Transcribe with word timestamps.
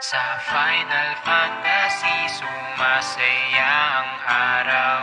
Sa 0.00 0.24
Final 0.40 1.10
Fantasy, 1.20 2.18
sumasaya 2.32 3.72
ang 4.00 4.10
araw. 4.24 5.02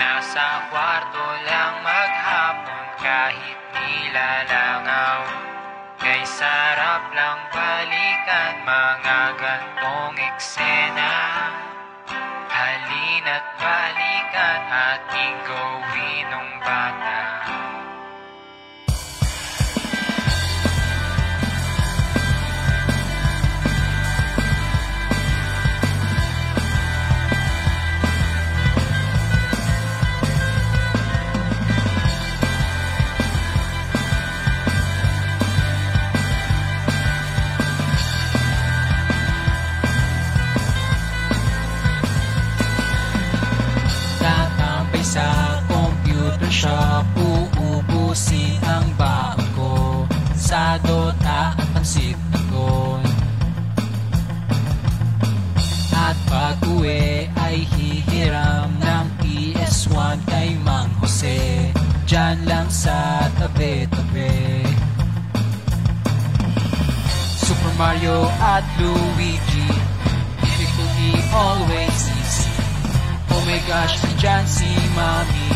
Nasa 0.00 0.68
kwarto 0.72 1.26
lang 1.44 1.74
maghapon 1.84 2.84
kahit 3.00 3.58
nilalangaw 3.76 5.52
Kay 6.02 6.26
sarap 6.26 7.14
lang 7.14 7.46
balikan 7.54 8.54
mga 8.66 9.20
gantong 9.38 10.18
eksena. 10.18 11.14
Halina't 12.50 13.46
balikan 13.54 14.60
ating 14.66 15.36
gawin 15.46 16.11
hihiram 58.22 58.70
ng 58.78 59.06
PS1 59.18 60.18
kay 60.30 60.54
Mang 60.62 60.86
Jose. 61.02 61.74
Diyan 62.06 62.46
lang 62.46 62.70
sa 62.70 63.26
tabi-tabi 63.34 64.62
Super 67.42 67.72
Mario 67.74 68.30
at 68.38 68.62
Luigi 68.78 69.66
Difficulty 70.38 71.18
always 71.34 71.98
easy. 72.14 72.54
Oh 73.34 73.42
my 73.42 73.58
gosh, 73.66 73.98
nandyan 74.06 74.46
si 74.46 74.70
Mami. 74.94 75.50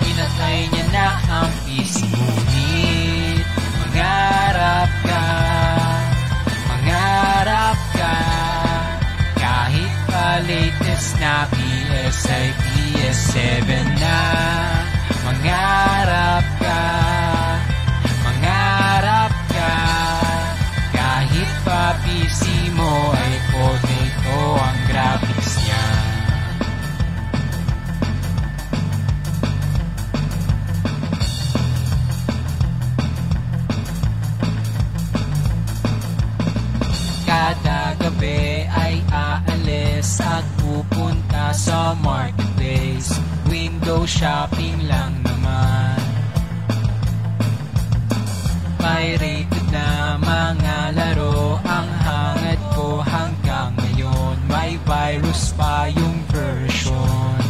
Pinatay 0.00 0.58
niya 0.72 0.84
na 0.96 1.06
ang 1.28 1.52
PC. 1.68 2.08
Ngunit 2.08 3.44
Mangarap 3.76 4.90
ka 5.04 5.24
Mangarap 6.64 7.78
ka. 7.92 8.16
Kahit 9.36 9.92
pa 10.08 10.40
latest 10.48 11.20
na 11.20 11.59
PS 11.90 12.22
ay 12.30 12.48
PS7 12.62 13.66
na 13.98 14.18
Mangarap 15.26 16.59
Window 44.00 44.16
shopping 44.16 44.88
lang 44.88 45.12
naman. 45.20 46.00
Pirated 48.80 49.66
na 49.68 50.16
mga 50.16 50.96
laro 50.96 51.60
ang 51.68 51.84
hangad 52.00 52.60
ko 52.72 53.04
hanggang 53.04 53.76
ngayon. 53.76 54.40
May 54.48 54.80
virus 54.88 55.52
pa 55.52 55.92
yung 55.92 56.16
version. 56.32 57.44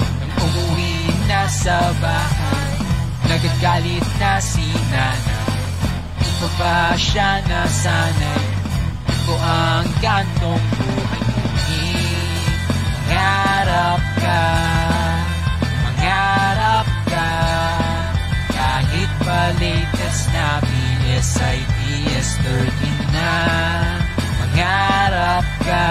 Nang 0.00 0.32
umuwi 0.32 0.96
na 1.28 1.44
sa 1.52 1.76
bahay 2.00 2.72
Nagagalit 3.28 4.06
na 4.16 4.40
si 4.40 4.64
nanay. 4.96 5.44
Pa 6.40 6.48
ba 6.56 6.96
siya 6.96 7.44
nasanay 7.44 8.44
ko 9.28 9.36
ang 9.44 9.84
gantong 10.00 10.64
buhay. 10.72 11.20
Ngunit 11.68 13.45
Mangarap 13.66 14.04
ka. 14.22 14.42
Mangarap 15.82 16.88
ka. 17.10 17.30
Kahit 18.54 19.10
pa 19.26 19.42
latest 19.58 20.30
na 20.30 20.62
PS 20.62 21.28
ay 21.42 21.58
PS13 21.74 22.70
na. 23.10 23.34
Mangarap 24.38 25.46
ka 25.66 25.86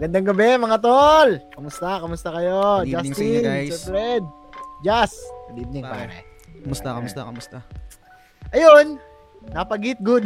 Gandang 0.00 0.32
gabi 0.32 0.56
mga 0.56 0.80
tol! 0.80 1.36
Kamusta? 1.52 2.00
Kamusta 2.00 2.32
kayo? 2.32 2.80
Good 2.88 3.04
evening 3.04 3.12
sa 3.12 3.20
Justin, 3.20 3.28
inyo, 3.28 3.40
guys. 3.44 3.68
Sir 3.68 3.80
Fred, 3.92 4.24
Jas. 4.80 5.12
Good 5.52 5.58
evening, 5.60 5.84
Pare. 5.84 6.08
pare. 6.08 6.18
Kamusta, 6.64 6.88
kamusta, 6.96 7.20
kamusta? 7.28 7.58
Ayun, 8.56 8.96
napag-eat 9.52 10.00
good. 10.00 10.24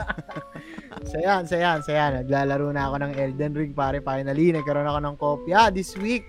sayan, 1.12 1.44
sayan, 1.44 1.84
sayan. 1.84 2.24
Naglalaro 2.24 2.72
na 2.72 2.88
ako 2.88 2.96
ng 3.04 3.12
Elden 3.12 3.52
Ring, 3.52 3.76
pare. 3.76 4.00
Finally, 4.00 4.56
nagkaroon 4.56 4.88
ako 4.88 5.00
ng 5.04 5.16
kopya 5.20 5.68
this 5.68 5.92
week. 6.00 6.24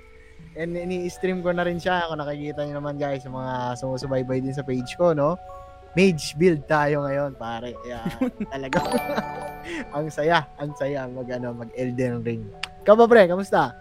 And 0.59 0.75
ini-stream 0.75 1.47
ko 1.47 1.55
na 1.55 1.63
rin 1.63 1.79
siya. 1.79 2.11
Kung 2.11 2.19
nakikita 2.19 2.67
niyo 2.67 2.83
naman 2.83 2.99
guys, 2.99 3.23
sa 3.23 3.31
mga 3.31 3.79
sumusubaybay 3.79 4.43
din 4.43 4.51
sa 4.51 4.67
page 4.67 4.99
ko, 4.99 5.15
no? 5.15 5.39
Mage 5.93 6.33
build 6.33 6.65
tayo 6.65 7.05
ngayon, 7.05 7.37
pare. 7.37 7.77
Kaya 7.79 8.01
talaga. 8.49 8.81
ang 9.95 10.09
saya, 10.09 10.41
ang 10.57 10.73
saya 10.73 11.05
mag, 11.05 11.29
ano, 11.29 11.53
mag 11.53 11.69
Elden 11.77 12.25
Ring. 12.25 12.43
Ikaw 12.81 12.95
ba, 12.97 13.05
pre? 13.05 13.29
Kamusta? 13.29 13.77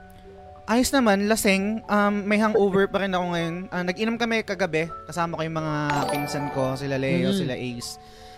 Ayos 0.62 0.92
naman, 0.92 1.26
lasing. 1.26 1.82
Um, 1.88 2.22
may 2.22 2.38
hangover 2.38 2.86
pa 2.86 3.02
rin 3.02 3.10
ako 3.10 3.24
ngayon. 3.32 3.54
Ah, 3.72 3.82
nag-inom 3.82 4.14
kami 4.14 4.44
kagabi. 4.44 4.86
Kasama 5.08 5.34
ko 5.34 5.42
yung 5.42 5.58
mga 5.58 5.74
pinsan 6.12 6.46
ko, 6.52 6.76
sila 6.76 7.00
Leo, 7.00 7.32
Mhm. 7.32 7.38
sila 7.40 7.54
Ace. 7.56 7.96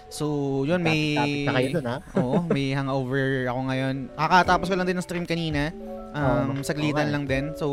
So, 0.09 0.25
yun, 0.63 0.81
may... 0.81 1.19
Topic 1.19 1.43
na 1.45 1.53
kayo 1.59 1.69
dun, 1.75 1.87
ha? 1.91 1.97
Oo, 2.23 2.47
may 2.47 2.71
hangover 2.73 3.51
ako 3.51 3.61
ngayon. 3.67 3.95
Kakatapos 4.15 4.67
ko 4.71 4.75
lang 4.79 4.87
din 4.87 4.97
ng 4.97 5.05
stream 5.05 5.27
kanina. 5.27 5.75
Um, 6.15 6.63
Oh, 6.63 6.63
saglitan 6.63 7.11
okay. 7.11 7.13
lang 7.13 7.25
din. 7.27 7.45
So, 7.59 7.67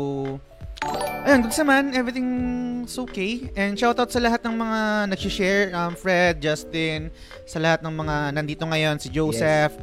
ayun, 1.24 1.40
good 1.42 1.54
naman. 1.54 1.82
Everything's 1.92 2.94
okay. 2.98 3.48
And 3.54 3.74
shoutout 3.74 4.10
sa 4.10 4.18
lahat 4.18 4.42
ng 4.42 4.54
mga 4.54 4.78
nag-share. 5.10 5.62
Um, 5.72 5.94
Fred, 5.94 6.38
Justin, 6.38 7.08
sa 7.44 7.58
lahat 7.58 7.80
ng 7.80 7.94
mga 7.94 8.14
nandito 8.34 8.64
ngayon. 8.64 8.98
Si 8.98 9.08
Joseph, 9.08 9.74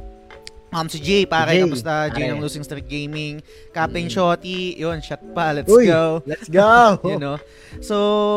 Um, 0.70 0.86
si 0.86 1.02
Jay, 1.02 1.26
pare, 1.26 1.58
Jay, 1.58 1.66
kamusta? 1.66 2.14
Jay 2.14 2.30
ng 2.30 2.38
Losing 2.38 2.62
Streak 2.62 2.86
Gaming. 2.86 3.42
Captain 3.74 4.06
Mm. 4.06 4.14
Shotty, 4.14 4.78
yun, 4.78 5.02
shot 5.02 5.18
pa, 5.34 5.50
let's 5.50 5.66
Uy, 5.66 5.90
go. 5.90 6.22
Let's 6.30 6.46
go! 6.46 6.94
You 7.10 7.18
know? 7.18 7.42
So, 7.82 7.96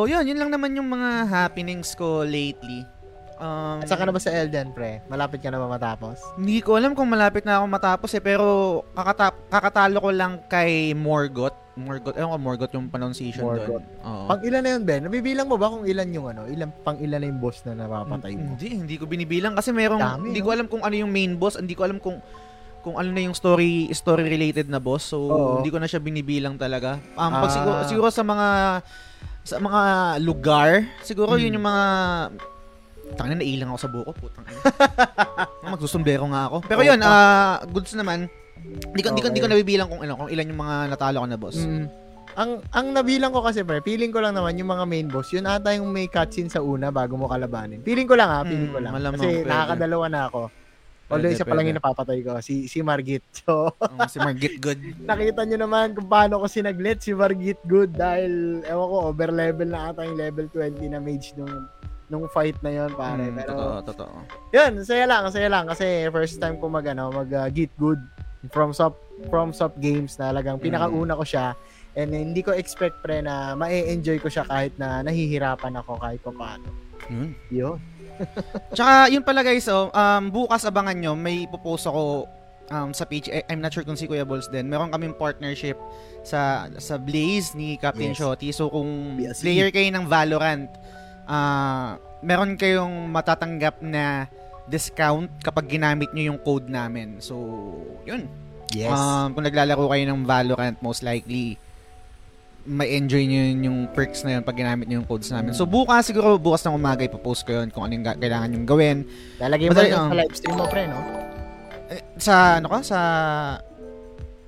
yun, 0.08 0.25
yun 0.25 0.41
lang 0.41 0.49
naman 0.49 0.73
yung 0.73 0.88
mga 0.88 1.29
happenings 1.29 1.93
ko 1.93 2.25
lately. 2.25 2.88
Um, 3.37 3.85
Saan 3.85 4.00
ka 4.00 4.08
na 4.08 4.17
ba 4.17 4.23
sa 4.23 4.32
Elden, 4.32 4.73
pre? 4.73 5.05
Malapit 5.12 5.44
ka 5.44 5.53
na 5.53 5.61
ba 5.61 5.69
matapos? 5.69 6.25
hindi 6.41 6.65
ko 6.65 6.81
alam 6.81 6.97
kung 6.97 7.12
malapit 7.12 7.44
na 7.44 7.61
ako 7.61 7.69
matapos 7.69 8.08
eh, 8.17 8.25
pero 8.25 8.81
kakata- 8.97 9.37
kakatalo 9.53 10.00
ko 10.00 10.08
lang 10.08 10.41
kay 10.49 10.97
Morgoth. 10.97 11.61
Morgoth, 11.72 12.12
ewan 12.14 12.30
ko 12.30 12.38
Morgoth 12.38 12.72
yung 12.72 12.86
pronunciation 12.86 13.42
doon. 13.42 13.56
Morgoth. 13.56 13.86
Oo. 14.02 14.24
Pang 14.28 14.40
ilan 14.44 14.60
na 14.60 14.70
yun, 14.70 14.82
Ben? 14.84 15.00
Nabibilang 15.02 15.48
mo 15.48 15.56
ba 15.56 15.72
kung 15.72 15.82
ilan 15.82 16.08
yung 16.10 16.26
ano? 16.28 16.44
Ilan, 16.44 16.69
pang 16.82 16.96
ilan 16.96 17.16
na 17.16 17.26
yung 17.26 17.40
boss 17.40 17.64
na 17.64 17.72
napapatay 17.74 18.32
mo? 18.34 18.52
Hindi, 18.52 18.69
hindi 18.76 18.94
ko 18.96 19.08
binibilang 19.08 19.56
kasi 19.56 19.72
merong 19.72 19.96
Dami, 19.98 20.24
hindi 20.28 20.40
no? 20.40 20.44
ko 20.44 20.50
alam 20.52 20.66
kung 20.69 20.82
ano 20.82 20.92
yung 20.92 21.08
main 21.08 21.32
boss, 21.34 21.56
hindi 21.56 21.72
ko 21.72 21.82
alam 21.82 21.96
kung 21.96 22.20
kung 22.82 22.98
ano 22.98 23.08
na 23.08 23.22
yung 23.22 23.32
story 23.32 23.88
story 23.90 24.26
related 24.26 24.66
na 24.66 24.76
boss. 24.76 25.06
So 25.06 25.16
Oo. 25.22 25.52
hindi 25.56 25.70
ko 25.70 25.78
na 25.78 25.86
siya 25.86 25.96
binibilang 25.98 26.58
talaga. 26.58 26.98
Um 27.14 27.30
pag 27.32 27.46
Ah. 27.46 27.54
siguro, 27.54 27.78
siguro 27.86 28.08
sa 28.10 28.20
mga 28.22 28.48
sa 29.42 29.56
mga 29.56 29.80
lugar, 30.19 30.69
siguro 31.00 31.34
yun 31.34 31.48
Hmm. 31.48 31.56
yung 31.56 31.66
mga 31.66 31.84
Tangina 33.12 33.38
na 33.38 33.44
ilang 33.44 33.69
ako 33.69 33.78
sa 33.78 33.90
buko, 33.92 34.10
putang 34.16 34.44
ina. 34.46 34.56
Magsusumbero 35.69 36.24
nga 36.26 36.48
ako. 36.48 36.56
Pero 36.64 36.80
yun, 36.80 36.96
ah 36.98 37.60
goods 37.69 37.92
naman. 37.92 38.24
Hindi 38.62 39.00
ko, 39.00 39.09
hindi 39.09 39.20
ko, 39.20 39.29
hindi 39.29 39.41
ko 39.41 39.47
Okay. 39.47 39.55
nabibilang 39.55 39.88
kung 39.88 40.00
ano, 40.00 40.12
kung 40.17 40.31
ilan 40.31 40.47
yung 40.47 40.61
mga 40.61 40.76
natalo 40.88 41.17
ko 41.19 41.26
na 41.26 41.37
boss. 41.37 41.59
Mm. 41.59 41.87
Ang 42.32 42.50
ang 42.70 42.87
nabilang 42.93 43.29
ko 43.29 43.41
kasi 43.41 43.61
pre, 43.61 43.81
feeling 43.81 44.09
ko 44.09 44.19
lang 44.19 44.32
naman 44.32 44.56
yung 44.56 44.70
mga 44.70 44.85
main 44.85 45.05
boss, 45.06 45.29
yun 45.31 45.44
ata 45.44 45.70
yung 45.70 45.88
may 45.88 46.06
cutscene 46.06 46.49
sa 46.49 46.61
una 46.61 46.88
bago 46.88 47.12
mo 47.12 47.26
kalabanin. 47.26 47.82
Feeling 47.82 48.06
ko 48.06 48.17
lang 48.17 48.29
ha, 48.29 48.41
feeling 48.43 48.69
Mm, 48.69 48.75
ko 48.75 48.81
lang. 48.81 48.93
malamang, 48.94 49.17
kasi 49.19 49.29
pwede. 49.35 49.49
nakakadalawa 49.49 50.06
na 50.09 50.20
ako. 50.26 50.43
Although 51.12 51.29
Pwede, 51.29 51.37
isa 51.37 51.44
pa 51.44 51.53
lang 51.53 51.67
yung 51.67 51.76
napapatay 51.76 52.19
ko, 52.23 52.32
si 52.41 52.64
si 52.67 52.81
Margit. 52.81 53.20
So, 53.38 53.76
Um, 53.79 54.00
si 54.09 54.17
Margit 54.17 54.56
Good. 54.59 54.81
nakita 55.11 55.44
nyo 55.44 55.58
naman 55.61 55.93
kung 55.93 56.08
paano 56.08 56.41
ko 56.41 56.49
sinaglit 56.49 57.05
si 57.05 57.12
Margit 57.12 57.61
Good 57.62 57.93
dahil, 57.93 58.32
ewan 58.65 58.87
ko, 58.88 58.97
over 59.06 59.29
level 59.29 59.69
na 59.69 59.93
ata 59.93 60.00
yung 60.03 60.17
level 60.17 60.49
20 60.49 60.88
na 60.88 60.99
mage 60.99 61.37
nung 61.37 61.53
nung 62.08 62.25
fight 62.29 62.56
na 62.61 62.69
yon 62.70 62.93
pare. 62.93 63.25
Mm, 63.25 63.37
Pero, 63.37 63.53
totoo, 63.53 63.76
totoo. 63.85 64.15
Yun, 64.50 64.73
saya 64.82 65.05
lang, 65.05 65.29
saya 65.29 65.49
lang 65.49 65.65
kasi 65.65 65.85
first 66.08 66.37
time 66.38 66.56
ko 66.56 66.69
mag 66.69 66.85
ano, 66.87 67.08
mag 67.08 67.29
uh, 67.29 67.49
get 67.49 67.73
good 67.76 68.00
from 68.49 68.73
Sop 68.73 68.99
from 69.29 69.53
Sop 69.53 69.79
Games 69.79 70.17
na 70.17 70.33
talagang 70.33 70.59
Mm. 70.59 70.65
pinakauna 70.65 71.15
ko 71.15 71.23
siya 71.23 71.55
and 71.93 72.11
hindi 72.11 72.41
ko 72.41 72.50
expect 72.50 72.99
pre 72.99 73.21
na 73.21 73.53
ma-enjoy 73.53 74.17
ko 74.17 74.27
siya 74.27 74.43
kahit 74.43 74.75
na 74.75 74.99
nahihirapan 75.00 75.77
ako 75.77 75.94
kahit 75.97 76.19
pa 76.19 76.33
paano. 76.33 76.67
Yun. 77.06 77.31
Yun. 77.49 77.77
Tsaka, 78.75 79.06
yun 79.09 79.21
pala 79.21 79.43
guys, 79.43 79.67
oh, 79.67 79.91
um, 79.91 80.23
bukas 80.29 80.62
abangan 80.62 80.94
nyo, 80.94 81.12
may 81.12 81.44
ipopost 81.44 81.85
ako 81.85 82.27
um, 82.69 82.91
sa 82.91 83.05
page. 83.05 83.29
I- 83.29 83.44
I'm 83.47 83.59
not 83.59 83.71
sure 83.71 83.83
kung 83.83 83.94
si 83.94 84.06
Kuya 84.06 84.23
Balls 84.23 84.49
din. 84.49 84.67
Meron 84.67 84.89
kaming 84.89 85.12
partnership 85.12 85.77
sa 86.23 86.67
sa 86.79 86.97
Blaze 86.97 87.53
ni 87.53 87.77
Captain 87.77 88.11
Yes. 88.11 88.19
Shotty. 88.19 88.49
So, 88.50 88.71
kung 88.71 89.19
BLC. 89.19 89.43
player 89.43 89.69
kayo 89.69 89.91
ng 89.91 90.06
Valorant, 90.06 90.70
ah 91.25 91.94
meron 92.20 92.55
kayong 92.55 93.06
matatanggap 93.08 93.82
na 93.82 94.27
discount 94.72 95.29
kapag 95.44 95.69
ginamit 95.69 96.08
nyo 96.17 96.32
yung 96.32 96.41
code 96.41 96.72
namin. 96.72 97.20
So, 97.20 97.36
yun. 98.08 98.24
Yes. 98.72 98.96
Um, 98.96 99.36
kung 99.36 99.44
naglalaro 99.44 99.84
kayo 99.84 100.05
ng 100.08 100.24
Valorant, 100.24 100.81
most 100.81 101.05
likely, 101.05 101.60
may 102.64 102.94
enjoy 102.94 103.26
nyo 103.26 103.43
yun 103.52 103.60
yung 103.67 103.79
perks 103.91 104.22
na 104.22 104.38
yun 104.38 104.43
pag 104.46 104.55
ginamit 104.55 104.86
nyo 104.86 105.02
yung 105.02 105.08
codes 105.08 105.29
namin. 105.29 105.50
So, 105.52 105.67
bukas, 105.67 106.06
siguro 106.06 106.38
bukas 106.38 106.62
ng 106.62 106.72
umaga, 106.72 107.02
ipopost 107.02 107.43
ko 107.43 107.58
yun 107.58 107.69
kung 107.74 107.84
ano 107.84 107.93
yung 107.98 108.06
ga- 108.06 108.17
kailangan 108.17 108.48
yung 108.55 108.67
gawin. 108.67 108.96
Lalagay 109.43 109.67
mo 109.69 109.76
rin 109.76 109.93
oh. 109.93 110.08
sa 110.08 110.17
live 110.17 110.34
stream 110.38 110.56
mo 110.56 110.64
pre, 110.70 110.86
no? 110.86 110.98
Eh, 111.91 112.00
Sa, 112.17 112.62
ano 112.62 112.70
ka? 112.70 112.79
Sa, 112.86 112.98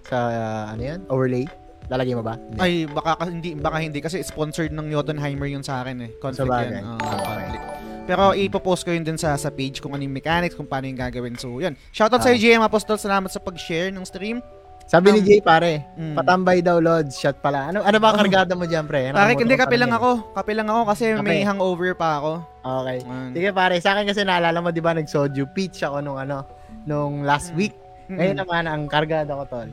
Sa 0.07 0.17
uh, 0.17 0.65
ano 0.73 0.83
yan? 0.83 1.01
Overlay. 1.11 1.45
Lalagay 1.91 2.15
mo 2.17 2.23
ba? 2.25 2.39
Hindi. 2.39 2.61
ay, 2.63 2.73
baka, 2.89 3.11
ka- 3.19 3.29
hindi, 3.29 3.51
baka 3.59 3.77
hindi. 3.83 3.99
Kasi 4.01 4.23
sponsored 4.25 4.73
ng 4.73 4.89
Jotunheimer 4.89 5.51
yun 5.51 5.61
sa 5.67 5.83
akin 5.85 5.97
eh. 6.07 6.11
Conflict 6.17 6.49
bagay. 6.49 6.81
yan. 6.81 6.85
Oo, 6.87 6.97
Okay. 6.97 7.19
conflict. 7.27 7.94
Pero 8.05 8.37
ipopost 8.37 8.85
ko 8.85 8.93
yun 8.93 9.01
din 9.01 9.17
sa 9.17 9.33
sa 9.35 9.49
page 9.49 9.81
kung 9.81 9.97
ano 9.97 10.05
yung 10.05 10.13
mechanics, 10.13 10.53
kung 10.53 10.69
paano 10.69 10.85
yung 10.85 10.99
gagawin. 10.99 11.35
So, 11.35 11.57
yun. 11.57 11.73
Shoutout 11.91 12.21
sa 12.21 12.31
Ah. 12.31 12.37
GM 12.37 12.61
Apostol. 12.61 12.97
Salamat 12.97 13.33
sa 13.33 13.41
pag-share 13.41 13.89
ng 13.89 14.05
stream. 14.05 14.45
Sabi 14.85 15.17
ni 15.17 15.21
um, 15.21 15.25
Jay 15.25 15.41
pare, 15.41 15.81
Mm. 15.97 16.13
patambay 16.13 16.61
daw 16.61 16.77
Lods, 16.77 17.17
shot 17.17 17.41
pala. 17.41 17.73
Ano 17.73 17.81
ano 17.81 17.97
ba 17.97 18.13
Oh. 18.13 18.21
kargada 18.21 18.53
mo 18.53 18.69
diyan 18.69 18.85
pre? 18.85 19.09
Ano 19.09 19.17
Pare, 19.17 19.33
hindi, 19.33 19.57
kape 19.57 19.81
lang 19.81 19.89
ako. 19.89 20.37
Kape 20.37 20.53
lang 20.53 20.69
ako 20.69 20.81
kasi 20.85 21.05
may 21.17 21.41
Kape. 21.41 21.49
hangover 21.49 21.97
pa 21.97 22.21
ako. 22.21 22.33
Okay. 22.61 22.99
Mm. 23.01 23.31
Sige 23.33 23.49
pare, 23.51 23.75
sa 23.81 23.97
akin 23.97 24.05
kasi 24.05 24.21
naalala 24.23 24.61
mo 24.61 24.69
'di 24.69 24.85
ba 24.85 24.93
nag-soju 24.93 25.57
peach 25.57 25.81
ako 25.81 26.05
nung 26.05 26.21
ano, 26.21 26.45
nung 26.85 27.25
last 27.25 27.53
Mm. 27.53 27.57
week. 27.57 27.73
Ngayon 28.13 28.37
naman 28.37 28.63
ang 28.69 28.83
kargada 28.85 29.33
ko 29.33 29.49
tol. 29.49 29.73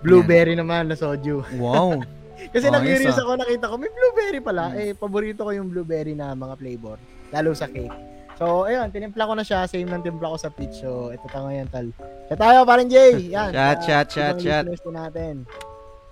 Blueberry 0.00 0.52
naman 0.52 0.88
na 0.88 0.96
soju. 0.96 1.56
Wow. 1.56 2.04
Kasi 2.52 2.68
Ayos, 2.68 2.76
nag-curious 2.76 3.16
ah. 3.16 3.22
ako, 3.22 3.32
nakita 3.36 3.64
ko 3.68 3.74
may 3.76 3.88
blueberry 3.90 4.40
pala. 4.40 4.64
Mm. 4.68 4.76
Eh 4.78 4.90
paborito 4.92 5.40
ko 5.44 5.50
yung 5.50 5.68
blueberry 5.68 6.12
na 6.12 6.32
mga 6.32 6.56
flavor, 6.56 6.96
lalo 7.30 7.50
sa 7.54 7.66
cake. 7.70 8.10
So, 8.40 8.64
ayun, 8.64 8.88
tinimpla 8.88 9.28
ko 9.28 9.36
na 9.36 9.44
siya, 9.44 9.68
same 9.68 9.84
ng 9.84 10.00
timpla 10.00 10.32
ko 10.32 10.36
sa 10.40 10.48
peach. 10.48 10.80
So, 10.80 11.12
ito 11.12 11.28
ta 11.28 11.44
ngayon 11.44 11.68
tal. 11.68 11.92
Kaya 12.32 12.38
tayo, 12.40 12.58
parang 12.64 12.88
Jay. 12.88 13.36
Yan. 13.36 13.52
Chat, 13.52 13.84
sa 13.84 14.04
chat, 14.08 14.34
chat, 14.40 14.64
chat. 14.64 14.64
natin. 14.88 15.44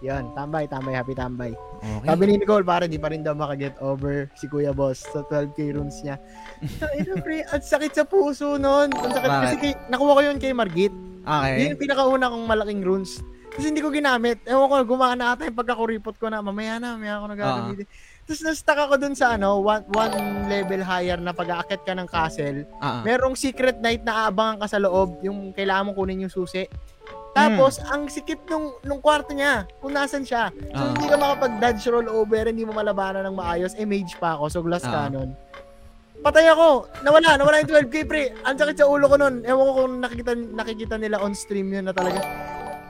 Yan, 0.05 0.31
tambay, 0.37 0.71
tambay, 0.71 0.95
happy 0.95 1.17
tambay. 1.17 1.57
Okay. 1.81 2.07
Sabi 2.07 2.23
ni 2.29 2.35
Nicole, 2.39 2.63
pare, 2.63 2.87
di 2.87 3.03
pa 3.03 3.11
rin 3.11 3.27
daw 3.27 3.35
makaget 3.35 3.75
over 3.83 4.31
si 4.39 4.47
Kuya 4.47 4.71
Boss 4.71 5.03
sa 5.03 5.27
12k 5.27 5.75
runes 5.75 5.99
niya. 6.07 6.21
Ito, 7.03 7.19
pre, 7.19 7.43
ang 7.49 7.65
sakit 7.65 7.93
sa 7.97 8.05
puso 8.07 8.61
nun. 8.61 8.95
Ang 8.95 9.11
sakit 9.11 9.27
Bakit? 9.27 9.43
kasi 9.43 9.57
kay, 9.59 9.73
nakuha 9.91 10.13
ko 10.15 10.23
yun 10.23 10.39
kay 10.39 10.53
Margit. 10.55 10.95
Okay. 11.27 11.57
Yun 11.65 11.73
yung 11.75 11.83
pinakauna 11.83 12.31
kong 12.31 12.47
malaking 12.47 12.83
runes. 12.87 13.19
Kasi 13.59 13.75
hindi 13.75 13.83
ko 13.83 13.91
ginamit. 13.91 14.39
Ewan 14.47 14.71
ko, 14.71 14.95
gumana 14.95 15.35
ata 15.35 15.51
yung 15.51 15.59
pagkakuripot 15.59 16.15
ko 16.15 16.31
na. 16.31 16.39
Mamaya 16.39 16.79
na, 16.79 16.95
mamaya 16.95 17.19
ako 17.19 17.27
nagagamitin. 17.35 17.87
Tapos 18.29 18.45
na-stuck 18.45 18.77
ako 18.77 19.01
dun 19.01 19.17
sa 19.17 19.41
ano, 19.41 19.65
one, 19.65 19.89
one 19.89 20.13
level 20.53 20.85
higher 20.85 21.17
na 21.17 21.33
pag-aakit 21.33 21.81
ka 21.81 21.97
ng 21.97 22.05
castle. 22.05 22.69
Ah. 22.77 23.01
Merong 23.01 23.33
secret 23.33 23.81
night 23.81 24.05
na 24.05 24.29
aabangan 24.29 24.61
ka 24.61 24.67
sa 24.69 24.77
loob, 24.77 25.25
yung 25.25 25.57
kailangan 25.57 25.89
mo 25.89 25.93
kunin 25.97 26.29
yung 26.29 26.33
susi. 26.33 26.69
Tapos, 27.33 27.81
ang 27.89 28.05
sikip 28.05 28.45
nung, 28.45 28.77
nung 28.85 29.01
kwarto 29.01 29.33
niya, 29.33 29.65
kung 29.81 29.97
nasan 29.97 30.29
siya. 30.29 30.53
So, 30.53 30.77
Ah. 30.77 30.93
hindi 30.93 31.09
ka 31.09 31.17
makapag-dodge 31.17 31.89
roll 31.89 32.09
over, 32.13 32.53
hindi 32.53 32.69
mo 32.69 32.77
malabanan 32.77 33.25
ng 33.33 33.37
maayos. 33.39 33.73
Eh, 33.81 33.89
mage 33.89 34.13
pa 34.21 34.37
ako, 34.37 34.45
so 34.53 34.61
glass 34.61 34.85
Ah. 34.85 35.09
cannon. 35.09 35.33
Patay 36.21 36.53
ako! 36.53 36.85
Nawala, 37.07 37.39
nawala 37.41 37.65
yung 37.65 37.71
12k, 37.71 38.05
pre. 38.05 38.35
Ang 38.45 38.59
sakit 38.61 38.77
sa 38.77 38.91
ulo 38.91 39.09
ko 39.09 39.17
nun. 39.17 39.41
Ewan 39.47 39.65
ko 39.65 39.73
kung 39.73 39.95
nakikita, 40.03 40.33
nakikita 40.35 40.95
nila 41.01 41.23
on 41.23 41.33
stream 41.33 41.73
yun 41.73 41.87
na 41.87 41.95
talaga. 41.95 42.21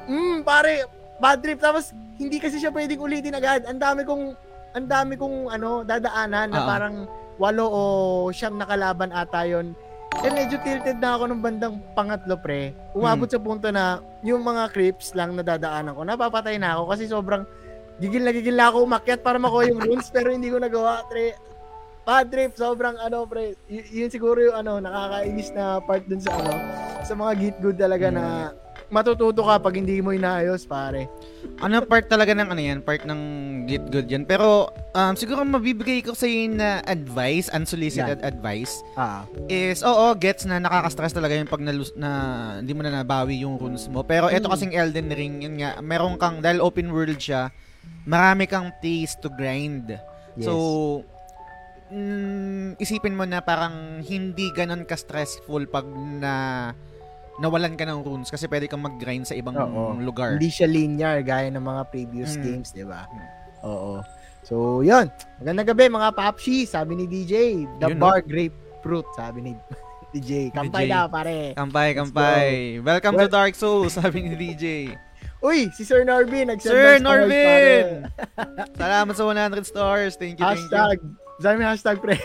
Hmm, 0.09 0.41
pare, 0.43 0.89
bad 1.21 1.45
trip. 1.45 1.61
Tapos, 1.61 1.93
hindi 2.17 2.41
kasi 2.41 2.57
siya 2.57 2.73
pwedeng 2.73 2.99
ulitin 2.99 3.37
agad. 3.37 3.69
Ang 3.69 3.79
dami 3.79 4.03
kong, 4.03 4.33
ang 4.79 4.89
dami 4.89 5.15
kong, 5.15 5.51
ano, 5.51 5.83
dadaanan 5.83 6.49
na 6.49 6.61
Ah. 6.61 6.67
parang 6.67 6.95
walo 7.37 7.65
o 7.65 7.83
siyam 8.31 8.55
na 8.55 8.65
kalaban 8.65 9.11
ata 9.11 9.43
yun. 9.43 9.75
Eh, 10.19 10.31
medyo 10.31 10.57
tilted 10.59 10.97
na 10.97 11.15
ako 11.15 11.29
nung 11.29 11.45
bandang 11.45 11.79
pangatlo, 11.93 12.35
pre. 12.37 12.73
Umabot 12.93 13.29
Hmm. 13.29 13.35
sa 13.35 13.39
punto 13.39 13.69
na 13.69 13.85
yung 14.23 14.41
mga 14.41 14.73
creeps 14.73 15.13
lang 15.13 15.35
na 15.35 15.43
dadaanan 15.43 15.93
ko, 15.93 16.03
napapatay 16.03 16.57
na 16.57 16.75
ako 16.75 16.83
kasi 16.89 17.05
sobrang 17.05 17.45
gigil 17.99 18.23
na 18.23 18.33
gigil 18.33 18.55
na 18.55 18.71
ako 18.71 18.83
umakyat 18.85 19.21
para 19.21 19.37
makuha 19.37 19.69
yung 19.69 19.79
runes 19.79 20.09
pero 20.09 20.31
hindi 20.31 20.49
ko 20.49 20.57
nagawa, 20.57 21.03
pre. 21.05 21.35
bad 22.03 22.33
trip, 22.33 22.57
sobrang 22.57 22.97
ano, 22.97 23.29
pre. 23.29 23.53
Y- 23.69 24.01
yun 24.01 24.09
siguro 24.09 24.41
yung 24.41 24.57
ano, 24.57 24.81
nakakainis 24.81 25.53
na 25.53 25.77
part 25.79 26.01
dun 26.09 26.17
sa 26.17 26.33
ano, 26.33 26.57
sa 27.05 27.13
mga 27.13 27.33
git 27.37 27.57
good 27.61 27.77
talaga 27.77 28.09
na 28.09 28.25
matututo 28.89 29.45
ka 29.45 29.61
pag 29.61 29.75
hindi 29.77 30.01
mo 30.01 30.17
inaayos, 30.17 30.65
pare. 30.65 31.09
Ano 31.61 31.85
part 31.85 32.09
talaga 32.09 32.33
ng 32.33 32.49
ano 32.49 32.61
yan? 32.61 32.79
Part 32.81 33.05
ng 33.05 33.21
get 33.69 33.85
good 33.93 34.09
yan. 34.09 34.25
Pero 34.25 34.73
um, 34.97 35.13
siguro 35.13 35.45
mabibigay 35.45 36.01
ko 36.01 36.17
sa 36.17 36.25
na 36.49 36.81
advice, 36.89 37.53
unsolicited 37.53 38.25
advice, 38.25 38.81
Ah. 38.97 39.29
is 39.47 39.85
oo, 39.85 40.17
gets 40.17 40.49
na 40.49 40.57
nakaka-stress 40.57 41.13
talaga 41.13 41.37
yung 41.37 41.51
pag 41.51 41.61
nalus- 41.61 41.95
na 41.95 42.11
hindi 42.61 42.73
mo 42.73 42.81
na 42.81 43.05
nabawi 43.05 43.45
yung 43.45 43.61
runes 43.61 43.85
mo. 43.93 44.01
Pero 44.03 44.33
ito 44.33 44.49
Mm. 44.49 44.53
kasing 44.53 44.73
Elden 44.73 45.09
Ring, 45.13 45.35
yun 45.45 45.61
nga, 45.61 45.77
meron 45.85 46.17
kang, 46.17 46.41
dahil 46.41 46.65
open 46.65 46.89
world 46.89 47.21
siya, 47.21 47.53
marami 48.09 48.49
kang 48.49 48.73
place 48.81 49.15
to 49.21 49.29
grind. 49.29 49.93
Yes. 50.39 50.49
So, 50.49 50.55
mm, 51.91 52.77
isipin 52.79 53.17
mo 53.17 53.25
na 53.25 53.41
parang 53.41 54.01
hindi 54.01 54.49
ganon 54.53 54.85
ka-stressful 54.85 55.69
pag 55.69 55.85
na 56.21 56.33
nawalan 57.39 57.75
ka 57.75 57.83
ng 57.83 58.03
runes 58.03 58.29
kasi 58.29 58.47
pwede 58.47 58.67
kang 58.67 58.83
mag-grind 58.83 59.25
sa 59.25 59.33
ibang 59.33 59.55
Oo. 59.55 59.95
lugar. 59.97 60.35
hindi 60.35 60.49
siya 60.49 60.67
linear 60.67 61.23
gaya 61.23 61.49
ng 61.49 61.61
mga 61.61 61.83
previous 61.89 62.35
Mm. 62.35 62.43
games, 62.43 62.69
'di 62.71 62.83
ba? 62.83 63.07
Oo. 63.63 64.03
So, 64.43 64.81
'yun. 64.81 65.07
Magandang 65.39 65.69
gabi 65.69 65.87
mga 65.87 66.11
papshi, 66.13 66.65
sabi 66.65 66.95
ni 66.95 67.05
DJ. 67.05 67.63
The 67.79 67.91
Yun, 67.91 67.99
no? 67.99 68.05
bar 68.05 68.21
grapefruit, 68.21 69.07
sabi 69.15 69.39
ni 69.41 69.53
DJ. 70.15 70.51
Kampay 70.51 70.85
DJ. 70.85 70.91
na, 70.91 71.01
pare. 71.07 71.39
Kampay, 71.53 71.89
kampay. 71.95 72.49
Welcome 72.81 73.15
to 73.17 73.29
Dark 73.29 73.55
Souls, 73.55 73.95
sabi 74.01 74.25
ni 74.25 74.35
DJ. 74.35 74.97
Uy, 75.39 75.71
si 75.71 75.87
Sir 75.87 76.03
Norvin, 76.03 76.51
nag-send 76.51 76.75
Sir 76.75 76.99
ng 76.99 76.99
stars, 76.99 77.03
Norvin! 77.05 77.85
Salamat 78.83 79.15
sa 79.15 79.23
100 79.23 79.63
stars. 79.63 80.19
Thank 80.19 80.35
you, 80.35 80.43
pare. 80.43 80.59
thank 80.59 80.67
you. 80.67 80.75
Hashtag. 80.75 80.99
Sabi 81.39 81.57
hashtag, 81.63 81.97
pre. 82.03 82.19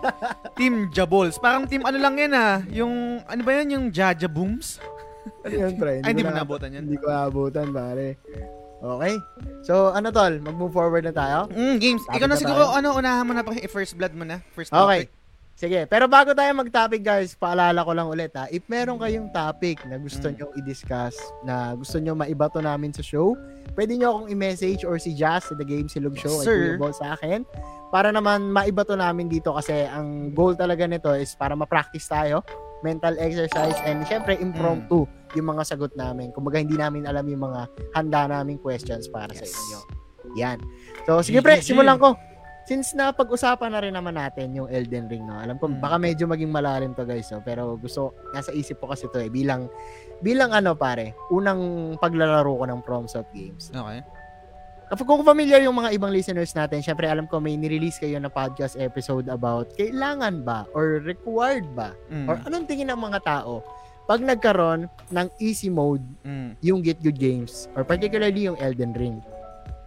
Team 0.58 0.90
Jabols. 0.90 1.36
Parang 1.36 1.64
team 1.64 1.82
ano 1.82 1.96
lang 1.96 2.14
yan 2.16 2.32
ah. 2.32 2.60
Yung, 2.68 3.22
ano 3.22 3.40
ba 3.40 3.50
yan? 3.54 3.68
Yung 3.70 3.84
Jaja 3.88 4.26
Booms? 4.26 4.78
Ano 5.42 5.54
yun, 5.54 5.74
pre? 5.78 6.02
Ay, 6.02 6.10
hindi 6.10 6.22
mo 6.22 6.30
ko 6.30 6.34
na- 6.34 6.42
nabutan 6.42 6.70
yan. 6.70 6.84
Hindi 6.84 6.98
ko 6.98 7.06
naabutan, 7.06 7.66
pare. 7.70 8.18
Okay. 8.82 9.14
So, 9.62 9.94
ano 9.94 10.10
tol? 10.10 10.42
Mag-move 10.42 10.74
forward 10.74 11.06
na 11.06 11.14
tayo? 11.14 11.38
Mm, 11.48 11.78
games. 11.78 12.02
Ikaw 12.10 12.26
na 12.26 12.34
na 12.34 12.36
siguro, 12.36 12.62
tayo. 12.66 12.74
ano, 12.74 12.88
unahan 12.98 13.22
mo 13.22 13.32
na 13.32 13.46
pa. 13.46 13.54
First 13.66 13.94
blood 13.94 14.10
mo 14.12 14.26
na. 14.26 14.42
First 14.52 14.74
Okay. 14.74 15.06
topic. 15.06 15.21
Sige, 15.52 15.84
pero 15.86 16.08
bago 16.08 16.32
tayo 16.32 16.48
mag-topic 16.56 17.04
guys, 17.04 17.36
paalala 17.36 17.84
ko 17.84 17.92
lang 17.92 18.08
ulit 18.08 18.32
ha, 18.34 18.48
if 18.48 18.64
meron 18.66 18.96
kayong 18.96 19.30
topic 19.30 19.78
na 19.86 19.94
gusto 19.94 20.26
Mm. 20.26 20.34
nyo 20.34 20.46
i-discuss, 20.58 21.14
na 21.44 21.76
gusto 21.76 22.00
nyo 22.00 22.16
maibato 22.16 22.58
namin 22.58 22.90
sa 22.90 23.04
show, 23.04 23.36
pwede 23.76 23.94
nyo 23.94 24.16
akong 24.16 24.28
i-message 24.32 24.82
or 24.82 24.96
si 24.96 25.12
Jazz 25.12 25.46
sa 25.46 25.54
The 25.54 25.62
Game 25.62 25.86
Silog 25.86 26.16
Show 26.16 26.40
ay 26.40 26.46
Sir. 26.48 26.62
Ball 26.80 26.90
sa 26.90 27.14
akin 27.14 27.44
para 27.92 28.08
naman 28.10 28.48
maibato 28.48 28.96
namin 28.96 29.28
dito 29.28 29.52
kasi 29.52 29.86
ang 29.86 30.32
goal 30.32 30.56
talaga 30.56 30.88
nito 30.88 31.12
is 31.14 31.36
para 31.36 31.52
ma-practice 31.52 32.08
tayo, 32.08 32.40
mental 32.80 33.14
exercise, 33.20 33.76
and 33.84 34.02
syempre 34.08 34.34
impromptu 34.34 35.04
Mm. 35.06 35.36
yung 35.36 35.46
mga 35.52 35.62
sagot 35.68 35.92
namin. 35.94 36.32
Kumbaga 36.32 36.58
hindi 36.58 36.74
namin 36.74 37.04
alam 37.06 37.28
yung 37.28 37.44
mga 37.44 37.68
handa 37.92 38.26
naming 38.26 38.58
questions 38.58 39.06
para 39.06 39.30
sa 39.30 39.44
Yes. 39.44 39.54
inyo. 39.54 39.80
Yan. 40.32 40.58
So, 41.04 41.20
sige 41.20 41.38
pre, 41.38 41.60
simulan 41.60 42.00
ko. 42.00 42.16
Since 42.62 42.94
na 42.94 43.10
pag-usapan 43.10 43.74
na 43.74 43.82
rin 43.82 43.90
naman 43.90 44.14
natin 44.14 44.54
yung 44.54 44.70
Elden 44.70 45.10
Ring, 45.10 45.26
no? 45.26 45.34
Alam 45.34 45.58
ko, 45.58 45.66
Mm. 45.66 45.82
baka 45.82 45.96
medyo 45.98 46.30
maging 46.30 46.46
malalim 46.46 46.94
to 46.94 47.02
guys, 47.02 47.26
no? 47.28 47.42
Pero 47.42 47.74
gusto, 47.74 48.14
nasa 48.30 48.54
isip 48.54 48.78
ko 48.78 48.86
kasi 48.86 49.10
to 49.10 49.18
eh, 49.18 49.26
bilang, 49.26 49.66
bilang 50.20 50.54
ano 50.54 50.72
pare, 50.72 51.18
unang 51.28 51.58
paglalaro 51.98 52.54
ko 52.54 52.64
ng 52.64 52.80
FromSoft 52.86 53.34
Games. 53.34 53.74
Okay. 53.74 54.00
Kapag 54.86 55.08
kung 55.08 55.24
familiar 55.24 55.58
yung 55.58 55.74
mga 55.74 55.96
ibang 55.96 56.12
listeners 56.12 56.52
natin, 56.52 56.84
syempre 56.84 57.08
alam 57.08 57.24
ko 57.24 57.40
may 57.40 57.56
nirelease 57.56 57.96
kayo 57.96 58.20
na 58.20 58.28
podcast 58.28 58.76
episode 58.76 59.26
about 59.26 59.72
kailangan 59.74 60.44
ba 60.44 60.68
or 60.70 61.00
required 61.00 61.64
ba 61.72 61.96
Mm. 62.12 62.28
or 62.28 62.36
anong 62.44 62.68
tingin 62.68 62.92
ng 62.92 63.00
mga 63.00 63.24
tao 63.24 63.64
pag 64.04 64.20
nagkaroon 64.20 64.86
ng 65.08 65.26
easy 65.40 65.66
mode 65.66 66.04
Mm. 66.22 66.60
yung 66.60 66.78
Get 66.84 67.00
Good 67.00 67.16
Games 67.16 67.72
or 67.72 67.82
particularly 67.82 68.44
yung 68.44 68.60
Elden 68.60 68.92
Ring. 68.92 69.18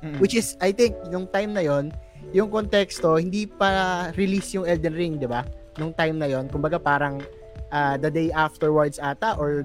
Mm. 0.02 0.18
Which 0.18 0.34
is, 0.34 0.58
I 0.58 0.74
think, 0.74 0.98
yung 1.08 1.30
time 1.30 1.54
na 1.54 1.62
yon 1.62 1.94
yung 2.36 2.52
konteksto, 2.52 3.16
hindi 3.16 3.48
pa 3.48 4.12
release 4.20 4.60
yung 4.60 4.68
Elden 4.68 4.92
Ring, 4.92 5.14
di 5.16 5.24
ba? 5.24 5.48
Nung 5.80 5.96
time 5.96 6.20
na 6.20 6.28
yon 6.28 6.52
kumbaga 6.52 6.76
parang 6.76 7.24
ah, 7.72 7.96
the 7.96 8.12
day 8.12 8.28
afterwards 8.36 9.00
ata 9.00 9.40
or 9.40 9.64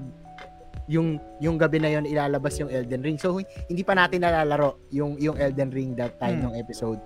yung 0.87 1.19
yung 1.43 1.59
gabi 1.59 1.79
na 1.79 1.91
yon 1.91 2.07
ilalabas 2.07 2.55
yung 2.59 2.71
Elden 2.71 3.03
Ring. 3.03 3.19
So 3.19 3.39
hindi 3.67 3.83
pa 3.83 3.95
natin 3.95 4.23
nalalaro 4.23 4.79
yung 4.91 5.19
yung 5.19 5.35
Elden 5.35 5.71
Ring 5.71 5.99
that 5.99 6.15
time 6.19 6.39
Hmm. 6.39 6.51
ng 6.51 6.53
episode. 6.63 6.99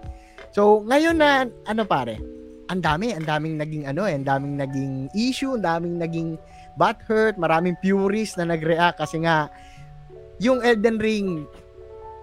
So 0.53 0.85
ngayon 0.85 1.17
na 1.17 1.49
ano 1.65 1.81
pare, 1.85 2.21
ang 2.69 2.81
dami, 2.81 3.13
ang 3.13 3.25
daming 3.25 3.57
naging 3.57 3.83
ano 3.85 4.05
eh, 4.09 4.17
ang 4.17 4.25
daming 4.25 4.57
naging 4.57 4.93
issue, 5.13 5.53
ang 5.53 5.65
daming 5.65 5.97
naging 6.01 6.29
butthurt, 6.77 7.37
maraming 7.37 7.77
purists 7.81 8.37
na 8.37 8.49
nag-react 8.49 9.01
kasi 9.01 9.21
nga 9.21 9.49
yung 10.41 10.61
Elden 10.65 10.97
Ring 10.97 11.27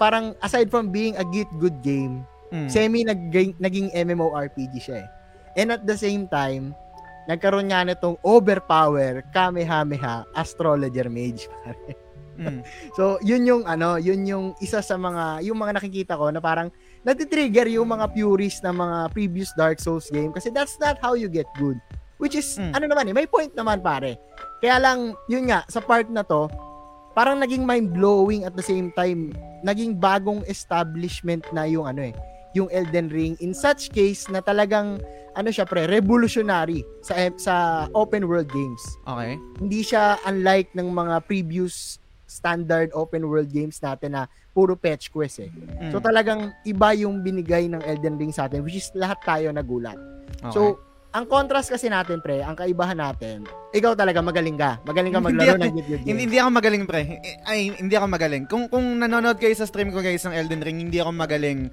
parang 0.03 0.35
aside 0.43 0.67
from 0.67 0.91
being 0.91 1.15
a 1.15 1.25
git 1.31 1.47
good 1.63 1.79
game, 1.79 2.27
Mm. 2.53 2.69
semi 2.69 3.01
nag 3.01 3.21
naging 3.57 3.89
MMORPG 3.97 4.73
siya 4.77 4.97
eh. 5.03 5.09
And 5.57 5.73
at 5.73 5.89
the 5.89 5.97
same 5.97 6.29
time, 6.29 6.77
nagkaroon 7.25 7.73
nga 7.73 7.81
nitong 7.83 8.21
overpower 8.21 9.25
Kamehameha 9.33 10.29
Astrologer 10.37 11.09
Mage. 11.09 11.49
pare. 11.65 11.97
Mm. 12.37 12.61
so, 12.97 13.17
yun 13.21 13.45
yung 13.45 13.63
ano, 13.65 13.97
yun 13.97 14.21
yung 14.25 14.45
isa 14.61 14.81
sa 14.81 14.97
mga 14.97 15.45
yung 15.45 15.57
mga 15.57 15.81
nakikita 15.81 16.17
ko 16.17 16.29
na 16.29 16.41
parang 16.41 16.69
natitrigger 17.03 17.69
yung 17.69 17.89
mga 17.89 18.13
purists 18.13 18.61
na 18.61 18.73
mga 18.73 19.13
previous 19.13 19.53
Dark 19.57 19.81
Souls 19.81 20.09
game 20.09 20.33
kasi 20.33 20.49
that's 20.49 20.77
not 20.77 20.97
how 21.01 21.13
you 21.13 21.29
get 21.29 21.49
good. 21.57 21.77
Which 22.17 22.39
is, 22.39 22.55
Mm. 22.55 22.73
ano 22.73 22.85
naman 22.87 23.05
eh, 23.11 23.15
may 23.17 23.27
point 23.27 23.51
naman 23.51 23.83
pare. 23.83 24.15
Kaya 24.63 24.79
lang, 24.79 25.19
yun 25.27 25.51
nga, 25.51 25.67
sa 25.67 25.83
part 25.83 26.07
na 26.07 26.23
to, 26.23 26.47
parang 27.13 27.43
naging 27.43 27.67
mind-blowing 27.67 28.47
at 28.47 28.55
the 28.55 28.63
same 28.63 28.95
time, 28.95 29.35
naging 29.61 29.99
bagong 29.99 30.41
establishment 30.47 31.43
na 31.51 31.67
yung 31.67 31.85
ano 31.85 32.09
eh, 32.09 32.15
yung 32.53 32.69
Elden 32.69 33.09
Ring 33.09 33.35
in 33.41 33.57
such 33.57 33.93
case 33.93 34.29
na 34.29 34.45
talagang 34.45 35.01
ano 35.33 35.49
siya 35.49 35.65
pre, 35.65 35.89
revolutionary 35.89 36.85
sa 37.01 37.17
sa 37.41 37.55
open 37.97 38.29
world 38.29 38.49
games. 38.53 38.83
Okay. 39.09 39.41
Hindi 39.61 39.81
siya 39.81 40.21
unlike 40.29 40.77
ng 40.77 40.89
mga 40.93 41.25
previous 41.25 41.97
standard 42.29 42.89
open 42.97 43.29
world 43.29 43.53
games 43.53 43.77
natin 43.85 44.17
na 44.17 44.23
puro 44.57 44.73
fetch 44.77 45.13
quest 45.13 45.45
eh. 45.45 45.53
Mm. 45.53 45.93
So 45.93 46.01
talagang 46.01 46.53
iba 46.65 46.97
yung 46.97 47.21
binigay 47.21 47.69
ng 47.69 47.85
Elden 47.85 48.17
Ring 48.17 48.33
sa 48.33 48.49
atin 48.49 48.65
which 48.65 48.81
is 48.81 48.89
lahat 48.97 49.21
tayo 49.25 49.53
nagulat. 49.53 49.97
Okay. 50.41 50.53
So 50.53 50.81
ang 51.13 51.29
contrast 51.29 51.69
kasi 51.69 51.93
natin 51.93 52.25
pre, 52.25 52.41
ang 52.41 52.57
kaibahan 52.57 52.97
natin, 52.97 53.45
ikaw 53.77 53.93
talaga 53.93 54.25
magaling 54.25 54.57
ka. 54.57 54.81
Magaling 54.81 55.13
ka 55.13 55.21
maglaro 55.21 55.61
ng 55.61 55.77
Good 55.77 55.85
Good 55.85 56.01
Hindi, 56.09 56.09
Games. 56.09 56.23
hindi 56.25 56.37
ako 56.41 56.51
magaling 56.57 56.85
pre. 56.89 57.03
Ay, 57.45 57.61
hindi 57.77 57.95
ako 58.01 58.07
magaling. 58.09 58.43
Kung 58.49 58.65
kung 58.73 58.97
nanonood 58.97 59.37
kayo 59.37 59.53
sa 59.53 59.69
stream 59.69 59.93
ko 59.93 60.01
guys 60.01 60.25
ng 60.25 60.33
Elden 60.33 60.65
Ring, 60.65 60.81
hindi 60.81 61.05
ako 61.05 61.13
magaling. 61.13 61.69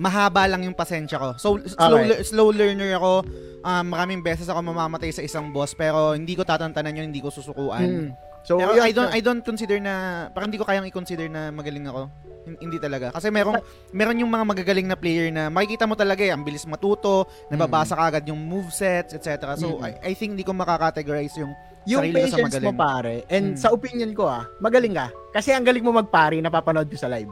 Mahaba 0.00 0.48
lang 0.48 0.64
yung 0.64 0.72
pasensya 0.72 1.20
ko. 1.20 1.28
So 1.36 1.60
slow 1.60 2.00
Okay. 2.00 2.24
slow 2.24 2.48
learner 2.50 2.96
ako. 2.96 3.12
Um, 3.60 3.92
maraming 3.92 4.24
beses 4.24 4.48
ako 4.48 4.64
mamamatay 4.64 5.12
sa 5.12 5.20
isang 5.20 5.52
boss 5.52 5.76
pero 5.76 6.16
hindi 6.16 6.32
ko 6.32 6.42
tatantanan 6.42 6.96
yun, 6.96 7.12
hindi 7.12 7.20
ko 7.20 7.28
susukuan. 7.28 7.84
Mm. 7.84 8.08
So 8.40 8.56
Pero 8.56 8.72
yun, 8.72 8.80
I 8.80 8.90
don't 8.90 9.12
I 9.12 9.20
don't 9.20 9.44
consider 9.44 9.76
na 9.76 9.92
parang 10.32 10.48
hindi 10.48 10.56
ko 10.56 10.64
kayang 10.64 10.88
i-consider 10.88 11.28
na 11.28 11.52
magaling 11.52 11.84
ako. 11.84 12.08
Hin- 12.40 12.56
Hindi 12.58 12.80
talaga. 12.80 13.12
Kasi 13.12 13.28
meron 13.28 13.60
meron 13.92 14.16
yung 14.16 14.32
mga 14.32 14.44
magagaling 14.48 14.88
na 14.88 14.96
player 14.96 15.28
na 15.28 15.52
makikita 15.52 15.84
mo 15.84 15.92
talaga 15.92 16.24
eh, 16.24 16.32
ang 16.32 16.40
bilis 16.40 16.64
matuto, 16.64 17.28
nababasa 17.52 17.92
ka 17.92 18.08
agad 18.08 18.24
yung 18.24 18.40
movesets, 18.40 19.12
etc. 19.12 19.28
So 19.54 19.76
Mm. 19.76 19.84
I, 19.84 19.90
I 20.00 20.12
think 20.14 20.32
hindi 20.32 20.42
ko 20.42 20.56
makakategorize 20.56 21.36
yung 21.36 21.52
yung 21.84 22.00
sarili 22.02 22.16
ko 22.16 22.20
sa 22.22 22.36
patience 22.38 22.56
mo 22.56 22.72
magaling. 22.72 22.76
pare 22.78 23.14
and 23.28 23.46
Mm. 23.46 23.56
sa 23.56 23.68
opinion 23.70 24.12
ko 24.12 24.24
ah 24.24 24.44
magaling 24.58 24.92
ka 24.92 25.08
kasi 25.30 25.48
ang 25.50 25.64
galing 25.64 25.80
mo 25.80 25.92
magpari 25.92 26.36
napapanood 26.38 26.84
ko 26.86 26.96
sa 26.96 27.08
live 27.08 27.28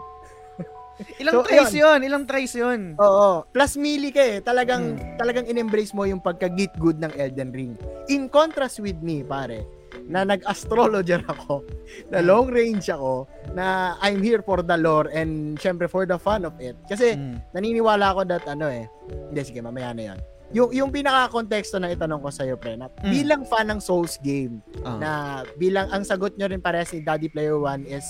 ilang 1.17 1.35
So, 1.35 1.43
tries 1.43 1.71
yun, 1.73 1.99
ilang 2.01 2.25
tries 2.25 2.53
yun. 2.53 2.95
oo 2.95 3.43
plus 3.47 3.75
melee 3.75 4.11
ka 4.11 4.21
eh 4.21 4.39
talagang 4.41 4.95
Mm. 4.95 5.17
talagang 5.17 5.47
in-embrace 5.47 5.93
mo 5.93 6.03
yung 6.03 6.19
pagka-git 6.19 6.75
good 6.77 6.97
ng 6.97 7.13
Elden 7.13 7.51
Ring 7.51 7.73
in 8.07 8.27
contrast 8.27 8.79
with 8.79 8.99
me 8.99 9.23
pare 9.23 9.63
na 10.05 10.23
nag-astrologer 10.23 11.21
ako 11.33 11.65
na 12.09 12.19
Mm. 12.19 12.27
long 12.27 12.47
range 12.47 12.87
ako 12.87 13.25
na 13.53 13.67
I'm 13.99 14.21
here 14.21 14.41
for 14.41 14.61
the 14.61 14.75
lore 14.75 15.09
and 15.09 15.57
syempre 15.57 15.87
for 15.87 16.03
the 16.03 16.17
fun 16.17 16.43
of 16.43 16.57
it 16.59 16.75
kasi 16.85 17.15
Mm. 17.15 17.41
naniniwala 17.53 18.11
ako 18.11 18.27
that 18.27 18.45
ano 18.45 18.67
eh 18.67 18.85
hindi 19.29 19.41
sige 19.43 19.61
mamaya 19.61 19.93
na 19.93 20.05
yan 20.09 20.21
yung 20.49 20.73
yung 20.73 20.89
pinaka 20.89 21.29
konteksto 21.31 21.77
na 21.77 21.89
itanong 21.89 22.19
ko 22.19 22.33
sa 22.33 22.41
iyo 22.41 22.57
pre 22.57 22.73
na 22.73 22.89
Mm. 22.99 23.13
bilang 23.13 23.43
fan 23.45 23.69
ng 23.69 23.79
Souls 23.79 24.17
game 24.19 24.65
Ah. 24.81 24.97
na 24.97 25.11
bilang 25.55 25.89
ang 25.89 26.03
sagot 26.03 26.33
nyo 26.35 26.49
rin 26.49 26.59
parehas 26.59 26.89
ni 26.89 27.01
Daddy 27.01 27.29
Player 27.29 27.55
One 27.55 27.85
is 27.85 28.05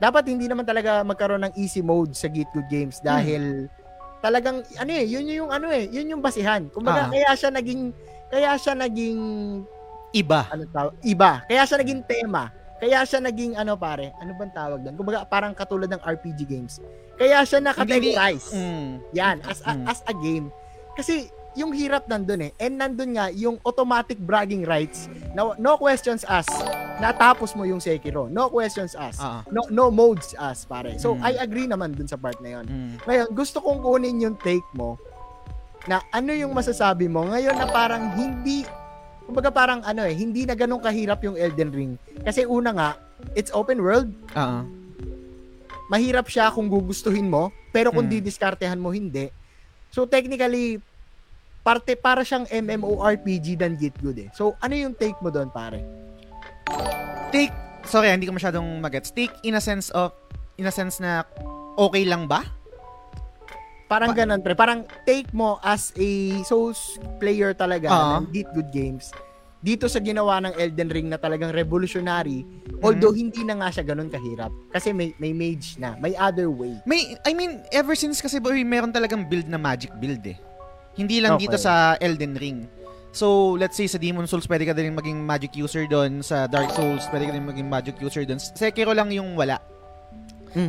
dapat 0.00 0.24
hindi 0.26 0.48
naman 0.48 0.64
talaga 0.64 1.04
magkaroon 1.04 1.44
ng 1.44 1.54
easy 1.54 1.78
mode 1.78 2.12
sa 2.12 2.26
Git 2.26 2.48
Good 2.50 2.66
Games 2.66 2.98
dahil 2.98 3.68
talagang 4.18 4.64
ano 4.74 4.90
eh 4.90 5.04
yun 5.04 5.24
yung 5.26 5.48
ano 5.48 5.68
eh 5.68 5.86
yun 5.86 6.08
yung 6.08 6.20
basihan. 6.20 6.66
Kumbaga 6.66 7.06
Ah. 7.06 7.10
kaya 7.10 7.30
siya 7.34 7.50
naging 7.50 7.92
kaya 8.26 8.50
siya 8.54 8.74
naging 8.74 9.18
iba. 10.12 10.48
ano 10.48 10.64
tawag 10.66 10.92
iba. 11.02 11.44
Kaya 11.44 11.62
siya 11.62 11.78
naging 11.78 12.00
tema. 12.02 12.48
Kaya 12.76 13.04
siya 13.04 13.20
naging 13.20 13.52
ano 13.54 13.76
pare 13.76 14.16
ano 14.16 14.32
bang 14.34 14.50
tawag 14.50 14.80
doon 14.80 14.96
kumbaga 14.96 15.22
parang 15.22 15.52
katulad 15.52 15.86
ng 15.86 16.00
RPG 16.00 16.40
games. 16.44 16.80
Kaya 17.14 17.44
siya 17.44 17.60
nakategorize. 17.60 18.50
Mm. 18.50 19.04
yan 19.12 19.36
as 19.44 19.60
a, 19.62 19.72
Mm. 19.72 19.84
as 19.84 20.00
a 20.02 20.14
game. 20.14 20.48
Kasi 20.92 21.28
yung 21.52 21.74
hirap 21.74 22.06
nandun 22.06 22.46
eh. 22.46 22.52
And 22.56 22.78
nandun 22.78 23.18
nga 23.18 23.26
yung 23.28 23.58
automatic 23.62 24.16
bragging 24.16 24.62
rights 24.62 25.10
na 25.34 25.54
no 25.56 25.74
questions 25.76 26.22
asked. 26.24 26.54
Natapos 27.00 27.56
mo 27.56 27.64
yung 27.64 27.80
Sekiro. 27.80 28.28
No 28.28 28.46
questions 28.48 28.94
asked. 28.94 29.18
Ah. 29.18 29.42
No 29.48 29.66
no 29.66 29.88
modes 29.88 30.36
asked, 30.36 30.68
pare. 30.68 30.94
So 30.96 31.16
Mm. 31.16 31.22
I 31.24 31.32
agree 31.38 31.66
naman 31.66 31.96
dun 31.96 32.06
sa 32.06 32.14
part 32.14 32.38
na 32.38 32.60
yon. 32.60 32.64
Mm. 32.68 32.90
Ngayon, 33.02 33.26
gusto 33.32 33.58
kong 33.58 33.80
kunin 33.80 34.20
yung 34.20 34.36
take 34.36 34.66
mo 34.72 35.00
na 35.88 36.04
ano 36.12 36.30
yung 36.30 36.52
masasabi 36.52 37.08
mo 37.08 37.24
ngayon 37.24 37.56
na 37.56 37.66
parang 37.66 38.12
hindi 38.12 38.68
kumbaga 39.24 39.48
parang 39.48 39.80
ano 39.80 40.02
eh, 40.02 40.12
hindi 40.12 40.42
na 40.42 40.52
ganun 40.52 40.78
kahirap 40.78 41.22
yung 41.22 41.38
Elden 41.38 41.70
Ring. 41.70 41.92
Kasi 42.20 42.42
una 42.44 42.70
nga, 42.70 42.88
it's 43.32 43.54
open 43.54 43.78
world, 43.78 44.10
Ah. 44.34 44.66
mahirap 45.86 46.26
siya 46.26 46.50
kung 46.50 46.66
gugustuhin 46.66 47.26
mo, 47.26 47.50
pero 47.70 47.90
kung 47.90 48.06
Mm. 48.06 48.14
didiskartehan 48.18 48.78
mo, 48.78 48.90
hindi. 48.90 49.30
So, 49.90 50.06
technically, 50.06 50.78
parte 51.60 51.96
para 51.96 52.24
siyang 52.24 52.48
MMORPG 52.48 53.60
than 53.60 53.76
Git 53.76 53.96
Good 54.00 54.18
eh. 54.26 54.28
So, 54.32 54.56
ano 54.60 54.74
yung 54.74 54.96
take 54.96 55.16
mo 55.20 55.28
doon, 55.28 55.52
pare? 55.52 55.80
Take, 57.30 57.52
sorry, 57.84 58.10
hindi 58.10 58.26
ko 58.26 58.34
masyadong 58.34 58.66
magets. 58.80 59.12
Take 59.12 59.32
in 59.44 59.54
a 59.56 59.62
sense 59.62 59.92
of, 59.92 60.12
in 60.56 60.66
a 60.66 60.74
sense 60.74 60.98
na 60.98 61.22
okay 61.76 62.04
lang 62.08 62.26
ba? 62.26 62.42
Parang 63.90 64.14
Pa- 64.14 64.22
ganun, 64.22 64.40
pre. 64.40 64.54
Parang 64.54 64.86
take 65.02 65.28
mo 65.34 65.58
as 65.60 65.90
a 65.98 66.40
Souls 66.46 66.96
player 67.18 67.52
talaga 67.52 67.90
Oo. 67.90 68.10
ng 68.22 68.24
Git 68.30 68.48
Good 68.54 68.70
Games 68.70 69.10
dito 69.60 69.92
sa 69.92 70.00
ginawa 70.00 70.40
ng 70.40 70.56
Elden 70.56 70.88
Ring 70.88 71.08
na 71.12 71.20
talagang 71.20 71.52
revolutionary 71.52 72.48
although 72.80 73.12
hindi 73.12 73.44
na 73.44 73.60
nga 73.60 73.68
siya 73.68 73.92
ganun 73.92 74.08
kahirap 74.08 74.48
kasi 74.72 74.88
may 74.96 75.12
may 75.20 75.36
mage 75.36 75.76
na 75.76 76.00
may 76.00 76.16
other 76.16 76.48
way 76.48 76.80
May, 76.88 77.12
I 77.28 77.36
mean, 77.36 77.60
ever 77.68 77.92
since 77.92 78.24
kasi 78.24 78.40
boy, 78.40 78.56
meron 78.64 78.88
talagang 78.88 79.28
build 79.28 79.52
na 79.52 79.60
magic 79.60 79.92
build 80.00 80.24
eh. 80.24 80.40
Hindi 81.00 81.24
lang 81.24 81.40
Okay. 81.40 81.48
dito 81.48 81.56
sa 81.56 81.96
Elden 81.96 82.36
Ring. 82.36 82.68
So, 83.10 83.56
let's 83.56 83.74
say 83.74 83.88
sa 83.88 83.96
Demon 83.98 84.28
Souls, 84.28 84.46
pwede 84.46 84.68
ka 84.68 84.76
din 84.76 84.94
maging 84.94 85.18
magic 85.24 85.56
user 85.56 85.88
doon. 85.88 86.20
Sa 86.20 86.44
Dark 86.46 86.70
Souls, 86.76 87.02
pwede 87.10 87.26
ka 87.26 87.32
din 87.34 87.42
maging 87.42 87.66
magic 87.66 87.96
user 87.98 88.22
doon. 88.22 88.38
Sekiro 88.38 88.92
lang 88.92 89.08
yung 89.10 89.34
wala. 89.34 89.58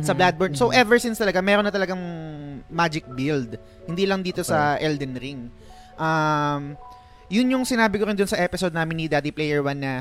Sa 0.02 0.14
Bloodborne. 0.14 0.54
So, 0.54 0.70
ever 0.70 0.96
since 0.98 1.18
talaga, 1.18 1.42
meron 1.42 1.66
na 1.66 1.74
talagang 1.74 1.98
magic 2.66 3.04
build. 3.12 3.58
Hindi 3.84 4.08
lang 4.08 4.22
dito 4.22 4.42
sa 4.42 4.78
Elden 4.78 5.14
Ring. 5.18 5.40
Um, 5.98 6.74
yun 7.28 7.46
yung 7.50 7.64
sinabi 7.66 7.98
ko 7.98 8.06
rin 8.06 8.16
dun 8.16 8.30
sa 8.30 8.38
episode 8.38 8.74
namin 8.74 9.04
ni 9.04 9.06
Daddy 9.06 9.30
Player 9.30 9.62
One 9.62 9.80
na 9.82 9.94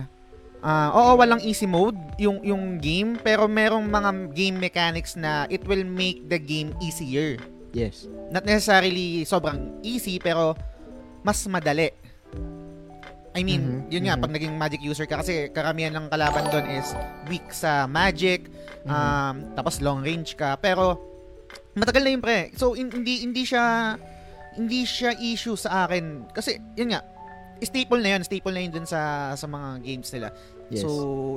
ah, 0.62 0.94
oo, 0.94 1.18
walang 1.18 1.42
easy 1.42 1.66
mode 1.66 1.98
yung, 2.22 2.42
yung 2.46 2.78
game, 2.78 3.18
pero 3.18 3.50
merong 3.50 3.86
mga 3.86 4.10
game 4.34 4.58
mechanics 4.62 5.18
na 5.18 5.50
it 5.50 5.66
will 5.66 5.82
make 5.82 6.22
the 6.30 6.38
game 6.38 6.74
easier. 6.78 7.42
Yes 7.72 8.08
Not 8.32 8.44
necessarily 8.44 9.24
sobrang 9.24 9.80
easy, 9.82 10.16
pero 10.18 10.56
mas 11.22 11.44
madali. 11.46 11.92
I 13.32 13.48
mean, 13.48 13.88
Mhm, 13.88 13.92
yun 13.92 14.04
nga, 14.08 14.16
mhm. 14.16 14.24
pag 14.24 14.32
naging 14.36 14.56
magic 14.56 14.82
user 14.84 15.08
ka, 15.08 15.24
kasi 15.24 15.48
karamihan 15.52 15.96
ng 15.96 16.12
kalaban 16.12 16.52
doon 16.52 16.68
is 16.68 16.92
weak 17.32 17.48
sa 17.52 17.88
magic, 17.88 18.52
Mhm. 18.84 18.92
um, 18.92 19.36
tapos 19.56 19.80
long 19.80 20.04
range 20.04 20.36
ka, 20.36 20.60
pero 20.60 21.00
matagal 21.72 22.04
na 22.04 22.12
yun 22.12 22.20
pre. 22.20 22.52
So, 22.60 22.76
hin- 22.76 22.92
hindi, 22.92 23.24
hindi 23.24 23.48
siya, 23.48 23.96
hindi 24.60 24.84
siya 24.84 25.16
issue 25.16 25.56
sa 25.56 25.88
akin. 25.88 26.28
Kasi, 26.36 26.60
yun 26.76 26.92
nga, 26.92 27.08
staple 27.62 28.04
na 28.04 28.20
yun, 28.20 28.24
staple 28.24 28.52
na 28.52 28.62
yun 28.64 28.72
dun 28.74 28.88
sa, 28.88 29.32
sa 29.32 29.48
mga 29.48 29.80
games 29.80 30.12
nila. 30.12 30.30
yes 30.68 30.84
So, 30.84 30.88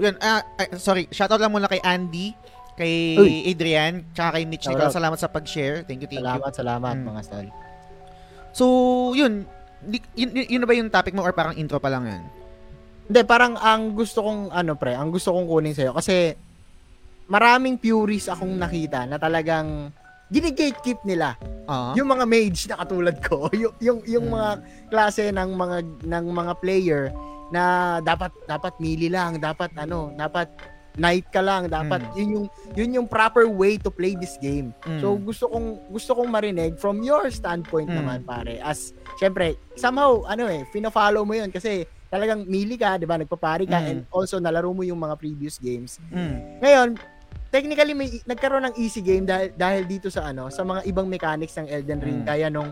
yun, 0.02 0.18
ah, 0.18 0.42
ah, 0.42 0.74
sorry, 0.74 1.06
shoutout 1.10 1.38
lang 1.38 1.54
muna 1.54 1.70
kay 1.70 1.78
Andy, 1.78 2.34
kay 2.74 3.14
Uy. 3.14 3.32
Adrian, 3.46 4.02
tsaka 4.10 4.36
kay 4.36 4.44
Mitch. 4.44 4.66
Nicole. 4.66 4.90
Salamat 4.90 5.16
sa 5.16 5.26
pag-share. 5.26 5.82
Thank 5.82 6.02
you, 6.02 6.08
thank 6.10 6.18
you. 6.18 6.26
salamat 6.26 6.50
salamat 6.50 6.94
Mm. 6.94 7.06
mga 7.06 7.20
stol 7.22 7.46
So, 8.50 8.64
yun. 9.12 9.46
Yun, 9.84 10.00
yun, 10.14 10.46
yun 10.48 10.60
na 10.60 10.66
ba 10.66 10.74
yung 10.74 10.88
topic 10.88 11.12
mo 11.12 11.20
or 11.20 11.34
parang 11.34 11.54
intro 11.54 11.76
pa 11.76 11.90
lang 11.90 12.06
yan? 12.06 12.22
Hindi, 13.04 13.20
parang 13.22 13.54
ang 13.54 13.92
gusto 13.92 14.22
kong, 14.22 14.48
ano 14.48 14.74
pre, 14.74 14.94
ang 14.94 15.10
gusto 15.10 15.28
kong 15.30 15.44
kunin 15.44 15.74
sa'yo, 15.74 15.92
kasi 15.92 16.38
maraming 17.26 17.76
purists 17.76 18.28
akong 18.28 18.54
nakita 18.54 19.04
na 19.04 19.18
talagang 19.18 19.90
ginigatekeep 20.30 21.04
nila. 21.04 21.36
Ah. 21.64 21.92
Yung 21.94 22.08
mga 22.08 22.24
mage 22.24 22.64
na 22.64 22.78
katulad 22.78 23.16
ko, 23.20 23.50
yung, 23.62 23.74
yung, 23.78 23.98
yung 24.04 24.26
Hmm. 24.26 24.34
mga 24.34 24.50
klase 24.88 25.22
ng 25.28 25.50
mga, 25.52 25.76
ng 26.00 26.24
mga 26.32 26.52
player 26.58 27.02
na 27.50 27.62
dapat, 28.00 28.32
dapat 28.46 28.72
melee 28.78 29.12
lang, 29.12 29.36
dapat 29.36 29.68
ano, 29.76 30.14
dapat 30.14 30.48
knight 30.94 31.26
ka 31.28 31.42
lang, 31.42 31.66
dapat 31.66 32.00
Hmm. 32.00 32.14
yun 32.14 32.28
yung 32.30 32.46
yun 32.72 32.90
yung 32.94 33.06
proper 33.06 33.46
way 33.46 33.74
to 33.74 33.90
play 33.90 34.14
this 34.14 34.38
game. 34.38 34.70
Mm. 34.82 35.00
So 35.00 35.14
gusto 35.14 35.44
kong 35.48 35.90
gusto 35.90 36.14
kong 36.14 36.30
marinig 36.30 36.78
from 36.78 37.02
your 37.02 37.26
standpoint 37.28 37.90
Mm. 37.90 37.98
naman 37.98 38.18
pare. 38.22 38.58
As 38.58 38.90
syempre, 39.16 39.54
somehow 39.74 40.22
ano 40.24 40.46
eh, 40.46 40.62
fina-follow 40.70 41.22
mo 41.22 41.34
'yun 41.34 41.50
kasi 41.50 41.82
talagang 42.06 42.46
melee 42.46 42.78
ka, 42.78 42.94
'di 42.94 43.04
ba? 43.04 43.18
Nagpapari 43.18 43.66
ka 43.66 43.78
Mm. 43.78 43.88
and 43.90 43.98
also 44.08 44.38
nalaro 44.38 44.70
mo 44.70 44.82
yung 44.82 44.98
mga 44.98 45.18
previous 45.18 45.58
games. 45.58 45.98
Mm. 46.08 46.62
Ngayon, 46.62 46.88
technically 47.50 47.94
may 47.94 48.08
nagkaroon 48.24 48.62
ng 48.64 48.76
easy 48.76 48.98
game 48.98 49.26
dahil 49.26 49.50
dahil 49.52 49.82
dito 49.84 50.06
sa 50.08 50.26
ano, 50.26 50.46
sa 50.46 50.62
mga 50.62 50.86
ibang 50.86 51.06
mechanics 51.06 51.54
ng 51.54 51.66
Elden 51.66 52.00
Ring 52.00 52.20
Mm. 52.22 52.26
kaya 52.26 52.46
nung 52.48 52.70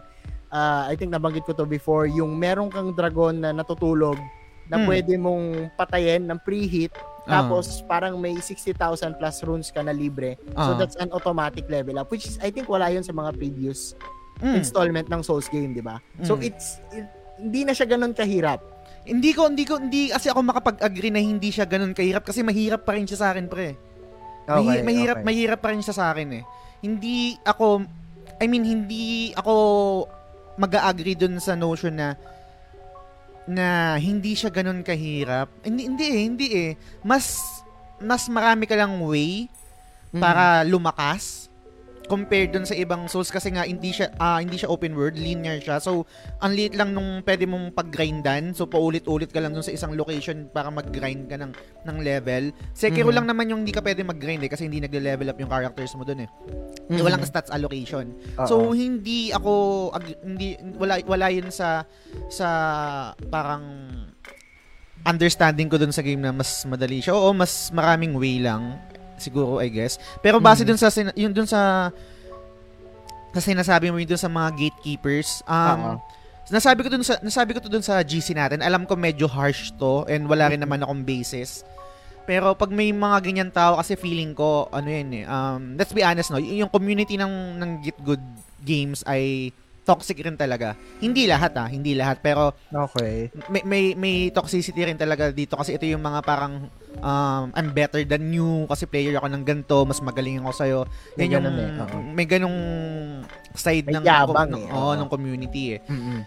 ah, 0.48 0.85
I 0.85 0.94
think 0.94 1.08
nabanggit 1.08 1.42
ko 1.42 1.56
to 1.56 1.64
before, 1.64 2.04
yung 2.04 2.37
meron 2.37 2.68
kang 2.68 2.92
dragon 2.92 3.40
na 3.40 3.50
natutulog 3.50 4.20
na 4.68 4.76
Mm. 4.76 4.85
pwede 4.85 5.12
mong 5.16 5.44
patayin 5.74 6.28
ng 6.28 6.37
pre-hit 6.38 6.92
Ah. 7.22 7.40
tapos 7.40 7.87
parang 7.87 8.18
may 8.18 8.35
60,000 8.35 8.74
plus 9.14 9.37
runes 9.42 9.70
ka 9.70 9.78
na 9.78 9.90
libre. 9.90 10.35
So 10.52 10.74
Ah. 10.74 10.76
that's 10.76 10.98
an 10.98 11.11
automatic 11.11 11.66
level 11.66 11.96
up 11.96 12.11
which 12.11 12.26
is 12.26 12.35
I 12.38 12.50
think 12.50 12.66
wala 12.66 12.88
'yun 12.88 13.02
sa 13.02 13.11
mga 13.11 13.35
previous 13.35 13.94
Mm. 14.38 14.58
installment 14.58 15.06
ng 15.06 15.22
Souls 15.22 15.46
game, 15.46 15.70
'di 15.70 15.80
ba? 15.80 16.02
So 16.20 16.35
Mm. 16.35 16.42
it's 16.44 16.82
it- 16.90 17.11
hindi 17.38 17.62
na 17.62 17.72
siya 17.72 17.87
ganun 17.88 18.11
kahirap. 18.11 18.58
Hindi 19.02 19.35
ko, 19.35 19.46
hindi 19.46 19.62
ko, 19.62 19.78
hindi 19.78 20.11
kasi 20.11 20.30
ako 20.30 20.42
makapag-agree 20.44 21.11
na 21.11 21.18
hindi 21.18 21.50
siya 21.50 21.66
ganun 21.66 21.90
kahirap 21.90 22.22
kasi 22.22 22.42
mahirap 22.42 22.82
pa 22.82 22.94
rin 22.94 23.02
siya 23.02 23.18
sa 23.18 23.28
akin, 23.30 23.50
pre. 23.50 23.74
Mahi- 24.46 24.82
mahirap, 24.82 25.22
mahirap 25.22 25.58
pa 25.58 25.70
rin 25.70 25.82
siya 25.82 25.90
sa 25.90 26.11
akin 26.11 26.38
eh. 26.38 26.44
Hindi 26.78 27.35
ako, 27.42 27.82
I 28.38 28.46
mean, 28.46 28.62
hindi 28.62 29.30
ako 29.32 29.54
mag-agree 30.54 31.14
dun 31.14 31.38
sa 31.38 31.54
notion 31.54 31.94
na 31.94 32.14
na 33.46 33.98
hindi 33.98 34.37
siya 34.38 34.50
ganun 34.52 34.85
kahirap. 34.87 35.50
Hindi, 35.66 35.90
hindi 35.90 36.05
eh, 36.07 36.20
hindi 36.22 36.46
eh. 36.55 36.72
Mas, 37.02 37.40
mas 37.98 38.26
marami 38.31 38.66
ka 38.66 38.78
lang 38.78 39.00
way 39.02 39.50
para 40.12 40.61
lumakas 40.68 41.41
compared 42.12 42.53
dun 42.53 42.68
sa 42.68 42.77
ibang 42.77 43.09
Souls 43.09 43.33
kasi 43.33 43.48
nga 43.57 43.64
hindi 43.64 43.88
siya 43.88 44.12
ah, 44.20 44.37
hindi 44.37 44.61
siya 44.61 44.68
open 44.68 44.92
world, 44.92 45.16
linear 45.16 45.57
siya. 45.57 45.81
So, 45.81 46.05
ang 46.44 46.53
liit 46.53 46.77
lang 46.77 46.92
nung 46.92 47.25
pwede 47.25 47.48
mong 47.48 47.72
pag-grindan. 47.72 48.53
So, 48.53 48.68
paulit-ulit 48.68 49.33
ka 49.33 49.40
lang 49.40 49.57
dun 49.57 49.64
sa 49.64 49.72
isang 49.72 49.96
location 49.96 50.53
para 50.53 50.68
mag-grind 50.68 51.33
ka 51.33 51.40
ng, 51.40 51.57
ng 51.88 51.96
level. 52.05 52.53
Sekiro 52.77 53.09
Mhm. 53.09 53.16
lang 53.16 53.27
naman 53.33 53.48
yung 53.48 53.61
hindi 53.64 53.72
ka 53.72 53.81
pwede 53.81 54.05
mag-grind 54.05 54.44
eh 54.44 54.53
kasi 54.53 54.68
hindi 54.68 54.85
nagle-level 54.85 55.33
up 55.33 55.40
yung 55.40 55.48
characters 55.48 55.96
mo 55.96 56.05
dun 56.05 56.29
eh. 56.29 56.29
Mhm. 56.92 57.01
Walang 57.01 57.25
stats 57.25 57.48
allocation. 57.48 58.12
Oo. 58.37 58.44
So, 58.44 58.55
hindi 58.77 59.33
ako 59.33 59.53
ag- 59.96 60.20
hindi 60.20 60.61
wala 60.77 61.01
wala 61.09 61.33
yun 61.33 61.48
sa 61.48 61.88
sa 62.29 62.48
parang 63.33 63.64
understanding 65.03 65.66
ko 65.66 65.81
dun 65.81 65.90
sa 65.90 66.05
game 66.05 66.20
na 66.20 66.31
mas 66.31 66.62
madali 66.68 67.01
siya. 67.01 67.16
Oo, 67.16 67.33
mas 67.33 67.72
maraming 67.72 68.14
way 68.20 68.37
lang 68.38 68.77
siguro 69.22 69.56
I 69.56 69.70
guess. 69.70 69.96
Pero 70.18 70.37
base 70.37 70.62
Mhm. 70.62 70.68
dun 70.68 70.78
sa 70.78 70.90
sin- 70.90 71.14
yun 71.14 71.30
dun 71.30 71.46
sa 71.46 71.88
sa 73.32 73.40
sinasabi 73.40 73.88
mo 73.88 73.96
yun 73.96 74.04
dun 74.06 74.20
sa 74.20 74.28
mga 74.28 74.52
gatekeepers, 74.52 75.40
um, 75.46 75.96
Oo. 75.96 75.96
nasabi 76.50 76.85
ko 76.85 76.92
dun 76.92 77.00
sa 77.00 77.16
nasabi 77.22 77.56
ko 77.56 77.62
to 77.62 77.70
dun 77.70 77.80
sa 77.80 78.02
GC 78.02 78.35
natin. 78.35 78.61
Alam 78.61 78.85
ko 78.85 78.92
medyo 78.92 79.24
harsh 79.24 79.72
to 79.78 80.04
and 80.04 80.28
wala 80.28 80.52
rin 80.52 80.61
naman 80.61 80.82
akong 80.82 81.00
basis. 81.00 81.64
Pero 82.22 82.52
pag 82.52 82.68
may 82.68 82.92
mga 82.92 83.18
ganyan 83.18 83.50
tao 83.50 83.80
kasi 83.80 83.96
feeling 83.96 84.30
ko 84.30 84.68
ano 84.68 84.87
yun 84.87 85.11
eh. 85.12 85.24
Um, 85.24 85.74
let's 85.74 85.90
be 85.90 86.04
honest 86.04 86.28
no, 86.28 86.38
y- 86.38 86.61
yung 86.61 86.68
community 86.68 87.16
ng 87.16 87.32
ng 87.56 87.70
Git 87.80 87.98
Good 87.98 88.22
Games 88.62 89.00
ay 89.06 89.50
toxic 89.83 90.23
rin 90.23 90.38
talaga. 90.38 90.79
Hindi 91.03 91.27
lahat 91.27 91.53
ah, 91.59 91.66
hindi 91.66 91.99
lahat 91.99 92.23
pero 92.23 92.55
Okay. 92.71 93.29
may 93.51 93.62
may, 93.66 93.85
may 93.99 94.14
toxicity 94.31 94.87
rin 94.87 94.97
talaga 94.97 95.35
dito 95.35 95.59
kasi 95.59 95.75
ito 95.75 95.85
yung 95.85 96.03
mga 96.03 96.23
parang 96.23 96.71
um, 97.03 97.45
I'm 97.53 97.75
better 97.75 98.01
than 98.07 98.31
you 98.31 98.64
kasi 98.71 98.87
player 98.87 99.18
ako 99.18 99.29
ng 99.29 99.45
ganto, 99.45 99.83
mas 99.85 99.99
magaling 99.99 100.40
ako 100.40 100.53
sa'yo. 100.55 100.81
May 101.18 101.27
Yan 101.29 101.42
yung 101.42 101.59
eh, 101.59 101.83
oo. 101.83 101.99
may 102.14 102.27
ganung 102.27 102.59
side 103.53 103.90
May 103.90 103.99
ng 103.99 104.05
yabang 104.07 104.49
ng, 104.55 104.62
eh, 104.62 104.73
oo, 104.73 104.81
oo. 104.95 104.99
ng 104.99 105.09
community 105.11 105.77
eh. 105.77 105.81
Mhm. 105.90 106.18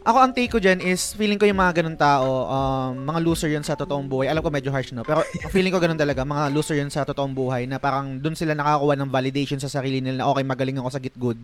Ako 0.00 0.16
ang 0.16 0.32
take 0.32 0.48
ko 0.48 0.56
dyan 0.56 0.80
is 0.80 1.12
feeling 1.12 1.36
ko 1.36 1.44
yung 1.44 1.60
mga 1.60 1.84
ganun 1.84 1.92
tao, 1.92 2.48
um, 2.48 3.04
mga 3.04 3.20
loser 3.20 3.52
yun 3.52 3.60
sa 3.60 3.76
totoong 3.76 4.08
buhay. 4.08 4.32
Alam 4.32 4.40
ko 4.40 4.48
medyo 4.48 4.72
harsh 4.72 4.96
no, 4.96 5.04
pero 5.04 5.20
feeling 5.52 5.68
ko 5.68 5.76
ganun 5.76 6.00
talaga, 6.00 6.24
mga 6.24 6.48
loser 6.56 6.80
yun 6.80 6.88
sa 6.88 7.04
totoong 7.04 7.36
buhay 7.36 7.68
na 7.68 7.76
parang 7.76 8.16
dun 8.16 8.32
sila 8.32 8.56
nakakakuha 8.56 8.96
ng 8.96 9.12
validation 9.12 9.60
sa 9.60 9.68
sarili 9.68 10.00
nila 10.00 10.24
na 10.24 10.28
okay, 10.32 10.40
magaling 10.40 10.80
ako 10.80 10.88
sa 10.88 11.02
git 11.04 11.12
good. 11.20 11.36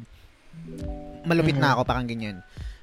Malupit 1.27 1.59
na 1.59 1.69
Mhm. 1.69 1.75
ako, 1.75 1.83
parang 1.85 2.07
ganyan. 2.07 2.37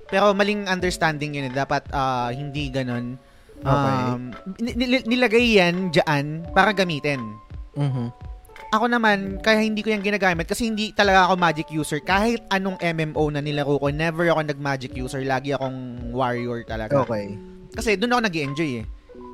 Pero 0.06 0.36
maling 0.36 0.68
understanding 0.68 1.34
yun 1.34 1.48
eh. 1.48 1.54
Dapat 1.54 1.90
ah, 1.90 2.30
hindi 2.30 2.70
ganun. 2.70 3.18
Okay. 3.58 3.98
Um, 4.12 4.36
ni- 4.60 4.76
nil- 4.76 5.08
nilagay 5.08 5.56
yan 5.56 5.90
dyan 5.90 6.44
para 6.52 6.72
gamitin. 6.72 7.24
Mhm. 7.74 8.12
ako 8.70 8.90
naman, 8.90 9.38
kaya 9.40 9.62
hindi 9.62 9.86
ko 9.86 9.94
yung 9.94 10.02
ginagamit 10.02 10.50
kasi 10.50 10.66
hindi 10.66 10.90
talaga 10.90 11.30
ako 11.30 11.38
magic 11.38 11.70
user. 11.70 12.02
Kahit 12.02 12.42
anong 12.50 12.82
MMO 12.82 13.30
na 13.30 13.38
nilaro 13.38 13.78
ko, 13.78 13.94
never 13.94 14.26
ako 14.26 14.42
nag-magic 14.42 14.98
user. 14.98 15.22
Lagi 15.22 15.54
akong 15.54 16.10
warrior 16.10 16.66
talaga. 16.66 17.06
Okay. 17.06 17.38
Kasi 17.70 17.94
doon 17.94 18.18
ako 18.18 18.22
nag 18.26 18.34
enjoy 18.36 18.82
eh. 18.82 18.86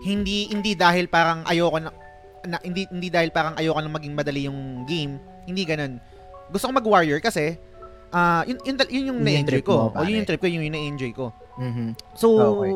Hindi 0.04 0.52
hindi 0.52 0.76
dahil 0.76 1.08
parang 1.08 1.48
ayoko 1.48 1.80
na, 1.80 1.88
na 2.44 2.60
hindi 2.60 2.84
hindi 2.92 3.08
dahil 3.08 3.32
parang 3.32 3.56
ayoko 3.56 3.80
na 3.80 3.88
maging 3.88 4.12
madali 4.12 4.44
yung 4.44 4.60
game. 4.84 5.16
Hindi 5.48 5.64
ganun. 5.64 6.04
Gusto 6.52 6.68
ko 6.68 6.76
mag-warrior 6.76 7.24
kasi 7.24 7.56
ah 8.12 8.42
yun, 8.44 8.58
yun, 8.64 8.76
yun 8.76 8.88
yung 8.88 8.92
Yun 8.92 9.06
yung 9.08 9.20
na-enjoy 9.22 9.62
ko. 9.62 9.76
mo, 9.92 9.94
o 9.94 10.04
yun 10.04 10.18
yung 10.20 10.28
trip 10.28 10.42
ko, 10.42 10.48
yun 10.48 10.66
yung 10.66 10.76
na-enjoy 10.76 11.12
ko. 11.12 11.26
Mhm. 11.58 11.88
So, 12.14 12.28
Okay. 12.32 12.72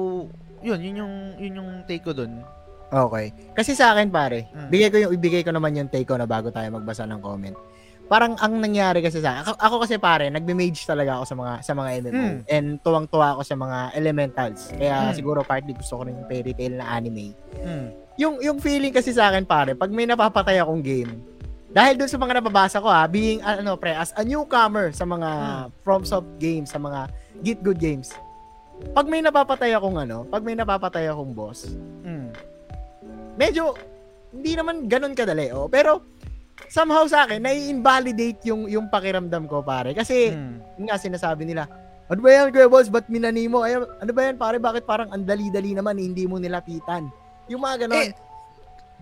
yun, 0.64 0.80
yun 0.80 0.96
yung, 0.98 1.14
yun 1.38 1.54
yung 1.58 1.70
take 1.86 2.02
ko 2.02 2.12
dun. 2.12 2.42
Okay. 2.88 3.34
Kasi 3.52 3.74
sa 3.74 3.92
akin 3.92 4.08
pare, 4.08 4.48
Mm. 4.50 4.70
bigay 4.70 4.90
ko 4.90 4.98
yung 5.00 5.14
ibigay 5.14 5.42
ko 5.42 5.50
naman 5.50 5.74
yung 5.74 5.90
take 5.90 6.06
ko 6.06 6.14
na 6.14 6.26
bago 6.26 6.50
tayo 6.50 6.70
magbasa 6.70 7.04
ng 7.04 7.18
comment. 7.20 7.58
Parang 8.06 8.38
ang 8.38 8.62
nangyari 8.62 9.02
kasi 9.02 9.18
sa 9.18 9.42
ako, 9.42 9.58
ako 9.58 9.76
kasi 9.82 9.96
pare, 9.98 10.30
nagbe-mage 10.30 10.86
talaga 10.86 11.18
ako 11.18 11.26
sa 11.26 11.36
mga 11.36 11.54
sa 11.64 11.74
mga 11.74 11.90
MMO 11.98 12.26
Mm. 12.30 12.38
and 12.46 12.68
tuwang-tuwa 12.80 13.34
ako 13.34 13.42
sa 13.42 13.56
mga 13.56 13.78
elementals. 13.94 14.70
Kaya 14.70 15.10
Mm. 15.10 15.16
siguro 15.16 15.42
partly 15.42 15.74
gusto 15.74 15.98
ko 15.98 16.02
rin 16.06 16.14
yung 16.14 16.30
fairy 16.30 16.54
tale 16.54 16.78
na 16.78 16.86
anime. 16.92 17.34
Hmm. 17.58 17.90
Yung 18.14 18.38
yung 18.38 18.62
feeling 18.62 18.94
kasi 18.94 19.10
sa 19.10 19.34
akin 19.34 19.42
pare, 19.42 19.74
pag 19.74 19.90
may 19.90 20.06
napapatay 20.06 20.62
akong 20.62 20.86
game, 20.86 21.18
dahil 21.74 21.98
dun 21.98 22.08
sa 22.08 22.22
mga 22.22 22.38
nababasa 22.38 22.78
ko 22.78 22.86
ha, 22.86 23.04
being 23.06 23.42
ano 23.42 23.74
pre, 23.76 23.92
as 23.92 24.14
a 24.14 24.22
newcomer 24.22 24.94
sa 24.94 25.04
mga 25.04 25.30
Mm. 25.30 25.70
FromSoft 25.82 26.30
games, 26.38 26.70
sa 26.70 26.78
mga 26.78 27.10
Git 27.42 27.60
Good 27.60 27.82
games. 27.82 28.14
Pag 28.94 29.10
may 29.10 29.20
napapatay 29.20 29.74
akong 29.74 29.98
ano, 29.98 30.24
pag 30.24 30.46
may 30.46 30.54
napapatay 30.54 31.10
akong 31.10 31.34
boss, 31.34 31.74
Hmm. 32.02 32.30
medyo 33.34 33.74
hindi 34.30 34.54
naman 34.54 34.86
ganun 34.86 35.14
kadali, 35.14 35.50
oh. 35.50 35.66
Pero 35.66 36.02
somehow 36.70 37.06
sa 37.06 37.26
akin 37.26 37.42
nai-invalidate 37.42 38.42
yung 38.46 38.66
yung 38.66 38.86
pakiramdam 38.90 39.46
ko, 39.46 39.62
pare. 39.62 39.94
Kasi 39.94 40.30
Hmm. 40.30 40.62
yun 40.78 40.90
nga 40.90 40.98
sinasabi 40.98 41.46
nila, 41.46 41.66
ano 42.06 42.20
ba 42.20 42.30
yan, 42.30 42.50
Kuya 42.50 42.70
Boss? 42.70 42.90
Ba't 42.90 43.10
minani 43.10 43.46
mo? 43.46 43.62
Ay, 43.62 43.78
ano 43.78 44.12
ba 44.12 44.22
yan, 44.22 44.38
pare? 44.38 44.58
Bakit 44.58 44.84
parang 44.86 45.10
ang 45.10 45.24
dali-dali 45.24 45.74
naman, 45.74 45.98
hindi 45.98 46.26
mo 46.26 46.38
nilapitan? 46.38 47.10
Yung 47.50 47.62
mga 47.62 47.88
ganun. 47.88 47.98
Eh, 47.98 48.14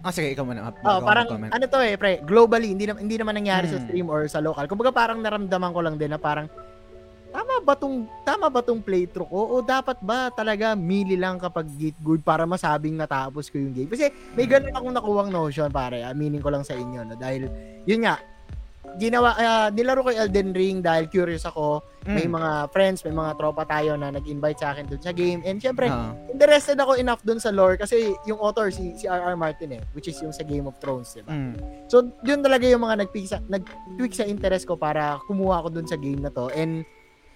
Ah, 0.01 0.09
sige, 0.09 0.33
ikaw 0.33 0.41
muna. 0.41 0.73
Oh, 0.81 0.99
parang 0.99 1.25
mag-comment. 1.25 1.51
ano 1.53 1.63
to 1.63 1.79
eh, 1.79 1.93
pre, 1.93 2.19
globally 2.19 2.69
hindi 2.69 2.85
naman 2.85 3.05
hindi 3.05 3.15
naman 3.15 3.33
nangyari 3.35 3.65
sa 3.65 3.77
Hmm. 3.77 3.85
stream 3.85 4.07
or 4.07 4.25
sa 4.25 4.39
local. 4.39 4.65
Kumbaga 4.65 4.89
parang 4.89 5.21
naramdaman 5.21 5.69
ko 5.69 5.79
lang 5.79 5.95
din 5.95 6.09
na 6.09 6.17
parang 6.17 6.49
tama 7.31 7.63
ba 7.63 7.73
tong 7.73 7.95
tama 8.23 8.49
ba 8.49 8.59
tong 8.59 8.81
playthrough 8.81 9.23
ko 9.25 9.41
o 9.47 9.61
dapat 9.61 9.95
ba 10.01 10.27
talaga 10.29 10.73
mili 10.73 11.15
lang 11.15 11.37
kapag 11.37 11.63
git 11.71 11.95
good 11.97 12.19
para 12.19 12.43
masabing 12.43 12.93
natapos 12.93 13.47
ko 13.47 13.55
yung 13.55 13.71
game. 13.71 13.87
Kasi 13.87 14.09
may 14.33 14.43
ganun 14.43 14.73
akong 14.73 14.91
nakuwang 14.91 15.29
notion 15.29 15.69
pare, 15.69 16.03
aminin 16.03 16.41
ko 16.41 16.49
lang 16.49 16.61
sa 16.61 16.73
inyo 16.73 17.05
no 17.05 17.15
dahil 17.15 17.47
yun 17.85 18.03
nga 18.03 18.19
ginawa 18.91 19.29
ah, 19.33 19.67
nilaro 19.67 20.01
ko 20.01 20.09
Elden 20.09 20.51
Ring 20.51 20.79
dahil 20.79 21.05
curious 21.07 21.43
ako. 21.43 21.79
May 22.03 22.25
Hmm. 22.25 22.33
mga 22.33 22.51
friends, 22.69 23.01
may 23.01 23.13
mga 23.13 23.37
tropa 23.37 23.61
tayo 23.63 23.93
na 23.93 24.09
nag-invite 24.09 24.57
sa 24.57 24.73
akin 24.73 24.89
dun 24.89 24.97
sa 24.97 25.13
game. 25.13 25.39
And 25.41 25.57
syempre, 25.57 25.85
Ah. 25.85 26.17
interested 26.27 26.75
ako 26.75 26.97
enough 26.97 27.21
dun 27.21 27.37
sa 27.37 27.49
lore 27.49 27.77
kasi 27.77 28.09
yung 28.25 28.37
author 28.37 28.67
si 28.67 28.93
si 28.95 29.05
R.R. 29.05 29.33
Martin 29.35 29.77
eh, 29.77 29.81
which 29.91 30.05
is 30.05 30.17
yung 30.17 30.33
sa 30.33 30.41
Game 30.41 30.65
of 30.65 30.75
Thrones, 30.77 31.13
di 31.13 31.21
ba? 31.21 31.29
Hmm. 31.29 31.53
So, 31.85 32.01
yun 32.21 32.41
talaga 32.41 32.65
yung 32.65 32.81
mga 32.81 33.05
nag-tweak 33.05 33.27
sa, 33.27 33.37
nag-tweak 33.39 34.11
sa 34.11 34.25
interest 34.25 34.65
ko 34.65 34.75
para 34.75 35.21
kumuha 35.23 35.61
ako 35.61 35.69
dun 35.71 35.85
sa 35.85 35.95
game 35.95 36.19
na 36.19 36.29
to. 36.29 36.49
And, 36.49 36.81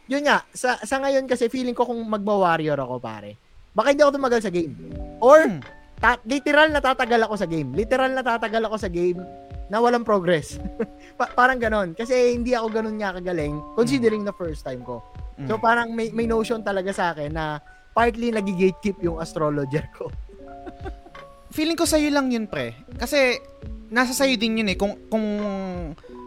yun 0.05 0.25
nga, 0.25 0.41
sa, 0.49 0.81
sa 0.81 0.97
ngayon 0.97 1.25
kasi 1.25 1.45
feeling 1.45 1.73
ko 1.73 1.85
kung 1.85 2.01
magba-warrior 2.01 2.75
ako, 2.75 2.97
pare, 2.97 3.37
baka 3.71 3.93
hindi 3.93 4.01
ako 4.01 4.17
tumagal 4.17 4.41
sa 4.41 4.49
game. 4.49 4.73
Or, 5.19 5.45
Hmm. 5.45 5.61
ta- 5.95 6.21
literal 6.23 6.69
na 6.69 6.81
tatagal 6.81 7.21
ako 7.21 7.37
sa 7.37 7.45
game. 7.45 7.69
Literal 7.71 8.11
na 8.11 8.21
tatagal 8.21 8.65
ako 8.65 8.75
sa 8.75 8.89
game 8.89 9.21
na 9.69 9.81
walang 9.81 10.05
progress. 10.05 10.61
Pa- 11.19 11.33
parang 11.33 11.57
ganon. 11.57 11.97
Kasi 11.97 12.37
hindi 12.37 12.53
ako 12.53 12.67
ganon 12.69 12.97
nga 13.01 13.15
kagaling 13.17 13.57
considering 13.73 14.21
the 14.21 14.35
first 14.35 14.61
time 14.65 14.85
ko. 14.85 15.01
Hmm. 15.35 15.47
So, 15.49 15.59
parang 15.59 15.91
may, 15.91 16.13
may 16.13 16.29
notion 16.29 16.63
talaga 16.63 16.91
sa 16.95 17.11
akin 17.11 17.33
na 17.33 17.59
partly 17.95 18.31
nag-gatekeep 18.31 18.99
yung 19.03 19.19
astrologer 19.19 19.87
ko. 19.95 20.11
feeling 21.55 21.79
ko 21.79 21.87
sa'yo 21.87 22.11
lang 22.11 22.31
yun, 22.31 22.45
pre. 22.47 22.75
Kasi, 22.99 23.39
nasa 23.87 24.11
sa'yo 24.11 24.35
din 24.35 24.59
yun 24.59 24.69
eh. 24.71 24.77
Kung, 24.77 24.95
kung 25.07 25.25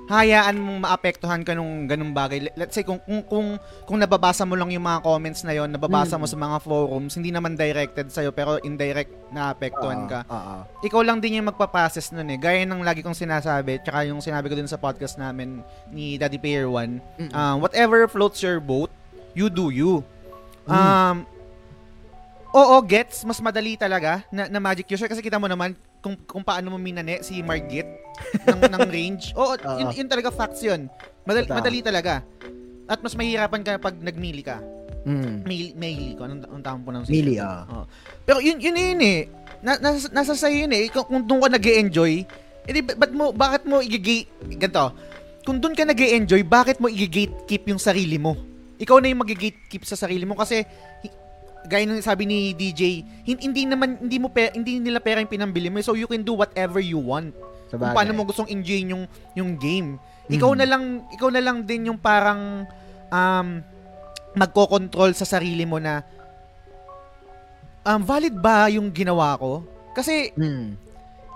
hayaan 0.09 0.57
mong 0.57 0.89
maapektuhan 0.89 1.45
ka 1.45 1.53
nung 1.53 1.85
ganung 1.85 2.17
bagay. 2.17 2.49
Let's 2.57 2.73
say, 2.73 2.83
kung, 2.83 2.97
kung, 3.05 3.21
kung, 3.29 3.49
kung 3.85 3.99
nababasa 4.01 4.43
mo 4.43 4.57
lang 4.57 4.73
yung 4.73 4.83
mga 4.83 5.05
comments 5.05 5.45
na 5.45 5.53
yon 5.53 5.69
nababasa 5.69 6.17
mo 6.17 6.25
Mm. 6.25 6.33
sa 6.33 6.39
mga 6.41 6.57
forums, 6.65 7.13
hindi 7.15 7.29
naman 7.29 7.55
directed 7.55 8.09
sa'yo, 8.09 8.33
pero 8.33 8.57
indirect 8.65 9.13
na 9.29 9.53
apektuhan 9.53 10.09
ka. 10.09 10.25
Oo. 10.25 10.57
Ikaw 10.81 11.01
lang 11.05 11.21
din 11.21 11.39
yung 11.39 11.53
magpapases 11.53 12.09
nun 12.11 12.33
eh. 12.33 12.41
Gaya 12.41 12.65
ng 12.65 12.81
lagi 12.81 13.05
kong 13.05 13.13
sinasabi, 13.15 13.85
tsaka 13.85 14.09
yung 14.09 14.25
sinabi 14.25 14.49
ko 14.49 14.57
din 14.57 14.65
sa 14.65 14.81
podcast 14.81 15.21
namin 15.21 15.61
ni 15.93 16.17
Daddy 16.17 16.41
Player 16.41 16.65
One, 16.67 17.05
Mm-mm. 17.21 17.31
um, 17.31 17.61
whatever 17.61 18.09
floats 18.09 18.41
your 18.41 18.59
boat, 18.59 18.89
you 19.37 19.53
do 19.53 19.69
you. 19.69 20.01
Mm. 20.65 20.73
Um, 20.73 21.17
oo, 22.49 22.81
gets, 22.81 23.29
mas 23.29 23.37
madali 23.39 23.77
talaga 23.77 24.25
na, 24.33 24.49
na 24.49 24.57
magic 24.57 24.89
user 24.89 25.05
kasi 25.05 25.21
kita 25.21 25.37
mo 25.37 25.45
naman 25.45 25.77
kung, 26.01 26.17
kung 26.25 26.45
paano 26.47 26.75
mo 26.75 26.79
minane 26.79 27.21
si 27.21 27.43
Margit 27.43 27.87
ng, 28.49 28.61
ng 28.67 28.83
range. 28.89 29.35
Oo, 29.35 29.55
Oo. 29.55 29.79
yun, 29.79 29.95
yun 29.95 30.09
talaga 30.11 30.31
facts 30.31 30.63
yun. 30.63 30.91
Madali, 31.23 31.47
madali 31.47 31.79
talaga. 31.85 32.25
At 32.89 33.05
mas 33.05 33.15
mahihirapan 33.15 33.61
ka 33.63 33.71
pag 33.79 33.95
nagmili 34.01 34.43
ka. 34.43 34.59
Mm. 35.05 35.45
Melee, 35.47 35.73
melee 35.77 36.13
ko. 36.17 36.25
Anong, 36.27 36.45
anong 36.49 36.65
tamang 36.65 36.85
pronunciation? 36.85 37.15
Melee, 37.15 37.39
ah. 37.39 37.63
Oo. 37.69 37.85
Pero 38.25 38.39
yun, 38.41 38.59
yun 38.59 38.75
yun 38.75 39.01
eh. 39.01 39.21
Na, 39.63 39.77
nasa, 39.77 40.09
nasa 40.11 40.35
sa'yo 40.35 40.67
yun 40.67 40.73
eh. 40.73 40.89
Kung, 40.89 41.07
kung 41.07 41.23
doon 41.25 41.47
ka 41.47 41.49
nag 41.53 41.67
enjoy 41.67 42.27
edi 42.69 42.85
ba- 42.85 43.01
ba't 43.01 43.13
mo, 43.17 43.33
bakit 43.33 43.65
mo 43.65 43.81
i-gate, 43.81 44.29
ganito, 44.45 44.93
kung 45.49 45.57
doon 45.57 45.73
ka 45.73 45.89
nag 45.89 45.97
enjoy 45.97 46.45
bakit 46.45 46.77
mo 46.77 46.93
i-gatekeep 46.93 47.65
yung 47.73 47.81
sarili 47.81 48.21
mo? 48.21 48.37
Ikaw 48.79 49.01
na 49.01 49.11
yung 49.11 49.25
mag-gatekeep 49.25 49.83
sa 49.89 49.97
sarili 49.97 50.29
mo 50.29 50.37
kasi 50.37 50.63
gaya 51.65 51.85
ng 51.85 51.99
sabi 51.99 52.23
ni 52.23 52.39
DJ, 52.53 53.03
hin- 53.25 53.43
hindi 53.43 53.67
naman 53.67 53.99
hindi 53.99 54.17
mo 54.17 54.29
pe, 54.29 54.53
hindi 54.53 54.79
nila 54.79 55.01
pera 55.01 55.19
yung 55.19 55.29
pinambili 55.29 55.67
mo 55.67 55.81
so 55.81 55.93
you 55.93 56.07
can 56.07 56.23
do 56.23 56.33
whatever 56.33 56.79
you 56.79 56.97
want. 56.97 57.35
Kung 57.69 57.93
paano 57.93 58.13
mo 58.13 58.23
gustong 58.23 58.49
enjoyin 58.49 58.93
yung 58.93 59.05
yung 59.35 59.51
game. 59.55 59.99
Ikaw 60.27 60.51
Mhm. 60.51 60.59
na 60.59 60.67
lang 60.67 60.83
ikaw 61.11 61.29
na 61.29 61.43
lang 61.43 61.65
din 61.65 61.89
yung 61.89 61.99
parang 61.99 62.65
um 63.09 63.49
magko-control 64.33 65.13
sa 65.13 65.27
sarili 65.27 65.65
mo 65.65 65.77
na 65.77 66.05
um 67.83 68.01
valid 68.01 68.35
ba 68.35 68.69
yung 68.69 68.89
ginawa 68.89 69.37
ko? 69.37 69.65
Kasi 69.93 70.31
Mm. 70.33 70.77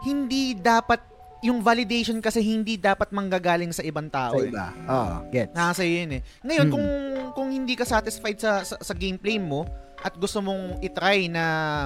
hindi 0.04 0.54
dapat 0.54 1.00
yung 1.42 1.58
validation 1.58 2.22
kasi 2.22 2.38
hindi 2.38 2.78
dapat 2.78 3.10
manggagaling 3.10 3.74
sa 3.74 3.82
ibang 3.82 4.06
tao. 4.06 4.38
Sa 4.38 4.46
eh. 4.46 4.48
iba. 4.48 4.66
Oo, 4.86 5.14
gets. 5.28 5.50
Nasa 5.52 5.82
yun 5.82 6.16
eh. 6.16 6.22
Ngayon, 6.40 6.66
Mm. 6.66 6.72
kung 6.72 6.86
kung 7.34 7.48
hindi 7.50 7.74
ka 7.74 7.82
satisfied 7.82 8.38
sa, 8.38 8.62
sa, 8.62 8.78
sa 8.78 8.94
gameplay 8.94 9.42
mo 9.42 9.66
at 10.02 10.14
gusto 10.18 10.42
mong 10.42 10.82
itry 10.82 11.30
na 11.30 11.44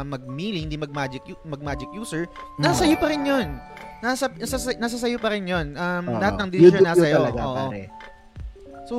mag-melee, 0.09 0.65
hindi 0.65 0.81
mag-magic, 0.81 1.23
mag-magic 1.45 1.89
user, 1.93 2.25
nasa 2.57 2.89
iyo 2.89 2.97
pa 2.97 3.13
rin 3.13 3.23
yun. 3.29 3.49
Nasa, 4.01 4.29
nasa, 4.29 4.57
nasa 4.77 4.97
sa'yo 5.01 5.17
pa 5.17 5.33
rin 5.33 5.49
yun. 5.49 5.73
Um, 5.77 6.05
Oo. 6.13 6.21
lahat 6.21 6.37
ng 6.41 6.51
decision 6.53 6.85
nasa 6.85 7.05
iyo. 7.05 7.21
Oo. 7.33 7.67
So, 8.87 8.97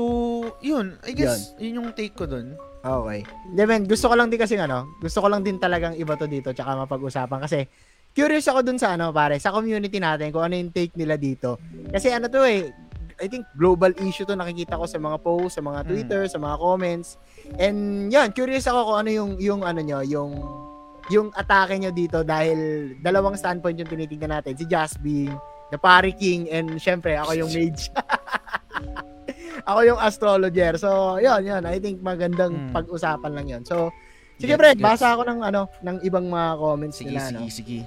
yun. 0.60 0.98
I 1.06 1.14
guess, 1.14 1.54
yun 1.62 1.82
yung 1.82 1.90
take 1.94 2.14
ko 2.18 2.26
dun. 2.26 2.58
Okay. 2.82 3.26
Hindi, 3.52 3.90
gusto 3.90 4.08
ko 4.08 4.16
lang 4.16 4.30
din 4.30 4.40
kasi 4.40 4.56
ano, 4.56 4.98
gusto 5.02 5.20
ko 5.20 5.28
lang 5.28 5.42
din 5.42 5.58
talagang 5.60 5.98
iba 5.98 6.16
to 6.16 6.30
dito 6.30 6.54
tsaka 6.56 6.88
mapag-usapan 6.88 7.40
kasi 7.44 7.68
curious 8.16 8.48
ako 8.50 8.64
dun 8.64 8.80
sa 8.80 8.96
ano 8.96 9.12
pare, 9.12 9.38
sa 9.38 9.54
community 9.54 10.00
natin 10.02 10.32
kung 10.32 10.46
ano 10.46 10.56
yung 10.56 10.72
take 10.72 10.96
nila 10.96 11.20
dito. 11.20 11.60
Kasi 11.92 12.10
ano 12.14 12.32
to 12.32 12.42
eh, 12.48 12.72
I 13.18 13.26
think 13.26 13.50
global 13.52 13.90
issue 14.00 14.24
to 14.24 14.34
nakikita 14.34 14.74
ko 14.74 14.86
sa 14.86 14.98
mga 14.98 15.18
posts, 15.18 15.56
sa 15.56 15.62
mga 15.62 15.80
Mm. 15.80 15.88
Twitter, 15.88 16.22
sa 16.28 16.38
mga 16.38 16.56
comments. 16.56 17.18
And 17.58 17.78
yan, 18.08 18.30
curious 18.30 18.64
ako 18.64 18.80
kung 18.86 18.98
ano 19.00 19.10
yung 19.10 19.32
yung 19.38 19.62
ano 19.62 19.80
nyo, 19.80 20.00
yung 20.02 20.32
yung 21.08 21.28
atake 21.32 21.78
nyo 21.78 21.90
dito 21.90 22.22
dahil 22.22 22.58
dalawang 23.00 23.34
standpoint 23.34 23.74
yung 23.76 23.88
tinitingnan 23.88 24.38
natin. 24.38 24.54
Si 24.54 24.64
Jasbing, 24.64 25.34
the 25.68 25.78
Pari 25.78 26.12
King, 26.12 26.46
and 26.48 26.78
syempre 26.78 27.16
ako 27.16 27.34
yung 27.34 27.50
mage. 27.50 27.90
ako 29.70 29.80
yung 29.84 30.00
astrologer. 30.00 30.78
So, 30.78 30.90
yun, 31.18 31.42
yun. 31.44 31.64
I 31.64 31.78
think 31.78 32.00
magandang 32.00 32.54
Hmm. 32.54 32.72
pag-usapan 32.72 33.32
lang 33.32 33.48
yun. 33.48 33.64
So, 33.64 33.90
sige 34.36 34.54
Gets, 34.54 34.60
pre, 34.60 34.70
gets. 34.74 34.84
basa 34.84 35.12
ako 35.12 35.26
ng 35.26 35.40
ano, 35.42 35.62
ng 35.82 35.98
ibang 36.04 36.26
mga 36.26 36.50
comments 36.56 36.98
Sige, 36.98 37.10
nila, 37.10 37.22
sige, 37.26 37.36
no? 37.36 37.50
sige. 37.50 37.80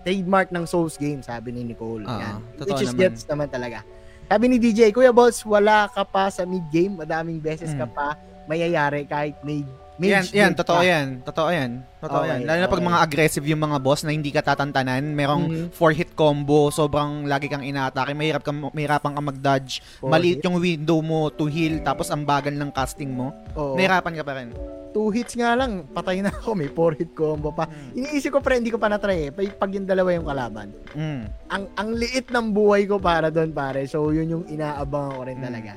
Trademark 0.00 0.48
ng 0.48 0.64
Souls 0.64 0.96
game, 0.96 1.20
sabi 1.20 1.52
ni 1.52 1.62
Nicole. 1.62 2.02
Oo, 2.02 2.18
Yan. 2.18 2.40
Which 2.58 2.82
is 2.82 2.90
naman. 2.90 3.00
gets 3.02 3.22
naman 3.24 3.48
talaga. 3.48 3.84
Sabi 4.28 4.44
ni 4.44 4.60
DJ, 4.60 4.92
Kuya 4.92 5.08
Balls, 5.08 5.40
wala 5.40 5.88
ka 5.88 6.04
pa 6.04 6.28
sa 6.28 6.44
mid-game. 6.44 7.00
Madaming 7.00 7.40
beses 7.40 7.72
ka 7.72 7.88
Hmm. 7.88 7.96
pa 7.96 8.08
mayayari 8.44 9.08
kahit 9.08 9.36
may 9.40 9.64
mage 9.98 10.30
yan, 10.30 10.50
build 10.50 10.58
totoo 10.58 10.80
yan. 10.80 11.06
Totoo 11.22 11.50
yan. 11.50 11.70
Totoo 11.98 12.22
Okay, 12.22 12.30
yan. 12.30 12.40
Lalo 12.46 12.58
na 12.58 12.68
pag 12.68 12.78
okay. 12.78 12.88
mga 12.88 13.00
aggressive 13.02 13.44
yung 13.44 13.58
mga 13.60 13.78
boss 13.78 14.00
na 14.02 14.14
hindi 14.14 14.30
ka 14.30 14.40
tatantanan, 14.40 15.02
merong 15.10 15.44
Mhm. 15.44 15.66
four 15.74 15.90
hit 15.90 16.14
combo, 16.14 16.70
sobrang 16.70 17.26
lagi 17.26 17.46
kang 17.46 17.62
inaatake, 17.62 18.14
mahirap 18.14 18.40
ka 18.40 18.54
mahirapan 18.54 19.12
ka 19.12 19.20
mag-dodge. 19.20 19.82
Four 19.98 20.08
Maliit 20.08 20.38
hit? 20.38 20.46
yung 20.46 20.56
window 20.56 21.02
mo 21.02 21.28
to 21.28 21.44
heal 21.44 21.82
tapos 21.82 22.08
ang 22.08 22.22
bagal 22.22 22.54
ng 22.54 22.70
casting 22.70 23.10
mo. 23.10 23.34
Oo. 23.52 23.74
Mahirapan 23.74 24.14
ka 24.14 24.22
pa 24.22 24.34
rin. 24.36 24.50
two 24.88 25.12
hits 25.12 25.36
nga 25.36 25.52
lang, 25.52 25.84
patay 25.92 26.24
na 26.24 26.32
ako, 26.32 26.56
may 26.56 26.66
four 26.66 26.96
hit 26.96 27.12
combo 27.12 27.52
pa. 27.52 27.68
Iniisip 27.92 28.32
ko, 28.32 28.40
pre, 28.40 28.56
hindi 28.56 28.72
ko 28.72 28.80
pa 28.80 28.88
na-try 28.88 29.28
eh. 29.28 29.30
Pag 29.30 29.60
pag 29.60 29.70
yung 29.70 29.84
dalawa 29.84 30.16
yung 30.16 30.24
kalaban. 30.24 30.72
Mm. 30.96 31.22
Ang 31.52 31.64
ang 31.76 31.88
liit 31.92 32.32
ng 32.32 32.46
buhay 32.50 32.88
ko 32.88 32.96
para 32.96 33.28
doon, 33.28 33.52
pare. 33.52 33.84
So, 33.84 34.08
yun 34.08 34.32
yung 34.32 34.44
inaabangan 34.48 35.12
ko 35.12 35.22
rin 35.22 35.38
Mm. 35.38 35.44
talaga. 35.44 35.72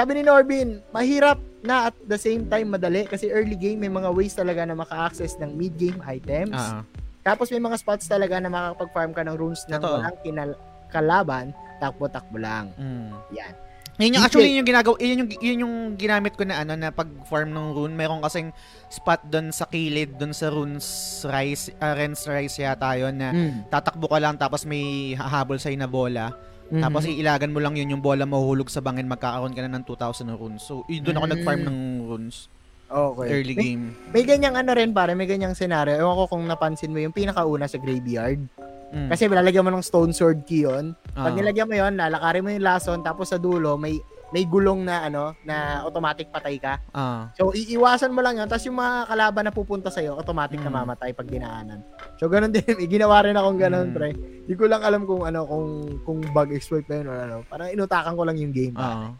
Sabi 0.00 0.16
ni 0.16 0.24
Norbin, 0.24 0.80
mahirap 0.96 1.36
na 1.60 1.92
at 1.92 1.96
the 2.08 2.16
same 2.16 2.48
time 2.48 2.72
madali 2.72 3.04
kasi 3.04 3.28
early 3.28 3.52
game 3.52 3.84
may 3.84 3.92
mga 3.92 4.08
ways 4.16 4.32
talaga 4.32 4.64
na 4.64 4.72
maka-access 4.72 5.36
ng 5.36 5.52
mid-game 5.52 6.00
items. 6.00 6.56
Ah, 6.56 6.80
ah. 6.80 6.82
Tapos 7.20 7.52
may 7.52 7.60
mga 7.60 7.76
spots 7.76 8.08
talaga 8.08 8.40
na 8.40 8.48
makakapag-farm 8.48 9.12
ka 9.12 9.20
ng 9.28 9.36
runes 9.36 9.60
ng 9.68 9.76
Totoo. 9.76 10.00
walang 10.00 10.16
kinal- 10.24 10.60
kalaban, 10.88 11.52
takbo-takbo 11.84 12.40
lang. 12.40 12.72
Mm. 12.80 13.12
Yan. 13.36 13.52
Yun 14.00 14.16
yung, 14.16 14.24
actually, 14.24 14.48
yun 14.48 14.64
yung 14.64 14.70
ginagawa, 14.72 14.96
yun 14.96 15.16
yung, 15.20 15.30
yun 15.36 15.58
yung 15.68 15.74
ginamit 16.00 16.32
ko 16.32 16.48
na 16.48 16.64
ano, 16.64 16.72
na 16.72 16.88
pag-farm 16.88 17.52
ng 17.52 17.76
rune. 17.76 17.92
Meron 17.92 18.24
kasing 18.24 18.56
spot 18.88 19.20
doon 19.28 19.52
sa 19.52 19.68
kilid, 19.68 20.16
doon 20.16 20.32
sa 20.32 20.48
runes 20.48 20.88
rice, 21.28 21.68
uh, 21.76 21.92
Ren's 21.92 22.24
rice 22.24 22.56
yata 22.56 22.96
yun, 22.96 23.20
na 23.20 23.36
Mm. 23.36 23.68
tatakbo 23.68 24.08
ka 24.08 24.16
lang 24.16 24.40
tapos 24.40 24.64
may 24.64 25.12
hahabol 25.12 25.60
sa'yo 25.60 25.76
na 25.76 25.84
bola. 25.84 26.32
Mhm. 26.70 26.80
Tapos 26.80 27.02
iilagan 27.04 27.50
mo 27.50 27.58
lang 27.58 27.74
yun 27.74 27.90
yung 27.90 28.00
bola 28.00 28.22
mahuhulog 28.22 28.70
sa 28.70 28.78
bangin, 28.78 29.04
magkakaroon 29.04 29.50
ka 29.50 29.60
na 29.60 29.74
ng 29.74 29.84
2,000 29.84 30.30
na 30.30 30.34
runes. 30.34 30.62
So, 30.62 30.86
yun 30.86 31.02
doon 31.02 31.18
ako 31.18 31.26
Mm. 31.26 31.32
nag-farm 31.34 31.62
ng 31.66 31.78
runes. 32.06 32.46
okay. 32.88 33.26
Early 33.30 33.54
may, 33.54 33.64
game. 33.64 33.84
may 34.10 34.24
ganyang 34.24 34.54
ano 34.54 34.70
rin 34.72 34.90
pare, 34.90 35.14
may 35.14 35.22
ganyang 35.24 35.54
scenario. 35.54 35.94
Ewan 35.94 36.14
ko 36.16 36.24
kung 36.26 36.42
napansin 36.42 36.90
mo 36.90 36.98
yung 36.98 37.10
pinakauna 37.10 37.66
sa 37.66 37.78
graveyard. 37.78 38.42
Mm. 38.90 39.06
Kasi 39.06 39.26
lalagyan 39.26 39.62
mo 39.62 39.70
ng 39.70 39.82
stone 39.82 40.10
sword 40.10 40.42
key 40.42 40.62
yun. 40.62 40.98
Pag 41.08 41.30
Ah. 41.30 41.38
nilagyan 41.38 41.66
mo 41.66 41.74
yun, 41.74 41.94
lalakarin 41.94 42.42
mo 42.42 42.50
yung 42.50 42.62
lason, 42.62 42.98
tapos 43.00 43.30
sa 43.30 43.38
dulo, 43.38 43.74
may 43.74 43.98
may 44.30 44.46
gulong 44.46 44.86
na 44.86 45.10
ano 45.10 45.34
na 45.42 45.82
automatic 45.82 46.30
patay 46.30 46.56
ka. 46.56 46.78
Ah. 46.94 47.30
So 47.34 47.50
iiwasan 47.50 48.14
mo 48.14 48.22
lang 48.22 48.38
yun, 48.38 48.46
tapos 48.46 48.66
yung 48.66 48.78
mga 48.78 49.10
kalaban 49.10 49.44
na 49.46 49.52
pupunta 49.52 49.88
sa'yo, 49.90 50.14
automatic 50.14 50.62
na 50.62 50.70
Mm. 50.70 50.76
mamatay 50.82 51.10
pag 51.10 51.26
dinaanan. 51.26 51.82
So 52.16 52.30
ganun 52.30 52.54
din, 52.54 52.62
ginawa 52.94 53.26
rin 53.26 53.34
akong 53.34 53.58
ganun, 53.58 53.90
Mm. 53.90 53.94
pre. 53.94 54.08
Hindi 54.14 54.54
ko 54.54 54.64
lang 54.70 54.82
alam 54.82 55.02
kung 55.02 55.22
ano, 55.26 55.46
kung 55.46 55.66
kung 56.06 56.18
bug 56.30 56.50
exploit 56.54 56.86
pa 56.86 56.98
yun 56.98 57.10
or 57.10 57.18
ano. 57.18 57.36
Parang 57.46 57.70
inutakan 57.70 58.14
ko 58.14 58.22
lang 58.22 58.38
yung 58.38 58.54
game. 58.54 58.74
Ah. 58.78 59.10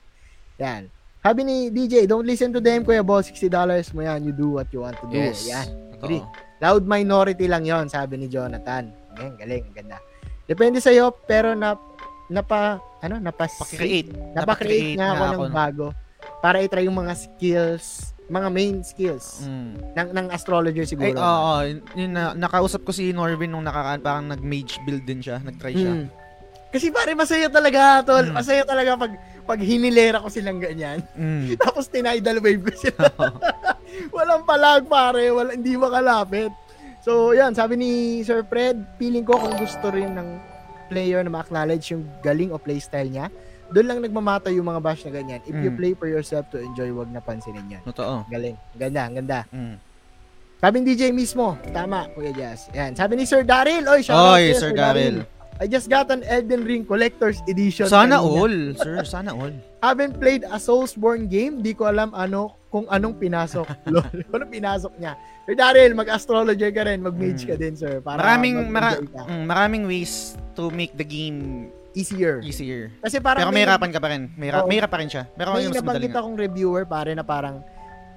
Yan. 0.62 0.86
Sabi 1.20 1.44
ni 1.44 1.56
DJ, 1.68 2.08
don't 2.08 2.24
listen 2.24 2.48
to 2.48 2.64
them, 2.64 2.80
Kuya 2.80 3.04
Boss. 3.04 3.28
$60 3.28 3.92
mo 3.92 4.00
yan. 4.00 4.24
You 4.24 4.32
do 4.32 4.56
what 4.56 4.72
you 4.72 4.80
want 4.80 4.96
to 4.96 5.06
do. 5.10 5.20
Yes. 5.20 5.44
Yan. 5.44 5.68
Agree. 6.00 6.24
Loud 6.60 6.88
minority 6.88 7.44
lang 7.44 7.68
yon 7.68 7.92
sabi 7.92 8.16
ni 8.16 8.24
Jonathan. 8.24 8.88
Yan, 9.20 9.36
galing. 9.36 9.68
Ang 9.68 9.76
ganda. 9.76 9.98
Depende 10.48 10.80
sa'yo, 10.80 11.12
pero 11.28 11.52
na, 11.52 11.76
napa, 12.30 12.78
ano, 13.02 13.18
napas, 13.18 13.58
Pakicreate. 13.58 14.14
napa-create 14.32 14.94
nga 14.94 15.18
ako 15.28 15.44
ng 15.44 15.52
bago 15.52 15.86
para 16.38 16.62
i-try 16.62 16.86
yung 16.86 16.96
mga 16.96 17.12
skills, 17.12 18.14
mga 18.30 18.48
main 18.48 18.76
skills 18.80 19.42
Mm. 19.42 19.72
ng, 19.92 20.08
ng 20.14 20.26
astrologer 20.30 20.86
siguro. 20.86 21.10
Ay, 21.10 21.18
oo. 21.18 21.26
oo. 21.26 21.58
Yun 21.98 22.12
na, 22.14 22.32
nakausap 22.32 22.86
ko 22.86 22.94
si 22.94 23.10
Norvin 23.10 23.50
nung 23.50 23.66
nakaraan, 23.66 23.98
parang 23.98 24.30
nag-mage 24.30 24.78
build 24.86 25.02
din 25.02 25.18
siya. 25.18 25.42
Nag-try 25.42 25.74
siya. 25.74 25.94
Mm. 25.98 26.06
Kasi 26.70 26.94
pare, 26.94 27.18
masaya 27.18 27.50
talaga, 27.50 28.06
tol. 28.06 28.30
Mm. 28.30 28.34
Masaya 28.38 28.62
talaga 28.62 28.94
pag, 28.94 29.12
pag 29.42 29.58
hinilera 29.58 30.22
ko 30.22 30.30
silang 30.30 30.62
ganyan. 30.62 31.02
Mm. 31.18 31.56
Tapos 31.66 31.90
tinidal 31.90 32.38
wave 32.38 32.62
ko 32.62 32.72
sila. 32.78 33.10
Walang 34.14 34.46
palag, 34.46 34.86
pare. 34.86 35.34
Wala, 35.34 35.58
hindi 35.58 35.74
makalapit. 35.74 36.54
So, 37.02 37.34
yan. 37.34 37.58
Sabi 37.58 37.74
ni 37.74 37.90
Sir 38.22 38.46
Fred, 38.46 38.78
feeling 38.96 39.26
ko 39.26 39.34
kung 39.34 39.58
gusto 39.58 39.90
rin 39.90 40.14
ng 40.14 40.28
player 40.90 41.22
na 41.22 41.30
ma-acknowledge 41.30 41.94
yung 41.94 42.02
galing 42.20 42.50
o 42.50 42.58
playstyle 42.58 43.06
niya, 43.06 43.30
doon 43.70 43.86
lang 43.86 43.98
nagmamata 44.02 44.50
yung 44.50 44.66
mga 44.66 44.82
bash 44.82 45.06
na 45.06 45.14
ganyan. 45.14 45.38
If 45.46 45.54
you 45.54 45.70
Mm. 45.70 45.78
play 45.78 45.92
for 45.94 46.10
yourself 46.10 46.50
to 46.50 46.58
enjoy, 46.58 46.90
wag 46.90 47.06
na 47.08 47.22
pansinin 47.22 47.70
yan. 47.70 47.82
Totoo. 47.86 48.26
Galing. 48.26 48.58
Ganda, 48.74 49.06
ganda. 49.08 49.40
Mm. 49.54 49.78
Sabi 50.60 50.74
ni 50.76 50.92
DJ 50.92 51.14
mismo. 51.14 51.56
Tama, 51.72 52.10
Kuya 52.12 52.34
Jazz. 52.34 52.68
Yan. 52.74 52.92
Sabi 52.92 53.16
ni 53.16 53.24
Sir 53.24 53.46
Daryl. 53.46 53.86
Oy, 53.86 54.02
shout 54.02 54.12
out 54.12 54.36
Oy, 54.36 54.52
sa'yo, 54.52 54.60
Sir 54.60 54.72
Daryl. 54.76 55.24
I 55.60 55.68
just 55.68 55.92
got 55.92 56.08
an 56.08 56.24
Elden 56.24 56.64
Ring 56.64 56.88
Collector's 56.88 57.44
Edition. 57.44 57.84
Sana 57.84 58.16
kanina. 58.16 58.24
all, 58.24 58.54
sir. 58.80 58.94
Sana 59.04 59.36
all. 59.36 59.52
Haven't 59.84 60.16
played 60.16 60.48
a 60.48 60.56
Soulsborne 60.56 61.28
game. 61.28 61.60
Di 61.60 61.76
ko 61.76 61.84
alam 61.84 62.16
ano 62.16 62.56
kung 62.72 62.88
anong 62.88 63.20
pinasok. 63.20 63.68
Lol. 63.92 64.08
anong 64.32 64.48
pinasok 64.48 64.92
niya. 64.96 65.20
Sir 65.44 65.52
Daryl, 65.52 65.92
mag-astrologer 65.92 66.72
ka 66.72 66.88
rin. 66.88 67.04
Mag-mage 67.04 67.44
ka 67.44 67.60
din, 67.60 67.76
sir. 67.76 68.00
Para 68.00 68.24
Maraming, 68.24 68.72
mara- 68.72 69.04
ka. 69.04 69.28
mm, 69.28 69.44
maraming 69.44 69.84
ways 69.84 70.32
to 70.56 70.72
make 70.72 70.96
the 70.96 71.04
game 71.04 71.68
Easier. 71.90 72.38
easier. 72.40 72.86
Kasi 73.02 73.18
parang 73.18 73.44
Pero 73.44 73.52
may 73.52 73.66
hirapan 73.66 73.90
ka 73.90 73.98
pa 73.98 74.14
rin. 74.14 74.30
May, 74.38 74.54
Oo. 74.54 74.64
may 74.64 74.78
hirap 74.78 74.94
pa 74.94 75.02
rin 75.02 75.10
siya. 75.10 75.26
Pero 75.34 75.58
may 75.58 75.66
nabanggit 75.66 76.14
akong 76.14 76.38
reviewer 76.38 76.86
pare 76.86 77.10
na 77.12 77.26
parang 77.26 77.66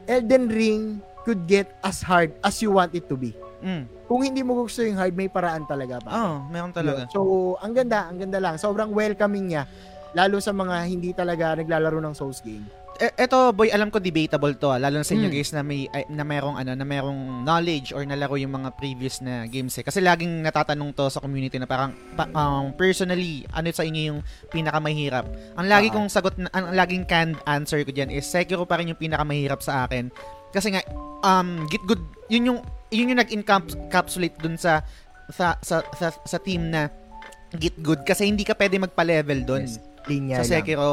Elden 0.05 0.45
Ring 0.45 0.81
could 1.25 1.43
get 1.49 1.73
as 1.81 1.99
hard 1.99 2.31
as 2.45 2.61
you 2.61 2.69
want 2.69 2.93
it 2.93 3.09
to 3.09 3.17
be. 3.17 3.33
Mm. 3.65 3.89
Kung 4.13 4.21
hindi 4.21 4.45
mo 4.45 4.61
gusto 4.61 4.85
yung 4.85 4.93
hard, 4.93 5.17
may 5.17 5.25
paraan 5.25 5.65
talaga 5.65 5.97
pa. 5.97 6.09
Oo, 6.13 6.45
meron 6.47 6.69
talaga. 6.69 7.09
So, 7.09 7.19
ang 7.57 7.73
ganda, 7.73 8.05
ang 8.05 8.21
ganda 8.21 8.37
lang. 8.37 8.61
Sobrang 8.61 8.93
welcoming 8.93 9.49
niya. 9.49 9.65
Lalo 10.13 10.37
sa 10.37 10.53
mga 10.53 10.85
hindi 10.85 11.09
talaga 11.11 11.57
naglalaro 11.57 11.97
ng 11.97 12.13
Souls 12.13 12.37
game. 12.39 12.61
E- 12.93 13.17
eto, 13.17 13.49
boy, 13.49 13.73
alam 13.73 13.89
ko 13.89 13.97
debatable 13.97 14.53
to, 14.53 14.69
ah, 14.69 14.77
lalo 14.77 15.01
na 15.01 15.03
sa 15.03 15.17
inyo 15.17 15.25
Mm. 15.25 15.33
guys 15.33 15.49
na 15.49 15.65
may 15.65 15.89
ay, 15.89 16.05
na 16.07 16.21
merong 16.21 16.61
ano, 16.61 16.77
na 16.77 16.85
merong 16.85 17.41
knowledge 17.41 17.89
or 17.89 18.05
nalaro 18.05 18.37
yung 18.37 18.53
mga 18.53 18.69
previous 18.77 19.17
na 19.17 19.49
games 19.49 19.73
eh. 19.73 19.83
Kasi 19.83 19.97
laging 19.97 20.45
natatanong 20.45 20.93
to 20.93 21.09
sa 21.09 21.17
community 21.17 21.57
na 21.57 21.65
parang 21.65 21.89
pa- 22.13 22.29
um, 22.29 22.69
personally, 22.77 23.49
ano 23.49 23.65
sa 23.73 23.81
inyo 23.81 24.13
yung 24.13 24.19
pinakamahirap? 24.53 25.25
Ang 25.57 25.67
lagi 25.67 25.89
Ah. 25.89 25.93
kong 25.97 26.07
sagot 26.07 26.37
na, 26.37 26.53
ang 26.53 26.69
laging 26.69 27.09
canned 27.09 27.41
answer 27.49 27.81
ko 27.81 27.89
diyan 27.89 28.13
is 28.13 28.29
Sekiro 28.29 28.61
pa 28.63 28.77
rin 28.77 28.93
yung 28.93 29.01
pinakamahirap 29.01 29.57
sa 29.59 29.89
akin. 29.89 30.13
Kasi 30.53 30.69
nga 30.69 30.81
um 31.21 31.65
Git 31.67 31.83
Good, 31.83 32.01
yun 32.29 32.47
yung 32.47 32.59
yun 32.87 33.09
yung 33.09 33.19
nag-encapsulate 33.19 34.37
dun 34.37 34.55
sa 34.55 34.85
sa 35.27 35.57
sa 35.59 35.81
sa, 35.91 36.13
sa 36.13 36.37
team 36.37 36.69
na 36.69 36.93
Git 37.51 37.77
Good 37.77 38.01
kasi 38.03 38.23
hindi 38.23 38.41
ka 38.41 38.53
pwede 38.53 38.77
magpa-level 38.77 39.39
dun 39.43 39.65
Yes. 39.65 39.81
Linya 40.03 40.35
sa 40.37 40.45
lang. 40.51 40.61
Sekiro. 40.61 40.91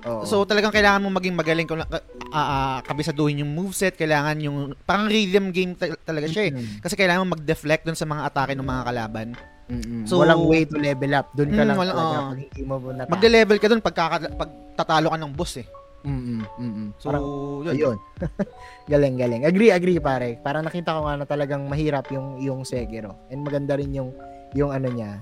Oo. 0.00 0.24
So 0.24 0.44
talagang 0.44 0.68
kailangan 0.70 1.00
mo 1.00 1.08
maging 1.10 1.32
magaling 1.32 1.64
kung 1.64 1.80
uh, 1.80 1.88
uh, 2.30 2.78
kabisaduhin 2.82 3.40
yung 3.40 3.50
moveset, 3.50 3.94
kailangan 3.94 4.36
yung 4.38 4.72
parang 4.82 5.06
rhythm 5.06 5.48
game 5.48 5.72
ta- 5.72 5.96
talaga 5.98 6.24
siya 6.26 6.48
eh. 6.48 6.52
Kasi 6.78 6.92
kailangan 6.94 7.24
mo 7.24 7.34
mag-deflect 7.34 7.84
dun 7.84 7.94
sa 7.94 8.04
mga 8.04 8.26
atake 8.26 8.52
ng 8.52 8.64
mga 8.64 8.82
kalaban. 8.84 9.28
Mm-mm. 9.66 10.02
So- 10.04 10.18
walang 10.18 10.44
way 10.44 10.64
to 10.64 10.76
level 10.76 11.12
up. 11.14 11.32
Doon 11.32 11.50
ka 11.50 11.62
Mm, 11.62 11.68
lang 11.68 11.78
wala- 11.78 11.92
talaga 11.94 12.16
oo. 12.16 12.28
pag 12.28 12.40
hindi 12.42 12.62
mo 12.62 12.74
natapos. 12.82 13.12
Magde-level 13.12 13.56
ka 13.56 13.66
dun 13.68 13.80
pagka 13.80 14.02
pag 14.34 14.50
tatalo 14.74 15.06
ka 15.08 15.18
ng 15.18 15.32
boss 15.32 15.54
eh. 15.56 15.66
Mm-mm. 16.00 16.40
Mm-mm. 16.56 16.88
So 16.96 17.12
Parang, 17.12 17.24
yun. 17.68 17.74
ayun. 17.76 17.98
galing, 18.92 19.14
galing. 19.20 19.42
Agree, 19.44 19.70
agree 19.70 20.00
pare. 20.00 20.40
Parang 20.40 20.64
nakita 20.64 20.96
ko 20.96 21.04
nga 21.04 21.20
na 21.20 21.26
talagang 21.28 21.68
mahirap 21.68 22.08
yung 22.08 22.40
yung 22.40 22.64
Sekiro. 22.64 23.16
And 23.28 23.44
maganda 23.44 23.76
rin 23.76 23.92
yung 23.92 24.16
yung 24.56 24.72
ano 24.72 24.88
niya, 24.88 25.20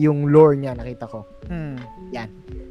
yung 0.00 0.32
lore 0.32 0.56
niya 0.56 0.72
nakita 0.74 1.04
ko. 1.06 1.28
Hmm. 1.50 1.76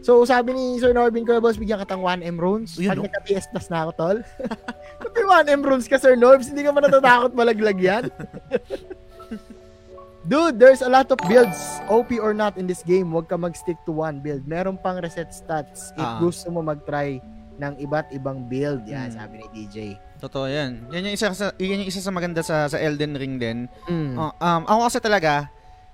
So, 0.07 0.23
sabi 0.23 0.55
ni 0.55 0.79
Sir 0.79 0.95
Norbin 0.95 1.27
Cuevas, 1.27 1.59
bigyan 1.59 1.83
kitang 1.83 1.99
1M 1.99 2.39
runes. 2.39 2.79
Yun, 2.79 2.95
Pag 2.95 2.99
no? 3.01 3.05
nagka-PS 3.11 3.51
Plus 3.51 3.67
na 3.67 3.77
ako, 3.83 3.91
tol. 3.97 4.17
Kung 5.03 5.11
may 5.11 5.25
1M 5.43 5.61
runes 5.67 5.87
ka, 5.89 5.99
Sir 5.99 6.15
Norbs, 6.15 6.47
hindi 6.47 6.63
ka 6.63 6.71
ba 6.71 6.79
natatakot 6.85 7.35
malaglag 7.35 7.75
yan? 7.75 8.07
Dude, 10.27 10.59
there's 10.59 10.83
a 10.83 10.91
lot 10.91 11.07
of 11.07 11.19
builds. 11.23 11.55
OP 11.87 12.11
or 12.19 12.35
not 12.35 12.59
in 12.59 12.67
this 12.67 12.83
game, 12.83 13.15
huwag 13.15 13.31
ka 13.31 13.39
mag-stick 13.39 13.79
to 13.87 13.95
one 13.95 14.19
build. 14.19 14.43
Meron 14.43 14.75
pang 14.75 14.99
reset 14.99 15.31
stats 15.31 15.95
if 15.95 16.03
Ah. 16.03 16.19
gusto 16.19 16.51
mo 16.51 16.59
mag-try 16.59 17.23
ng 17.55 17.73
iba't 17.79 18.11
ibang 18.11 18.43
build. 18.45 18.83
Yan, 18.83 19.07
Hmm. 19.09 19.17
sabi 19.17 19.33
ni 19.39 19.45
DJ. 19.49 19.77
Totoo 20.19 20.45
yan. 20.45 20.83
Yan 20.91 21.07
yung 21.07 21.15
isa 21.15 21.31
sa 21.31 21.55
yan 21.55 21.79
yung 21.79 21.89
isa 21.89 22.01
sa 22.01 22.11
maganda 22.11 22.41
sa 22.41 22.67
sa 22.67 22.75
Elden 22.75 23.15
Ring 23.15 23.37
din. 23.37 23.69
Mm. 23.85 24.17
Uh, 24.17 24.33
um 24.35 24.61
ako 24.65 24.79
kasi 24.83 24.99
talaga 24.99 25.33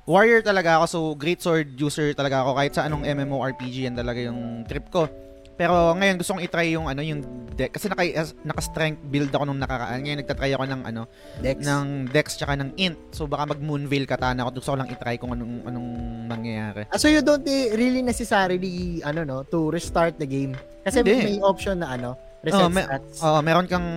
warrior 0.04 0.40
talaga 0.40 0.80
ako 0.80 0.86
so 0.88 1.00
great 1.14 1.40
sword 1.40 1.76
user 1.76 2.12
talaga 2.12 2.42
ako 2.42 2.56
kahit 2.56 2.72
sa 2.72 2.88
anong 2.88 3.04
MMORPG 3.04 3.86
yan 3.86 3.96
talaga 3.96 4.24
yung 4.24 4.64
trip 4.66 4.88
ko. 4.90 5.06
Pero 5.54 5.94
ngayon 5.94 6.16
gusto 6.18 6.34
kong 6.34 6.44
i-try 6.44 6.74
yung 6.74 6.90
ano 6.90 7.00
yung 7.00 7.22
deck 7.54 7.70
kasi 7.72 7.86
naka 7.86 8.02
naka-strength 8.42 9.06
build 9.06 9.30
ako 9.30 9.46
nung 9.46 9.62
nakaraan. 9.62 10.02
Ngayon 10.02 10.20
nagta-try 10.20 10.52
ako 10.52 10.66
ng 10.66 10.82
ano 10.84 11.02
Dex. 11.40 11.62
ng 11.62 11.86
dex 12.10 12.26
tsaka 12.36 12.58
ng 12.58 12.74
int. 12.76 12.98
So 13.10 13.26
baka 13.26 13.46
mag 13.48 13.62
moonveil 13.62 14.04
katana 14.04 14.42
ako. 14.42 14.58
Gusto 14.58 14.70
ko 14.74 14.78
lang 14.80 14.90
i-try 14.90 15.16
kung 15.16 15.32
anong 15.32 15.62
anong 15.64 15.90
mangyayari. 16.26 16.90
Ah, 16.90 16.98
so 16.98 17.06
you 17.06 17.22
don't 17.22 17.46
really 17.72 18.02
necessarily, 18.02 19.00
ano 19.02 19.22
no, 19.22 19.38
to 19.44 19.70
restart 19.70 20.18
the 20.18 20.26
game? 20.26 20.58
Kasi 20.82 21.00
Hindi. 21.00 21.14
may 21.16 21.38
option 21.40 21.80
na 21.80 21.94
ano, 21.94 22.18
reset 22.42 22.60
Oh, 22.60 22.68
may- 22.68 22.84
stats. 22.84 23.22
Oh, 23.22 23.40
meron 23.40 23.70
kang 23.70 23.88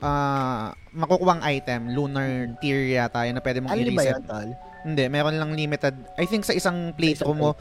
ah 0.00 0.72
makukuwang 0.90 1.40
item, 1.42 1.92
lunar 1.92 2.26
tier 2.58 2.88
yata 2.88 3.24
yun 3.24 3.36
na 3.36 3.42
pwede 3.42 3.60
mong 3.60 3.70
ano 3.70 3.78
ba 3.78 3.86
i-reset. 4.02 4.10
yun, 4.10 4.22
tol? 4.24 4.50
Hindi, 4.82 5.04
meron 5.06 5.38
lang 5.38 5.54
limited. 5.54 5.94
I 6.16 6.26
think 6.26 6.42
sa 6.42 6.50
isang 6.50 6.90
playthrough 6.92 7.36
mo, 7.36 7.54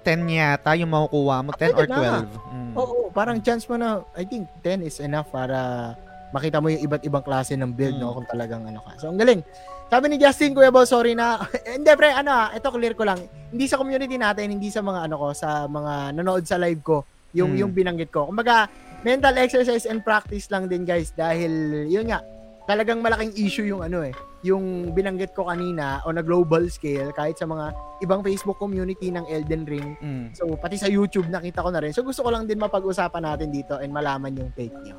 10 0.00 0.26
yata 0.26 0.72
yung 0.74 0.90
makukuha 0.90 1.36
mo, 1.40 1.50
10 1.52 1.76
or 1.76 1.84
pwede 1.84 1.92
na. 1.92 2.24
12. 2.24 2.52
Mm. 2.52 2.72
Oo, 2.76 2.96
parang 3.10 3.36
chance 3.38 3.64
mo 3.64 3.76
na, 3.76 4.00
I 4.16 4.24
think 4.24 4.48
10 4.62 4.82
is 4.82 4.98
enough 4.98 5.28
para 5.28 5.92
makita 6.30 6.62
mo 6.62 6.70
yung 6.70 6.82
iba't 6.82 7.02
ibang 7.02 7.24
klase 7.24 7.58
ng 7.58 7.70
build, 7.74 7.98
Mm. 7.98 8.02
no? 8.02 8.14
Kung 8.14 8.28
talagang 8.28 8.62
ano 8.64 8.80
ka. 8.80 8.96
So, 8.96 9.10
ang 9.10 9.18
galing. 9.18 9.42
Sabi 9.90 10.06
ni 10.06 10.16
Justin, 10.16 10.54
Kuya 10.54 10.70
Bo, 10.70 10.86
sorry 10.86 11.18
na. 11.18 11.42
hindi, 11.76 11.90
pre, 11.98 12.14
ano 12.14 12.30
ah, 12.30 12.48
ito 12.54 12.70
clear 12.70 12.94
ko 12.94 13.02
lang. 13.02 13.18
Hindi 13.50 13.66
sa 13.66 13.74
community 13.74 14.14
natin, 14.14 14.54
hindi 14.54 14.70
sa 14.70 14.80
mga 14.80 15.10
ano 15.10 15.16
ko, 15.18 15.28
sa 15.34 15.66
mga 15.66 16.14
nanood 16.14 16.46
sa 16.46 16.56
live 16.56 16.78
ko, 16.80 17.02
yung, 17.34 17.54
Mm. 17.54 17.60
yung 17.66 17.72
binanggit 17.74 18.10
ko. 18.14 18.30
Kumbaga, 18.30 18.70
mental 19.02 19.34
exercise 19.36 19.84
and 19.84 20.00
practice 20.00 20.46
lang 20.48 20.70
din, 20.70 20.86
guys. 20.86 21.10
Dahil, 21.10 21.50
yun 21.90 22.06
nga, 22.06 22.22
talagang 22.64 23.02
malaking 23.02 23.34
issue 23.34 23.66
yung 23.66 23.82
ano 23.82 24.06
eh, 24.06 24.14
yung 24.40 24.96
binanggit 24.96 25.36
ko 25.36 25.48
kanina 25.52 26.00
on 26.08 26.16
a 26.16 26.24
global 26.24 26.64
scale 26.72 27.12
kahit 27.12 27.36
sa 27.36 27.44
mga 27.44 27.76
ibang 28.00 28.24
Facebook 28.24 28.56
community 28.56 29.12
ng 29.12 29.28
Elden 29.28 29.68
Ring. 29.68 29.88
Mm. 30.00 30.24
So 30.32 30.48
pati 30.56 30.80
sa 30.80 30.88
YouTube 30.88 31.28
nakita 31.28 31.60
ko 31.60 31.68
na 31.68 31.80
rin. 31.84 31.92
So 31.92 32.00
gusto 32.00 32.24
ko 32.24 32.32
lang 32.32 32.48
din 32.48 32.56
mapag-usapan 32.56 33.20
natin 33.20 33.52
dito 33.52 33.76
and 33.76 33.92
malaman 33.92 34.32
yung 34.32 34.50
take 34.56 34.72
niyo. 34.80 34.96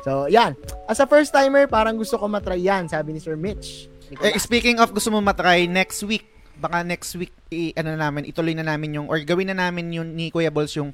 So, 0.00 0.26
yan. 0.32 0.56
As 0.88 1.00
a 1.00 1.04
first 1.04 1.28
timer, 1.28 1.68
parang 1.68 1.96
gusto 2.00 2.16
ko 2.16 2.24
matry 2.24 2.64
yan, 2.64 2.88
sabi 2.88 3.12
ni 3.12 3.20
Sir 3.20 3.36
Mitch. 3.36 3.92
Eh, 4.10 4.40
speaking 4.40 4.80
of 4.80 4.90
gusto 4.90 5.12
mo 5.12 5.20
matry 5.20 5.68
next 5.68 6.02
week, 6.08 6.24
baka 6.56 6.82
next 6.82 7.14
week 7.16 7.32
i, 7.52 7.72
ano 7.76 7.94
na 7.94 8.08
namin, 8.08 8.26
ituloy 8.28 8.56
na 8.56 8.64
namin 8.64 8.96
yung 8.96 9.06
or 9.08 9.20
gawin 9.22 9.52
na 9.52 9.56
namin 9.56 9.92
yung 9.92 10.08
ni 10.12 10.28
Kuya 10.32 10.52
Balls 10.52 10.72
yung 10.76 10.92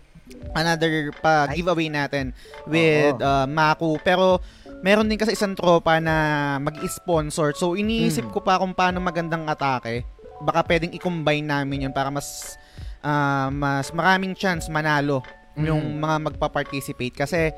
another 0.58 1.14
pa 1.22 1.46
Ay. 1.46 1.62
giveaway 1.62 1.86
natin 1.86 2.34
with 2.66 3.18
Oo. 3.18 3.26
uh, 3.26 3.46
Maku. 3.46 3.98
Pero 4.02 4.42
meron 4.80 5.06
din 5.06 5.16
kasi 5.16 5.32
isang 5.32 5.52
tropa 5.52 5.96
na 5.98 6.16
mag-sponsor. 6.58 7.52
So 7.52 7.74
iniisip 7.74 8.28
Hmm. 8.28 8.32
ko 8.32 8.40
pa 8.40 8.56
kung 8.56 8.72
paano 8.72 8.98
magandang 8.98 9.44
atake. 9.44 10.04
Baka 10.38 10.60
pwedeng 10.64 10.92
i-combine 10.92 11.44
namin 11.44 11.88
yun 11.88 11.94
para 11.94 12.08
mas 12.08 12.56
ah, 13.00 13.48
mas 13.48 13.88
maraming 13.90 14.34
chance 14.34 14.66
manalo 14.66 15.22
yung 15.56 15.80
Mm. 15.80 16.00
mga 16.02 16.16
magpa-participate 16.26 17.16
kasi 17.16 17.48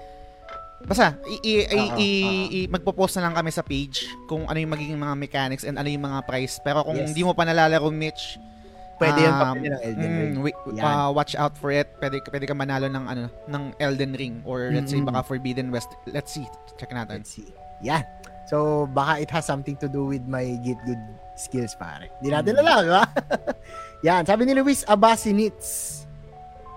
Basta, 0.79 1.19
i, 1.27 1.35
i, 1.43 1.55
i, 1.67 1.83
i, 1.99 2.11
i- 2.55 2.69
magpo-post 2.71 3.19
na 3.19 3.27
lang 3.27 3.35
kami 3.35 3.51
sa 3.51 3.67
page 3.67 4.07
kung 4.31 4.47
ano 4.47 4.55
yung 4.55 4.71
magiging 4.71 4.95
mga 4.95 5.19
mechanics 5.19 5.67
and 5.67 5.75
ano 5.75 5.91
yung 5.91 6.07
mga 6.07 6.23
price. 6.23 6.63
Pero 6.63 6.87
kung 6.87 6.95
Yes. 6.95 7.11
hindi 7.11 7.27
mo 7.27 7.35
pa 7.35 7.43
nalalaro, 7.43 7.91
Mitch, 7.91 8.39
Pwede 8.99 9.23
um, 9.25 9.35
papili 9.35 9.69
ng 9.69 9.81
Elden 9.81 10.11
Ring. 10.13 10.33
mm, 10.37 10.75
Yan. 10.75 10.85
uh, 10.85 11.11
watch 11.11 11.35
out 11.35 11.55
for 11.55 11.71
it. 11.71 11.87
Pwede, 11.97 12.19
pwede 12.21 12.45
ka 12.45 12.53
manalo 12.53 12.87
ng, 12.87 13.05
ano, 13.07 13.31
ng 13.47 13.63
Elden 13.79 14.13
Ring 14.13 14.43
or 14.43 14.71
let's 14.71 14.91
say 14.91 14.99
Mm-mm. 14.99 15.07
baka 15.07 15.23
Forbidden 15.25 15.71
West. 15.71 15.87
Let's 16.05 16.31
see. 16.31 16.47
Check 16.75 16.91
natin. 16.91 17.23
Let's 17.23 17.31
see. 17.31 17.47
Yan. 17.81 18.03
So, 18.45 18.89
baka 18.89 19.21
it 19.21 19.31
has 19.31 19.45
something 19.45 19.77
to 19.77 19.87
do 19.87 20.03
with 20.05 20.25
my 20.25 20.59
get 20.61 20.81
good 20.83 20.99
skills, 21.35 21.73
pare. 21.75 22.11
Hindi 22.19 22.33
natin 22.33 22.53
Mm. 22.53 22.61
alam, 22.61 22.79
ba? 22.91 23.03
Yan. 24.09 24.23
Sabi 24.25 24.45
ni 24.45 24.53
Luis, 24.53 24.83
Abasinits. 24.83 26.03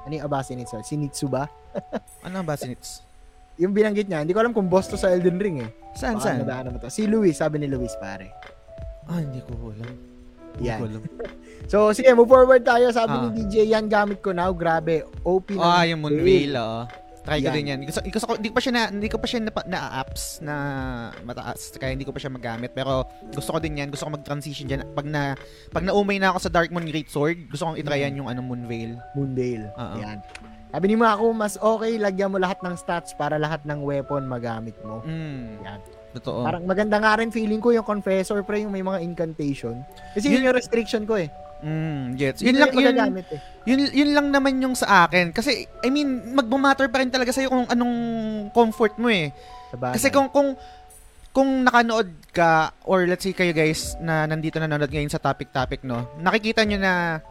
Ano 0.04 0.14
yung 0.14 0.26
Abasinits? 0.26 0.74
Sinitsu 0.82 1.26
ba? 1.26 1.50
Ano 2.22 2.44
ba, 2.44 2.54
Sinits? 2.54 3.02
Yung 3.56 3.72
binanggit 3.72 4.06
niya, 4.06 4.22
hindi 4.22 4.34
ko 4.34 4.42
alam 4.42 4.52
kung 4.52 4.66
boss 4.66 4.86
to 4.86 4.98
sa 4.98 5.10
Elden 5.10 5.38
Ring 5.38 5.62
eh. 5.62 5.70
Saan, 5.94 6.18
Baka 6.18 6.26
saan? 6.28 6.38
nadaanan 6.42 6.70
mo 6.74 6.78
to. 6.78 6.90
Si 6.90 7.06
Luis, 7.06 7.38
sabi 7.38 7.58
ni 7.58 7.66
Luis, 7.66 7.94
pare. 7.96 8.30
Ah, 9.06 9.18
hindi 9.18 9.42
ko 9.42 9.72
alam. 9.72 9.94
Hindi 10.54 10.66
Yan. 10.66 10.78
ko 10.78 10.86
alam. 10.88 11.02
So, 11.68 11.92
sige, 11.92 12.10
move 12.12 12.28
forward 12.28 12.62
tayo. 12.62 12.90
Sabi 12.90 13.12
Ah. 13.12 13.22
ni 13.26 13.44
DJ, 13.44 13.70
yan 13.70 13.88
gamit 13.88 14.20
ko 14.20 14.32
now. 14.32 14.52
Grabe. 14.52 15.04
OP 15.22 15.54
na. 15.54 15.82
Ah, 15.82 15.84
yung 15.84 16.02
Moonveil, 16.02 16.54
oo. 16.54 16.84
Try 17.22 17.38
ko 17.38 17.48
Yan. 17.48 17.56
din 17.56 17.66
yan. 17.70 17.80
Gusto, 17.86 18.02
gusto 18.02 18.26
ko, 18.26 18.34
hindi 18.34 18.50
ko 18.50 18.56
pa 18.58 18.62
siya 18.62 18.74
na, 18.74 18.84
hindi 18.90 19.06
ko 19.06 19.18
pa 19.22 19.28
siya 19.30 19.40
na, 19.40 19.52
na 19.70 19.80
apps 20.02 20.42
na 20.42 20.56
mataas. 21.22 21.70
Kaya 21.78 21.94
hindi 21.94 22.02
ko 22.02 22.10
pa 22.10 22.18
siya 22.18 22.34
magamit. 22.34 22.74
Pero 22.74 23.06
gusto 23.30 23.54
ko 23.54 23.62
din 23.62 23.78
yan. 23.78 23.94
Gusto 23.94 24.10
ko 24.10 24.18
mag-transition 24.18 24.66
dyan. 24.66 24.82
Pag 24.92 25.06
na, 25.06 25.38
pag 25.70 25.86
naumay 25.86 26.18
na 26.18 26.34
ako 26.34 26.50
sa 26.50 26.52
Dark 26.52 26.74
Moon 26.74 26.82
Great 26.82 27.14
Sword, 27.14 27.46
gusto 27.46 27.70
kong 27.70 27.78
itry 27.78 28.02
yan 28.02 28.18
yung 28.18 28.26
ano, 28.26 28.42
Moonveil. 28.42 28.98
Moondale. 29.14 29.70
Oo. 29.72 29.96
Yan. 30.02 30.18
Sabi 30.72 30.86
ni 30.88 30.96
Mako, 30.98 31.26
mas 31.30 31.62
okay, 31.62 32.02
lagyan 32.02 32.34
mo 32.34 32.42
lahat 32.42 32.58
ng 32.64 32.74
stats 32.74 33.14
para 33.14 33.38
lahat 33.38 33.62
ng 33.70 33.86
weapon 33.86 34.26
magamit 34.26 34.74
mo. 34.82 35.06
Mm. 35.06 35.62
Yan. 35.62 35.80
Totoo. 36.12 36.42
Parang 36.42 36.66
maganda 36.66 36.98
nga 36.98 37.22
rin 37.22 37.30
feeling 37.30 37.62
ko 37.62 37.70
yung 37.70 37.86
confessor 37.86 38.42
pre 38.42 38.66
yung 38.66 38.74
may 38.74 38.82
mga 38.82 38.98
incantation. 39.00 39.86
Kasi 40.12 40.26
yun, 40.26 40.42
Yun- 40.42 40.46
yung 40.50 40.58
restriction 40.58 41.06
ko 41.06 41.22
eh. 41.22 41.30
Mm, 41.62 42.18
gets. 42.18 42.42
Yun, 42.42 42.58
lang, 42.58 42.74
yun, 42.74 42.96
eh. 42.98 43.24
yun, 43.70 43.80
yun 43.94 44.10
lang 44.18 44.28
naman 44.34 44.58
yung 44.62 44.74
sa 44.74 45.06
akin. 45.06 45.30
Kasi, 45.30 45.70
I 45.86 45.90
mean, 45.94 46.34
magmamatter 46.34 46.90
pa 46.90 47.06
rin 47.06 47.14
talaga 47.14 47.30
sa'yo 47.30 47.54
kung 47.54 47.66
anong 47.70 47.96
comfort 48.50 48.98
mo 48.98 49.08
eh. 49.14 49.30
Sabagay. 49.70 49.96
Kasi 49.96 50.08
kung 50.10 50.28
kung 50.34 50.58
kung 51.32 51.64
nakanood 51.64 52.12
ka 52.36 52.76
or 52.84 53.08
let's 53.08 53.24
say 53.24 53.32
kayo 53.32 53.56
guys 53.56 53.96
na 54.04 54.28
nandito 54.28 54.60
na 54.60 54.68
nanonood 54.68 54.92
ngayon 54.92 55.08
sa 55.08 55.22
topic 55.22 55.48
topic 55.56 55.80
no, 55.80 56.04
nakikita 56.20 56.60
nyo 56.68 56.76
na 56.76 57.24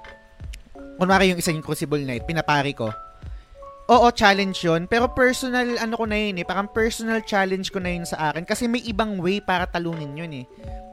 kunwari 0.97 1.29
yung 1.33 1.41
isa 1.41 1.53
yung 1.53 1.61
Crucible 1.65 2.01
Knight, 2.01 2.25
pinapari 2.25 2.73
ko. 2.73 2.93
Oo, 3.91 4.07
challenge 4.15 4.63
yun. 4.63 4.87
Pero 4.87 5.11
personal, 5.11 5.67
ano 5.81 5.99
ko 5.99 6.07
na 6.07 6.15
yun 6.15 6.39
eh. 6.39 6.47
Parang 6.47 6.71
personal 6.71 7.27
challenge 7.27 7.75
ko 7.75 7.83
na 7.83 7.91
yun 7.91 8.07
sa 8.07 8.31
akin. 8.31 8.47
Kasi 8.47 8.71
may 8.71 8.85
ibang 8.87 9.19
way 9.19 9.43
para 9.43 9.67
talunin 9.67 10.15
yun 10.15 10.31
eh. 10.31 10.47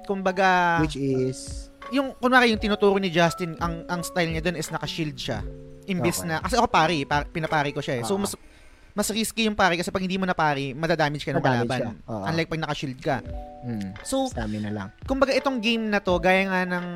Kumbaga, 0.10 0.82
Which 0.82 0.98
is... 0.98 1.67
yung, 1.90 2.14
kunwari 2.16 2.50
yung 2.50 2.60
tinuturo 2.60 2.98
ni 2.98 3.08
Justin, 3.08 3.56
ang, 3.58 3.88
ang 3.88 4.02
style 4.02 4.30
niya 4.30 4.44
doon 4.44 4.56
is 4.56 4.68
naka-shield 4.68 5.16
siya. 5.16 5.42
Imbis 5.86 6.20
Okay. 6.20 6.28
na, 6.28 6.40
kasi 6.40 6.56
ako 6.56 6.68
pari, 6.68 7.04
par, 7.04 7.26
pinapari 7.26 7.72
ko 7.72 7.80
siya 7.80 8.00
eh. 8.00 8.04
So, 8.04 8.16
Oo. 8.16 8.22
mas, 8.22 8.36
mas 8.92 9.08
risky 9.08 9.46
yung 9.46 9.54
pari 9.54 9.78
kasi 9.78 9.88
pag 9.88 10.02
hindi 10.02 10.18
mo 10.18 10.26
na 10.26 10.34
pari, 10.34 10.74
madadamage 10.74 11.22
ka 11.22 11.32
ng 11.32 11.40
kalaban. 11.40 12.02
Oo. 12.04 12.24
Unlike 12.24 12.50
pag 12.50 12.62
naka-shield 12.62 13.00
ka. 13.00 13.18
Mm, 13.64 13.94
So, 14.02 14.28
stamina 14.28 14.70
lang. 14.70 14.90
kumbaga 15.04 15.32
itong 15.32 15.60
game 15.60 15.88
na 15.88 16.00
to, 16.00 16.18
gaya 16.18 16.44
nga 16.46 16.62
ng 16.66 16.88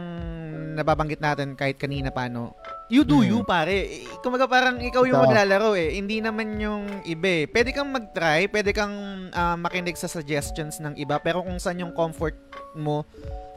nababanggit 0.73 1.19
natin 1.19 1.53
kahit 1.53 1.75
kanina 1.75 2.09
pa, 2.09 2.27
no? 2.27 2.55
You 2.91 3.07
do 3.07 3.23
Mm. 3.23 3.27
you, 3.31 3.39
pare. 3.41 3.71
Eh, 3.71 4.03
Kumbaga 4.19 4.45
parang 4.45 4.77
ikaw 4.77 5.01
yung 5.01 5.17
Ito. 5.17 5.25
maglalaro 5.25 5.73
eh. 5.73 5.95
Hindi 5.95 6.19
naman 6.19 6.59
yung 6.59 7.01
iba 7.03 7.41
eh. 7.41 7.45
Pwede 7.47 7.71
kang 7.71 7.87
mag-try, 7.87 8.45
pwede 8.45 8.69
kang 8.69 8.93
ah, 9.31 9.55
makinig 9.55 9.95
sa 9.95 10.05
suggestions 10.05 10.77
ng 10.77 10.93
iba, 10.95 11.15
pero 11.17 11.39
kung 11.39 11.55
saan 11.55 11.79
yung 11.79 11.95
comfort 11.95 12.35
mo 12.75 13.07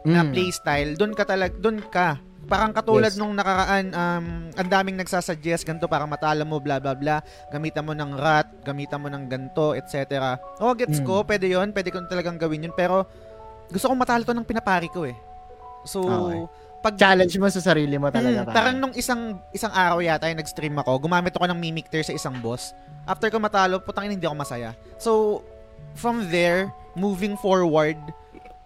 na 0.02 0.22
Mm. 0.22 0.30
playstyle, 0.30 0.94
doon 0.94 1.12
ka 1.12 1.26
talag, 1.26 1.58
doon 1.58 1.82
ka. 1.84 2.16
Parang 2.44 2.70
katulad 2.70 3.08
Yes. 3.08 3.16
nung 3.16 3.32
nakaraan, 3.32 3.88
um, 3.88 4.26
ang 4.52 4.68
daming 4.70 4.94
nagsasuggest 4.94 5.64
ganito 5.64 5.84
para 5.84 6.04
matala 6.04 6.44
mo, 6.44 6.60
bla 6.60 6.76
bla 6.78 6.92
bla. 6.92 7.18
Gamitan 7.50 7.82
mo 7.82 7.92
ng 7.92 8.12
rat, 8.14 8.46
gamitan 8.62 9.00
mo 9.00 9.08
ng 9.08 9.24
ganto, 9.26 9.72
etc. 9.72 10.36
Oh, 10.60 10.72
gets 10.72 11.00
Mm. 11.00 11.04
ko, 11.04 11.24
pwede 11.24 11.48
yon 11.48 11.72
pwede 11.72 11.88
ko 11.88 12.04
talagang 12.04 12.36
gawin 12.36 12.68
yun. 12.68 12.74
Pero, 12.74 13.08
gusto 13.66 13.88
kong 13.88 13.98
matalo 13.98 14.22
to 14.22 14.32
ng 14.32 14.44
pinapari 14.44 14.86
ko 14.86 15.04
eh. 15.04 15.16
So, 15.82 16.04
Okay. 16.04 16.40
Pag 16.84 16.94
Challenge 16.94 17.32
mo 17.40 17.48
sa 17.48 17.64
sarili 17.64 17.96
mo 17.96 18.12
talaga. 18.12 18.44
Hmm, 18.44 18.52
parang 18.52 18.76
nung 18.76 18.92
isang 18.92 19.40
isang 19.50 19.72
araw 19.72 19.98
yata 19.98 20.28
yung 20.28 20.36
nag-stream 20.36 20.76
ako, 20.76 21.00
gumamit 21.00 21.32
ako 21.32 21.48
ng 21.48 21.56
mimic 21.56 21.88
tear 21.88 22.04
sa 22.04 22.12
isang 22.12 22.36
boss. 22.38 22.76
After 23.04 23.26
ko 23.26 23.40
matalo, 23.40 23.80
putang 23.80 24.04
hindi 24.06 24.20
ako 24.22 24.36
masaya. 24.36 24.76
So, 24.96 25.40
from 25.94 26.28
there, 26.28 26.68
moving 26.92 27.34
forward, 27.34 27.96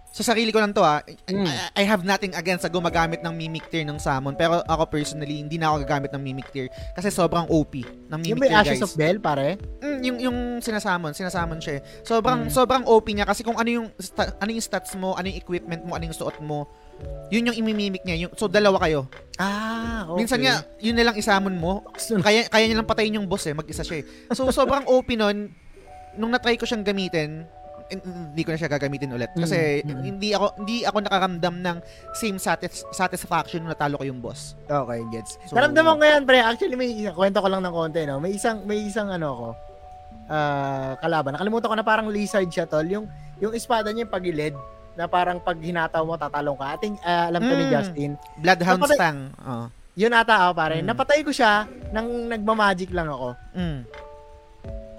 sa 0.09 0.25
sarili 0.25 0.51
ko 0.51 0.59
lang 0.59 0.73
to 0.73 0.81
ah, 0.81 0.99
Mm. 1.29 1.47
I, 1.47 1.53
I 1.77 1.85
have 1.85 2.03
nothing 2.03 2.35
against 2.35 2.65
sa 2.65 2.73
gumagamit 2.73 3.21
ng 3.21 3.31
mimic 3.31 3.71
tear 3.71 3.85
ng 3.85 4.01
summon. 4.01 4.35
Pero 4.35 4.65
ako 4.65 4.89
personally, 4.89 5.39
hindi 5.39 5.55
na 5.55 5.71
ako 5.71 5.85
gagamit 5.85 6.11
ng 6.11 6.23
mimic 6.25 6.49
tear 6.51 6.67
kasi 6.91 7.07
sobrang 7.09 7.47
OP 7.47 7.87
ng 8.09 8.19
Yung 8.25 8.35
mimic 8.35 8.41
may 8.41 8.51
tear 8.51 8.59
Ashes 8.59 8.81
guys. 8.81 8.85
of 8.85 8.97
Bell, 8.97 9.21
pare. 9.21 9.63
Mm, 9.79 10.01
yung 10.03 10.19
yung 10.19 10.39
sinasamon, 10.59 11.13
sinasamon 11.13 11.61
siya. 11.61 11.79
eh. 11.79 11.83
Sobrang 12.03 12.41
Mm. 12.41 12.51
sobrang 12.51 12.83
OP 12.83 13.07
niya 13.13 13.23
kasi 13.23 13.47
kung 13.47 13.55
ano 13.55 13.69
yung 13.69 13.87
sta- 13.95 14.35
ano 14.35 14.51
yung 14.51 14.65
stats 14.65 14.97
mo, 14.97 15.15
ano 15.15 15.29
yung 15.29 15.39
equipment 15.39 15.87
mo, 15.87 15.95
ano 15.95 16.03
yung 16.03 16.17
suot 16.17 16.41
mo, 16.41 16.67
yun 17.29 17.53
yung 17.53 17.57
imimimik 17.57 18.03
niya. 18.03 18.27
Yung, 18.27 18.33
so 18.35 18.49
dalawa 18.49 18.81
kayo. 18.81 19.05
Ah, 19.37 20.09
okay. 20.09 20.25
Minsan 20.25 20.41
nga, 20.41 20.65
yun 20.81 20.97
na 20.97 21.05
lang 21.05 21.17
isamon 21.17 21.55
mo. 21.55 21.85
Kaya, 22.19 22.49
kaya 22.49 22.65
niya 22.65 22.81
lang 22.81 22.89
patayin 22.89 23.21
yung 23.21 23.29
boss 23.29 23.45
eh. 23.45 23.55
Mag-isa 23.55 23.85
siya 23.85 24.01
eh. 24.01 24.05
So, 24.33 24.49
sobrang 24.59 24.89
OP 24.89 25.13
nun. 25.13 25.53
Nung 26.17 26.33
na-try 26.33 26.57
ko 26.57 26.65
siyang 26.65 26.83
gamitin, 26.83 27.45
hin- 27.89 28.05
hindi 28.33 28.43
ko 28.43 28.51
na 28.51 28.59
siya 28.59 28.73
gagamitin 28.73 29.13
ulit. 29.13 29.29
Kasi, 29.31 29.85
Mm, 29.85 29.93
mm. 29.93 30.03
hindi 30.03 30.29
ako 30.33 30.47
hindi 30.57 30.77
ako 30.83 30.99
nakaramdam 31.05 31.55
ng 31.61 31.77
same 32.13 32.41
satis- 32.41 32.89
satisfaction 32.91 33.61
nung 33.61 33.71
natalo 33.71 34.01
ko 34.01 34.05
yung 34.05 34.19
boss. 34.19 34.57
Okay, 34.65 35.01
gets. 35.13 35.37
So- 35.47 35.55
Naramdaman 35.55 36.01
ko 36.01 36.05
yan, 36.05 36.23
pre. 36.25 36.41
Actually, 36.41 36.77
may 36.77 36.91
isang, 36.91 37.15
kwento 37.15 37.39
ko 37.39 37.49
lang 37.49 37.61
ng 37.61 37.75
konti, 37.77 38.09
no? 38.09 38.19
May 38.19 38.35
isang, 38.35 38.65
may 38.65 38.83
isang 38.83 39.13
ano 39.13 39.29
ko, 39.31 39.49
ah, 40.27 40.97
kalaban. 40.99 41.37
Nakalimutan 41.37 41.69
ko 41.69 41.77
na 41.77 41.85
parang 41.85 42.09
lizard 42.09 42.49
siya, 42.49 42.65
tol. 42.65 42.85
Yung, 42.85 43.05
yung 43.39 43.53
espada 43.53 43.93
niya 43.93 44.09
yung 44.09 44.13
pagilid, 44.13 44.57
na 44.99 45.07
parang 45.07 45.39
pag 45.39 45.55
hinataw 45.55 46.03
mo, 46.03 46.19
tatalong 46.19 46.59
ka. 46.59 46.75
Ating, 46.75 46.99
ah, 47.07 47.31
alam 47.31 47.39
ni 47.39 47.55
Mm. 47.55 47.71
Justin. 47.71 48.11
Bloodhound 48.43 48.83
Napatay- 48.83 48.99
Stang. 48.99 49.19
Oh. 49.47 49.67
Yun 49.95 50.11
ata 50.11 50.35
ako, 50.43 50.51
pare. 50.59 50.77
Mm. 50.83 50.87
Napatay 50.91 51.21
ko 51.23 51.31
siya 51.31 51.53
nang 51.95 52.27
nagmamagic 52.27 52.91
lang 52.91 53.07
ako. 53.07 53.39
Mm. 53.55 53.87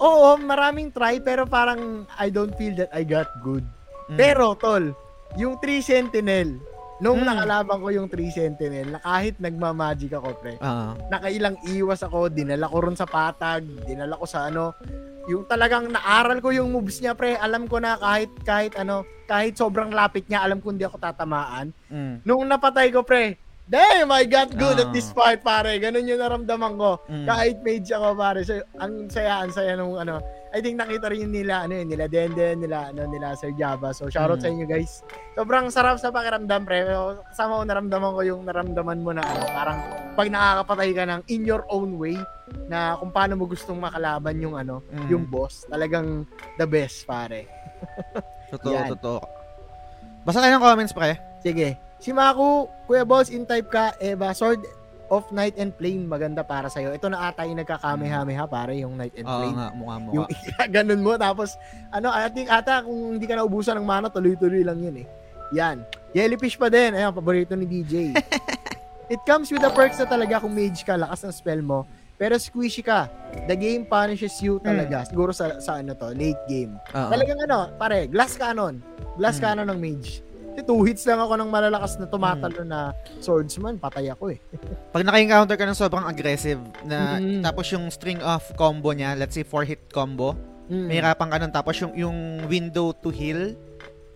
Oo, 0.00 0.40
maraming 0.40 0.88
try, 0.88 1.20
pero 1.20 1.44
parang 1.44 2.08
I 2.16 2.32
don't 2.32 2.56
feel 2.56 2.72
that 2.80 2.88
I 2.96 3.04
got 3.04 3.28
good. 3.44 3.60
Mm. 4.08 4.16
Pero, 4.16 4.56
tol, 4.56 4.96
yung 5.36 5.60
3 5.60 5.84
Sentinel, 5.84 6.56
nung 7.00 7.20
Mm. 7.20 7.26
nakalaban 7.26 7.78
ko 7.80 7.88
yung 7.88 8.08
3 8.08 8.28
Sentinel, 8.28 8.94
na 8.94 9.00
kahit 9.00 9.36
nagmamagic 9.36 10.12
ako, 10.12 10.36
pre, 10.36 10.54
Oo. 10.56 10.88
nakailang 11.08 11.56
iwas 11.66 12.00
ako, 12.00 12.28
dinala 12.28 12.68
ko 12.68 12.76
ron 12.80 12.94
sa 12.94 13.04
patag, 13.04 13.64
dinala 13.84 14.14
ko 14.14 14.24
sa 14.24 14.46
ano, 14.46 14.76
yung 15.26 15.44
talagang 15.44 15.88
naaral 15.88 16.40
ko 16.40 16.52
yung 16.52 16.68
moves 16.68 17.00
niya, 17.00 17.12
pre, 17.12 17.36
alam 17.36 17.64
ko 17.64 17.80
na 17.80 17.96
kahit, 17.96 18.30
kahit 18.42 18.76
ano, 18.76 19.02
kahit 19.24 19.56
sobrang 19.56 19.88
lapit 19.88 20.26
niya, 20.26 20.42
alam 20.42 20.58
ko 20.58 20.70
hindi 20.70 20.84
ako 20.84 20.96
tatamaan. 20.96 21.72
Mm. 21.88 22.24
Nung 22.24 22.44
napatay 22.44 22.90
ko, 22.90 23.00
pre, 23.00 23.36
damn, 23.64 24.10
I 24.10 24.26
got 24.26 24.50
good 24.50 24.82
at 24.82 24.90
Ah. 24.90 24.94
this 24.94 25.14
fight, 25.14 25.40
pare. 25.40 25.78
Ganun 25.78 26.02
yung 26.02 26.18
naramdaman 26.18 26.74
ko. 26.74 26.98
Mm. 27.06 27.26
Kahit 27.30 27.56
mage 27.62 27.90
ako, 27.94 28.08
pare. 28.12 28.40
So, 28.42 28.58
ang 28.74 29.06
saya, 29.06 29.46
ang 29.46 29.54
saya 29.54 29.78
nung 29.78 29.94
ano, 29.94 30.18
I 30.50 30.58
think 30.58 30.76
nakita 30.76 31.06
rin 31.08 31.24
yun 31.24 31.32
nila, 31.32 31.62
ano 31.62 31.78
yun, 31.78 31.86
nila 31.86 32.10
Denden, 32.10 32.58
nila, 32.58 32.90
ano, 32.90 33.06
nila 33.06 33.38
Sir 33.38 33.54
Java. 33.54 33.94
So, 33.94 34.10
shoutout 34.10 34.38
Mm. 34.38 34.44
sa 34.44 34.50
inyo, 34.50 34.64
guys. 34.66 34.92
Sobrang 35.32 35.70
sarap 35.70 35.96
sa 35.96 36.10
pakiramdam, 36.10 36.66
pre. 36.66 36.82
Kasama 37.30 37.62
ko 37.62 37.64
naramdaman 37.64 38.10
ko 38.10 38.20
yung 38.26 38.42
naramdaman 38.42 38.98
mo 38.98 39.14
na, 39.14 39.22
ano, 39.22 39.42
parang 39.46 39.78
pag 40.12 40.26
nakakapatay 40.26 40.90
ka 40.90 41.02
ng 41.06 41.20
in 41.28 41.46
your 41.46 41.62
own 41.70 41.94
way, 41.96 42.18
na 42.66 42.98
kung 42.98 43.14
paano 43.14 43.38
mo 43.38 43.46
gustong 43.46 43.78
makalaban 43.78 44.42
yung, 44.42 44.58
ano, 44.58 44.82
Mm. 44.90 45.06
yung 45.06 45.24
boss. 45.24 45.70
Talagang 45.70 46.26
the 46.58 46.66
best, 46.66 47.06
pare. 47.06 47.46
Totoo, 48.50 48.74
Yan. 48.74 48.90
totoo. 48.90 49.22
Basta 50.20 50.42
tayo 50.42 50.50
ng 50.52 50.64
comments, 50.66 50.90
pre. 50.90 51.14
Sige. 51.38 51.78
Si 52.02 52.10
Maku, 52.10 52.66
Kuya 52.84 53.06
Boss, 53.06 53.30
in 53.30 53.46
type 53.46 53.70
ka, 53.70 53.94
Eva, 53.96 54.34
Sword 54.34 54.66
of 55.10 55.26
Night 55.30 55.58
and 55.58 55.74
Flame, 55.74 56.06
maganda 56.06 56.40
para 56.40 56.66
sa'yo. 56.66 56.94
Ito 56.94 57.10
na 57.10 57.28
ata 57.28 57.42
yung 57.42 57.58
nagkakamehameha, 57.58 58.46
pare, 58.46 58.78
yung 58.78 58.94
Night 58.94 59.12
and 59.14 59.26
Oo 59.26 59.34
Flame. 59.36 59.56
nga, 59.58 59.68
mukha 59.74 59.96
mo. 59.98 60.08
Yung 60.14 60.26
ganun 60.76 61.02
mo, 61.02 61.18
tapos, 61.18 61.58
ano, 61.90 62.08
I 62.08 62.30
think 62.30 62.46
ata, 62.46 62.80
kung 62.80 63.18
hindi 63.18 63.26
ka 63.26 63.34
naubusan 63.36 63.74
ng 63.74 63.84
mana, 63.84 64.06
tuloy-tuloy 64.06 64.62
lang 64.62 64.78
yun 64.78 65.02
eh. 65.02 65.06
Yan. 65.50 65.82
Jellyfish 66.10 66.54
pa 66.54 66.70
din. 66.70 66.94
Ayan, 66.94 67.10
paborito 67.10 67.52
ni 67.52 67.66
DJ. 67.66 68.14
It 69.12 69.18
comes 69.26 69.50
with 69.50 69.58
the 69.58 69.70
perks 69.70 69.98
na 69.98 70.06
talaga 70.06 70.38
kung 70.38 70.54
mage 70.54 70.86
ka, 70.86 70.94
lakas 70.94 71.26
ng 71.26 71.34
spell 71.34 71.58
mo. 71.58 71.82
Pero 72.14 72.38
squishy 72.38 72.78
ka. 72.80 73.10
The 73.48 73.56
game 73.56 73.82
punishes 73.82 74.38
you 74.38 74.60
talaga. 74.60 75.02
Siguro 75.02 75.34
sa, 75.34 75.58
sa 75.58 75.82
ano 75.82 75.90
to, 75.92 76.14
late 76.14 76.38
game. 76.46 76.78
Oo. 76.94 77.10
Talagang 77.10 77.42
ano, 77.42 77.74
pare, 77.74 78.06
glass 78.06 78.38
cannon. 78.38 78.78
Glass 79.16 79.36
Mm. 79.36 79.42
cannon 79.42 79.66
ng 79.66 79.80
mage. 79.80 80.22
Kasi 80.50 80.62
two 80.62 80.82
hits 80.82 81.06
lang 81.06 81.18
ako 81.18 81.34
ng 81.36 81.48
malalakas 81.48 81.94
na 81.96 82.04
tumatalo 82.04 82.62
na 82.62 82.90
swordsman, 83.18 83.78
patay 83.78 84.10
ako 84.10 84.34
eh. 84.34 84.38
Pag 84.94 85.06
naka-encounter 85.06 85.54
ka 85.54 85.64
ng 85.64 85.78
sobrang 85.78 86.04
aggressive 86.04 86.58
na 86.82 87.16
Mm. 87.16 87.40
tapos 87.40 87.70
yung 87.70 87.86
string 87.88 88.18
of 88.18 88.42
combo 88.54 88.90
niya, 88.90 89.14
let's 89.14 89.32
say 89.32 89.46
4 89.46 89.62
hit 89.62 89.80
combo, 89.88 90.34
Mm. 90.66 90.86
may 90.86 90.96
hirapan 90.98 91.28
ka 91.28 91.36
nun 91.38 91.52
tapos 91.52 91.74
yung 91.78 91.92
yung 91.94 92.18
window 92.46 92.90
to 92.92 93.10
heal 93.10 93.54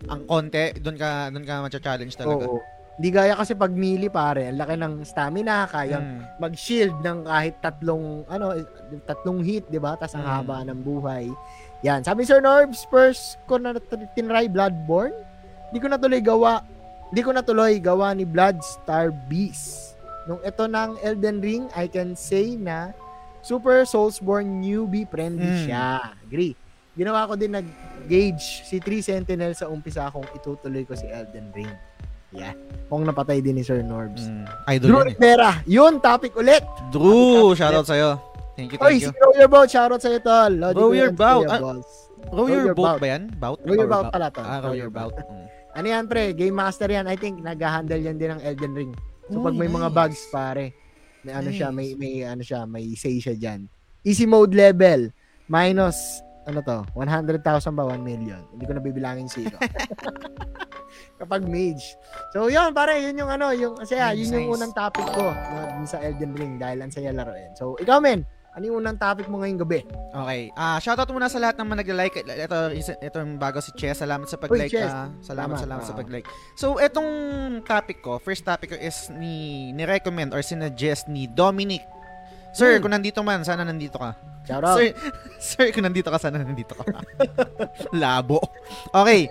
ang 0.05 0.23
konti, 0.23 0.75
doon 0.77 0.95
ka 0.95 1.27
doon 1.29 1.43
ka 1.43 1.55
ma-challenge 1.61 2.13
talaga. 2.13 2.45
Oo. 2.45 2.59
Hindi 2.95 3.11
gaya 3.11 3.35
kasi 3.35 3.51
pag 3.53 3.75
melee 3.75 4.07
pare, 4.07 4.47
ang 4.47 4.55
laki 4.55 4.75
ng 4.79 4.93
stamina, 5.03 5.67
kaya 5.67 5.99
Mm. 5.99 6.19
mag-shield 6.39 6.95
ng 6.99 7.27
kahit 7.27 7.55
tatlong 7.59 8.23
ano, 8.25 8.55
eh, 8.55 8.63
tatlong 9.03 9.43
hit, 9.43 9.67
'di 9.67 9.79
ba? 9.79 9.95
Tapos 9.95 10.15
ang 10.15 10.23
Mm. 10.23 10.31
haba 10.33 10.57
ng 10.63 10.79
buhay. 10.79 11.25
Yan. 11.83 12.03
Sabi 12.03 12.23
Sir 12.23 12.39
Norbs, 12.39 12.87
first 12.87 13.35
ko 13.45 13.59
na 13.59 13.75
tinry 14.15 14.47
Bloodborne. 14.47 15.15
Hindi 15.67 15.79
ko 15.79 15.87
natuloy 15.87 16.21
gawa. 16.21 16.53
Hindi 17.07 17.21
ko 17.21 17.31
natuloy 17.31 17.73
gawa 17.77 18.11
ni 18.11 18.23
Bloodstar 18.23 19.09
Beast. 19.27 19.93
Nung 20.25 20.41
ito 20.41 20.63
ng 20.63 20.97
Elden 20.99 21.37
Ring, 21.37 21.63
I 21.71 21.85
can 21.85 22.13
say 22.13 22.55
na 22.55 22.89
Super 23.39 23.85
Soulsborne 23.85 24.59
newbie 24.59 25.05
friendly 25.05 25.45
Mm. 25.45 25.61
siya. 25.63 25.85
Agree. 26.19 26.57
Ginawa 26.95 27.27
ko 27.27 27.37
din 27.37 27.53
nag-gauge 27.53 28.41
si 28.65 28.79
3 28.79 29.03
Sentinel 29.03 29.53
sa 29.53 29.67
umpisa 29.67 30.09
kung 30.09 30.25
itutuloy 30.33 30.81
ko 30.81 30.97
si 30.97 31.05
Elden 31.05 31.53
Ring. 31.53 31.69
Yeah. 32.33 32.57
Kung 32.87 33.05
napatay 33.05 33.39
din 33.39 33.55
ni 33.55 33.63
Sir 33.63 33.79
Norbs. 33.79 34.25
Mm. 34.25 34.45
Idol 34.73 34.87
Drew 34.87 34.97
yun 34.97 35.05
eh. 35.05 35.13
Rivera. 35.13 35.51
Yun, 35.63 35.93
topic 35.99 36.33
ulit. 36.33 36.65
Drew, 36.89 37.53
shoutout 37.53 37.85
sa'yo. 37.85 38.17
Thank 38.55 38.73
you, 38.73 38.79
Oy, 38.81 38.97
thank 38.97 38.99
si 38.99 39.07
you. 39.07 39.21
Row 39.21 39.33
Your 39.35 39.47
Boat. 39.47 39.67
Shoutout 39.69 40.01
sa'yo, 40.01 40.19
tol. 40.19 40.53
Row 40.73 40.89
Your 40.89 41.13
Boat. 41.13 41.45
Kuya 41.45 41.53
Ah. 41.53 41.61
Row 42.25 42.41
Row 42.41 42.49
your 42.49 42.73
boat. 42.73 42.97
ba 42.97 43.05
yan? 43.05 43.29
Bout? 43.37 43.59
Row 43.61 43.75
your 43.77 43.85
Or 43.85 43.93
boat 43.93 44.05
pala 44.09 44.27
to. 44.33 44.41
Ah, 44.41 44.57
Row 44.57 44.73
row 44.73 44.73
your 44.73 44.89
bout. 44.89 45.13
Mm. 45.13 45.45
Ano 45.75 45.91
yan, 45.91 46.07
pre? 46.07 46.31
Game 46.31 46.55
Master 46.55 46.87
yan. 46.87 47.03
I 47.03 47.19
think 47.19 47.43
nag-handle 47.43 47.99
yan 47.99 48.15
din 48.15 48.31
ng 48.31 48.41
Elden 48.41 48.73
Ring. 48.73 48.91
So, 49.27 49.43
pag 49.43 49.51
Oh, 49.51 49.59
may 49.59 49.67
mga 49.67 49.91
bugs, 49.91 50.23
pare, 50.31 50.71
may 51.27 51.35
ano 51.35 51.51
siya, 51.51 51.67
may, 51.75 51.99
may, 51.99 52.23
ano 52.23 52.39
siya, 52.39 52.63
may 52.63 52.95
say 52.95 53.19
siya 53.19 53.35
dyan. 53.35 53.67
Easy 54.07 54.23
mode 54.23 54.55
level, 54.55 55.11
minus, 55.51 56.23
ano 56.47 56.63
to, 56.63 56.79
100,000 56.95 57.41
ba? 57.75 57.83
1 57.91 57.99
million. 58.05 58.39
Hindi 58.55 58.63
ko 58.63 58.73
na 58.77 58.81
bibilangin 58.85 59.27
zero. 59.27 59.57
Kapag 61.19 61.43
mage. 61.43 61.97
So, 62.31 62.47
yun, 62.47 62.71
pare, 62.71 63.01
yun 63.01 63.17
yung 63.19 63.31
ano, 63.33 63.51
yung, 63.51 63.75
kasi 63.75 63.99
ah, 63.99 64.15
Nice, 64.15 64.31
yun 64.31 64.47
yung 64.47 64.55
unang 64.55 64.71
topic 64.71 65.03
ko 65.11 65.27
na, 65.33 65.83
sa 65.83 65.99
Elden 65.99 66.37
Ring 66.37 66.55
dahil 66.55 66.79
ang 66.85 66.91
saya 66.93 67.11
laruin. 67.11 67.51
So, 67.59 67.75
ikaw, 67.81 67.99
men, 67.99 68.23
ano 68.55 68.63
yung 68.65 68.77
unang 68.79 68.95
topic 68.95 69.27
mo 69.27 69.37
ngayong 69.37 69.59
gabi? 69.59 69.83
Okay. 70.09 70.47
Ah, 70.55 70.79
shoutout 70.79 71.11
muna 71.11 71.27
sa 71.27 71.37
lahat 71.37 71.59
ng 71.59 71.67
mga 71.67 71.79
nag-like. 71.83 72.15
Ito, 72.23 72.71
ito 72.73 73.15
yung 73.19 73.35
bago 73.35 73.59
si 73.59 73.75
Chess. 73.75 73.99
Salamat 73.99 74.25
sa 74.25 74.39
pag-like. 74.39 74.71
Chess. 74.71 74.87
ah. 74.87 75.11
salamat, 75.19 75.59
Tama. 75.59 75.63
salamat 75.67 75.83
sa 75.83 75.91
Oo. 75.91 75.99
pag-like. 75.99 76.27
So, 76.55 76.79
etong 76.79 77.09
topic 77.61 77.99
ko, 77.99 78.15
first 78.15 78.41
topic 78.41 78.71
ko 78.71 78.77
is 78.79 79.11
ni 79.11 79.35
ni-recommend 79.71 80.31
or 80.31 80.39
sinuggest 80.39 81.05
ni 81.05 81.27
Dominic. 81.27 81.83
Sir, 82.55 82.79
Hmm. 82.79 82.81
kung 82.81 82.93
nandito 82.95 83.19
man, 83.19 83.43
sana 83.43 83.67
nandito 83.67 83.99
ka. 83.99 84.15
Shout 84.47 84.63
out. 84.63 84.79
Sir, 84.79 84.87
sir, 85.51 85.65
kung 85.69 85.83
nandito 85.83 86.07
ka, 86.07 86.15
sana 86.15 86.39
nandito 86.39 86.71
ka. 86.71 86.85
Labo. 87.91 88.39
Okay. 88.95 89.27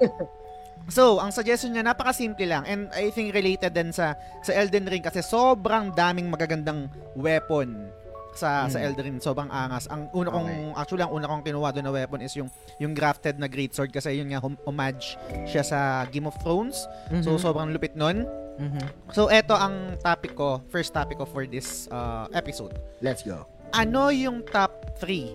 So, 0.85 1.17
ang 1.17 1.33
suggestion 1.33 1.73
niya, 1.73 1.81
napaka-simple 1.81 2.45
lang. 2.45 2.69
And 2.69 2.93
I 2.93 3.09
think 3.09 3.33
related 3.33 3.73
din 3.73 3.89
sa 3.89 4.13
sa 4.45 4.53
Elden 4.53 4.85
Ring 4.85 5.01
kasi 5.01 5.25
sobrang 5.25 5.97
daming 5.97 6.29
magagandang 6.29 6.93
weapon 7.17 7.89
sa 8.35 8.67
sa 8.67 8.77
Mm. 8.77 8.87
Elden 8.87 9.05
Ring. 9.05 9.19
Sobrang 9.19 9.49
angas. 9.49 9.87
Ang 9.87 10.11
una 10.11 10.29
kong, 10.29 10.49
actually, 10.75 11.01
ang 11.01 11.13
una 11.13 11.27
kong 11.27 11.43
kinuha 11.43 11.71
doon 11.71 11.85
na 11.85 11.93
weapon 11.93 12.21
is 12.21 12.35
yung 12.35 12.51
yung 12.77 12.93
grafted 12.93 13.37
na 13.37 13.47
greatsword 13.47 13.89
kasi 13.89 14.15
yun 14.15 14.29
nga 14.29 14.39
hom- 14.39 14.59
homage 14.65 15.15
siya 15.45 15.63
sa 15.63 15.79
Game 16.07 16.25
of 16.25 16.35
Thrones. 16.39 16.87
So, 17.21 17.33
Mhm. 17.33 17.41
sobrang 17.41 17.71
lupit 17.71 17.95
nun. 17.95 18.27
Mhm. 18.55 18.83
So, 19.11 19.27
eto 19.27 19.53
ang 19.53 19.99
topic 19.99 20.35
ko, 20.35 20.63
first 20.69 20.91
topic 20.91 21.17
ko 21.17 21.25
for 21.25 21.43
this 21.43 21.87
uh, 21.89 22.27
episode. 22.31 22.75
Let's 23.01 23.23
go. 23.23 23.47
Ano 23.71 24.09
yung 24.09 24.43
top 24.45 24.71
3 24.97 25.35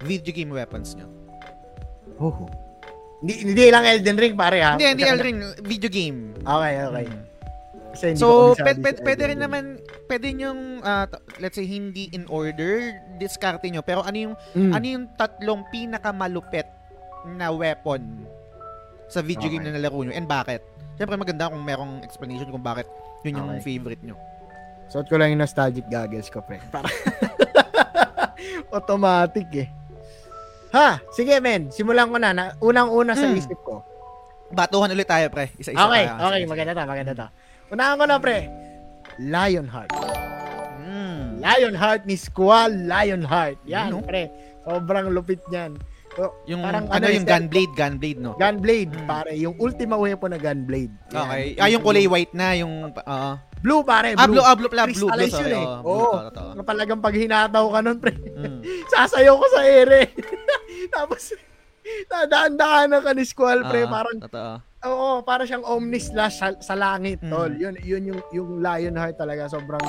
video 0.00 0.30
game 0.30 0.50
weapons 0.50 0.94
nyo? 0.94 1.06
Oh. 2.16 2.46
Hindi, 3.16 3.34
hindi 3.44 3.64
lang 3.66 3.82
Elden 3.82 4.16
Ring, 4.16 4.34
pare, 4.34 4.60
ha? 4.60 4.74
Hindi, 4.74 4.86
hindi 4.88 5.04
Elden 5.04 5.24
Ring, 5.24 5.38
video 5.62 5.88
game. 5.88 6.34
Okay, 6.38 6.74
okay. 6.80 7.04
Mm. 7.06 7.22
Kasi 7.96 8.12
hindi 8.12 8.20
So, 8.20 8.52
pwede, 8.54 8.78
pwede, 8.78 8.98
pwede 9.00 9.22
rin 9.26 9.40
naman, 9.40 9.64
pwede 10.04 10.36
yung, 10.36 10.60
ah, 10.82 11.08
t- 11.08 11.16
let's 11.38 11.56
say, 11.56 11.64
hindi 11.64 12.12
in 12.12 12.28
order, 12.28 12.92
diskarte 13.16 13.64
nyo. 13.66 13.80
Pero 13.80 14.04
ano 14.04 14.12
yung, 14.20 14.34
Mm. 14.52 14.70
ano 14.70 14.84
yung 14.84 15.04
tatlong 15.16 15.64
pinakamalupit 15.66 16.68
na 17.26 17.48
weapon 17.48 18.28
sa 19.08 19.18
video 19.18 19.48
game 19.48 19.64
Okay. 19.64 19.72
na 19.72 19.80
nalaro 19.80 19.96
nyo 19.98 20.12
and 20.12 20.28
bakit? 20.28 20.60
Siyempre 20.94 21.16
maganda 21.16 21.48
kung 21.48 21.60
merong 21.60 22.00
explanation 22.02 22.46
kung 22.46 22.60
bakit 22.60 22.84
yun 23.22 23.40
yung 23.40 23.48
Okay. 23.56 23.64
favorite 23.66 24.02
nyo. 24.02 24.16
Suot 24.86 25.08
ko 25.08 25.16
lang 25.16 25.32
yung 25.32 25.40
nostalgic 25.40 25.88
goggles 25.88 26.28
ko, 26.28 26.38
pre. 26.40 26.60
Para 26.68 26.86
automatic 28.70 29.48
eh. 29.56 29.68
Ha, 30.70 31.00
sige 31.10 31.38
men, 31.38 31.70
simulan 31.70 32.06
ko 32.06 32.18
na. 32.18 32.30
na 32.30 32.44
unang-una 32.60 33.16
sa 33.16 33.24
Mm. 33.24 33.38
isip 33.38 33.56
ko. 33.58 33.80
Batuhan 34.46 34.86
ulit 34.88 35.04
tayo, 35.04 35.26
pre. 35.26 35.50
Isa-isa 35.56 35.74
Okay, 35.80 36.06
tayo. 36.06 36.22
okay, 36.22 36.42
maganda 36.44 36.72
to, 36.72 36.82
maganda 36.84 37.12
to. 37.16 37.26
Unahan 37.68 37.98
ko 37.98 38.04
na, 38.06 38.16
pre. 38.16 38.38
Lionheart. 39.18 39.90
Mm. 40.78 41.40
Lionheart 41.40 42.02
ni 42.04 42.14
Squall 42.14 42.86
Lionheart. 42.86 43.58
Yan, 43.64 43.90
no? 43.90 44.00
pre. 44.00 44.28
Sobrang 44.62 45.10
lupit 45.10 45.42
niyan. 45.48 45.74
Yung, 46.48 46.64
Parang 46.64 46.88
ano, 46.88 46.96
ano, 46.96 47.12
yung 47.12 47.28
gunblade, 47.28 47.72
gunblade, 47.76 48.18
no? 48.18 48.32
Gunblade, 48.34 48.88
Mm. 48.88 49.04
pare. 49.04 49.32
Yung 49.36 49.52
ultima 49.58 49.94
weapon 49.94 50.32
na 50.32 50.40
gunblade. 50.40 50.88
Yan. 51.12 51.20
Okay. 51.22 51.44
Ah, 51.60 51.68
yung 51.68 51.84
kulay 51.84 52.08
white 52.08 52.32
na, 52.32 52.56
yung, 52.56 52.88
oo. 52.88 53.30
Blue, 53.60 53.84
pare. 53.84 54.16
Ah, 54.16 54.24
blue, 54.24 54.40
Blue. 54.40 54.40
ah, 54.42 54.56
blue 54.56 54.70
blue, 54.70 54.80
blue, 54.86 55.10
Crystallize 55.12 55.32
sorry. 55.34 55.52
eh. 55.52 55.60
Oo, 55.60 55.76
blue, 55.76 55.92
Oo. 55.92 56.00
totoo, 56.00 56.30
totoo. 56.30 56.50
Na 56.56 56.62
talagang 56.64 57.00
pag 57.00 57.14
hinataw 57.14 57.64
ka 57.68 57.78
nun, 57.82 57.98
pre. 58.00 58.12
Mm. 58.16 58.60
sasayaw 58.92 59.34
ko 59.34 59.46
sa 59.50 59.62
ere. 59.62 60.00
Tapos, 60.96 61.22
nadaan-daanan 62.10 63.00
ka 63.02 63.12
ni 63.12 63.24
Squall, 63.26 63.60
pre. 63.62 63.84
Ah, 63.84 63.90
parang, 63.92 64.16
Totoo. 64.18 64.52
Oo, 64.88 65.10
para 65.20 65.42
siyang 65.42 65.62
Omni 65.62 65.98
slash 65.98 66.36
sa, 66.36 66.48
sa 66.56 66.74
langit, 66.74 67.18
Mm. 67.18 67.30
tol. 67.30 67.52
Yun, 67.52 67.74
yun 67.80 68.02
yung, 68.06 68.20
yung 68.30 68.50
Lionheart 68.58 69.14
talaga. 69.14 69.46
Sobrang, 69.46 69.82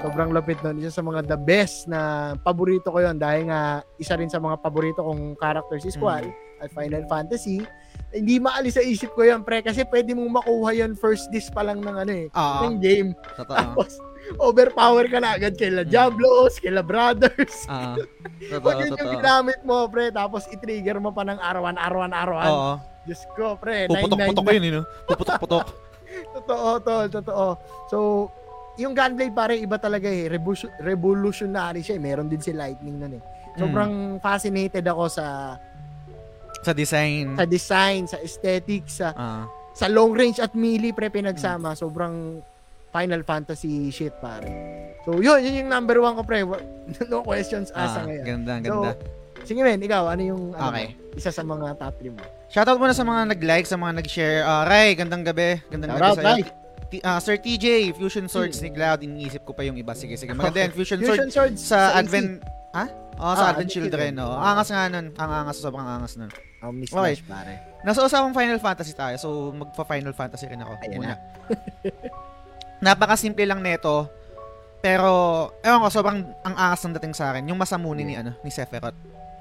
sobrang 0.00 0.30
lupit 0.30 0.60
nun. 0.60 0.78
Isa 0.78 0.90
sa 0.90 1.00
mga 1.00 1.24
the 1.24 1.38
best 1.38 1.86
na 1.86 2.00
paborito 2.36 2.88
ko 2.88 2.98
yun. 2.98 3.16
Dahil 3.16 3.48
nga, 3.48 3.60
isa 3.96 4.14
rin 4.14 4.28
sa 4.28 4.38
mga 4.38 4.58
paborito 4.58 5.00
kong 5.00 5.34
character 5.34 5.76
si 5.78 5.90
Squall 5.90 6.24
Mm. 6.24 6.53
Final 6.68 7.04
Fantasy. 7.04 7.60
Hindi 8.08 8.38
maalis 8.38 8.78
sa 8.78 8.82
isip 8.82 9.10
ko 9.10 9.22
yun, 9.22 9.42
pre. 9.42 9.58
Kasi 9.58 9.82
pwede 9.84 10.14
mong 10.14 10.42
makuha 10.42 10.70
yun 10.72 10.94
first 10.94 11.28
disc 11.28 11.50
pa 11.50 11.62
lang 11.62 11.82
ng 11.82 11.96
ano 11.98 12.12
eh. 12.14 12.26
Oo, 12.30 12.58
ng 12.64 12.76
game. 12.78 13.10
totoo. 13.34 13.54
Tapos, 13.54 13.90
overpower 14.38 15.04
ka 15.06 15.18
na 15.18 15.34
agad 15.34 15.54
kila 15.54 15.82
Mm. 15.82 15.90
Diablos, 15.90 16.56
kila 16.56 16.80
Brothers. 16.80 17.66
Ah, 17.66 17.98
totoo, 18.50 18.62
Pag 18.62 18.76
yun 18.80 18.94
yung 18.94 19.12
ginamit 19.18 19.60
mo, 19.62 19.84
pre, 19.90 20.08
tapos 20.08 20.46
i-trigger 20.48 20.96
mo 20.96 21.10
pa 21.10 21.22
ng 21.22 21.38
arawan, 21.38 21.76
arawan, 21.76 22.12
arawan. 22.12 22.48
Oo. 22.48 22.72
Diyos 23.04 23.20
ko, 23.34 23.58
pre. 23.58 23.84
Puputok-putok 23.84 24.46
999. 24.46 24.56
yun, 24.56 24.64
yun. 24.80 24.84
Puputok-putok. 25.04 25.66
Totoo, 26.34 26.78
tol, 26.78 27.06
totoo. 27.10 27.46
So, 27.88 27.98
yung 28.76 28.94
Gunblade 28.94 29.34
pare, 29.34 29.54
iba 29.54 29.78
talaga 29.78 30.06
eh. 30.06 30.26
Revolution, 30.26 30.70
revolutionary 30.78 31.82
siya 31.82 31.98
eh. 31.98 32.02
Meron 32.02 32.26
din 32.26 32.38
si 32.38 32.50
Lightning 32.50 32.98
nun 32.98 33.18
eh. 33.18 33.22
Sobrang 33.54 33.92
fascinated 34.18 34.82
ako 34.82 35.06
sa 35.06 35.58
Sa 36.64 36.72
design. 36.72 37.24
sa 37.34 37.44
design, 37.44 38.00
sa 38.06 38.16
aesthetics, 38.18 38.98
sa 38.98 39.12
Ah. 39.12 39.44
sa 39.70 39.86
long 39.86 40.10
range 40.10 40.38
at 40.38 40.52
melee 40.52 40.90
pre 40.90 41.08
pinagsama. 41.08 41.72
Sobrang 41.72 42.40
Final 42.88 43.20
Fantasy 43.20 43.90
shit 43.90 44.14
pare. 44.18 44.46
So, 45.02 45.18
yun, 45.18 45.42
yun 45.42 45.54
yung 45.60 45.68
number 45.68 45.98
one 45.98 46.14
ko 46.14 46.22
pre. 46.22 46.46
No 47.10 47.20
questions 47.20 47.68
asa 47.70 48.00
ah, 48.00 48.06
ngayon. 48.06 48.24
ganda, 48.24 48.52
So, 48.62 48.62
ganda. 48.80 48.90
sige 49.42 49.60
men, 49.60 49.78
ikaw, 49.78 50.06
ano 50.06 50.22
yung 50.24 50.42
ano, 50.52 50.70
Okay. 50.70 50.94
isa 51.12 51.28
sa 51.28 51.42
mga 51.42 51.74
top 51.74 51.94
3 51.98 52.08
mo? 52.08 52.22
Shoutout 52.46 52.78
muna 52.78 52.92
sa 52.92 53.02
mga 53.02 53.34
nag-like, 53.34 53.66
sa 53.66 53.74
mga 53.74 53.98
nag-share. 53.98 54.40
Ah, 54.40 54.62
Ray, 54.62 54.94
gandang 54.94 55.20
gabi. 55.22 55.58
Gandang 55.66 55.90
Shout 55.90 56.00
out, 56.00 56.16
gabi 56.16 56.22
sa'yo. 56.40 56.46
Ray. 56.46 56.62
Ah, 57.02 57.18
Sir 57.18 57.34
TJ, 57.34 57.66
Fusion 57.92 58.30
Swords 58.30 58.62
ni 58.62 58.70
Cloud. 58.70 59.02
Iniisip 59.02 59.42
ko 59.42 59.50
pa 59.50 59.66
yung 59.66 59.74
iba. 59.74 59.90
Sige, 59.92 60.14
sige. 60.14 60.30
Maganda 60.30 60.62
yan. 60.62 60.70
Fusion, 60.70 61.02
Fusion 61.02 61.26
Sword 61.26 61.58
Swords 61.58 61.60
sa 61.66 61.90
AC. 61.90 62.06
Advent 62.06 62.38
Oh, 63.14 63.32
sa 63.32 63.46
Ah, 63.46 63.50
Ardent 63.54 63.70
Children, 63.70 64.18
no. 64.18 64.26
Ah. 64.26 64.50
Angas 64.52 64.68
nga 64.68 64.90
nun. 64.90 65.14
Ang 65.14 65.30
angas, 65.30 65.62
sobrang 65.62 65.86
angas 65.86 66.18
nun. 66.18 66.30
Oh, 66.60 66.74
Miss 66.74 66.90
Okay. 66.90 67.14
Pare. 67.22 67.78
Nasa 67.86 68.02
usapang 68.02 68.34
Final 68.34 68.58
Fantasy 68.58 68.90
tayo, 68.90 69.14
so 69.14 69.28
magpa-Final 69.54 70.10
Fantasy 70.10 70.50
rin 70.50 70.58
ako. 70.58 70.72
Ayan 70.82 70.98
muna. 70.98 71.14
Napakasimple 72.84 73.44
lang 73.46 73.62
nito. 73.62 74.10
Pero, 74.80 75.08
ewan 75.62 75.80
ko, 75.80 75.88
sobrang 75.88 76.18
ang 76.42 76.54
angas 76.54 76.84
ng 76.84 76.94
dating 76.98 77.14
sa 77.14 77.32
akin. 77.32 77.48
Yung 77.48 77.56
masamuni 77.56 78.04
ni, 78.04 78.14
ano, 78.18 78.36
ni 78.42 78.50
Sephiroth. 78.50 78.96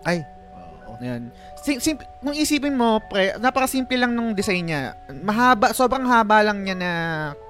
Ay. 0.06 0.24
Oo. 0.56 0.96
Ayan. 1.02 1.34
Sim- 1.60 1.82
sim- 1.82 2.00
kung 2.22 2.32
isipin 2.32 2.78
mo, 2.78 3.02
pre, 3.02 3.36
napakasimple 3.36 3.98
lang 3.98 4.14
ng 4.14 4.32
design 4.32 4.64
niya. 4.64 4.96
Mahaba, 5.20 5.74
sobrang 5.74 6.06
haba 6.06 6.46
lang 6.46 6.64
niya 6.64 6.76
na 6.78 6.92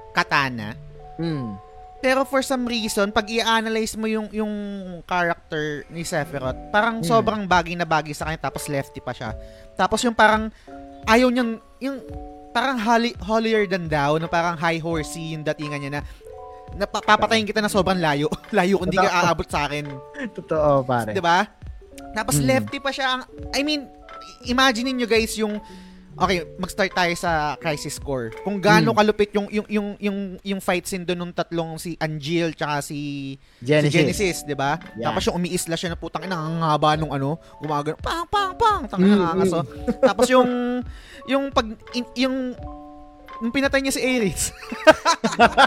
katana. 0.10 0.74
Hmm. 1.20 1.54
Pero 2.04 2.28
for 2.28 2.44
some 2.44 2.68
reason, 2.68 3.10
pag 3.10 3.24
i-analyze 3.26 3.96
mo 3.96 4.04
yung 4.06 4.28
yung 4.30 4.52
character 5.04 5.88
ni 5.88 6.04
Sephiroth, 6.04 6.60
parang 6.68 7.00
Hmm. 7.00 7.08
sobrang 7.08 7.48
bagay 7.48 7.74
na 7.74 7.88
bagay 7.88 8.12
sa 8.12 8.28
kanya 8.28 8.44
tapos 8.44 8.68
lefty 8.68 9.00
pa 9.00 9.16
siya. 9.16 9.32
Tapos 9.74 10.04
yung 10.04 10.12
parang 10.12 10.52
ayaw 11.08 11.32
niyang 11.32 11.64
yung 11.80 12.04
parang 12.52 12.76
holy, 12.78 13.16
holier 13.18 13.64
than 13.64 13.88
thou, 13.88 14.20
na 14.20 14.28
parang 14.28 14.54
high 14.54 14.78
horsey 14.78 15.32
yung 15.32 15.42
datingan 15.42 15.80
niya 15.80 15.92
na 15.94 16.02
napapatayin 16.76 17.46
kita 17.46 17.64
na 17.64 17.72
sobrang 17.72 17.98
layo. 17.98 18.28
layo 18.52 18.78
kung 18.78 18.92
di 18.92 19.00
ka 19.00 19.08
aabot 19.08 19.48
sa 19.48 19.66
akin. 19.66 19.88
Totoo, 20.36 20.84
pare. 20.84 21.16
'Di 21.16 21.24
ba? 21.24 21.48
Tapos 22.12 22.36
Mm. 22.36 22.46
lefty 22.46 22.78
pa 22.78 22.92
siya. 22.92 23.16
ang- 23.16 23.26
I 23.56 23.64
mean, 23.64 23.88
imagine 24.44 24.92
niyo 24.92 25.08
guys 25.08 25.34
yung 25.34 25.56
Okay, 26.24 26.48
mag-start 26.56 26.96
tayo 26.96 27.12
sa 27.14 27.32
Crisis 27.58 28.00
Core. 28.00 28.32
Kung 28.42 28.56
gaano 28.58 28.96
Mm. 28.96 28.98
kalupit 28.98 29.30
yung 29.36 29.48
yung 29.52 29.68
yung 29.68 29.88
yung 30.00 30.18
yung 30.40 30.60
fight 30.64 30.88
scene 30.88 31.04
doon 31.04 31.20
nung 31.20 31.34
tatlong 31.36 31.76
si 31.76 32.00
Angel 32.00 32.56
tsaka 32.56 32.80
si 32.80 33.36
Genesis. 33.60 33.84
si 33.84 33.92
Genesis, 33.92 34.38
'di 34.48 34.56
ba? 34.56 34.80
Yeah. 34.96 35.12
Tapos 35.12 35.28
yung 35.28 35.36
umiisla 35.36 35.76
siya 35.76 35.92
na 35.92 36.00
putang 36.00 36.24
ina 36.24 36.40
ang 36.40 36.64
haba 36.64 36.96
nung 36.96 37.12
ano, 37.12 37.36
gumagano 37.60 38.00
pang 38.00 38.24
pang 38.26 38.56
pang 38.56 38.88
tang 38.88 39.04
ina 39.04 39.36
Mm, 39.36 39.52
oh. 39.52 39.66
Tapos 40.00 40.32
yung 40.32 40.48
yung 41.28 41.52
pag 41.52 41.68
in- 41.92 42.16
yung 42.16 42.56
yung 43.44 43.52
pinatay 43.52 43.84
niya 43.84 43.92
si 43.92 44.02
Ares. 44.02 44.56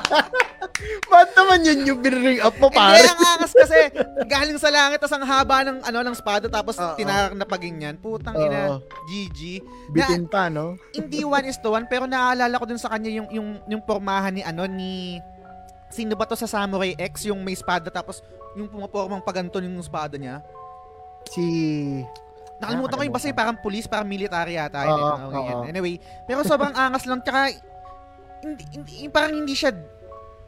Ba't 1.12 1.30
naman 1.36 1.60
yun 1.64 1.78
yung 1.88 2.00
binring 2.00 2.40
up 2.40 2.56
mo, 2.56 2.68
Hindi, 2.72 2.80
pare? 2.80 3.04
ang 3.04 3.20
angas 3.36 3.52
kasi 3.52 3.78
galing 4.24 4.56
sa 4.56 4.72
langit 4.72 5.00
tapos 5.00 5.16
ang 5.16 5.24
haba 5.24 5.64
ng 5.64 5.78
ano 5.84 5.98
ng 6.04 6.16
espada 6.16 6.48
tapos 6.48 6.76
Oo. 6.80 6.96
tinarak 6.96 7.36
na 7.36 7.44
paginyan. 7.44 8.00
Putang 8.00 8.36
ina. 8.36 8.80
GG. 9.08 9.60
Bitin 9.92 10.24
pa, 10.24 10.48
no? 10.48 10.80
hindi 10.96 11.20
one 11.20 11.48
is 11.48 11.60
to 11.60 11.72
one 11.72 11.84
pero 11.84 12.08
naaalala 12.08 12.56
ko 12.56 12.64
dun 12.64 12.80
sa 12.80 12.88
kanya 12.92 13.12
yung 13.12 13.28
yung 13.28 13.48
yung 13.68 13.82
pormahan 13.84 14.32
ni 14.32 14.40
ano 14.40 14.64
ni 14.64 15.20
sino 15.92 16.16
ba 16.16 16.24
to 16.24 16.36
sa 16.36 16.48
Samurai 16.48 16.96
X 16.96 17.28
yung 17.28 17.40
may 17.44 17.54
espada 17.54 17.92
tapos 17.92 18.20
yung 18.56 18.72
pumapormang 18.72 19.20
paganto 19.20 19.60
yung 19.60 19.76
espada 19.80 20.16
niya. 20.16 20.40
Si... 21.28 21.44
Nakalimutan 22.56 22.96
ko 22.96 23.02
yung 23.04 23.14
basta 23.14 23.28
yung 23.28 23.36
parang 23.36 23.58
police, 23.58 23.86
parang 23.86 24.08
military 24.08 24.56
yata. 24.56 24.80
Oo, 24.82 24.88
yun, 24.88 24.96
eh. 24.96 25.26
Oo. 25.26 25.44
yun. 25.44 25.56
Anyway, 25.68 25.94
pero 26.24 26.40
sobrang 26.40 26.72
angas 26.78 27.04
lang. 27.04 27.20
Tsaka, 27.20 27.52
hindi, 28.40 28.64
hindi, 28.72 28.92
yung 29.04 29.12
parang 29.12 29.32
hindi 29.34 29.52
siya, 29.52 29.76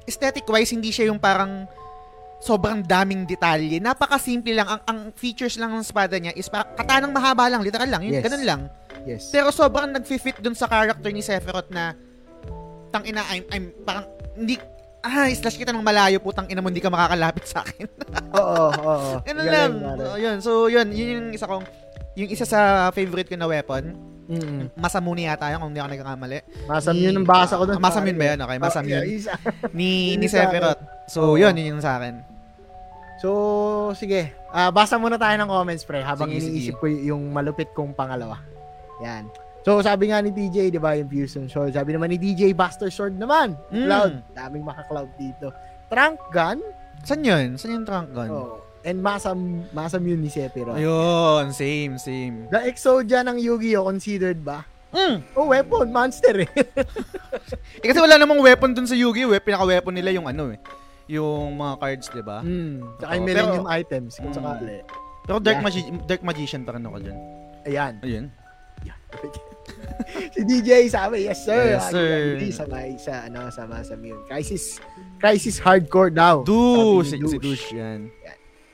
aesthetic-wise, 0.05 0.73
hindi 0.73 0.89
siya 0.89 1.13
yung 1.13 1.21
parang 1.21 1.69
sobrang 2.39 2.81
daming 2.81 3.27
detalye. 3.27 3.77
Napakasimple 3.77 4.55
lang. 4.55 4.69
Ang, 4.71 4.81
ang 4.87 4.99
features 5.13 5.59
lang 5.59 5.75
ng 5.75 5.83
espada 5.83 6.17
niya 6.17 6.33
is 6.33 6.47
parang 6.47 6.71
katanang 6.75 7.13
mahaba 7.13 7.51
lang, 7.51 7.61
literal 7.61 7.91
lang. 7.91 8.01
Yun, 8.01 8.15
Yes. 8.15 8.25
ganun 8.25 8.45
lang. 8.47 8.61
Yes. 9.05 9.23
Pero 9.29 9.51
sobrang 9.51 9.91
nag-fit 9.91 10.39
dun 10.39 10.55
sa 10.55 10.65
character 10.65 11.11
ni 11.11 11.21
Sephiroth 11.21 11.69
na 11.69 11.93
tang 12.89 13.05
ina 13.05 13.21
I'm, 13.29 13.45
I'm 13.53 13.65
parang 13.85 14.09
hindi 14.33 14.57
ah 14.99 15.29
slash 15.31 15.55
kita 15.55 15.71
ng 15.71 15.85
malayo 15.85 16.19
putang 16.19 16.49
ina 16.49 16.59
mo 16.59 16.69
hindi 16.69 16.81
ka 16.81 16.89
makakalapit 16.89 17.45
sa 17.45 17.61
akin. 17.61 17.85
Oo, 18.39 18.67
oo. 18.73 19.13
Ganun 19.23 19.45
Galing, 19.45 19.53
lang. 19.53 19.73
So, 19.99 20.17
yun. 20.17 20.37
So 20.41 20.51
yun, 20.67 20.89
yun 20.91 21.09
yung 21.11 21.27
isa 21.31 21.45
kong 21.45 21.65
yung 22.19 22.31
isa 22.35 22.43
sa 22.43 22.91
favorite 22.91 23.31
ko 23.31 23.39
na 23.39 23.47
weapon. 23.47 23.95
Mm. 24.29 24.75
Masamuni 24.77 25.25
yata 25.25 25.49
yun 25.49 25.63
kung 25.63 25.71
hindi 25.73 25.81
ako 25.81 25.89
nagkakamali. 25.89 26.39
Masam 26.69 26.95
yun 26.99 27.15
ang 27.17 27.25
basa 27.25 27.55
ko 27.57 27.65
doon. 27.65 27.81
Masam 27.81 28.05
yun 28.05 28.19
ba 28.19 28.27
yun? 28.29 28.39
Okay, 28.45 28.59
Masam 28.61 28.85
yun. 28.85 29.03
Isa. 29.07 29.33
Ni, 29.79 30.19
ni 30.21 30.27
Yun. 30.27 30.35
Sephiroth. 30.35 30.83
So, 31.09 31.33
Oo. 31.33 31.41
yun, 31.41 31.57
yun 31.57 31.79
yung 31.79 31.81
sa 31.81 31.97
akin. 31.97 32.21
So, 33.23 33.31
sige. 33.97 34.37
Ah, 34.53 34.69
basa 34.69 35.01
muna 35.01 35.17
tayo 35.17 35.33
ng 35.41 35.49
comments, 35.49 35.83
pre, 35.87 36.05
habang 36.05 36.29
Sige, 36.29 36.45
iniisip 36.45 36.77
ko 36.77 36.87
y- 36.87 37.09
yung 37.09 37.33
malupit 37.33 37.73
kong 37.73 37.97
pangalawa. 37.97 38.37
Yan. 39.01 39.33
So, 39.65 39.81
sabi 39.81 40.13
nga 40.13 40.21
ni 40.21 40.29
TJ, 40.29 40.71
di 40.71 40.81
ba, 40.81 40.93
yung 40.93 41.09
Fusion 41.09 41.49
Sword. 41.49 41.73
Sabi 41.73 41.97
naman 41.97 42.13
ni 42.13 42.21
DJ, 42.21 42.53
Buster 42.53 42.93
Sword 42.93 43.17
naman. 43.17 43.57
Mm. 43.73 43.87
Cloud. 43.89 44.13
Daming 44.37 44.65
maka-cloud 44.65 45.11
dito. 45.17 45.51
Trunk 45.89 46.21
gun. 46.31 46.61
Saan 47.01 47.25
yun? 47.25 47.57
Saan 47.57 47.81
yung 47.81 47.87
trunk 47.89 48.13
gun? 48.13 48.29
Oh. 48.29 48.61
And 48.83 49.03
masam, 49.03 49.67
masam 49.71 50.01
yun 50.03 50.23
ni 50.23 50.31
Sephiroth. 50.31 50.79
Ayun, 50.79 51.51
same, 51.51 51.99
same. 51.99 52.47
The 52.49 52.63
Exodia 52.65 53.21
ng 53.23 53.37
Yu-Gi-Oh! 53.37 53.85
considered 53.85 54.39
ba? 54.41 54.63
Mm. 54.89 55.21
Oh, 55.35 55.51
weapon, 55.51 55.91
monster 55.91 56.47
eh. 56.47 56.51
Eh, 57.79 57.87
kasi 57.87 57.99
wala 57.99 58.17
namang 58.17 58.41
weapon 58.41 58.73
dun 58.73 58.87
sa 58.87 58.95
Yu-Gi-Oh! 58.95 59.35
Eh. 59.35 59.43
Pinaka-weapon 59.43 59.93
nila 59.93 60.11
yung 60.11 60.25
ano 60.25 60.55
eh. 60.55 60.59
Yung 61.07 61.55
mga 61.55 61.75
cards, 61.77 62.07
di 62.09 62.23
ba? 62.23 62.41
mm. 62.41 62.99
Tsaka 62.99 63.13
yung 63.13 63.27
pero- 63.27 63.39
Millennium 63.45 63.67
items, 63.69 64.13
kung 64.17 64.31
Mm. 64.31 64.39
sakali. 64.39 64.77
Pero 65.27 65.37
Dark, 65.39 65.59
Yeah. 65.59 65.67
Magi- 65.67 65.91
Dark 66.07 66.23
Magician 66.23 66.63
pa 66.65 66.73
rin 66.73 66.87
ako 66.87 66.99
dyan. 67.03 67.19
Ayan. 67.67 67.95
Ayun. 68.01 68.27
si 70.33 70.41
DJ 70.45 70.89
sabi, 70.89 71.27
yes 71.27 71.45
sir. 71.45 71.77
Yes, 71.77 71.89
sir. 71.91 72.37
Hindi 72.37 72.53
sabay 72.53 72.97
sa 72.97 73.25
ano 73.25 73.49
sama 73.49 73.81
sa 73.81 73.97
yun. 73.97 74.21
Crisis 74.25 74.79
Crisis 75.17 75.57
hardcore 75.59 76.13
daw. 76.13 76.45
Douche! 76.45 77.13
Si, 77.13 77.19
si 77.19 77.37
Douche 77.37 77.69
yan. 77.75 78.09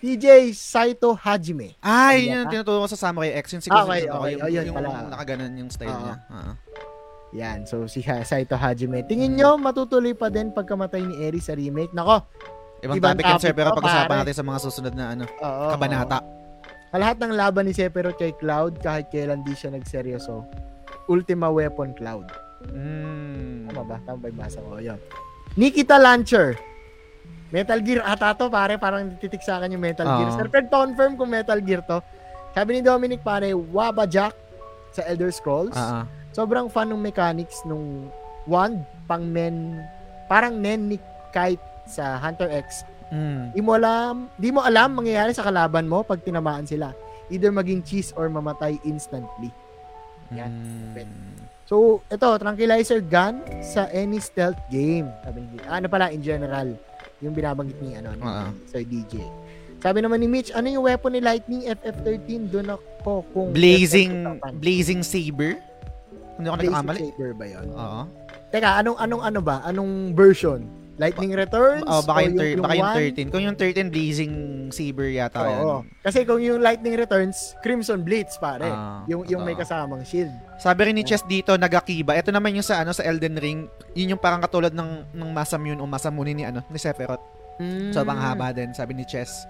DJ 0.04 0.52
Saito 0.52 1.16
Hajime. 1.16 1.80
Ah, 1.80 2.12
yun 2.12 2.44
yung 2.44 2.52
tinuturo 2.52 2.84
ko 2.84 2.88
sa 2.92 3.00
Samurai 3.00 3.32
X. 3.40 3.56
Yung 3.56 3.64
Ah, 3.72 3.88
okay, 3.88 4.04
siguro, 4.04 4.20
okay. 4.20 4.32
yung, 4.36 4.42
Oh, 4.44 4.50
yun 4.52 4.64
yung 4.68 4.76
pala. 4.76 5.08
nakaganon 5.08 5.52
yung 5.56 5.70
style 5.72 5.88
Oo. 5.88 6.02
niya. 6.04 6.14
Ah. 6.28 6.54
Yan, 7.32 7.58
so 7.64 7.88
si 7.88 8.04
Saito 8.04 8.54
Hajime. 8.54 9.00
Tingin 9.08 9.32
nyo 9.32 9.56
matutuloy 9.56 10.12
pa 10.12 10.28
din 10.28 10.52
pagkamatay 10.52 11.00
ni 11.02 11.14
Eri 11.24 11.40
sa 11.40 11.56
remake? 11.56 11.90
Nako. 11.90 12.20
Ibang, 12.84 13.00
Ibang 13.00 13.12
topic 13.16 13.24
yan, 13.24 13.40
sir, 13.40 13.52
pero 13.56 13.72
pag-usapan 13.72 14.16
natin 14.20 14.36
sa 14.36 14.44
mga 14.44 14.58
susunod 14.60 14.92
na 14.92 15.16
ano, 15.16 15.24
Oo. 15.24 15.66
kabanata. 15.72 16.20
oo. 16.20 16.30
Lahat 16.94 17.16
ng 17.18 17.32
laban 17.32 17.64
ni 17.64 17.72
Sephiroth 17.72 18.14
kay 18.14 18.36
Cloud 18.36 18.78
kahit 18.78 19.08
kailan 19.08 19.40
di 19.40 19.56
siya 19.56 19.72
nagseryoso. 19.72 20.44
Ultima 21.08 21.48
weapon 21.48 21.96
Cloud. 21.96 22.28
Mm. 22.70 23.66
Tama 23.66 23.82
ba? 23.82 23.96
Tama 24.04 24.20
ba 24.20 24.26
yung 24.28 24.38
basa 24.38 24.60
ko? 24.60 24.76
Yun. 24.78 25.00
Nikita 25.56 25.96
Launcher. 25.96 26.54
Metal 27.54 27.78
Gear 27.78 28.02
ata 28.02 28.34
to, 28.34 28.50
pare. 28.50 28.74
Parang 28.82 29.14
titik 29.22 29.38
sa 29.38 29.62
akin 29.62 29.78
yung 29.78 29.84
Metal 29.86 30.02
Gear. 30.02 30.26
Oo. 30.26 30.34
Sir 30.34 30.50
Fred, 30.50 30.66
confirm 30.66 31.14
kung 31.14 31.30
Metal 31.30 31.62
Gear 31.62 31.86
to. 31.86 32.02
Sabi 32.50 32.78
ni 32.78 32.80
Dominic, 32.82 33.22
pare, 33.22 33.54
Waba 33.54 34.10
Jack 34.10 34.34
sa 34.90 35.06
Elder 35.06 35.30
Scrolls. 35.30 35.78
Ah, 35.78 36.02
ah. 36.02 36.04
Sobrang 36.34 36.66
fun 36.66 36.90
ng 36.90 36.98
mechanics 36.98 37.62
nung 37.62 38.10
wand 38.50 38.82
pang 39.06 39.22
men, 39.22 39.86
parang 40.26 40.58
nen 40.58 40.90
ni 40.90 40.98
Kite 41.30 41.62
sa 41.86 42.18
Hunter 42.18 42.50
X. 42.50 42.82
Mm. 43.14 43.54
Di 43.54 43.60
mo 43.62 43.78
alam, 43.78 44.26
di 44.34 44.50
mo 44.50 44.58
alam 44.58 44.98
mangyayari 44.98 45.30
sa 45.30 45.46
kalaban 45.46 45.86
mo 45.86 46.02
pag 46.02 46.18
tinamaan 46.26 46.66
sila. 46.66 46.90
Either 47.30 47.54
maging 47.54 47.86
cheese 47.86 48.10
or 48.18 48.26
mamatay 48.26 48.74
instantly. 48.82 49.54
Yan. 50.34 50.50
Mm. 50.98 51.06
So, 51.64 52.02
ito, 52.10 52.28
tranquilizer 52.36 53.00
gun 53.00 53.40
sa 53.64 53.86
any 53.94 54.20
stealth 54.20 54.58
game. 54.68 55.08
Sabi 55.24 55.46
ni 55.46 55.56
Ano 55.64 55.86
pala, 55.86 56.10
in 56.10 56.20
general. 56.20 56.74
Yung 57.24 57.32
binabanggit 57.32 57.78
ni, 57.80 57.96
ano, 57.96 58.12
ni 58.12 58.22
Oo. 58.22 58.46
Sir 58.68 58.84
DJ. 58.84 59.24
Sabi 59.80 60.00
naman 60.04 60.20
ni 60.20 60.28
Mitch, 60.28 60.52
ano 60.52 60.68
yung 60.68 60.84
weapon 60.84 61.16
ni 61.16 61.20
Lightning 61.24 61.64
FF13? 61.64 62.52
Doon 62.52 62.76
ako 62.76 63.24
kung... 63.32 63.48
Blazing 63.56 64.12
FF13. 64.40 64.60
Blazing 64.60 65.00
Saber? 65.00 65.56
Hindi 66.36 66.46
ako 66.48 66.56
Blazing 66.56 66.72
nagkakamali. 66.72 67.00
Saber 67.08 67.30
ba 67.32 67.44
yun? 67.48 67.66
Oo. 67.72 68.00
Teka, 68.52 68.70
anong, 68.84 68.98
anong 69.00 69.22
ano 69.24 69.40
ba? 69.40 69.56
Anong 69.64 70.12
version? 70.12 70.60
Lightning 70.94 71.34
Returns? 71.34 71.82
Oh, 71.84 72.06
baka 72.06 72.22
yung, 72.22 72.36
thir- 72.38 72.62
baka 72.62 72.74
yung 72.78 72.86
one? 72.86 72.96
13. 73.18 73.32
Kung 73.34 73.42
yung 73.42 73.56
13 73.58 73.90
Blazing 73.90 74.32
Saber 74.70 75.10
yata 75.10 75.42
yan. 75.42 75.58
Oo. 75.60 75.76
Kasi 76.00 76.22
kung 76.22 76.38
yung 76.38 76.62
Lightning 76.62 76.94
Returns, 76.94 77.58
Crimson 77.60 78.06
Blitz, 78.06 78.38
pare. 78.38 78.70
Ah, 78.70 79.02
yung 79.10 79.26
yung 79.26 79.42
may 79.42 79.54
oo. 79.54 79.60
kasamang 79.60 80.06
shield. 80.06 80.30
Sabi 80.56 80.86
rin 80.86 80.94
ni 80.94 81.02
Chess 81.02 81.26
dito, 81.26 81.58
nagakiba. 81.58 82.14
Ito 82.14 82.30
naman 82.30 82.54
yung 82.54 82.62
sa 82.62 82.86
ano 82.86 82.94
sa 82.94 83.02
Elden 83.02 83.34
Ring, 83.36 83.66
yun 83.92 84.14
yung 84.14 84.22
parang 84.22 84.38
katulad 84.38 84.70
ng 84.70 85.10
ng 85.10 85.30
Masamune 85.34 85.82
o 85.82 85.86
Masamune 85.86 86.30
ni 86.30 86.46
ano 86.46 86.62
ni 86.70 86.78
Sephiroth. 86.78 87.22
So 87.90 88.02
bang 88.02 88.18
haba 88.18 88.54
din, 88.54 88.70
sabi 88.70 88.94
ni 88.94 89.02
Chess. 89.02 89.46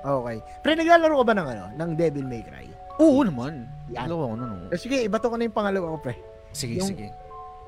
Okay. 0.00 0.38
Pre, 0.62 0.72
naglalaro 0.76 1.18
ka 1.18 1.24
ba 1.24 1.34
ng 1.34 1.48
ano? 1.50 1.64
Ng 1.74 1.90
Devil 1.92 2.24
May 2.24 2.40
Cry? 2.40 2.68
Oo 2.96 3.20
naman. 3.20 3.68
Yan. 3.92 4.08
Dalawa 4.08 4.32
ko 4.32 4.34
nun. 4.38 4.60
Eh, 4.72 4.78
Sige, 4.78 5.02
ibato 5.02 5.28
ko 5.28 5.36
na 5.36 5.44
yung 5.44 5.56
pangalawa 5.56 5.92
ko, 5.92 5.98
pre. 6.00 6.14
Sige, 6.54 6.80
Yung- 6.80 6.88
sige. 6.88 7.12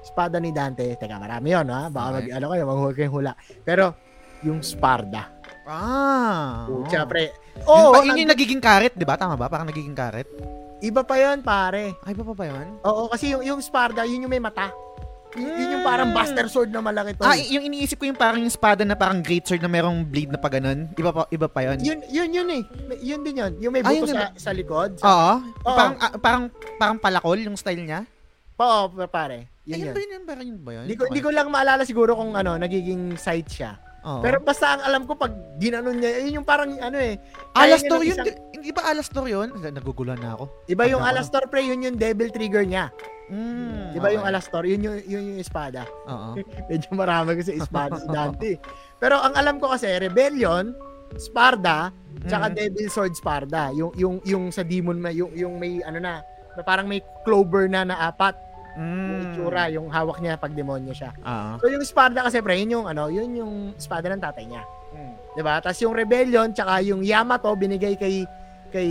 Espada 0.08 0.40
ni 0.40 0.50
Dante. 0.50 0.96
Teka, 0.96 1.20
marami 1.20 1.52
yun, 1.52 1.68
ha? 1.68 1.92
Baka 1.92 2.06
Okay. 2.08 2.16
mag, 2.16 2.26
ano 2.32 2.46
kayo, 2.48 2.62
maghuhuli 2.64 2.94
kayong 2.96 3.14
hula. 3.14 3.32
Pero, 3.62 3.84
yung 4.40 4.64
Sparda. 4.64 5.28
Ah. 5.68 6.64
Pucha, 6.64 7.04
pre. 7.04 7.28
Oo, 7.68 7.92
Oo, 7.92 8.00
yun, 8.00 8.00
pa, 8.00 8.06
yun 8.08 8.20
yung 8.24 8.32
nagiging 8.32 8.62
karet, 8.62 8.96
di 8.96 9.04
ba? 9.04 9.20
Tama 9.20 9.36
ba? 9.36 9.52
Parang 9.52 9.68
nagiging 9.68 9.92
karet. 9.92 10.24
iba 10.78 11.02
pa 11.02 11.18
yun, 11.18 11.42
pare. 11.42 11.98
Ay, 12.06 12.14
ba 12.14 12.22
pa 12.22 12.32
ba 12.32 12.44
yun? 12.46 12.78
Oo, 12.86 13.10
kasi 13.10 13.34
yung, 13.34 13.42
yung 13.42 13.60
Sparda, 13.60 14.06
yun 14.06 14.24
yung 14.24 14.32
may 14.32 14.40
mata. 14.40 14.70
Y- 15.36 15.44
yun 15.44 15.76
yung 15.76 15.84
parang 15.84 16.08
Buster 16.16 16.48
Sword 16.48 16.72
na 16.72 16.80
malaki 16.80 17.12
to. 17.12 17.20
Ah, 17.20 17.36
yung 17.36 17.60
iniisip 17.60 18.00
ko 18.00 18.08
yung 18.08 18.16
parang 18.16 18.40
yung 18.40 18.48
espada 18.48 18.80
na 18.80 18.96
parang 18.96 19.20
great 19.20 19.44
sword 19.44 19.60
na 19.60 19.68
merong 19.68 20.00
blade 20.00 20.32
na 20.32 20.40
pa 20.40 20.48
ganun. 20.48 20.88
Iba 20.96 21.10
pa, 21.12 21.28
iba 21.28 21.46
pa 21.50 21.60
yun. 21.68 21.76
yun, 21.84 22.00
yun, 22.08 22.28
yun 22.32 22.48
eh. 22.48 22.62
Yun 23.04 23.20
din 23.20 23.36
yun. 23.36 23.52
Yung 23.60 23.72
may 23.76 23.84
Ah, 23.84 23.92
buto 23.92 24.08
yun 24.08 24.16
sa, 24.16 24.32
sa 24.32 24.50
likod. 24.56 24.96
Sa, 24.96 25.04
Oo. 25.04 25.32
Oo. 25.68 25.76
Parang, 25.76 25.94
ah, 26.00 26.12
parang, 26.16 26.44
parang 26.80 26.96
palakol 26.96 27.36
yung 27.36 27.58
style 27.60 27.84
niya. 27.84 28.08
Oo, 28.56 28.88
pare. 29.04 29.57
Yun 29.68 29.74
Ayun 29.74 29.84
yun. 29.84 29.92
ba 29.92 30.00
yun? 30.02 30.22
Parang 30.24 30.46
yun 30.46 30.58
ba 30.58 30.70
yun? 30.72 30.82
Hindi 30.82 30.96
ko, 30.96 31.02
hindi 31.06 31.20
ko 31.20 31.30
lang 31.30 31.48
maalala 31.48 31.84
siguro 31.84 32.16
kung 32.16 32.32
ano, 32.32 32.56
nagiging 32.56 33.14
site 33.14 33.50
siya. 33.52 33.76
Oo. 34.00 34.22
Pero 34.22 34.40
basta 34.40 34.72
ang 34.72 34.82
alam 34.82 35.02
ko 35.04 35.12
pag 35.12 35.28
ginanon 35.58 35.94
niya, 35.94 36.22
yun 36.22 36.40
yung 36.40 36.46
parang 36.46 36.72
ano 36.72 36.96
eh. 36.96 37.20
kaya 37.52 37.76
Alastor 37.76 37.98
ng 37.98 38.02
yun. 38.02 38.14
isang- 38.14 38.26
di- 38.26 38.40
Hindi 38.58 38.70
ba 38.72 38.82
Alastor 38.86 39.24
yun? 39.26 39.48
Naguguluhan 39.54 40.18
na 40.18 40.34
ako. 40.34 40.44
Iba 40.66 40.82
yung 40.86 40.98
Tanda 40.98 41.04
ko 41.04 41.14
Alastor 41.14 41.42
pre, 41.46 41.60
yun 41.62 41.78
yung 41.80 41.96
devil 41.96 42.28
trigger 42.28 42.64
niya. 42.64 42.88
Mm, 43.28 43.92
Iba 43.92 44.08
yung. 44.08 44.24
Alastor, 44.24 44.64
yun 44.64 44.80
yung, 44.80 44.96
yun 45.04 45.22
yung 45.26 45.38
espada. 45.38 45.84
Oo. 46.06 46.32
Medyo 46.68 46.88
marami 46.90 47.36
kasi 47.36 47.54
espada 47.54 47.94
si 47.94 48.08
Dante. 48.16 48.56
Pero 48.96 49.20
ang 49.20 49.36
alam 49.36 49.60
ko 49.60 49.68
kasi, 49.68 49.92
Rebellion, 49.92 50.72
Sparda, 51.14 51.92
tsaka 52.24 52.46
Mm. 52.48 52.54
Devil 52.54 52.88
Sword 52.88 53.14
Sparda. 53.14 53.70
Yung, 53.72 53.92
yung, 53.94 54.16
yung 54.22 54.44
sa 54.48 54.62
demon, 54.62 54.98
na- 54.98 55.12
yung, 55.12 55.30
yung 55.32 55.54
may 55.54 55.82
ano 55.82 55.98
na, 55.98 56.24
na 56.52 56.62
parang 56.62 56.84
may 56.84 56.98
clover 57.22 57.66
na 57.66 57.84
na 57.84 58.08
apat. 58.08 58.34
Yung 58.78 58.86
Mm. 59.10 59.24
itsura, 59.26 59.62
yung 59.68 59.86
hawak 59.88 60.18
niya 60.18 60.34
pag 60.34 60.54
demonyo 60.54 60.94
siya. 60.94 61.10
Oo. 61.12 61.52
So 61.58 61.66
yung 61.66 61.82
Sparda 61.82 62.22
kasi 62.22 62.38
pre, 62.38 62.54
yun 62.56 62.70
yung 62.72 62.86
ano, 62.86 63.10
yun 63.10 63.26
yung 63.32 63.54
espada 63.74 64.06
ng 64.06 64.22
tatay 64.22 64.46
niya. 64.46 64.62
'Di 65.34 65.42
ba? 65.42 65.58
Tapos 65.58 65.78
yung 65.78 65.92
Rebellion 65.92 66.48
tsaka 66.48 66.78
yung 66.80 67.02
Yamato 67.02 67.50
binigay 67.52 67.94
kay 67.94 68.22
kay 68.68 68.90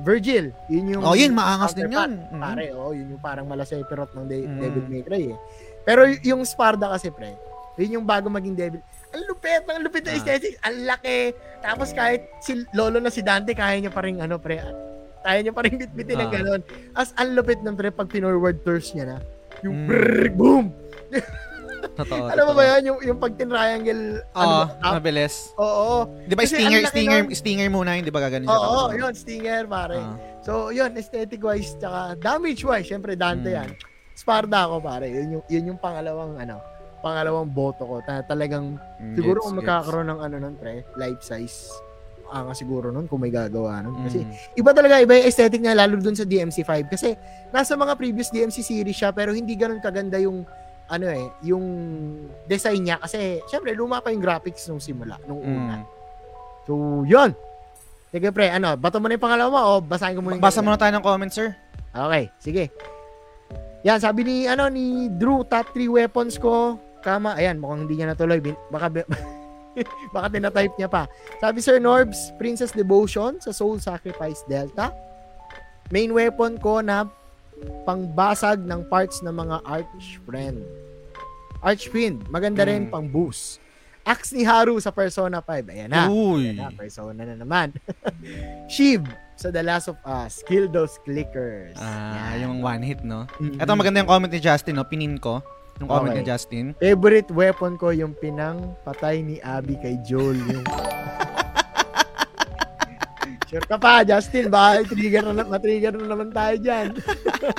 Virgil. 0.00 0.50
Yun 0.66 0.84
yung 0.90 1.02
Oh, 1.02 1.12
yun, 1.12 1.30
maangas 1.30 1.72
din 1.72 1.88
yun. 1.88 2.18
Mhm. 2.26 2.40
Pare, 2.40 2.66
oh, 2.72 2.90
yun 2.90 3.06
yung 3.08 3.20
parang 3.20 3.44
Malaseperot 3.44 4.10
ng 4.12 4.26
De- 4.26 4.44
Mm. 4.44 4.58
Devil 4.58 4.84
May 4.86 5.02
Cry 5.02 5.24
eh. 5.28 5.38
Pero 5.80 6.04
yung 6.20 6.42
Sparda 6.42 6.88
kasi 6.88 7.08
pre, 7.08 7.36
yun 7.76 8.00
yung 8.00 8.06
bago 8.06 8.26
maging 8.26 8.54
Devil. 8.54 8.80
Ang 9.10 9.22
lupit, 9.26 9.62
ang 9.64 9.80
lupit 9.80 10.02
na 10.02 10.10
Ah. 10.10 10.16
aesthetic, 10.16 10.54
ang 10.60 10.76
laki. 10.84 11.18
Tapos 11.60 11.90
kahit 11.90 12.30
si 12.38 12.64
lolo 12.72 12.96
na 12.96 13.08
si 13.08 13.20
Dante, 13.20 13.52
kaya 13.52 13.76
niya 13.76 13.90
pa 13.90 14.00
rin 14.00 14.16
ano 14.16 14.36
pre, 14.36 14.56
kaya 15.20 15.38
niya 15.40 15.52
pa 15.52 15.62
rin 15.62 15.76
bitbitin 15.76 16.16
ng 16.18 16.26
Ah. 16.26 16.34
ganun. 16.34 16.60
As 16.92 17.12
ang 17.14 17.32
lupit 17.32 17.60
ng 17.60 17.74
pre 17.74 17.88
pag 17.88 18.06
pinorward 18.06 18.60
thirst 18.60 18.92
niya 18.92 19.06
na. 19.06 19.18
Yung 19.60 19.84
Mm. 19.84 19.86
brrrr, 19.86 20.24
boom! 20.32 20.64
Totoo. 21.90 22.28
Alam 22.28 22.44
mo 22.44 22.54
ba 22.54 22.64
yan? 22.66 22.82
Yung, 22.86 22.98
yung 23.02 23.18
pag 23.18 23.32
triangle 23.34 24.20
Oo, 24.22 24.36
ano, 24.36 24.68
up? 24.80 24.92
mabilis. 24.96 25.52
Oo. 25.56 26.08
Di 26.22 26.32
ba 26.32 26.44
Kasi 26.44 26.60
stinger, 26.60 26.82
stinger, 26.86 27.20
nun. 27.24 27.32
stinger 27.34 27.68
muna 27.68 27.96
yun, 27.96 28.04
di 28.04 28.12
ba 28.12 28.20
gaganin 28.20 28.46
siya? 28.46 28.52
Oo, 28.52 28.68
tapos- 28.86 28.96
yun, 28.96 29.12
stinger, 29.14 29.62
pare. 29.66 29.96
Ah. 29.96 30.16
So, 30.40 30.52
yun, 30.70 30.92
aesthetic-wise, 30.94 31.76
tsaka 31.76 32.16
damage-wise, 32.16 32.84
syempre 32.86 33.16
Dante 33.16 33.48
Mm. 33.48 33.56
yan. 33.56 33.70
Sparda 34.12 34.68
ako, 34.68 34.76
pare. 34.80 35.08
Yun 35.08 35.28
yung, 35.34 35.44
yun 35.46 35.64
yung 35.72 35.80
pangalawang, 35.80 36.36
ano, 36.36 36.60
pangalawang 37.00 37.48
boto 37.48 37.82
ko. 37.82 37.96
Ta- 38.00 38.24
talagang, 38.24 38.76
Mm, 39.00 39.16
siguro 39.16 39.40
kung 39.40 39.56
magkakaroon 39.56 40.04
ng, 40.06 40.20
ano 40.20 40.34
nun, 40.38 40.54
pre, 40.56 40.84
life 40.94 41.20
size, 41.20 41.72
anga 42.30 42.54
siguro 42.54 42.88
nun 42.88 43.04
kung 43.04 43.18
may 43.18 43.28
gagawa 43.28 43.78
nun. 43.80 44.02
Kasi, 44.02 44.22
Mm. 44.22 44.32
iba 44.56 44.70
talaga, 44.70 44.94
iba 44.98 45.12
yung 45.12 45.26
aesthetic 45.26 45.58
niya, 45.58 45.74
lalo 45.74 45.98
dun 45.98 46.14
sa 46.14 46.22
DMC5. 46.22 46.86
Kasi, 46.86 47.12
nasa 47.48 47.74
mga 47.74 47.94
previous 47.94 48.30
DMC 48.30 48.60
series 48.60 48.96
siya, 48.96 49.10
pero 49.10 49.30
hindi 49.30 49.54
ganun 49.54 49.78
kaganda 49.78 50.16
yung, 50.16 50.46
ano 50.86 51.06
eh, 51.06 51.26
yung 51.42 51.64
design 52.44 52.82
niya. 52.82 52.96
Kasi, 52.96 53.42
syempre, 53.46 53.74
luma 53.74 53.98
pa 53.98 54.10
yung 54.10 54.20
graphics 54.20 54.66
nung 54.66 54.78
simula, 54.78 55.18
nung 55.24 55.38
una. 55.38 55.76
Mm. 55.76 55.84
So, 56.64 56.72
yun. 57.04 57.30
Sige, 58.10 58.30
pre, 58.30 58.50
ano, 58.50 58.74
bato 58.74 58.98
mo 58.98 59.06
na 59.06 59.14
yung 59.14 59.22
pangalawa 59.22 59.58
o 59.70 59.78
basahin 59.78 60.14
ko 60.14 60.22
muna 60.22 60.34
yung 60.34 60.42
Basa 60.42 60.58
muna 60.60 60.74
tayo 60.74 60.90
ng 60.92 61.04
comments, 61.04 61.34
sir. 61.34 61.54
Okay, 61.90 62.30
sige. 62.38 62.64
Yan, 63.82 63.96
sabi 63.96 64.22
ni, 64.22 64.36
ano, 64.44 64.66
ni 64.66 65.08
Drew, 65.08 65.40
top 65.42 65.70
3 65.72 65.88
weapons 65.88 66.36
ko. 66.36 66.76
Kama, 67.00 67.32
ayan, 67.32 67.56
mukhang 67.56 67.86
hindi 67.86 67.96
niya 67.96 68.12
natuloy. 68.12 68.36
Bin- 68.38 68.58
Baka, 68.68 68.90
baka 70.14 70.26
tinatype 70.30 70.74
niya 70.76 70.86
pa. 70.86 71.06
Sabi, 71.38 71.58
Sir 71.58 71.78
Norbs, 71.78 72.34
Princess 72.36 72.70
Devotion 72.70 73.38
sa 73.38 73.50
Soul 73.50 73.78
Sacrifice 73.78 74.42
Delta. 74.44 74.90
Main 75.88 76.10
weapon 76.10 76.56
ko 76.56 76.78
na 76.78 77.06
pangbasag 77.84 78.62
ng 78.62 78.86
parts 78.86 79.20
ng 79.20 79.32
mga 79.32 79.56
Archfiend. 79.62 80.62
Archfiend, 81.60 82.24
maganda 82.26 82.64
rin 82.64 82.88
Mm. 82.88 82.90
pang 82.90 83.06
boost. 83.06 83.60
Axe 84.00 84.32
ni 84.32 84.42
Haru 84.42 84.80
sa 84.80 84.88
Persona 84.88 85.44
5. 85.44 85.68
Ayan 85.68 85.92
na. 85.92 86.08
Uy. 86.08 86.56
Na, 86.56 86.72
persona 86.72 87.20
na 87.20 87.36
naman. 87.36 87.76
Shiv 88.72 89.04
sa 89.36 89.52
The 89.52 89.60
Last 89.60 89.92
of 89.92 90.00
Us. 90.02 90.40
Kill 90.48 90.72
those 90.72 90.96
clickers. 91.04 91.76
Ah, 91.76 92.32
Yan. 92.32 92.48
yung 92.48 92.56
one 92.60 92.80
hit, 92.80 93.04
no? 93.04 93.28
Mhm. 93.36 93.60
Ito, 93.60 93.76
maganda 93.76 94.00
yung 94.00 94.08
comment 94.08 94.32
ni 94.32 94.40
Justin, 94.40 94.80
no? 94.80 94.88
Pinin 94.88 95.20
ko. 95.20 95.44
Comment 95.80 96.06
Okay. 96.06 96.16
ni 96.16 96.24
Justin. 96.24 96.66
Favorite 96.76 97.30
weapon 97.30 97.74
ko 97.74 97.88
yung 97.88 98.12
pinang 98.14 98.76
patay 98.80 99.20
ni 99.20 99.40
Abby 99.40 99.74
kay 99.74 99.96
Joel. 100.00 100.36
Yung... 100.46 100.64
sure 103.46 103.64
ka 103.64 103.76
pa, 103.76 104.02
Justin. 104.02 104.46
Baka 104.46 104.84
trigger 104.86 105.24
na, 105.26 105.42
matrigger 105.42 105.90
na 105.92 106.06
naman 106.06 106.28
tayo 106.30 106.54
dyan. 106.56 106.94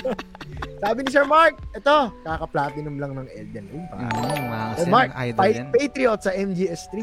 Sabi 0.81 0.99
ni 1.01 1.09
Sir 1.09 1.25
Mark, 1.25 1.61
ito, 1.71 1.97
kaka-platinum 2.23 2.97
lang 2.97 3.13
ng 3.13 3.27
Elden 3.27 3.65
Ring. 3.67 3.85
pa. 3.85 3.95
Mm, 3.99 4.09
mga 4.41 4.65
Eh, 4.73 4.87
Mark, 4.87 5.09
idol 5.15 5.37
pa- 5.37 5.49
yan. 5.51 5.67
Patriot 5.69 6.19
sa 6.19 6.31
MGS3. 6.31 6.93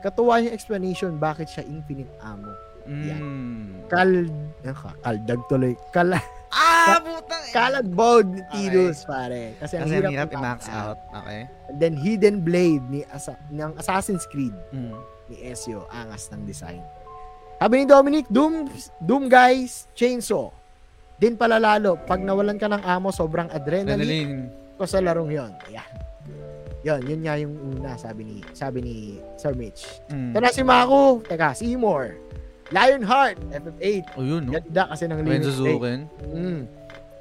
Katuwa 0.00 0.40
yung 0.40 0.50
explanation 0.50 1.14
bakit 1.14 1.46
siya 1.46 1.62
infinite 1.62 2.10
ammo. 2.18 2.50
Mm. 2.88 3.86
Kal... 3.86 4.26
ah, 4.64 4.94
Kaldag 5.00 5.40
tuloy. 5.46 5.74
Kal... 5.90 6.10
Ah, 6.50 6.98
putang. 6.98 7.42
Kalagbog 7.50 8.26
ni 8.26 8.42
Tidus, 8.44 9.02
pare. 9.02 9.54
Kasi 9.56 9.74
ang 9.74 9.82
Kasi 9.82 9.94
hirap, 9.94 10.04
ang 10.04 10.12
hirap 10.12 10.30
i-max 10.32 10.60
out. 10.68 10.98
Okay. 11.14 11.40
And 11.68 11.76
then 11.78 11.94
Hidden 11.94 12.36
Blade 12.40 12.82
ni 12.84 13.00
Asa- 13.06 13.38
ng 13.48 13.74
Assassin's 13.76 14.26
Creed 14.26 14.54
Mm. 14.70 14.98
ni 15.26 15.36
Ezio. 15.44 15.86
Angas 15.88 16.26
ng 16.28 16.42
design. 16.42 16.82
Sabi 17.56 17.74
ni 17.76 17.84
Dominic, 17.84 18.26
Doom, 18.26 18.66
Doom 18.98 19.26
guys, 19.26 19.86
chainsaw. 19.92 20.50
Din 21.14 21.36
pala 21.36 21.56
lalo, 21.56 22.00
pag 22.00 22.18
nawalan 22.18 22.56
ka 22.56 22.66
ng 22.66 22.80
amo, 22.80 23.10
sobrang 23.10 23.46
adrenaline 23.46 24.00
Adrenaline. 24.00 24.34
ko 24.74 24.84
sa 24.84 24.98
larong 24.98 25.28
yon. 25.28 25.52
Ayan. 25.68 25.90
Yon, 26.80 27.00
yun 27.04 27.20
nga 27.20 27.36
yung 27.36 27.52
una, 27.70 27.92
sabi 27.94 28.24
ni, 28.24 28.36
sabi 28.50 28.80
ni 28.80 28.94
Sir 29.36 29.52
Mitch. 29.52 29.84
Mm. 30.08 30.32
Ito 30.32 30.38
na 30.40 30.48
si 30.48 30.64
Mako. 30.64 31.20
Teka, 31.20 31.52
Seymour. 31.52 32.16
Lionheart, 32.70 33.36
FF8. 33.50 34.04
Oh, 34.14 34.22
yun, 34.22 34.46
no? 34.46 34.52
Ganda 34.54 34.82
kasi 34.90 35.04
ng 35.06 35.18
Ren 35.18 35.26
limit 35.26 35.42
break. 35.42 35.50
Suzuki. 35.50 35.94
Mm. 36.30 36.60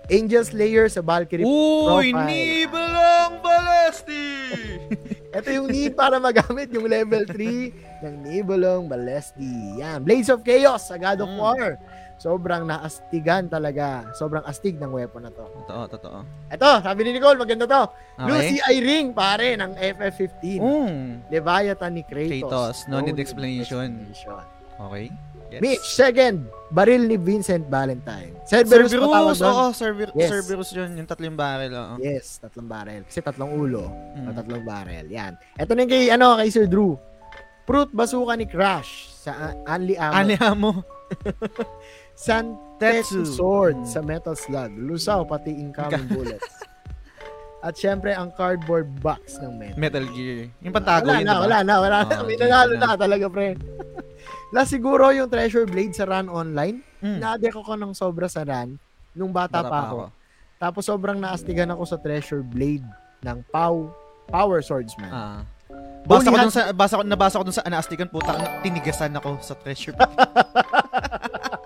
Angel 0.09 0.41
Slayer 0.41 0.85
sa 0.89 1.05
Valkyrie 1.05 1.45
Uy, 1.45 2.09
profile. 2.09 2.25
Nibelang 2.25 3.33
Balesti! 3.45 4.25
Ito 5.37 5.47
yung 5.53 5.69
need 5.69 5.93
para 5.93 6.17
magamit 6.17 6.73
yung 6.73 6.89
level 6.89 7.21
3 7.29 8.01
ng 8.01 8.13
Nibelung 8.25 8.89
Balesti. 8.89 9.77
Yan. 9.77 10.01
Blades 10.01 10.33
of 10.33 10.41
Chaos 10.41 10.89
sa 10.89 10.97
God 10.97 11.21
of 11.21 11.29
Mm. 11.29 11.37
War. 11.37 11.77
Sobrang 12.19 12.67
naastigan 12.67 13.47
talaga. 13.47 14.09
Sobrang 14.11 14.43
astig 14.43 14.75
ng 14.75 14.91
weapon 14.91 15.23
na 15.23 15.31
to. 15.31 15.45
Totoo, 15.63 15.83
totoo. 15.87 16.19
Ito, 16.51 16.69
sabi 16.83 16.99
ni 17.05 17.15
Nicole, 17.15 17.39
maganda 17.39 17.63
to. 17.63 17.83
Lucy 18.25 18.59
Okay. 18.59 18.75
I 18.75 18.83
Ring, 18.83 19.13
pare, 19.13 19.55
ng 19.55 19.71
FF15. 19.77 20.43
Mm. 20.59 21.31
Leviathan 21.31 21.91
ni 21.95 22.03
Kratos. 22.03 22.43
Kratos. 22.43 22.77
No 22.91 22.99
need 22.99 23.15
explanation. 23.15 24.03
explanation. 24.09 24.57
Okay. 24.79 25.05
Gets. 25.49 25.61
Mitch, 25.61 25.81
second, 25.83 26.45
baril 26.69 27.03
ni 27.03 27.17
Vincent 27.17 27.65
Valentine. 27.65 28.37
Cerberus, 28.45 28.93
Cerberus, 28.93 29.41
oo, 29.41 29.65
Cerber- 29.73 30.13
Yes. 30.13 30.29
Cerberus 30.29 30.69
yun, 30.71 30.93
yung 30.93 31.05
tatlong 31.05 31.33
barrel, 31.33 31.73
oo. 31.73 31.93
Yes, 31.97 32.37
tatlong 32.37 32.65
barrel. 32.65 33.01
Kasi 33.03 33.19
tatlong 33.19 33.49
ulo. 33.49 33.89
Mm. 34.13 34.29
Tatlong 34.31 34.63
barrel. 34.63 35.05
Yan. 35.09 35.33
Ito 35.53 35.73
na 35.73 35.83
yung 35.83 35.91
kay, 35.91 36.09
ano, 36.09 36.37
kay 36.37 36.49
Sir 36.49 36.65
Drew. 36.65 36.93
Fruit 37.65 37.89
bazooka 37.89 38.33
ni 38.33 38.45
Crash 38.45 39.09
sa 39.11 39.53
uh, 39.53 39.69
Anli 39.69 39.93
Amo. 39.93 40.13
Ano 40.15 40.33
mo? 40.55 40.71
San 42.17 42.57
Tetsu. 42.77 43.25
Sword 43.25 43.77
Mm. 43.81 43.85
sa 43.85 43.99
Metal 44.01 44.33
Slug. 44.33 44.71
Lusaw 44.73 45.21
pati 45.23 45.49
incoming 45.51 46.09
bullets. 46.09 46.49
At 47.59 47.75
syempre 47.75 48.15
ang 48.15 48.31
cardboard 48.33 48.87
box 48.99 49.35
ng 49.37 49.53
Metal. 49.53 49.77
Metal 49.77 50.05
Gear. 50.09 50.47
Yung 50.63 50.71
pantago 50.71 51.05
wala 51.05 51.19
yun, 51.19 51.27
na, 51.27 51.33
diba? 51.35 51.43
wala 51.43 51.57
na, 51.59 51.73
wala 51.77 51.97
na. 52.07 52.15
May 52.23 52.37
nanalo 52.39 52.73
na. 52.73 52.85
na 52.85 52.95
talaga, 52.95 53.25
pre. 53.27 53.47
Last 54.49 54.73
siguro 54.73 55.13
yung 55.13 55.29
Treasure 55.29 55.69
Blade 55.69 55.93
sa 55.93 56.09
Run 56.09 56.25
Online. 56.25 56.81
Mm. 57.05 57.17
Na-addict 57.21 57.55
ako 57.55 57.73
ng 57.77 57.93
sobra 57.93 58.25
sa 58.25 58.41
Run 58.41 58.81
nung 59.13 59.29
bata, 59.29 59.61
pa 59.61 59.89
ako. 59.89 59.99
Tapos 60.59 60.83
sobrang 60.89 61.17
naastigan 61.21 61.69
ako 61.71 61.83
sa 61.85 61.97
Treasure 62.01 62.41
Blade 62.41 62.85
ng 63.21 63.37
Pow 63.53 63.93
Power 64.29 64.61
Swordsman. 64.61 65.09
Ah. 65.09 65.41
Basa 66.05 66.31
ko 66.31 66.37
dun 66.37 66.53
sa 66.53 66.61
basa 66.73 66.93
ko 66.97 67.03
nabasa 67.05 67.35
ko 67.37 67.43
dun 67.45 67.53
sa 67.53 67.65
anaastigan 67.65 68.09
puta 68.09 68.33
tinigasan 68.65 69.13
ako 69.13 69.37
sa 69.43 69.53
treasure. 69.53 69.93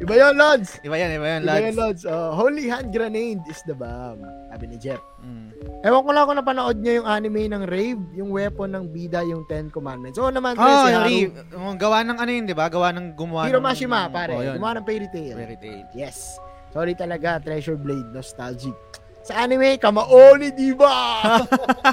Iba 0.00 0.14
yun, 0.16 0.34
Lods! 0.34 0.80
iba 0.80 0.96
yan, 0.96 1.10
iba 1.16 1.26
yan, 1.26 1.42
Iba 1.42 1.52
yun, 1.60 1.72
lads. 1.72 1.76
Lods. 1.76 2.02
Oh, 2.04 2.32
Holy 2.32 2.66
Hand 2.66 2.88
Grenade 2.90 3.40
is 3.48 3.60
the 3.64 3.72
bomb. 3.72 4.20
Sabi 4.48 4.64
ni 4.66 4.76
Jeff. 4.76 5.00
Mm. 5.20 5.52
Ewan 5.80 6.02
ko 6.04 6.10
lang 6.12 6.24
kung 6.24 6.38
napanood 6.38 6.76
niyo 6.80 7.00
yung 7.00 7.08
anime 7.08 7.48
ng 7.48 7.64
Rave, 7.64 8.02
yung 8.12 8.30
weapon 8.30 8.72
ng 8.72 8.84
bida, 8.88 9.20
yung 9.24 9.44
Ten 9.48 9.68
Commandments. 9.68 10.16
Oo 10.16 10.28
naman, 10.28 10.56
pre, 10.56 10.64
Oh, 10.64 10.84
si 10.84 10.92
yung 10.92 10.96
Haru. 10.96 11.08
Rave. 11.08 11.32
Yung 11.52 11.76
gawa 11.76 11.98
ng 12.04 12.16
ano 12.16 12.30
yun, 12.30 12.44
di 12.44 12.56
ba? 12.56 12.66
Gawa 12.68 12.88
ng 12.92 13.06
gumawa 13.16 13.48
Hiro 13.48 13.60
ng... 13.60 13.66
Mashima, 13.66 14.08
pare. 14.08 14.34
Oh, 14.36 14.44
yun. 14.44 14.56
Gumawa 14.60 14.80
ng 14.80 14.86
Fairy 14.86 15.08
Tail. 15.08 15.34
Fairy 15.36 15.56
Tail. 15.56 15.84
Yes. 15.92 16.36
Sorry 16.70 16.94
talaga, 16.94 17.40
Treasure 17.40 17.76
Blade, 17.76 18.08
nostalgic. 18.12 18.76
Sa 19.20 19.36
anime, 19.36 19.76
Kamaoni, 19.76 20.48
di 20.58 20.72
ba? 20.72 21.20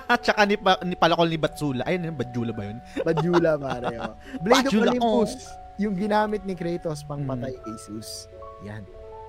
At 0.07 0.23
saka 0.23 0.47
ni, 0.47 0.55
pa, 0.55 0.79
ni 0.83 0.95
Palakol 0.95 1.27
ni 1.27 1.35
Batsula. 1.35 1.83
Ayun, 1.83 2.07
yun, 2.07 2.15
Badjula 2.15 2.51
ba 2.55 2.63
yun? 2.63 2.77
Bajula, 3.03 3.51
pare. 3.59 3.85
Oh. 3.99 4.13
Blade 4.43 4.71
Bajula, 4.71 4.91
of 4.91 4.95
Olympus. 4.95 5.31
Yung 5.77 5.93
ginamit 5.93 6.41
ni 6.43 6.53
Kratos 6.53 7.01
pang 7.01 7.19
Mm. 7.19 7.29
patay 7.29 7.53
kay 7.55 7.75
Zeus. 7.79 8.25
Yan. 8.61 8.81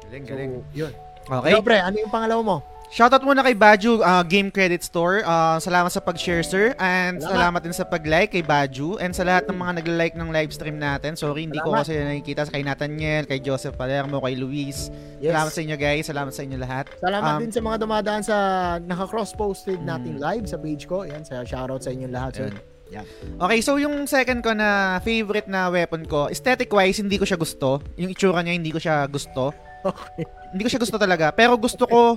Galing, 0.03 0.25
So, 0.25 0.31
galing. 0.31 0.53
yun. 0.73 0.93
Okay. 1.23 1.53
Ikaw, 1.53 1.61
pre, 1.61 1.77
ano 1.79 1.97
yung 1.99 2.09
pangalawa 2.09 2.41
mo? 2.43 2.57
Shoutout 2.89 3.21
muna 3.21 3.45
kay 3.45 3.53
Baju 3.53 4.01
uh, 4.01 4.25
Game 4.25 4.49
Credit 4.49 4.81
Store. 4.81 5.21
Uh, 5.21 5.61
salamat 5.61 5.93
sa 5.93 6.01
pag-share, 6.01 6.41
sir. 6.41 6.73
And 6.81 7.21
Salamat. 7.21 7.29
salamat. 7.29 7.61
din 7.61 7.77
sa 7.77 7.85
pag-like 7.85 8.33
kay 8.33 8.41
Baju. 8.41 8.97
And 8.97 9.13
sa 9.13 9.29
lahat 9.29 9.45
ng 9.45 9.53
mga 9.55 9.73
nag-like 9.85 10.17
ng 10.17 10.33
live 10.33 10.49
stream 10.49 10.81
natin. 10.81 11.13
Sorry, 11.13 11.45
hindi 11.45 11.61
ko 11.61 11.69
Salamat. 11.69 11.85
kasi 11.85 12.01
nakikita 12.01 12.49
sa 12.49 12.53
kay 12.57 12.65
Nathaniel, 12.65 13.29
kay 13.29 13.45
Joseph 13.45 13.77
Palermo, 13.77 14.25
kay 14.25 14.33
Luis. 14.35 14.89
Yes. 15.21 15.37
Salamat 15.37 15.53
sa 15.53 15.61
inyo, 15.61 15.77
guys. 15.77 16.05
Salamat 16.09 16.33
sa 16.33 16.43
inyo 16.43 16.57
lahat. 16.57 16.85
Salamat 16.97 17.29
Um, 17.29 17.41
din 17.45 17.53
sa 17.53 17.61
mga 17.61 17.77
dumadaan 17.77 18.23
sa 18.25 18.37
naka-cross-posted 18.81 19.77
Mm. 19.77 19.85
nating 19.85 20.17
live 20.17 20.45
sa 20.49 20.57
page 20.57 20.89
ko. 20.89 21.05
Yan, 21.05 21.29
sa 21.29 21.45
shoutout 21.45 21.85
sa 21.85 21.93
inyo 21.93 22.09
lahat. 22.09 22.41
sir. 22.41 22.57
Ayun. 22.89 23.05
Okay, 23.39 23.59
so 23.61 23.77
yung 23.77 23.95
second 24.05 24.41
ko 24.41 24.53
na 24.53 24.99
favorite 24.99 25.47
na 25.47 25.69
weapon 25.69 26.05
ko, 26.05 26.27
aesthetic-wise, 26.27 26.99
hindi 26.99 27.17
ko 27.17 27.25
siya 27.25 27.37
gusto. 27.37 27.85
Yung 27.95 28.09
itsura 28.09 28.41
niya, 28.41 28.57
hindi 28.57 28.73
ko 28.73 28.81
siya 28.81 29.05
gusto. 29.07 29.53
Okay. 29.79 30.25
Hindi 30.51 30.63
ko 30.65 30.71
siya 30.71 30.81
gusto 30.81 30.97
talaga. 30.97 31.31
Pero 31.31 31.55
gusto 31.55 31.85
ko, 31.85 32.17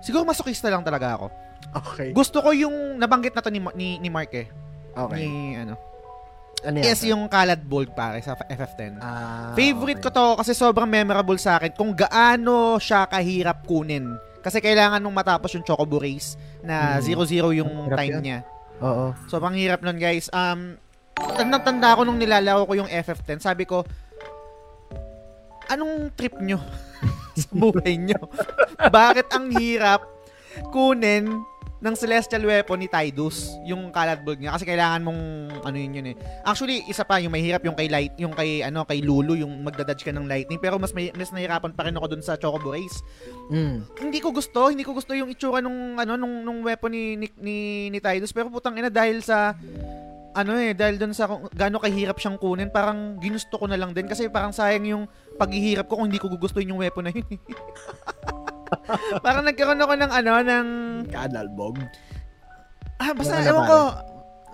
siguro 0.00 0.24
masokista 0.24 0.66
lang 0.66 0.82
talaga 0.82 1.14
ako. 1.14 1.26
Okay. 1.76 2.10
Gusto 2.10 2.40
ko 2.40 2.50
yung 2.50 2.96
nabanggit 2.96 3.36
na 3.36 3.44
to 3.44 3.52
ni, 3.52 3.60
ni, 3.76 4.00
ni 4.00 4.08
Mark 4.08 4.32
eh. 4.32 4.48
Okay. 4.90 5.20
Ni, 5.22 5.28
ano. 5.54 5.76
Ano 6.64 6.76
yan? 6.80 6.84
Yes, 6.88 7.04
yung 7.04 7.28
Kalad 7.28 7.60
Bolt 7.62 7.92
pare 7.92 8.18
sa 8.18 8.32
FF10. 8.34 8.96
Ah, 8.98 9.52
Favorite 9.52 10.00
okay. 10.00 10.08
ko 10.08 10.16
to 10.16 10.26
kasi 10.40 10.56
sobrang 10.56 10.88
memorable 10.88 11.36
sa 11.36 11.60
akin 11.60 11.70
kung 11.70 11.92
gaano 11.92 12.80
siya 12.80 13.04
kahirap 13.04 13.62
kunin. 13.62 14.08
Kasi 14.40 14.58
kailangan 14.58 14.98
nung 14.98 15.12
matapos 15.12 15.52
yung 15.52 15.62
Chocobo 15.62 16.00
Race 16.00 16.34
na 16.64 16.96
Mm. 16.96 17.04
0-0 17.04 17.28
yung 17.52 17.70
Hirap 17.86 17.98
time 17.98 18.14
yun. 18.14 18.22
niya. 18.24 18.38
Oo. 18.84 19.16
Sobrang 19.30 19.56
hirap 19.56 19.80
nun 19.80 19.96
guys. 19.96 20.28
Um, 20.32 20.76
tanda 21.16 21.96
ko 21.96 22.04
nung 22.04 22.20
nilalaro 22.20 22.68
ko 22.68 22.76
yung 22.76 22.90
FF10, 22.90 23.40
sabi 23.40 23.64
ko, 23.64 23.84
anong 25.72 26.12
trip 26.14 26.36
nyo 26.40 26.60
sa 27.40 27.48
buhay 27.56 27.96
nyo? 27.96 28.20
Bakit 28.96 29.32
ang 29.32 29.52
hirap 29.56 30.04
kunin 30.72 31.44
ng 31.76 31.94
Celestial 31.94 32.40
Weapon 32.40 32.80
ni 32.80 32.88
Tidus, 32.88 33.52
yung 33.68 33.92
Kalad 33.92 34.24
Bolt 34.24 34.40
niya 34.40 34.56
kasi 34.56 34.64
kailangan 34.64 35.04
mong 35.04 35.20
ano 35.60 35.76
yun 35.76 35.92
yun 36.00 36.06
eh. 36.12 36.16
Actually, 36.40 36.80
isa 36.88 37.04
pa 37.04 37.20
yung 37.20 37.36
mahirap 37.36 37.60
yung 37.68 37.76
kay 37.76 37.92
light, 37.92 38.16
yung 38.16 38.32
kay 38.32 38.64
ano 38.64 38.88
kay 38.88 39.04
Lulu 39.04 39.36
yung 39.36 39.60
magdadodge 39.60 40.00
ka 40.00 40.08
ng 40.08 40.24
lightning 40.24 40.56
pero 40.56 40.80
mas 40.80 40.96
may, 40.96 41.12
mas 41.12 41.28
nahirapan 41.36 41.76
pa 41.76 41.84
rin 41.84 41.96
ako 42.00 42.16
dun 42.16 42.24
sa 42.24 42.40
Chocobo 42.40 42.72
Race. 42.72 43.04
Mm. 43.52 43.84
Hindi 44.08 44.18
ko 44.24 44.32
gusto, 44.32 44.72
hindi 44.72 44.88
ko 44.88 44.96
gusto 44.96 45.12
yung 45.12 45.28
itsura 45.28 45.60
nung 45.60 46.00
ano 46.00 46.16
nung 46.16 46.48
nung 46.48 46.64
weapon 46.64 46.96
ni 46.96 47.20
ni, 47.20 47.28
ni, 47.44 47.56
ni 47.92 47.98
Tidus 48.00 48.32
pero 48.32 48.48
putang 48.48 48.80
ina 48.80 48.88
dahil 48.88 49.20
sa 49.20 49.52
ano 50.36 50.52
eh, 50.60 50.76
dahil 50.76 51.00
doon 51.00 51.16
sa 51.16 51.28
gaano 51.56 51.80
kahirap 51.80 52.20
siyang 52.20 52.36
kunin, 52.36 52.68
parang 52.68 53.16
ginusto 53.16 53.56
ko 53.56 53.64
na 53.64 53.80
lang 53.80 53.96
din 53.96 54.04
kasi 54.04 54.28
parang 54.28 54.52
sayang 54.52 54.84
yung 54.84 55.04
paghihirap 55.40 55.88
ko 55.88 55.96
kung 55.96 56.12
hindi 56.12 56.20
ko 56.20 56.28
gugustuhin 56.28 56.76
yung 56.76 56.84
weapon 56.84 57.08
na 57.08 57.12
yun. 57.12 57.24
parang 59.24 59.42
nagkaroon 59.42 59.78
ako 59.78 59.94
ng 59.94 60.12
ano, 60.12 60.32
ng 60.40 60.66
Kadalbog. 61.06 61.76
Ah, 62.96 63.12
basta, 63.12 63.36
Ano, 63.36 63.46
ewan 63.46 63.64
ko. 63.64 63.78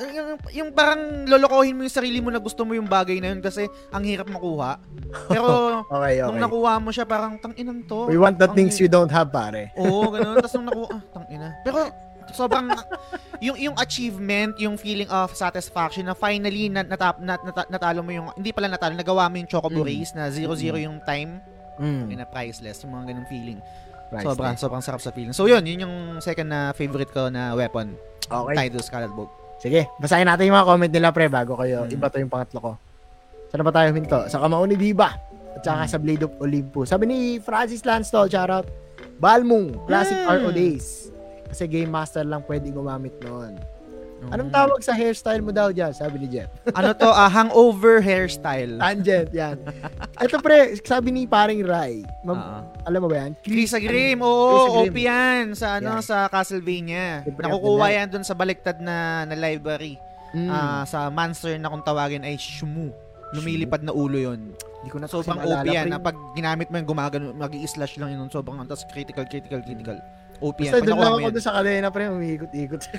Yung, 0.02 0.28
yung 0.50 0.68
parang 0.72 0.98
lolokohin 1.24 1.76
mo 1.76 1.84
yung 1.84 1.92
sarili 1.92 2.18
mo 2.18 2.26
na 2.26 2.38
gusto 2.38 2.64
mo 2.64 2.74
yung 2.74 2.88
bagay 2.88 3.22
na 3.22 3.30
yun 3.30 3.38
kasi 3.38 3.64
ang 3.88 4.02
hirap 4.02 4.26
makuha. 4.26 4.80
Pero 5.28 5.46
Okay, 5.86 6.18
okay. 6.18 6.26
nung 6.26 6.42
nakuha 6.42 6.72
mo 6.76 6.90
siya, 6.90 7.04
parang 7.04 7.38
tang 7.38 7.54
inan 7.54 7.86
to. 7.86 8.08
We 8.08 8.18
want 8.18 8.34
the 8.34 8.50
things 8.50 8.74
hi- 8.74 8.82
you 8.82 8.90
don't 8.90 9.10
have, 9.10 9.30
pare. 9.30 9.70
Oo, 9.76 10.10
ganun. 10.10 10.36
Tapos 10.36 10.54
nung 10.54 10.66
nakuha, 10.66 10.88
ah, 10.90 11.00
tang 11.12 11.26
ina. 11.28 11.54
Pero 11.62 11.86
sobrang 12.32 12.66
yung 13.46 13.54
yung 13.60 13.76
achievement, 13.76 14.56
yung 14.56 14.74
feeling 14.74 15.06
of 15.06 15.30
satisfaction 15.32 16.02
na 16.02 16.16
finally 16.16 16.66
na, 16.66 16.82
natap, 16.82 17.20
nat, 17.20 17.38
nat- 17.44 17.70
natalo 17.70 18.00
mo 18.00 18.10
yung 18.10 18.26
hindi 18.34 18.50
pala 18.50 18.66
natalo, 18.66 18.96
nagawa 18.96 19.28
mo 19.28 19.38
yung 19.38 19.46
Chocobo 19.46 19.82
Mm. 19.82 19.86
Race 19.86 20.12
na 20.14 20.26
0-0 20.26 20.56
yung 20.80 20.98
time, 21.04 21.38
Mm. 21.78 22.10
na 22.12 22.24
priceless, 22.24 22.82
yung 22.82 22.92
mga 22.92 23.12
ganung 23.12 23.28
feeling. 23.28 23.60
Priceless. 24.12 24.36
Sobrang 24.36 24.54
sobrang 24.60 24.84
sarap 24.84 25.00
sa 25.00 25.08
feeling. 25.08 25.32
So 25.32 25.48
yun, 25.48 25.64
yun 25.64 25.88
yung 25.88 25.96
second 26.20 26.52
na 26.52 26.76
favorite 26.76 27.08
ko 27.08 27.32
na 27.32 27.56
weapon. 27.56 27.96
Okay. 28.28 28.68
Tidus 28.68 28.92
Scarlet 28.92 29.08
Bolt. 29.16 29.32
Sige, 29.56 29.88
basahin 29.96 30.28
natin 30.28 30.52
yung 30.52 30.56
mga 30.58 30.68
comment 30.68 30.92
nila, 30.92 31.08
pre, 31.14 31.32
bago 31.32 31.56
kayo. 31.56 31.86
Mm. 31.86 31.94
Iba 31.96 32.06
to 32.12 32.18
yung 32.20 32.28
pangatlo 32.28 32.58
ko. 32.60 32.72
Saan 33.48 33.64
ba 33.64 33.72
tayo 33.72 33.88
huminto? 33.88 34.18
Sa 34.28 34.42
Kamao 34.42 34.66
ni 34.68 34.76
Diba. 34.76 35.16
At 35.56 35.62
saka 35.64 35.84
sa 35.86 35.98
Blade 36.02 36.24
of 36.26 36.32
Olympus. 36.40 36.90
Sabi 36.90 37.04
ni 37.08 37.18
Francis 37.38 37.84
Lanstol, 37.84 38.28
shoutout. 38.28 38.66
Balmung, 39.16 39.76
Classic 39.86 40.18
Mm. 40.18 40.28
RO 40.28 40.50
Days. 40.50 41.08
Kasi 41.46 41.68
Game 41.68 41.92
Master 41.92 42.24
lang 42.26 42.42
pwede 42.44 42.68
gumamit 42.68 43.12
noon. 43.22 43.54
Anong 44.28 44.48
Mm. 44.48 44.54
tawag 44.54 44.80
sa 44.80 44.92
hairstyle 44.92 45.40
mo 45.40 45.50
daw 45.50 45.68
dyan? 45.68 45.90
Sabi 45.90 46.20
ni 46.20 46.28
Jeff. 46.28 46.46
ano 46.78 46.92
to? 46.92 47.08
ah, 47.08 47.26
hangover 47.26 47.98
hairstyle. 47.98 48.78
Tangent, 48.78 49.32
yan. 49.32 49.56
Ito 50.14 50.38
pre, 50.38 50.78
sabi 50.78 51.10
ni 51.10 51.24
paring 51.24 51.64
Rai. 51.64 52.06
Ma- 52.22 52.62
Ah. 52.62 52.62
alam 52.84 53.00
mo 53.00 53.08
ba 53.08 53.24
yan? 53.24 53.32
Krisa 53.40 53.76
Grim, 53.76 54.20
Krisa 54.20 54.28
oo. 54.28 54.84
OP 54.84 54.96
yan 54.96 55.44
sa 55.52 55.80
ano 55.80 55.98
Yan. 55.98 56.04
sa 56.04 56.28
Castlevania. 56.28 57.24
Siyempre, 57.24 57.42
Nakukuha 57.42 57.86
yan 57.90 58.06
dun 58.08 58.22
sa 58.22 58.32
baliktad 58.32 58.78
na 58.78 58.96
na 59.24 59.34
library. 59.34 59.98
Mm. 60.30 60.48
Ah, 60.48 60.84
sa 60.84 61.08
monster 61.08 61.56
na 61.56 61.66
kung 61.66 61.82
tawagin 61.82 62.22
ay 62.22 62.36
Shumu. 62.36 62.94
Lumilipad 63.32 63.80
na 63.80 63.90
ulo 63.90 64.16
yon. 64.16 64.52
Hindi 64.52 64.88
ko 64.88 64.98
na 64.98 65.08
Sobrang 65.08 65.40
OP 65.40 65.64
yan. 65.66 65.88
Na 65.88 65.96
pag 65.96 66.12
ginamit 66.32 66.68
mo 66.68 66.76
yung 66.76 66.84
gumagano, 66.86 67.32
mag 67.32 67.48
slash 67.64 67.96
lang 67.96 68.12
yun. 68.12 68.28
Sobrang 68.28 68.60
tapos 68.62 68.84
critical, 68.86 69.24
critical, 69.24 69.60
critical. 69.60 69.96
OP 69.96 70.21
yan. 70.43 70.72
Basta 70.74 70.82
doon 70.82 70.99
lang 70.99 71.14
ako 71.14 71.30
doon 71.30 71.45
sa 71.45 71.55
kadena, 71.55 71.88
pre, 71.95 72.05
umiikot-ikot. 72.11 72.82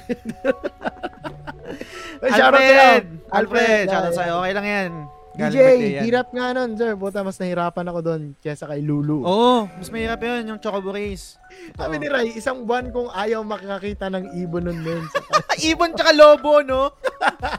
Alfred! 2.24 3.04
Alfred! 3.28 3.86
yeah, 3.88 3.92
Shoutout 3.92 4.16
sa'yo. 4.16 4.34
Okay 4.44 4.54
lang 4.56 4.68
yan. 4.68 4.92
Galing 5.34 5.58
DJ, 5.58 6.06
hirap 6.06 6.30
nga 6.30 6.54
nun, 6.54 6.78
sir. 6.78 6.94
Buta, 6.94 7.26
mas 7.26 7.42
nahirapan 7.42 7.90
ako 7.90 8.00
doon 8.06 8.22
kesa 8.38 8.70
kay 8.70 8.86
Lulu. 8.86 9.26
Oo, 9.26 9.66
mas 9.66 9.90
mahirap 9.90 10.22
yun, 10.22 10.46
yung 10.46 10.60
Chocobo 10.62 10.94
Race. 10.94 11.42
Sabi 11.80 11.98
ni 11.98 12.06
Ray, 12.06 12.38
isang 12.38 12.70
buwan 12.70 12.94
kong 12.94 13.10
ayaw 13.10 13.42
makakita 13.42 14.14
ng 14.14 14.30
ibon 14.46 14.70
nun, 14.70 14.78
men. 14.86 15.02
Ibon 15.74 15.98
tsaka 15.98 16.14
lobo, 16.14 16.62
no? 16.62 16.94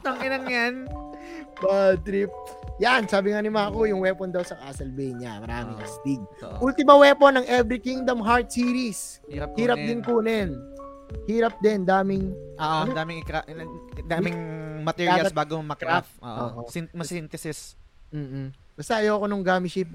Tanginang 0.07 0.47
yan. 0.47 0.75
Bad 1.59 2.07
trip. 2.07 2.31
Yan, 2.77 3.07
sabi 3.07 3.31
nga 3.31 3.39
ni 3.39 3.47
Mako, 3.47 3.87
yung 3.87 4.03
weapon 4.03 4.29
daw 4.29 4.43
sa 4.43 4.57
Castlevania. 4.57 5.39
Maraming 5.39 5.79
Oo. 5.79 5.81
astig. 5.81 6.19
Ito. 6.19 6.59
Ultima 6.59 6.97
weapon 6.97 7.39
ng 7.39 7.45
Every 7.47 7.79
Kingdom 7.79 8.19
Heart 8.19 8.51
series. 8.51 9.23
Hirap, 9.25 9.55
Hirap 9.55 9.79
din 9.79 10.01
kunin. 10.01 10.49
Hirap 11.25 11.55
din, 11.61 11.85
daming 11.85 12.33
Ah, 12.55 12.83
Ano? 12.83 12.93
daming 12.93 13.23
ikra- 13.23 13.47
daming 14.05 14.37
materials 14.83 15.31
Dapat 15.31 15.37
bago 15.37 15.55
ma-craft. 15.61 16.11
Oo. 16.19 16.27
Oo. 16.27 16.59
Syn- 16.67 16.91
ma-synthesis. 16.91 17.79
Mm-mm. 18.11 18.51
Basta 18.75 18.99
ayoko 18.99 19.25
nung 19.27 19.41
gummy 19.41 19.67
ship. 19.67 19.87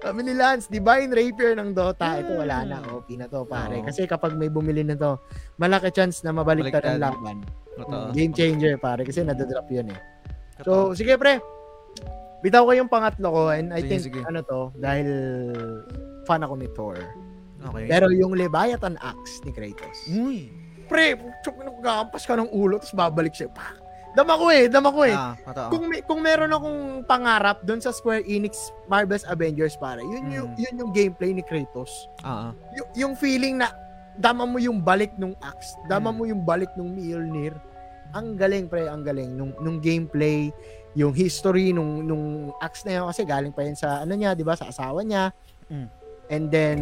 Sabi 0.00 0.18
ni 0.24 0.32
Lance, 0.32 0.66
Divine 0.66 1.08
Rapier 1.08 1.52
ng 1.54 1.70
Dota. 1.70 2.18
Ito 2.18 2.34
wala 2.34 2.64
na. 2.64 2.76
Hmm. 2.80 2.96
OP 2.96 3.06
na 3.14 3.28
to, 3.28 3.44
pare. 3.44 3.78
Oo. 3.78 3.84
Kasi 3.84 4.06
kapag 4.06 4.34
may 4.34 4.48
bumili 4.48 4.82
na 4.82 4.94
to, 4.94 5.16
malaki 5.54 5.92
chance 5.92 6.20
na 6.20 6.32
mabaliktad 6.32 6.82
ang 6.82 6.98
laban. 6.98 7.36
Totoo. 7.76 8.10
Game 8.10 8.32
changer, 8.32 8.74
pare. 8.74 9.04
Kasi 9.04 9.22
nadadrop 9.22 9.68
yun 9.68 9.88
eh. 9.88 9.98
So, 10.60 10.92
sige 10.92 11.14
pre. 11.14 11.38
Bitaw 12.38 12.62
ko 12.62 12.72
yung 12.72 12.86
pangatlo 12.86 13.28
ko 13.28 13.42
and 13.50 13.70
I 13.70 13.82
Sige, 13.82 13.88
think 13.88 14.02
sige. 14.04 14.20
ano 14.22 14.40
to, 14.40 14.70
dahil 14.76 15.08
fan 16.22 16.40
ako 16.40 16.54
ni 16.54 16.68
Thor. 16.70 16.94
okay. 17.64 17.86
Pero 17.86 18.10
yung 18.10 18.30
Leviathan 18.32 18.94
Axe 18.96 19.42
ni 19.42 19.50
Kratos. 19.50 19.98
Uy. 20.08 20.46
Pre, 20.86 21.14
chuk, 21.42 21.58
nagkakampas 21.58 22.22
ka 22.22 22.34
ng 22.34 22.48
ulo 22.48 22.78
tapos 22.78 22.94
babalik 22.94 23.34
siya. 23.34 23.50
Pa. 23.50 23.74
Dama 24.14 24.34
ko 24.34 24.48
eh, 24.48 24.66
dama 24.66 24.88
ko 24.88 25.04
eh. 25.04 25.12
Ah, 25.12 25.36
totoo. 25.36 25.68
kung 25.68 25.84
may, 25.84 26.00
kung 26.00 26.20
meron 26.20 26.48
akong 26.48 26.80
pangarap 27.04 27.60
doon 27.62 27.78
sa 27.78 27.92
Square 27.92 28.24
Enix 28.24 28.56
Marvel's 28.86 29.22
Avengers 29.24 29.76
pare, 29.76 30.00
yun 30.00 30.24
yung 30.28 30.48
Mm. 30.48 30.58
yun 30.58 30.74
yung 30.80 30.92
gameplay 30.92 31.30
ni 31.30 31.42
Kratos. 31.42 31.90
Ah, 32.20 32.50
ah. 32.50 32.50
Y- 32.72 33.04
yung 33.04 33.14
feeling 33.14 33.58
na 33.58 33.68
dama 34.14 34.42
mo 34.42 34.56
yung 34.56 34.80
balik 34.80 35.12
nung 35.14 35.36
axe, 35.38 35.76
dama 35.86 36.08
Mm. 36.08 36.16
mo 36.16 36.22
yung 36.24 36.42
balik 36.42 36.70
nung 36.72 36.90
Mjolnir. 36.90 37.52
Ang 38.18 38.34
galing 38.34 38.66
pre, 38.66 38.90
ang 38.90 39.06
galing 39.06 39.30
nung 39.38 39.54
nung 39.62 39.78
gameplay, 39.78 40.50
yung 40.98 41.14
history 41.14 41.70
nung 41.70 42.02
nung 42.02 42.50
axe 42.58 42.82
na 42.82 42.98
yun 42.98 43.06
kasi 43.06 43.22
galing 43.22 43.54
pa 43.54 43.62
yun 43.62 43.78
sa 43.78 44.02
ano 44.02 44.18
niya, 44.18 44.34
'di 44.34 44.42
ba, 44.42 44.58
sa 44.58 44.66
asawa 44.66 45.06
niya. 45.06 45.30
Mm. 45.70 45.98
And 46.28 46.52
then, 46.52 46.80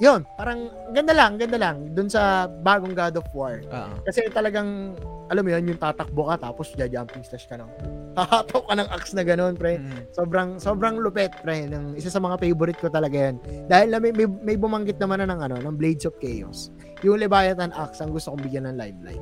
yun, 0.00 0.24
parang 0.40 0.72
ganda 0.96 1.12
lang, 1.12 1.36
ganda 1.36 1.60
lang 1.60 1.92
dun 1.92 2.08
sa 2.08 2.48
bagong 2.48 2.96
God 2.96 3.20
of 3.20 3.28
War. 3.36 3.60
Ah. 3.68 3.92
Kasi 4.08 4.32
talagang, 4.32 4.96
alam 5.28 5.44
mo 5.44 5.50
yun, 5.52 5.68
yung 5.68 5.80
tatakbo 5.80 6.32
ka 6.32 6.40
tapos 6.40 6.72
jumping 6.72 7.20
slash 7.20 7.44
ka 7.44 7.60
ng, 7.60 7.68
hahatok 8.18 8.64
ka 8.64 8.74
ng 8.80 8.88
axe 8.88 9.12
na 9.12 9.28
ganun, 9.28 9.60
pre. 9.60 9.76
Mm. 9.76 10.08
Sobrang, 10.16 10.56
sobrang 10.56 10.96
lupet, 11.04 11.36
pre. 11.44 11.68
Ng, 11.68 12.00
isa 12.00 12.08
sa 12.08 12.16
mga 12.16 12.40
favorite 12.40 12.80
ko 12.80 12.88
talaga 12.88 13.28
yan. 13.28 13.36
Dahil 13.68 13.92
na 13.92 14.00
may, 14.00 14.12
may, 14.16 14.24
may 14.24 14.56
bumanggit 14.56 14.96
naman 14.96 15.20
na 15.20 15.36
ng, 15.36 15.40
ano, 15.44 15.56
ng 15.60 15.74
Blades 15.76 16.08
of 16.08 16.16
Chaos. 16.16 16.72
Yung 17.04 17.20
Leviathan 17.20 17.76
Axe, 17.76 18.00
ang 18.00 18.16
gusto 18.16 18.32
kong 18.32 18.40
bigyan 18.40 18.64
ng 18.72 18.76
limelight. 18.80 19.20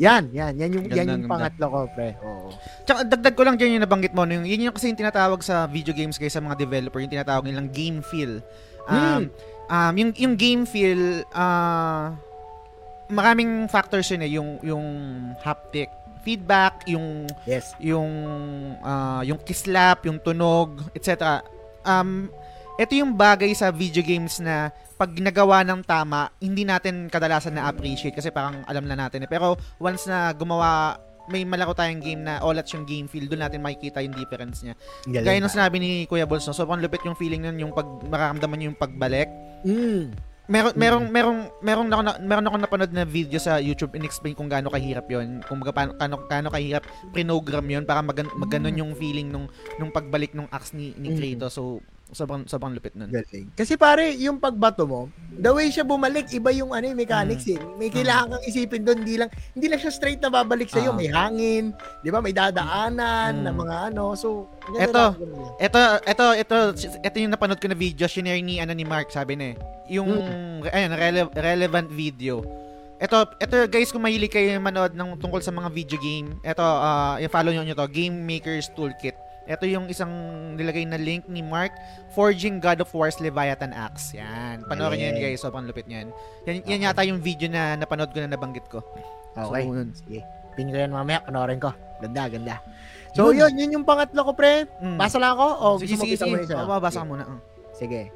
Yan, 0.00 0.32
yan. 0.32 0.56
Yan 0.56 0.70
yung, 0.72 0.84
yan 0.88 1.06
yung 1.12 1.24
pangatlo 1.28 1.66
ko, 1.68 1.78
pre. 1.92 2.16
Oo. 2.24 2.48
Tsaka 2.88 3.04
dagdag 3.04 3.34
ko 3.36 3.42
lang 3.44 3.60
dyan 3.60 3.76
yung 3.76 3.84
nabanggit 3.84 4.16
mo. 4.16 4.24
Yung, 4.24 4.48
yun 4.48 4.64
yung 4.64 4.72
kasi 4.72 4.88
yung 4.88 4.96
tinatawag 4.96 5.44
sa 5.44 5.68
video 5.68 5.92
games 5.92 6.16
guys 6.16 6.32
sa 6.32 6.40
mga 6.40 6.56
developer, 6.56 7.04
yung 7.04 7.12
tinatawag 7.12 7.44
nilang 7.44 7.68
game 7.68 8.00
feel. 8.00 8.40
Um, 8.88 9.28
um, 9.68 9.92
yung, 10.00 10.10
yung 10.16 10.34
game 10.40 10.64
feel, 10.64 11.20
ah, 11.36 12.16
maraming 13.12 13.68
factors 13.68 14.08
yun 14.08 14.24
eh. 14.24 14.32
Yung, 14.40 14.56
yung 14.64 14.86
haptic 15.44 15.92
feedback, 16.20 16.84
yung 16.84 17.24
Yes. 17.48 17.72
yung 17.80 18.12
ah, 18.84 19.24
yung 19.24 19.40
kislap, 19.40 20.04
yung 20.04 20.20
tunog, 20.20 20.80
etc. 20.92 21.40
Um 21.80 22.28
ito 22.80 22.96
yung 22.96 23.12
bagay 23.12 23.52
sa 23.52 23.68
video 23.68 24.00
games 24.00 24.40
na 24.40 24.72
pag 24.96 25.12
ginagawa 25.12 25.60
ng 25.68 25.84
tama, 25.84 26.32
hindi 26.40 26.64
natin 26.64 27.12
kadalasan 27.12 27.60
na 27.60 27.68
appreciate 27.68 28.16
kasi 28.16 28.32
parang 28.32 28.64
alam 28.64 28.88
na 28.88 28.96
natin 28.96 29.28
eh. 29.28 29.28
Pero 29.28 29.60
once 29.76 30.08
na 30.08 30.32
gumawa 30.32 30.96
may 31.28 31.44
malaro 31.44 31.76
tayong 31.76 32.00
game 32.00 32.24
na 32.24 32.40
all 32.40 32.56
at 32.56 32.66
yung 32.72 32.88
game 32.88 33.06
feel, 33.06 33.28
doon 33.28 33.44
natin 33.44 33.60
makikita 33.60 34.00
yung 34.00 34.16
difference 34.16 34.64
niya. 34.64 34.74
Galing 35.06 35.28
Gaya 35.28 35.38
ng 35.44 35.52
sinabi 35.52 35.76
ni 35.78 35.90
Kuya 36.08 36.24
Bols, 36.24 36.48
no? 36.48 36.56
sobrang 36.56 36.80
lupit 36.80 37.04
yung 37.04 37.14
feeling 37.14 37.44
nun, 37.44 37.60
yung 37.60 37.72
pag 37.76 37.86
mararamdaman 38.08 38.66
yung 38.66 38.74
pagbalik. 38.74 39.28
Mm. 39.62 40.16
Meron 40.50 40.74
merong 40.74 41.06
merong 41.14 41.40
merong 41.62 41.88
ako 41.94 42.02
na, 42.02 42.12
meron 42.18 42.46
ako 42.50 42.56
napanood 42.58 42.90
na 42.90 43.06
video 43.06 43.38
sa 43.38 43.62
YouTube 43.62 43.94
in-explain 43.94 44.34
kung 44.34 44.50
gaano 44.50 44.66
kahirap 44.66 45.06
'yon, 45.06 45.46
kung 45.46 45.62
baga 45.62 45.70
paano 45.70 45.94
gaano, 45.94 46.16
gaano 46.26 46.48
kahirap 46.50 46.82
program 47.14 47.66
'yon 47.70 47.86
para 47.86 48.02
mag, 48.02 48.18
maganon 48.34 48.74
yung 48.74 48.92
feeling 48.98 49.30
nung 49.30 49.46
nung 49.78 49.94
pagbalik 49.94 50.34
nung 50.34 50.50
axe 50.50 50.74
ni, 50.74 50.90
ni 50.98 51.14
Mm. 51.14 51.18
Kratos. 51.22 51.54
So 51.54 51.78
sobrang 52.12 52.44
sobrang 52.44 52.72
lupit 52.72 52.92
nun. 52.92 53.08
Galing. 53.08 53.50
Kasi 53.52 53.74
pare, 53.74 54.14
yung 54.14 54.36
pagbato 54.36 54.84
mo, 54.84 55.06
the 55.30 55.48
way 55.48 55.68
siya 55.68 55.82
bumalik, 55.82 56.30
iba 56.30 56.50
yung 56.50 56.70
ano, 56.70 56.84
yung 56.84 56.98
mechanics 56.98 57.46
eh. 57.46 57.58
May 57.76 57.88
kailangan 57.88 58.36
kang 58.36 58.44
isipin 58.44 58.82
doon, 58.82 58.98
hindi 59.02 59.16
lang 59.16 59.30
hindi 59.52 59.66
lang 59.66 59.78
siya 59.78 59.90
straight 59.90 60.18
na 60.18 60.28
babalik 60.28 60.66
sa 60.66 60.78
iyo, 60.78 60.90
Ah. 60.90 60.98
may 60.98 61.08
hangin, 61.08 61.72
'di 62.00 62.10
ba? 62.10 62.18
May 62.18 62.32
dadaanan 62.32 63.32
Mm. 63.32 63.42
na 63.42 63.50
mga 63.50 63.76
ano. 63.88 64.14
So, 64.14 64.50
Eto. 64.76 65.16
Ito, 65.58 65.80
ito, 66.04 66.24
ito, 66.36 66.56
ito 66.78 67.16
yung 67.18 67.32
napanood 67.32 67.58
ko 67.58 67.66
na 67.66 67.74
video, 67.74 68.06
shinare 68.06 68.38
ni, 68.38 68.58
ano, 68.58 68.70
ni 68.70 68.84
Mark, 68.84 69.10
sabi 69.10 69.34
na 69.34 69.52
eh. 69.52 69.56
Yung, 69.90 70.06
ayun, 70.64 70.92
rele- 70.94 71.32
relevant 71.34 71.90
video. 71.90 72.46
Ito, 72.96 73.34
ito 73.34 73.54
guys, 73.66 73.90
kung 73.90 74.04
mahilig 74.04 74.28
kayo 74.28 74.60
manood 74.60 74.92
ng 74.92 75.16
tungkol 75.16 75.40
sa 75.40 75.50
mga 75.50 75.72
video 75.72 75.96
game, 75.96 76.36
ito, 76.38 76.60
uh, 76.60 77.16
i-follow 77.16 77.50
nyo 77.50 77.64
nyo 77.64 77.72
to, 77.72 77.88
Game 77.88 78.12
Maker's 78.12 78.68
Toolkit. 78.70 79.16
Ito 79.48 79.64
yung 79.66 79.88
isang 79.88 80.10
nilagay 80.54 80.84
na 80.84 81.00
link 81.00 81.24
ni 81.26 81.40
Mark, 81.40 81.72
Forging 82.12 82.60
God 82.60 82.84
of 82.84 82.90
War's 82.92 83.18
Leviathan 83.18 83.72
Axe. 83.72 84.14
Yan. 84.14 84.64
Panoorin 84.68 85.00
nyo 85.00 85.06
yan 85.10 85.18
guys, 85.18 85.40
sobrang 85.40 85.64
lupit 85.64 85.88
nyo 85.88 85.96
yan. 86.04 86.08
Yan, 86.46 86.56
yan 86.68 86.80
yata 86.90 87.02
yung 87.08 87.18
video 87.18 87.48
na 87.50 87.74
napanood 87.74 88.12
ko 88.12 88.20
na 88.20 88.30
nabanggit 88.30 88.66
ko. 88.68 88.84
Okay. 88.84 89.04
So, 89.34 89.54
yun. 89.56 89.90
Sige. 89.94 90.20
Pin 90.58 90.70
ko 90.70 90.76
yan 90.76 90.92
mamaya, 90.92 91.22
panoorin 91.24 91.58
ko. 91.62 91.70
Ganda, 92.00 92.26
ganda. 92.28 92.56
So, 93.14 93.30
yun, 93.34 93.52
yun 93.58 93.80
yung 93.80 93.86
pangatlo 93.86 94.22
ko, 94.22 94.32
pre. 94.34 94.66
Mm. 94.78 94.98
Basa 94.98 95.18
lang 95.18 95.34
ako? 95.34 95.46
O 95.58 95.66
sige, 95.82 95.98
sige, 95.98 96.14
sige. 96.14 96.54
Oo, 96.54 96.66
babasa 96.68 97.02
ka 97.02 97.06
muna. 97.06 97.24
uh. 97.26 97.40
Sige. 97.74 98.10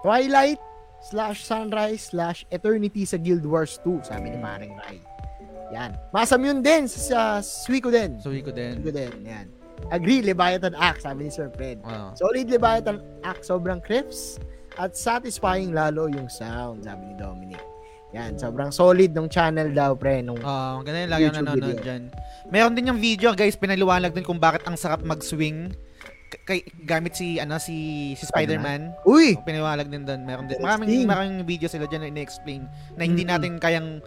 Twilight 0.00 0.60
slash 1.02 1.44
Sunrise 1.44 2.14
slash 2.14 2.46
Eternity 2.48 3.04
sa 3.04 3.18
Guild 3.20 3.44
Wars 3.44 3.78
2, 3.84 4.06
sabi 4.06 4.32
ni 4.32 4.38
Maring 4.38 4.74
Rai. 4.80 4.98
Yan. 5.74 5.90
Masam 6.14 6.40
yun 6.46 6.58
din 6.62 6.86
sa, 6.86 6.98
sa 7.00 7.20
Suiko 7.42 7.90
din. 7.90 8.18
So, 8.22 8.30
ko 8.30 8.52
din. 8.54 8.78
Suiko 8.82 8.92
din, 8.94 9.12
yan. 9.26 9.46
Agree, 9.92 10.24
Leviathan 10.24 10.72
Axe, 10.74 11.04
sabi 11.04 11.28
ni 11.28 11.30
Sir 11.30 11.52
Fred. 11.52 11.82
Wow. 11.84 12.16
Solid 12.16 12.46
Leviathan 12.48 12.98
Axe, 13.22 13.50
sobrang 13.50 13.78
crisp 13.84 14.40
at 14.80 14.96
satisfying 14.96 15.72
lalo 15.76 16.08
yung 16.08 16.30
sound, 16.32 16.84
sabi 16.86 17.12
ni 17.12 17.14
Dominic. 17.18 17.62
Yan, 18.16 18.40
sobrang 18.40 18.72
solid 18.72 19.12
nung 19.12 19.28
channel 19.28 19.68
daw, 19.74 19.92
pre, 19.92 20.24
nung 20.24 20.40
Ah, 20.40 20.78
uh, 20.78 20.86
ganun 20.86 21.10
yung 21.10 21.12
lagi 21.12 21.24
ang 21.28 21.36
nanonood 21.44 21.78
dyan. 21.84 22.02
Meron 22.48 22.72
din 22.72 22.88
yung 22.88 23.00
video, 23.02 23.34
guys, 23.36 23.58
pinaliwanag 23.58 24.14
din 24.16 24.24
kung 24.24 24.40
bakit 24.40 24.64
ang 24.64 24.78
sarap 24.78 25.04
mag-swing 25.04 25.74
kay 26.46 26.66
gamit 26.82 27.14
si 27.14 27.38
ano 27.38 27.54
si 27.58 28.12
si 28.18 28.24
Spider-Man. 28.26 28.94
Uy! 29.06 29.38
So, 29.38 29.46
pinaliwanag 29.46 29.86
din 29.86 30.02
doon. 30.02 30.26
Meron 30.26 30.50
din. 30.50 30.58
Maraming 30.58 31.06
maraming 31.06 31.46
video 31.46 31.70
sila 31.70 31.86
diyan 31.86 32.02
na 32.02 32.10
ina-explain 32.10 32.66
na 32.98 33.02
hindi 33.06 33.22
Mm-mm. 33.22 33.34
natin 33.38 33.52
kayang 33.62 34.02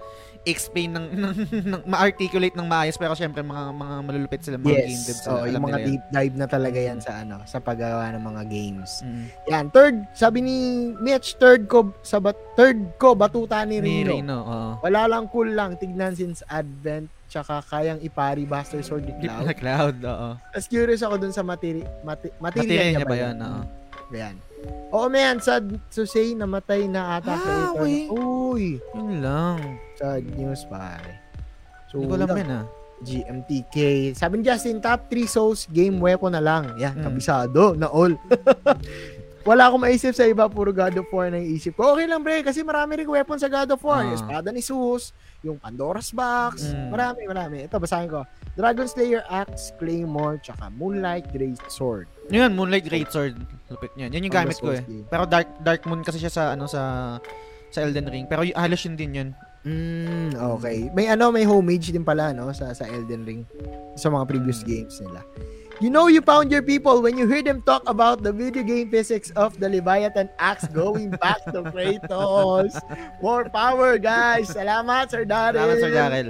explain 0.47 0.95
ng, 0.95 1.05
ng, 1.23 1.35
ng 1.67 1.81
ma-articulate 1.83 2.55
ng 2.55 2.67
maayos 2.67 2.95
pero 2.95 3.11
syempre 3.15 3.43
mga 3.43 3.75
mga 3.75 3.95
malulupit 4.03 4.41
sila 4.43 4.55
mga 4.55 4.87
game 4.87 5.03
devs. 5.03 5.07
Yes. 5.07 5.23
sila. 5.23 5.33
Oh, 5.35 5.43
Alam 5.43 5.59
yung 5.59 5.67
mga 5.67 5.79
deep 5.83 6.03
dive 6.11 6.35
na 6.39 6.47
talaga 6.47 6.79
yan 6.79 6.99
sa 7.03 7.11
ano, 7.23 7.43
sa 7.43 7.57
paggawa 7.59 8.11
ng 8.15 8.23
mga 8.23 8.41
games. 8.47 9.03
Mm. 9.03 9.25
Yan, 9.51 9.65
third, 9.75 9.95
sabi 10.15 10.39
ni 10.39 10.55
Mitch, 10.99 11.35
third 11.37 11.67
ko 11.67 11.91
sa 12.01 12.23
bat, 12.23 12.37
third 12.55 12.79
ko 12.95 13.13
batuta 13.13 13.63
ni 13.67 13.83
Ni 13.83 14.03
Rino. 14.07 14.11
Rino, 14.15 14.37
oo. 14.43 14.71
Wala 14.83 15.11
lang 15.11 15.27
cool 15.27 15.51
lang 15.51 15.75
tignan 15.75 16.15
since 16.15 16.39
Advent 16.47 17.11
tsaka 17.29 17.61
kayang 17.69 18.01
ipari 18.01 18.41
Buster 18.43 18.81
Sword 18.81 19.05
ni 19.05 19.13
Deep 19.21 19.29
Cloud. 19.29 19.45
na 19.45 19.53
cloud, 19.53 19.95
oo. 20.01 20.29
Tapos 20.49 20.67
curious 20.67 21.05
ako 21.05 21.15
dun 21.21 21.33
sa 21.35 21.45
materi 21.45 21.85
mati, 22.01 22.33
material 22.41 22.65
Material 22.65 22.89
niya 22.97 23.05
ba 23.05 23.17
yan? 23.17 23.35
Oo. 23.37 23.61
Yan. 24.09 24.35
Oo, 24.89 25.05
man, 25.05 25.37
sad 25.37 25.63
to 25.89 26.03
say, 26.03 26.33
namatay 26.33 26.85
na 26.85 27.17
ata 27.17 27.29
Ah, 27.29 27.39
creator. 27.71 27.77
uy. 27.79 27.95
Uy, 28.09 28.63
Yun 28.91 29.21
lang. 29.21 29.57
sad 29.95 30.25
news 30.33 30.65
pare. 30.65 31.21
So, 31.87 31.97
Hindi 31.97 32.07
ko 32.07 32.13
alam 32.15 32.29
yan 32.33 32.51
ah. 32.53 32.65
GMTK. 32.99 33.77
Sabi 34.11 34.41
ni 34.41 34.43
Justin, 34.43 34.77
top 34.77 35.07
3 35.07 35.23
souls, 35.25 35.65
game 35.67 35.97
weapon 35.97 36.31
na 36.31 36.41
lang. 36.41 36.73
Yan, 36.75 36.97
Mm. 36.97 37.03
kabisado, 37.03 37.73
na 37.73 37.87
all. 37.87 38.17
Wala 39.47 39.71
akong 39.71 39.81
maisip 39.81 40.11
sa 40.11 40.27
iba, 40.27 40.45
puro 40.45 40.69
God 40.69 40.99
of 40.99 41.07
War 41.07 41.31
na 41.31 41.39
isip 41.39 41.73
ko. 41.73 41.95
Okay 41.95 42.05
lang, 42.05 42.19
pre, 42.19 42.43
kasi 42.43 42.59
marami 42.59 42.99
rin 42.99 43.07
weapon 43.07 43.39
sa 43.39 43.47
God 43.47 43.71
of 43.71 43.79
War. 43.79 43.97
Ah. 43.97 44.03
Yung 44.03 44.15
espada 44.15 44.49
ni 44.51 44.59
Zeus, 44.59 45.15
yung 45.39 45.55
Pandora's 45.55 46.11
Box, 46.11 46.67
Mm. 46.67 46.89
marami, 46.91 47.21
marami. 47.23 47.57
Ito, 47.63 47.79
basahin 47.79 48.09
ko. 48.09 48.27
Dragon 48.51 48.85
Slayer 48.85 49.23
Axe, 49.25 49.71
Claymore, 49.79 50.37
tsaka 50.37 50.67
Moonlight 50.69 51.31
Great 51.31 51.55
Sword. 51.67 52.11
Yun, 52.29 52.51
Moonlight 52.53 52.85
Greatsword. 52.85 53.35
Lupit 53.69 53.93
niyan. 53.97 54.13
Yan 54.13 54.25
yung 54.25 54.35
gamit 54.35 54.57
ko 54.61 54.73
eh. 54.73 54.85
Pero 55.09 55.25
Dark 55.25 55.49
Dark 55.61 55.81
Moon 55.85 56.01
kasi 56.01 56.21
siya 56.21 56.29
sa 56.29 56.53
ano 56.53 56.69
sa 56.69 57.17
sa 57.69 57.79
Elden 57.81 58.09
Ring. 58.09 58.25
Pero 58.29 58.45
y- 58.45 58.53
halos 58.53 58.81
yun 58.85 58.95
din 58.97 59.11
yun. 59.13 59.29
Mm, 59.67 60.39
okay. 60.57 60.87
May 60.95 61.11
ano, 61.11 61.35
may 61.35 61.43
homage 61.43 61.91
din 61.91 62.07
pala, 62.07 62.31
no, 62.31 62.47
sa, 62.55 62.71
sa 62.71 62.87
Elden 62.87 63.27
Ring. 63.27 63.41
Sa 63.99 64.07
mga 64.07 64.25
previous 64.25 64.63
games 64.63 64.97
nila. 65.03 65.19
You 65.79 65.87
know 65.87 66.11
you 66.11 66.19
found 66.19 66.51
your 66.51 66.63
people 66.63 66.99
when 66.99 67.15
you 67.15 67.23
hear 67.23 67.39
them 67.39 67.63
talk 67.63 67.87
about 67.87 68.19
the 68.19 68.35
video 68.35 68.67
game 68.67 68.91
physics 68.91 69.31
of 69.39 69.55
the 69.63 69.71
Leviathan 69.71 70.27
axe 70.35 70.67
going 70.75 71.07
back 71.23 71.39
to 71.55 71.63
Kratos. 71.71 72.75
More 73.23 73.47
power, 73.47 73.95
guys. 73.95 74.51
Salamat, 74.51 75.07
Sir 75.07 75.23
Daryl. 75.23 75.55
Salamat 75.55 75.77
Sir 75.79 75.91
Darrell. 75.95 76.29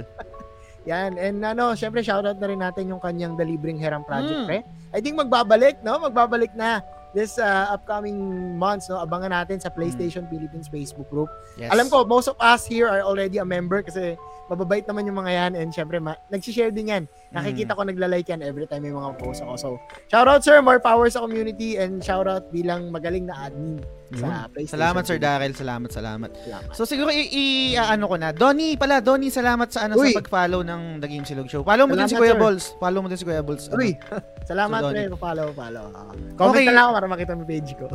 Yan. 0.84 1.20
And 1.20 1.44
ano, 1.44 1.76
syempre, 1.76 2.00
shoutout 2.00 2.40
na 2.40 2.46
rin 2.48 2.60
natin 2.60 2.88
yung 2.88 3.00
kanyang 3.00 3.36
The 3.36 3.44
Libreng 3.44 3.76
Heram 3.76 4.00
Project, 4.02 4.44
Mm. 4.44 4.46
pre. 4.48 4.58
I 4.90 4.98
think 4.98 5.14
magbabalik, 5.14 5.84
no? 5.84 6.00
Magbabalik 6.00 6.56
na 6.56 6.80
this 7.12 7.36
uh, 7.36 7.68
upcoming 7.70 8.16
months, 8.56 8.88
no? 8.88 8.96
Abangan 8.96 9.30
natin 9.30 9.60
sa 9.60 9.68
PlayStation 9.68 10.24
Philippines 10.26 10.66
Facebook 10.66 11.06
group. 11.10 11.28
Yes. 11.60 11.68
Alam 11.70 11.90
ko, 11.90 12.02
most 12.02 12.26
of 12.26 12.36
us 12.40 12.64
here 12.64 12.88
are 12.88 13.04
already 13.04 13.38
a 13.38 13.46
member 13.46 13.82
kasi 13.84 14.16
mababait 14.50 14.82
naman 14.82 15.06
yung 15.06 15.14
mga 15.16 15.30
yan 15.30 15.52
and 15.54 15.70
syempre, 15.70 15.96
ma- 15.96 16.18
nagsishare 16.26 16.68
din 16.68 16.90
yan. 16.90 17.02
Nakikita 17.30 17.72
ko 17.72 17.86
nagla-like 17.86 18.26
yan 18.26 18.42
every 18.42 18.66
time 18.66 18.82
may 18.82 18.90
mga 18.90 19.14
post 19.16 19.40
ako. 19.40 19.54
So, 19.54 19.68
shoutout 20.06 20.42
sir, 20.42 20.58
more 20.58 20.76
power 20.76 21.06
sa 21.06 21.22
community 21.22 21.78
and 21.78 22.02
shoutout 22.02 22.50
bilang 22.50 22.90
magaling 22.90 23.24
na 23.24 23.46
admin 23.46 23.78
sa 24.10 24.50
PlayStation. 24.50 24.74
Salamat 24.74 25.02
Sir 25.06 25.22
Darrell, 25.22 25.54
salamat, 25.54 25.86
salamat. 25.88 26.30
Salamat. 26.34 26.70
So 26.74 26.82
siguro 26.82 27.08
i, 27.08 27.30
i- 27.30 27.78
ano 27.78 28.10
ko 28.10 28.18
na. 28.18 28.34
Donnie 28.34 28.74
pala, 28.74 28.98
Donnie, 28.98 29.30
salamat 29.30 29.70
sa 29.70 29.86
ano 29.86 29.94
Uy. 29.94 30.10
sa 30.10 30.18
pag-follow 30.18 30.66
ng 30.66 30.98
The 30.98 31.06
Game 31.06 31.22
Silog 31.22 31.46
Show. 31.46 31.62
Follow 31.62 31.86
mo 31.86 31.94
din 31.94 32.04
si 32.04 32.18
Salamat, 32.18 32.20
Kuya 32.20 32.34
sir. 32.34 32.42
Balls. 32.42 32.64
Follow 32.76 33.00
mo 33.00 33.06
din 33.06 33.14
si 33.14 33.24
Kuya 33.24 33.40
Balls. 33.40 33.70
Ano? 33.70 33.78
Uy, 33.78 33.94
salamat 34.50 34.80
So, 34.82 34.90
pre, 34.90 35.02
follow, 35.14 35.46
follow. 35.54 35.84
Uh, 35.94 36.10
comment 36.34 36.58
Okay. 36.58 36.66
na 36.66 36.74
lang 36.74 36.84
ako 36.84 36.92
para 36.92 37.06
makita 37.06 37.32
mo 37.32 37.44
page 37.46 37.70
ko. 37.78 37.86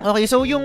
Okay, 0.00 0.24
so 0.24 0.40
yung 0.42 0.64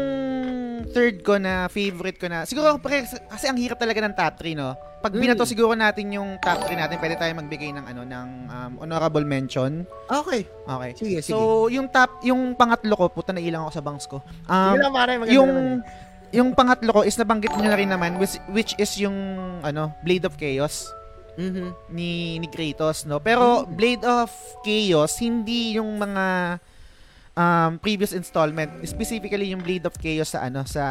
third 0.86 1.22
ko 1.22 1.36
na 1.36 1.66
favorite 1.66 2.16
ko 2.16 2.26
na, 2.26 2.44
siguro 2.44 2.78
pre, 2.78 3.02
kasi 3.04 3.46
ang 3.46 3.56
hirap 3.56 3.76
talaga 3.76 3.98
ng 4.00 4.14
top 4.14 4.34
3, 4.38 4.54
no? 4.54 4.72
Pag 4.98 5.14
Mm. 5.14 5.20
binato 5.20 5.44
siguro 5.44 5.72
natin 5.72 6.10
yung 6.12 6.38
top 6.38 6.66
3 6.66 6.76
natin, 6.76 6.98
pwede 6.98 7.16
tayo 7.16 7.32
magbigay 7.34 7.70
ng 7.72 7.86
ano 7.86 8.02
ng 8.02 8.28
um, 8.48 8.72
honorable 8.80 9.22
mention. 9.22 9.86
Okay, 10.06 10.46
Okay. 10.64 10.92
sige, 10.94 11.18
sige. 11.22 11.32
So, 11.32 11.68
yung 11.68 11.88
top, 11.88 12.22
yung 12.22 12.54
pangatlo 12.54 12.94
ko, 12.94 13.06
puta 13.08 13.30
na 13.30 13.40
ilang 13.40 13.64
ako 13.64 13.72
sa 13.72 13.82
banks 13.82 14.06
ko. 14.06 14.18
Um, 14.46 14.74
sige 14.74 14.82
lang 14.82 14.94
pare, 14.94 15.12
yung 15.28 15.50
naman. 15.50 15.80
yung 16.28 16.50
pangatlo 16.52 16.92
ko 16.92 17.02
is 17.02 17.16
nabanggit 17.16 17.54
niyo 17.54 17.66
na 17.66 17.78
rin 17.78 17.88
naman 17.88 18.20
which, 18.20 18.36
which 18.50 18.76
is 18.76 18.92
yung 18.98 19.16
ano 19.62 19.96
Blade 20.02 20.24
of 20.24 20.36
Chaos 20.36 20.92
Mhm. 21.34 21.72
ni 21.88 22.36
ni 22.36 22.48
Kratos 22.48 23.06
no 23.06 23.22
pero 23.22 23.64
Blade 23.64 24.04
of 24.04 24.28
Chaos 24.60 25.16
hindi 25.18 25.78
yung 25.78 25.96
mga 25.96 26.58
um, 27.38 27.78
previous 27.78 28.12
installment 28.12 28.68
specifically 28.84 29.54
yung 29.54 29.62
Blade 29.62 29.86
of 29.86 29.94
Chaos 29.96 30.34
sa 30.34 30.44
ano 30.44 30.66
sa 30.66 30.84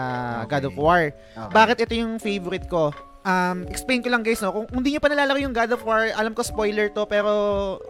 Okay. 0.47 0.57
God 0.57 0.65
of 0.71 0.75
War 0.79 1.03
Okay. 1.11 1.53
bakit 1.53 1.77
ito 1.83 1.95
yung 1.99 2.17
favorite 2.17 2.71
ko 2.71 2.95
um, 3.27 3.67
explain 3.67 3.99
ko 4.01 4.09
lang 4.09 4.23
guys 4.23 4.39
no 4.39 4.55
kung, 4.55 4.71
kung 4.71 4.79
hindi 4.81 4.95
niyo 4.95 5.03
pa 5.03 5.11
nalalaro 5.11 5.43
yung 5.43 5.51
God 5.51 5.75
of 5.75 5.83
War 5.83 6.07
alam 6.15 6.31
ko 6.31 6.47
spoiler 6.47 6.87
to 6.89 7.03
pero 7.05 7.31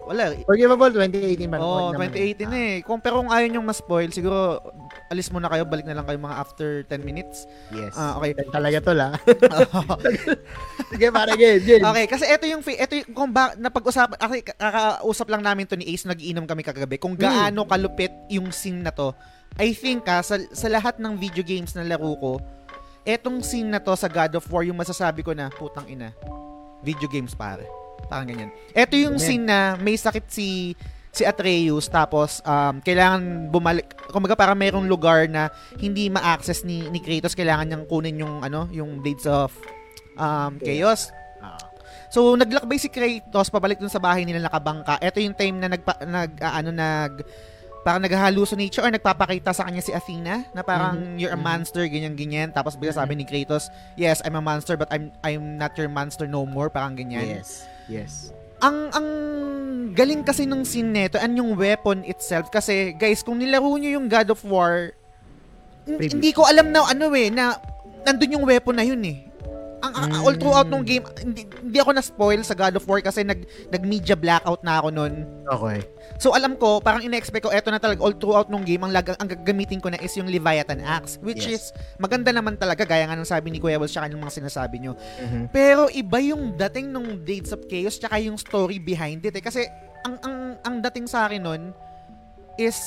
wala 0.09 0.33
Forgivable 0.49 0.91
2018 0.91 1.47
man. 1.47 1.61
Oh, 1.61 1.93
naman. 1.93 2.09
2018 2.09 2.49
na 2.49 2.59
eh. 2.59 2.77
Kung 2.81 2.99
pero 2.99 3.21
kung 3.21 3.29
ayaw 3.29 3.47
nyo 3.53 3.61
ma-spoil, 3.63 4.09
siguro 4.09 4.65
alis 5.07 5.31
muna 5.31 5.47
kayo, 5.47 5.63
balik 5.67 5.87
na 5.87 5.95
lang 5.95 6.07
kayo 6.07 6.19
mga 6.19 6.37
after 6.37 6.69
10 6.91 7.07
minutes. 7.07 7.47
Yes. 7.71 7.95
Ah, 7.95 8.19
okay. 8.19 8.35
Yan 8.35 8.51
talaga 8.51 8.79
to 8.83 8.93
la. 8.93 9.09
Sige, 10.91 11.07
pare, 11.15 11.33
game, 11.39 11.63
game. 11.63 11.83
okay, 11.83 12.05
kasi 12.11 12.25
ito 12.27 12.45
yung 12.47 12.63
ito 12.63 12.95
yung 12.95 13.11
kung 13.15 13.31
ba 13.31 13.55
napag-usapan 13.55 14.19
kasi 14.19 14.43
kakausap 14.43 15.27
lang 15.31 15.43
namin 15.47 15.67
to 15.67 15.79
ni 15.79 15.87
Ace, 15.95 16.07
nag-iinom 16.07 16.47
kami 16.47 16.67
kagabi 16.67 16.99
kung 16.99 17.15
gaano 17.15 17.63
kalupit 17.67 18.11
yung 18.31 18.51
scene 18.51 18.83
na 18.83 18.91
to 18.91 19.15
I 19.57 19.73
think 19.73 20.05
ah, 20.11 20.21
sa, 20.21 20.37
sa 20.53 20.69
lahat 20.69 21.01
ng 21.01 21.17
video 21.17 21.41
games 21.41 21.73
na 21.73 21.87
laro 21.87 22.13
ko, 22.21 22.33
etong 23.09 23.41
scene 23.41 23.73
na 23.73 23.81
to 23.81 23.97
sa 23.97 24.11
God 24.11 24.37
of 24.37 24.45
War, 24.53 24.67
yung 24.69 24.77
masasabi 24.77 25.25
ko 25.25 25.33
na, 25.33 25.49
putang 25.49 25.89
ina, 25.89 26.13
video 26.85 27.09
games 27.09 27.33
pare. 27.33 27.65
Parang 28.13 28.29
ganyan. 28.29 28.53
Ito 28.77 28.95
yung 29.01 29.17
Amen. 29.17 29.25
scene 29.25 29.45
na 29.49 29.81
may 29.81 29.97
sakit 29.97 30.29
si 30.29 30.77
si 31.17 31.25
Atreus 31.25 31.89
tapos 31.89 32.45
um, 32.45 32.79
kailangan 32.85 33.49
bumalik 33.49 33.97
kumbaga 34.13 34.37
parang 34.37 34.61
mayroong 34.61 34.85
lugar 34.85 35.25
na 35.27 35.49
hindi 35.81 36.13
ma-access 36.13 36.63
ni 36.63 36.85
ni 36.93 37.01
Kratos 37.01 37.33
kailangan 37.33 37.65
niyang 37.65 37.85
kunin 37.89 38.21
yung 38.21 38.45
ano 38.45 38.69
yung 38.69 39.01
Blades 39.01 39.25
of 39.25 39.57
um, 40.21 40.61
Chaos 40.61 41.09
Ah. 41.41 41.61
So 42.09 42.35
naglakbay 42.35 42.79
si 42.81 42.89
Kratos 42.89 43.53
pabalik 43.53 43.77
dun 43.77 43.93
sa 43.93 44.01
bahay 44.01 44.25
nila 44.25 44.49
nakabangka. 44.49 44.97
Ito 45.03 45.19
yung 45.21 45.37
time 45.37 45.57
na 45.61 45.69
nagpa, 45.69 46.01
nag 46.01 46.33
ah, 46.41 46.55
ano 46.59 46.71
nag 46.73 47.13
parang 47.87 48.03
nag-hallucinate 48.03 48.83
or 48.83 48.91
nagpapakita 48.91 49.55
sa 49.55 49.63
kanya 49.63 49.79
si 49.79 49.95
Athena 49.95 50.43
na 50.51 50.67
parang 50.67 50.99
Mhm, 50.99 51.23
you're 51.23 51.31
a 51.31 51.39
mhm. 51.39 51.47
monster 51.47 51.87
ganyan 51.87 52.19
ganyan 52.19 52.51
tapos 52.51 52.75
bigla 52.75 52.99
sabi 52.99 53.15
ni 53.15 53.23
Kratos, 53.23 53.71
"Yes, 53.95 54.19
I'm 54.27 54.35
a 54.35 54.43
monster 54.43 54.75
but 54.75 54.91
I'm 54.91 55.15
I'm 55.23 55.55
not 55.55 55.79
your 55.79 55.87
monster 55.87 56.27
no 56.27 56.43
more." 56.43 56.67
Parang 56.67 56.99
ganyan. 56.99 57.23
Yes. 57.23 57.63
Yes. 57.87 58.35
Ang 58.61 58.77
ang 58.93 59.09
galing 59.93 60.23
kasi 60.25 60.45
nung 60.49 60.65
scene 60.65 60.93
nito 60.93 61.17
and 61.17 61.37
yung 61.37 61.57
weapon 61.57 62.05
itself 62.05 62.49
kasi 62.53 62.97
guys, 62.97 63.25
kung 63.25 63.41
nilaro 63.41 63.69
niyo 63.77 64.01
yung 64.01 64.09
God 64.09 64.33
of 64.33 64.41
War 64.45 64.93
Preview. 65.87 66.19
hindi 66.19 66.31
ko 66.35 66.43
alam 66.45 66.75
na 66.75 66.83
ano 66.83 67.13
eh 67.15 67.31
na 67.31 67.57
nandun 68.03 68.39
yung 68.39 68.47
weapon 68.47 68.75
na 68.75 68.85
yun 68.87 69.03
eh. 69.07 69.26
Ang, 69.77 69.93
ang- 69.93 70.13
all 70.25 70.35
Mm. 70.35 70.41
throughout 70.41 70.69
nung 70.69 70.83
game, 70.83 71.05
hindi, 71.21 71.45
hindi 71.45 71.79
ako 71.79 71.91
na-spoil 71.93 72.41
sa 72.41 72.53
God 72.53 72.77
of 72.77 72.85
War 72.85 73.01
kasi 73.01 73.21
nag, 73.21 73.45
nag-media 73.69 74.17
blackout 74.17 74.65
na 74.65 74.81
ako 74.81 74.89
nun. 74.89 75.15
Okay. 75.47 75.85
So 76.17 76.33
alam 76.33 76.57
ko, 76.57 76.81
parang 76.81 77.05
ina-expect 77.05 77.45
ko, 77.45 77.53
eto 77.53 77.69
na 77.69 77.77
talaga, 77.77 78.01
all 78.01 78.17
throughout 78.17 78.49
nung 78.49 78.65
game, 78.65 78.81
ang, 78.81 78.91
lag, 78.91 79.05
ang 79.05 79.29
gagamitin 79.29 79.79
ko 79.79 79.93
na 79.93 80.01
is 80.01 80.17
yung 80.17 80.27
Leviathan 80.27 80.81
Axe. 80.81 81.21
Which 81.21 81.45
Yes. 81.45 81.53
is, 81.53 81.65
maganda 81.97 82.33
naman 82.33 82.57
talaga, 82.57 82.83
gaya 82.83 83.05
nga 83.05 83.15
ng 83.15 83.29
sabi 83.29 83.53
ni 83.53 83.61
Kuya 83.61 83.77
Wells, 83.77 83.93
tsaka 83.93 84.09
yung 84.09 84.25
mga 84.25 84.35
sinasabi 84.35 84.81
nyo. 84.81 84.97
Mhm. 84.97 85.53
Pero 85.53 85.93
iba 85.93 86.19
yung 86.19 86.57
dating 86.57 86.89
nung 86.89 87.21
Blades 87.21 87.53
of 87.53 87.69
Chaos 87.69 88.01
tsaka 88.01 88.17
yung 88.17 88.41
story 88.41 88.81
behind 88.81 89.21
it 89.23 89.37
eh. 89.37 89.45
Kasi 89.45 89.69
ang 90.03 90.17
ang 90.23 90.37
ang 90.63 90.77
dating 90.81 91.05
sa 91.05 91.27
akin 91.27 91.43
nun 91.43 91.63
is 92.57 92.79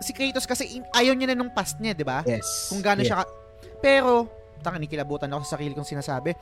si 0.00 0.14
Kratos 0.14 0.48
kasi 0.48 0.80
in- 0.80 0.88
ayaw 0.90 1.12
niya 1.12 1.34
na 1.34 1.36
nung 1.36 1.52
past 1.52 1.76
niya, 1.76 1.92
'di 1.92 2.06
ba? 2.06 2.24
Yes. 2.24 2.72
Kung 2.72 2.80
gaano 2.80 3.04
yes. 3.04 3.12
siya 3.12 3.20
ka- 3.20 3.32
Pero 3.80 4.28
tanga 4.60 4.78
nikilabutan 4.78 5.28
ako 5.28 5.42
sa 5.42 5.56
sarili 5.56 5.72
kong 5.72 5.88
sinasabi. 5.88 6.36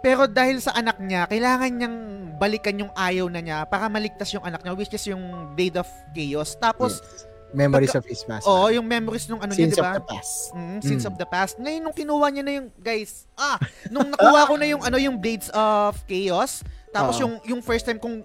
Pero 0.00 0.24
dahil 0.24 0.58
sa 0.58 0.72
anak 0.72 0.96
niya, 0.98 1.24
kailangan 1.26 1.70
niyang 1.70 1.96
balikan 2.34 2.72
yung 2.74 2.92
ayaw 2.94 3.28
na 3.28 3.38
niya 3.38 3.58
para 3.64 3.84
maligtas 3.86 4.32
yung 4.32 4.40
anak 4.40 4.60
niya 4.60 4.72
which 4.72 4.88
is 4.90 5.04
yung 5.04 5.20
Blade 5.52 5.76
of 5.76 5.84
Chaos. 6.10 6.56
Tapos 6.56 6.98
Yes. 6.98 7.28
Memories 7.50 7.90
pagka- 7.90 7.98
of 7.98 8.06
his 8.06 8.22
past. 8.22 8.46
oo, 8.46 8.70
yung 8.70 8.86
memories 8.86 9.26
nung 9.26 9.38
ano 9.38 9.50
Sins 9.50 9.74
niya, 9.74 9.74
'di 9.74 9.82
of 9.82 9.84
ba? 9.84 9.94
the 9.96 10.06
past. 10.08 10.34
Mm, 10.54 10.78
sins 10.80 11.02
Mm. 11.02 11.08
of 11.08 11.14
the 11.16 11.26
past. 11.26 11.54
Ngayon 11.58 11.82
nung 11.82 11.92
kinuha 11.92 12.26
niya 12.30 12.42
na 12.42 12.52
yung 12.54 12.68
guys, 12.78 13.26
ah, 13.34 13.58
nung 13.88 14.06
nakuha 14.08 14.46
ko 14.46 14.54
na 14.54 14.66
yung 14.66 14.78
ano 14.80 14.96
yung 14.96 15.18
Blades 15.18 15.50
of 15.50 15.98
Chaos, 16.06 16.62
tapos 16.88 17.18
Oo. 17.18 17.20
yung 17.20 17.34
yung 17.44 17.60
first 17.60 17.82
time 17.82 17.98
kong 17.98 18.22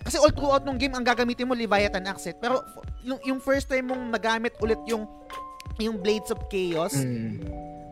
kasi 0.00 0.14
all 0.16 0.30
throughout 0.30 0.62
nung 0.62 0.78
game 0.78 0.94
ang 0.94 1.02
gagamitin 1.02 1.44
mo 1.44 1.52
Leviathan 1.52 2.06
Axe, 2.06 2.30
eh. 2.30 2.34
pero 2.34 2.62
yung 3.02 3.18
yung 3.26 3.38
first 3.38 3.66
time 3.66 3.82
mong 3.84 3.98
magamit 4.06 4.54
ulit 4.58 4.78
yung 4.86 5.10
yung 5.76 5.98
Blades 5.98 6.30
of 6.30 6.38
Chaos, 6.46 6.94
Mm. 6.94 7.42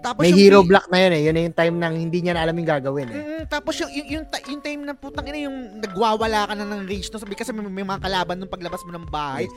Tapos 0.06 0.22
May 0.22 0.30
yung 0.30 0.38
hero 0.38 0.58
block 0.62 0.86
na 0.86 0.98
yun 1.00 1.12
eh. 1.12 1.22
Yun 1.24 1.34
na 1.34 1.42
yung 1.42 1.56
time 1.56 1.76
nang 1.76 1.94
hindi 1.96 2.18
niya 2.20 2.32
na 2.32 2.42
alam 2.42 2.54
yung 2.54 2.70
gagawin 2.70 3.08
eh. 3.08 3.16
Mm, 3.16 3.42
tapos 3.46 3.74
yung, 3.76 3.90
yung, 3.90 4.08
yung, 4.08 4.24
yung 4.46 4.62
time 4.62 4.82
na 4.82 4.94
putang 4.94 5.26
ina 5.26 5.38
yung 5.42 5.58
nagwawala 5.78 6.46
ka 6.46 6.54
na 6.54 6.62
ng 6.64 6.86
rage 6.86 7.10
no 7.10 7.18
sabi 7.18 7.34
kasi 7.34 7.50
may, 7.50 7.66
may 7.66 7.82
mga 7.84 7.98
kalaban 8.00 8.38
nung 8.38 8.48
paglabas 8.48 8.80
mo 8.80 8.94
ng 8.94 9.06
bahay. 9.06 9.50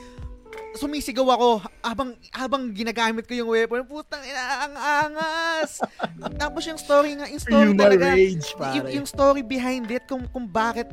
Sumisigaw 0.72 1.26
ako 1.30 1.48
habang 1.80 2.10
habang 2.32 2.62
ginagamit 2.70 3.22
ko 3.22 3.34
yung 3.34 3.48
weapon. 3.48 3.86
Putang 3.86 4.22
ina 4.22 4.42
ang 4.60 4.74
angas. 4.74 5.78
tapos 6.42 6.62
yung 6.64 6.74
story 6.76 7.14
nga, 7.14 7.26
yung 7.26 7.38
story 7.38 7.70
Human 7.70 7.78
talaga. 7.80 8.06
rage, 8.10 8.46
yung, 8.48 8.58
pare. 8.58 8.90
yung 8.90 9.06
story 9.06 9.42
behind 9.42 9.86
it 9.86 10.02
kung 10.06 10.26
kung 10.26 10.46
bakit 10.46 10.90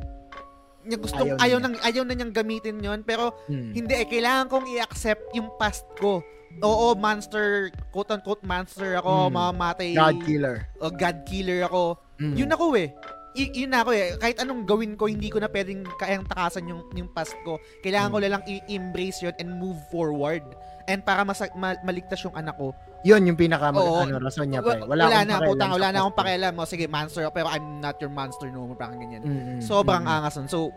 niya 0.81 0.97
gustong 0.97 1.27
Ayaw 1.27 1.37
ayaw, 1.37 1.57
niya. 1.57 1.65
nang 1.67 1.75
ayaw 1.83 2.03
na 2.05 2.13
niyang 2.15 2.31
gamitin 2.31 2.79
yon 2.79 3.01
pero 3.01 3.35
Hmm. 3.45 3.75
hindi 3.75 3.91
eh 3.91 4.07
kailangan 4.07 4.47
kong 4.47 4.65
i-accept 4.71 5.35
yung 5.35 5.51
past 5.55 5.83
ko. 5.95 6.23
Oo, 6.59 6.93
monster, 6.93 7.69
quote 7.91 8.09
unquote 8.11 8.41
monster 8.41 8.97
ako, 8.97 9.29
Hmm. 9.29 9.33
mamamatay. 9.33 9.93
God 9.93 10.17
killer. 10.23 10.57
o 10.77 10.89
God 10.89 11.17
killer 11.23 11.59
ako. 11.63 11.97
Mm. 12.17 12.33
Yun 12.35 12.49
ako 12.49 12.65
eh. 12.75 12.89
Y- 13.33 13.53
yun 13.55 13.69
ako 13.69 13.93
eh. 13.93 14.17
Kahit 14.17 14.41
anong 14.41 14.65
gawin 14.65 14.97
ko, 14.97 15.05
hindi 15.05 15.29
ko 15.29 15.37
na 15.37 15.45
pwedeng 15.45 15.85
kayang 15.95 16.25
takasan 16.25 16.65
yung, 16.65 16.81
yung 16.91 17.05
past 17.07 17.37
ko. 17.43 17.61
Kailangan 17.79 18.09
ko 18.09 18.17
Mm. 18.17 18.25
lang 18.27 18.43
i-embrace 18.43 19.21
yun 19.21 19.35
and 19.37 19.53
move 19.53 19.77
forward. 19.87 20.41
And 20.87 21.05
para 21.05 21.21
masa- 21.21 21.53
ma- 21.53 21.77
maligtas 21.83 22.17
yung 22.23 22.33
anak 22.33 22.57
ko. 22.57 22.73
Yun 23.05 23.29
yung 23.29 23.37
pinaka 23.37 23.69
Oo. 23.69 24.01
ano, 24.01 24.17
rason 24.17 24.49
niya, 24.49 24.65
pre. 24.65 24.81
wala, 24.81 25.05
akong 25.05 25.29
na, 25.29 25.37
putang, 25.37 25.69
wala 25.69 25.87
na 25.93 25.97
akong 26.01 26.17
pakialam. 26.17 26.53
O, 26.57 26.65
sige, 26.65 26.89
monster 26.89 27.21
ako, 27.21 27.33
pero 27.35 27.47
I'm 27.47 27.77
not 27.77 28.01
your 28.01 28.09
monster 28.09 28.49
no 28.49 28.65
more. 28.65 28.73
Parang 28.73 28.97
ganyan. 28.97 29.21
Mm, 29.21 29.29
mm, 29.29 29.61
Sobrang 29.61 30.01
mm. 30.01 30.09
angas 30.09 30.33
nun. 30.33 30.49
So, 30.49 30.73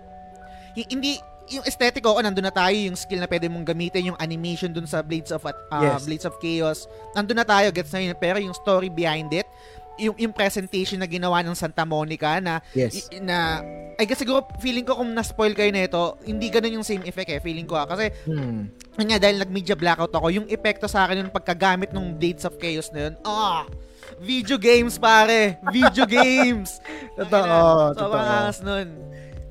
hi- 0.76 0.90
hindi, 0.92 1.16
yung 1.50 1.64
aesthetic 1.64 2.00
ko, 2.00 2.14
nandun 2.16 2.42
na 2.42 2.54
tayo, 2.54 2.72
yung 2.72 2.94
skill 2.94 3.18
na 3.18 3.26
pwede 3.26 3.46
mong 3.46 3.66
gamitin, 3.66 4.14
yung 4.14 4.18
animation 4.18 4.70
dun 4.70 4.86
sa 4.86 5.02
Blades 5.02 5.30
of 5.30 5.42
uh, 5.42 5.52
Yes. 5.76 6.06
Blades 6.06 6.24
of 6.24 6.38
Chaos, 6.38 6.86
nandun 7.12 7.36
na 7.36 7.44
tayo, 7.44 7.68
gets 7.70 7.90
na 7.90 8.00
yun. 8.00 8.14
Pero 8.14 8.38
yung 8.38 8.54
story 8.54 8.86
behind 8.86 9.28
it, 9.30 9.46
yung, 9.98 10.16
yung 10.16 10.32
presentation 10.32 10.96
na 10.96 11.04
ginawa 11.04 11.42
ng 11.42 11.52
Santa 11.52 11.84
Monica 11.84 12.40
na 12.40 12.64
Yes. 12.72 13.10
i- 13.10 13.20
na 13.20 13.60
ay 13.94 14.08
kasi 14.08 14.24
siguro 14.24 14.48
feeling 14.56 14.80
ko 14.82 14.96
kung 14.96 15.12
na-spoil 15.12 15.52
kayo 15.52 15.68
nito, 15.68 16.16
hindi 16.24 16.48
ganun 16.48 16.80
yung 16.80 16.86
same 16.86 17.04
effect 17.04 17.28
eh, 17.28 17.36
feeling 17.36 17.68
ko 17.68 17.76
ah. 17.76 17.84
Kasi 17.84 18.08
Hmm. 18.24 18.72
nga 18.96 19.20
dahil 19.20 19.36
nag-media 19.36 19.76
blackout 19.76 20.08
ako, 20.08 20.32
yung 20.32 20.48
epekto 20.48 20.88
sa 20.88 21.04
akin 21.04 21.20
yung 21.20 21.28
pagkagamit 21.28 21.92
ng 21.92 22.16
Blades 22.16 22.48
of 22.48 22.56
Chaos 22.56 22.88
na 22.90 23.10
yun, 23.10 23.14
ah, 23.22 23.68
video 24.16 24.56
games 24.56 24.96
pare, 24.96 25.60
video 25.68 26.08
games. 26.18 26.80
Totoo, 27.12 27.92
Tangina, 27.92 28.48
totoo. 28.48 28.64
Nun. 28.64 28.88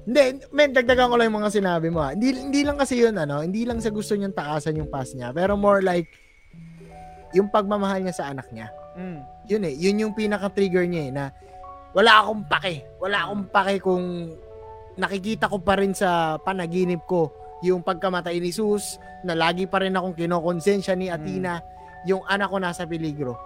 Hindi, 0.10 0.42
men, 0.50 0.74
dagdagan 0.74 1.14
ko 1.14 1.16
lang 1.22 1.30
yung 1.30 1.38
mga 1.38 1.54
sinabi 1.54 1.94
mo. 1.94 2.02
ah. 2.02 2.18
Hindi, 2.18 2.34
hindi 2.34 2.66
lang 2.66 2.82
kasi 2.82 2.98
yun, 2.98 3.14
ano, 3.14 3.46
hindi 3.46 3.62
lang 3.62 3.78
sa 3.78 3.94
gusto 3.94 4.18
niyang 4.18 4.34
takasan 4.34 4.82
yung 4.82 4.90
past 4.90 5.14
niya, 5.14 5.30
pero 5.30 5.54
more 5.54 5.86
like, 5.86 6.10
yung 7.38 7.46
pagmamahal 7.54 8.02
niya 8.02 8.18
sa 8.18 8.34
anak 8.34 8.50
niya. 8.50 8.74
Mm. 8.98 9.22
Yun 9.46 9.62
eh, 9.70 9.74
yun 9.78 10.02
yung 10.02 10.14
pinaka-trigger 10.18 10.90
niya 10.90 11.04
eh, 11.06 11.12
na 11.14 11.24
wala 11.94 12.26
akong 12.26 12.42
pake. 12.50 12.90
Wala 12.98 13.30
akong 13.30 13.46
pake 13.54 13.76
kung 13.86 14.06
nakikita 14.98 15.46
ko 15.46 15.62
pa 15.62 15.78
rin 15.78 15.94
sa 15.94 16.42
panaginip 16.42 17.06
ko 17.06 17.30
yung 17.62 17.86
pagkamatay 17.86 18.42
ni 18.42 18.50
Sus, 18.50 18.98
na 19.22 19.38
lagi 19.38 19.70
pa 19.70 19.78
rin 19.78 19.94
akong 19.94 20.18
kinokonsensya 20.18 20.98
ni 20.98 21.14
Athena, 21.14 21.62
yung 22.10 22.26
anak 22.26 22.50
ko 22.50 22.58
nasa 22.58 22.90
peligro. 22.90 23.38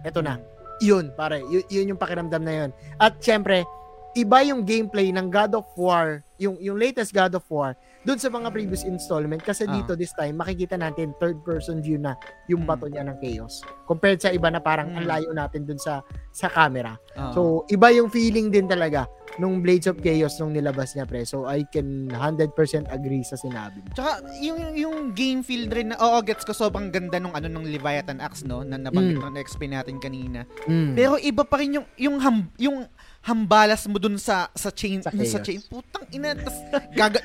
Eto 0.00 0.24
na. 0.24 0.40
Yun, 0.80 1.12
pare. 1.12 1.44
Yun, 1.44 1.68
yun 1.68 1.90
yung 1.94 2.00
pakiramdam 2.00 2.40
na 2.40 2.54
yun. 2.64 2.70
At 2.96 3.20
syempre, 3.20 3.66
iba 4.14 4.38
yung 4.42 4.62
gameplay 4.62 5.08
ng 5.08 5.26
God 5.26 5.52
of 5.54 5.66
War, 5.74 6.20
yung 6.36 6.58
yung 6.58 6.76
latest 6.76 7.10
God 7.10 7.32
of 7.32 7.44
War, 7.48 7.72
dun 8.02 8.18
sa 8.18 8.26
mga 8.26 8.50
previous 8.50 8.82
installment 8.82 9.40
kasi 9.40 9.62
Ah. 9.62 9.72
dito 9.72 9.94
this 9.94 10.10
time 10.12 10.34
makikita 10.34 10.74
natin 10.74 11.14
third 11.16 11.38
person 11.40 11.78
view 11.78 11.96
na 11.96 12.18
yung 12.44 12.66
bato 12.66 12.90
niya 12.90 13.06
ng 13.06 13.14
chaos 13.16 13.62
compared 13.86 14.18
sa 14.18 14.28
iba 14.28 14.50
na 14.50 14.58
parang 14.58 14.90
ang 14.90 15.06
layo 15.06 15.30
natin 15.30 15.62
dun 15.62 15.78
sa 15.78 16.02
sa 16.28 16.50
camera. 16.50 16.98
Oo. 17.14 17.32
So 17.32 17.40
iba 17.70 17.88
yung 17.88 18.10
feeling 18.10 18.50
din 18.50 18.66
talaga 18.66 19.06
nung 19.38 19.62
Blades 19.62 19.86
of 19.86 20.02
Chaos 20.02 20.36
nung 20.36 20.50
nilabas 20.50 20.92
niya 20.92 21.06
pre. 21.06 21.22
So 21.22 21.46
I 21.46 21.62
can 21.64 22.10
100% 22.10 22.52
agree 22.90 23.22
sa 23.22 23.38
sinabi 23.38 23.80
mo. 23.80 23.88
Tsaka 23.94 24.10
yung 24.42 24.74
yung 24.74 24.96
game 25.14 25.40
feel 25.40 25.70
rin 25.70 25.94
na 25.94 25.96
oo 25.96 26.18
gets 26.20 26.42
ko 26.42 26.50
sobrang 26.50 26.90
ganda 26.90 27.16
nung 27.16 27.32
ano 27.32 27.46
nung 27.46 27.64
Leviathan 27.64 28.18
Axe 28.18 28.42
no 28.42 28.60
na 28.60 28.76
nabanggit 28.76 29.14
Mm. 29.14 29.30
na 29.30 29.40
explain 29.40 29.72
natin 29.72 29.96
kanina. 29.96 30.42
Mm. 30.66 30.92
Pero 30.92 31.16
iba 31.16 31.46
pa 31.46 31.56
rin 31.56 31.78
yung 31.78 31.86
yung 31.94 32.16
ham, 32.18 32.36
yung 32.58 32.82
hambalas 33.22 33.86
mo 33.86 33.96
dun 33.96 34.18
sa 34.18 34.50
sa 34.52 34.68
chain 34.68 34.98
Sa 34.98 35.08
sa, 35.08 35.14
chaos. 35.14 35.40
chain 35.40 35.60
putang 35.64 36.04
ina 36.10 36.34
tas 36.34 36.56
gaga 36.92 37.20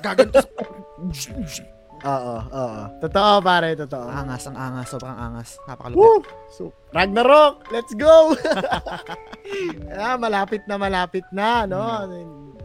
gagantos 0.00 0.46
Oo, 2.04 2.36
oo. 2.36 2.80
Totoo 3.00 3.40
pare, 3.40 3.72
totoo. 3.72 4.12
angas 4.12 4.44
ang 4.44 4.60
angas 4.60 4.92
sobrang 4.92 5.16
angas 5.16 5.56
napakalupit. 5.64 5.96
Woo! 5.96 6.20
So, 6.52 6.68
Ragnarok, 6.92 7.64
let's 7.72 7.96
go! 7.96 8.36
ah, 9.96 10.20
malapit 10.20 10.68
na 10.68 10.76
malapit 10.76 11.24
na, 11.32 11.64
no? 11.64 11.80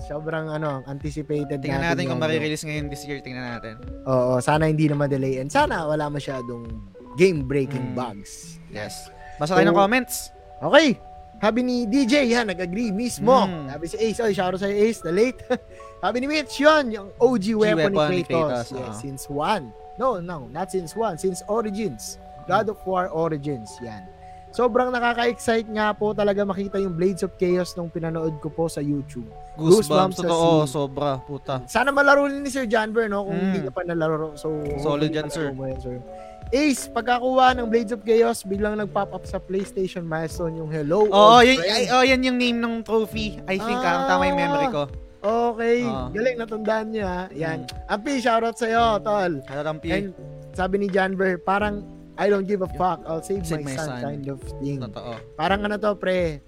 Sobrang 0.03 0.51
ano, 0.51 0.83
anticipated. 0.83 1.55
Tingnan 1.55 1.87
natin 1.87 2.03
kung 2.05 2.19
yung- 2.19 2.19
marirelease 2.19 2.67
ngayon 2.67 2.91
this 2.91 3.07
year 3.07 3.23
tingnan 3.23 3.47
natin. 3.47 3.79
Oo, 4.03 4.43
sana 4.43 4.67
hindi 4.67 4.91
na 4.91 4.99
ma-delay 4.99 5.39
and 5.39 5.47
sana 5.47 5.87
wala 5.87 6.11
masyadong 6.11 6.67
game-breaking 7.15 7.91
Mm. 7.91 7.95
bugs. 7.95 8.59
Yes. 8.67 9.07
Basa 9.39 9.55
tayo 9.55 9.63
ng 9.63 9.71
So, 9.71 9.79
comments. 9.79 10.15
Okay. 10.59 10.99
Sabi 11.39 11.63
ni 11.63 11.87
DJ, 11.87 12.27
yan, 12.27 12.47
nag-agree 12.47 12.91
mismo. 12.91 13.47
Mm. 13.47 13.71
Sabi 13.71 13.85
si 13.87 13.95
Ace, 13.97 14.19
oy, 14.19 14.33
shout 14.33 14.51
out 14.51 14.59
sa'yo 14.59 14.75
Ace, 14.75 14.99
the 14.99 15.09
late. 15.09 15.39
Sabi 16.03 16.19
ni 16.19 16.27
Mitch, 16.27 16.59
yun, 16.59 16.91
yung 16.91 17.07
OG 17.15 17.45
weapon, 17.55 17.91
weapon 17.91 18.11
ni 18.11 18.17
ni 18.17 18.23
Kratos. 18.23 18.67
Kratos, 18.67 18.69
Yes, 18.71 18.87
oo. 18.91 18.99
since 18.99 19.23
one. 19.27 19.63
No, 19.95 20.19
no, 20.19 20.47
not 20.47 20.67
since 20.67 20.95
one, 20.95 21.15
since 21.15 21.39
Origins. 21.47 22.19
God 22.43 22.67
of 22.67 22.79
War 22.83 23.07
Origins, 23.07 23.71
yan. 23.79 24.03
Sobrang 24.49 24.89
nakaka-excite 24.89 25.69
nga 25.69 25.93
po 25.93 26.11
talaga 26.11 26.41
makita 26.41 26.81
yung 26.81 26.97
Blades 26.97 27.21
of 27.21 27.37
Chaos 27.37 27.77
nung 27.77 27.87
pinanood 27.87 28.41
ko 28.41 28.49
po 28.49 28.65
sa 28.65 28.81
YouTube. 28.81 29.29
Goosebumps 29.53 29.85
Goosebumps, 29.85 30.15
sa 30.17 30.23
totoo, 30.25 30.49
scene. 30.65 30.71
sobra, 30.73 31.09
puta. 31.21 31.55
Sana 31.69 31.93
malaro 31.93 32.25
ni 32.25 32.49
Sir 32.49 32.65
Janber, 32.65 33.05
no? 33.05 33.29
Kung 33.29 33.37
Mm. 33.37 33.45
hindi 33.45 33.59
ka 33.63 33.71
pa 33.71 33.85
nalaro. 33.85 34.33
So, 34.33 34.49
Solid 34.81 35.13
yan, 35.13 35.29
sir. 35.29 35.53
yan, 35.53 35.77
sir. 35.77 36.01
Ace, 36.49 36.89
pagkakuha 36.89 37.53
ng 37.55 37.69
Blades 37.69 37.93
of 37.93 38.01
Chaos, 38.01 38.41
biglang 38.41 38.73
nag-pop 38.75 39.13
up 39.13 39.21
sa 39.23 39.37
PlayStation 39.37 40.01
milestone 40.01 40.57
yung 40.57 40.65
Hello. 40.67 41.05
Oo, 41.05 41.13
old 41.37 41.45
yun, 41.45 41.61
friend. 41.61 41.69
ay, 41.69 41.83
oh, 41.93 42.01
yan 42.01 42.25
yung 42.25 42.37
name 42.37 42.57
ng 42.57 42.81
trophy. 42.81 43.37
I 43.45 43.55
think, 43.55 43.77
ah, 43.77 43.93
ang 43.95 44.05
tama 44.09 44.23
yung 44.25 44.39
memory 44.39 44.67
ko. 44.67 44.83
Okay, 45.19 45.85
Oo. 45.85 46.09
galing 46.09 46.37
natandaan 46.39 46.87
niyo 46.89 47.05
ha. 47.05 47.29
Yan. 47.29 47.69
Ampi, 47.85 48.17
shoutout 48.17 48.55
sa'yo, 48.55 48.97
tol. 48.99 49.45
Katatampi. 49.45 49.89
And 49.91 50.09
sabi 50.51 50.81
ni 50.81 50.87
Janver, 50.87 51.37
parang 51.37 51.85
I 52.17 52.27
don't 52.27 52.49
give 52.49 52.65
a 52.65 52.71
fuck, 52.73 53.05
I'll 53.05 53.21
save, 53.21 53.45
Save 53.45 53.61
my, 53.61 53.69
my 53.69 53.77
son, 53.77 53.87
son. 53.87 54.01
kind 54.01 54.25
of 54.25 54.39
thing. 54.57 54.81
Totoo. 54.81 55.21
Parang 55.37 55.61
ano 55.61 55.77
to, 55.77 55.93
pre, 55.93 56.41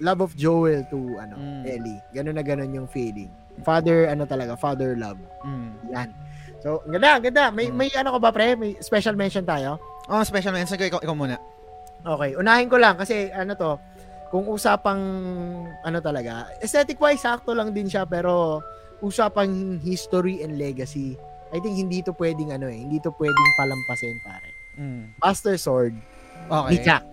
love 0.00 0.18
of 0.18 0.34
Joel 0.34 0.82
to 0.90 0.98
ano, 1.16 1.38
Mm. 1.38 1.62
Ellie. 1.64 2.00
Ganun 2.10 2.34
na 2.34 2.42
ganun 2.42 2.74
yung 2.74 2.88
feeling. 2.88 3.30
Father, 3.62 4.10
ano 4.10 4.26
talaga, 4.26 4.58
father 4.58 4.98
love. 4.98 5.20
Mm. 5.46 5.70
Yan. 5.94 6.08
So, 6.64 6.80
ganda, 6.88 7.20
ganda. 7.20 7.44
May, 7.52 7.68
Mm. 7.68 7.76
may 7.76 7.88
ano 7.92 8.16
ko 8.16 8.18
ba, 8.18 8.32
pre? 8.32 8.56
May 8.56 8.80
special 8.80 9.12
mention 9.14 9.44
tayo? 9.44 9.76
Oh, 10.08 10.24
special 10.24 10.50
mention 10.50 10.74
ko. 10.74 10.88
Ikaw, 10.88 11.00
ikaw 11.00 11.12
muna. 11.12 11.36
Okay, 12.00 12.32
unahin 12.34 12.68
ko 12.68 12.76
lang 12.76 12.96
kasi 12.96 13.28
ano 13.30 13.52
to, 13.52 13.76
kung 14.28 14.44
usapang 14.46 15.00
ano 15.80 15.98
talaga, 16.00 16.48
aesthetic 16.58 16.96
wise 16.96 17.20
sakto 17.20 17.52
lang 17.52 17.70
din 17.70 17.84
siya 17.84 18.04
pero 18.04 18.60
usapang 18.98 19.80
history 19.80 20.40
and 20.40 20.56
legacy. 20.56 21.16
I 21.48 21.60
think 21.60 21.76
hindi 21.78 22.00
to 22.00 22.12
pwedeng 22.14 22.50
ano 22.50 22.66
eh, 22.66 22.76
hindi 22.76 22.96
to 22.98 23.12
pwedeng 23.14 23.48
palampasin 23.54 24.16
pare. 24.20 24.50
Mm. 24.74 25.16
Master 25.16 25.54
Sword 25.54 25.94
Okay. 26.46 26.70
ni 26.70 26.76
Zack, 26.82 27.04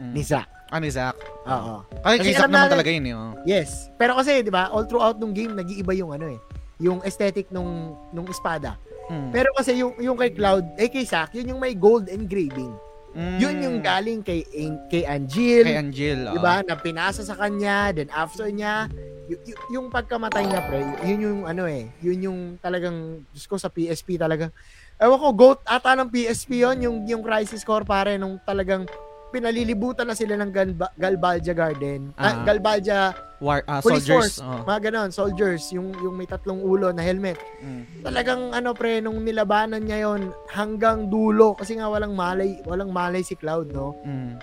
Mm. 0.00 0.12
ni 0.14 0.22
Zack. 0.24 0.48
Ah, 0.66 0.78
ni 0.78 0.88
Zack. 0.88 1.14
Oo. 1.44 1.82
Kasi, 2.00 2.14
Kasi 2.16 2.26
si 2.26 2.32
Zack 2.32 2.46
naman 2.46 2.58
natin- 2.60 2.72
talaga 2.74 2.90
yun 2.90 3.04
eh. 3.04 3.14
Oh. 3.14 3.32
Yes. 3.44 3.70
Pero 3.94 4.14
kasi 4.14 4.40
'di 4.40 4.50
ba, 4.50 4.70
all 4.70 4.86
throughout 4.86 5.14
nung 5.14 5.30
game 5.30 5.50
nag-iiba 5.52 5.92
yung 5.92 6.10
ano 6.10 6.26
eh, 6.26 6.38
yung 6.78 7.02
aesthetic 7.02 7.50
nung 7.50 7.94
nung 8.10 8.26
espada. 8.26 8.78
Mm. 9.10 9.30
Pero 9.30 9.50
kasi 9.52 9.74
yung 9.74 9.98
yung 9.98 10.14
kay 10.14 10.30
Cloud, 10.30 10.78
eh 10.78 10.86
kay 10.86 11.02
Zack, 11.02 11.34
yun 11.34 11.50
yung 11.50 11.58
may 11.58 11.74
gold 11.74 12.06
engraving. 12.06 12.70
Mm. 13.10 13.36
Yun 13.36 13.56
yung 13.58 13.76
galing 13.82 14.20
kay 14.22 14.46
kay 14.86 15.02
Angel. 15.02 15.66
Kay 15.66 15.76
Angel. 15.76 16.30
oh. 16.30 16.34
Di 16.34 16.38
ba? 16.38 16.62
Na 16.62 16.78
pinasa 16.78 17.20
sa 17.20 17.34
kanya, 17.34 17.90
then 17.90 18.06
after 18.08 18.46
niya, 18.46 18.86
y- 19.26 19.42
y- 19.44 19.60
yung 19.72 19.90
pagkamatay 19.90 20.46
niya, 20.46 20.62
pre, 20.62 20.78
yun 21.04 21.18
yung 21.20 21.40
ano 21.42 21.66
eh, 21.66 21.90
yun 21.98 22.18
yung 22.22 22.40
talagang, 22.56 23.26
Diyos 23.28 23.50
ko, 23.50 23.58
sa 23.58 23.66
PSP 23.66 24.14
talagang, 24.14 24.54
ewan 24.94 25.18
ko, 25.18 25.28
GOAT 25.32 25.58
ata 25.66 25.98
ng 25.98 26.06
PSP 26.06 26.62
yon 26.62 26.78
yung, 26.78 26.96
yung 27.02 27.18
Crisis 27.20 27.66
Core, 27.66 27.82
pare, 27.82 28.14
nung 28.14 28.38
talagang 28.40 28.86
pinalilibutan 29.30 30.06
na 30.06 30.14
sila 30.14 30.34
ng 30.36 30.50
Galba, 30.50 30.90
Galbalja 30.94 31.50
Garden, 31.50 32.14
ah, 32.14 32.30
Ah. 32.30 32.34
Galbalja, 32.44 33.14
War, 33.40 33.64
ah, 33.64 33.80
Police 33.80 34.04
soldiers. 34.04 34.36
Force. 34.36 34.44
Oh. 34.44 34.68
mga 34.68 34.80
ganon, 34.92 35.08
soldiers, 35.08 35.72
yung, 35.72 35.96
yung 36.04 36.12
may 36.12 36.28
tatlong 36.28 36.60
ulo 36.60 36.92
na 36.92 37.00
helmet. 37.00 37.40
Mm. 37.64 38.04
Talagang 38.04 38.52
ano 38.52 38.76
pre, 38.76 39.00
nung 39.00 39.24
nilabanan 39.24 39.80
niya 39.80 40.04
yon 40.04 40.36
hanggang 40.52 41.08
dulo, 41.08 41.56
kasi 41.56 41.80
nga 41.80 41.88
walang 41.88 42.12
malay, 42.12 42.60
walang 42.68 42.92
malay 42.92 43.24
si 43.24 43.32
Cloud, 43.40 43.72
no? 43.72 43.96
Mm. 44.04 44.36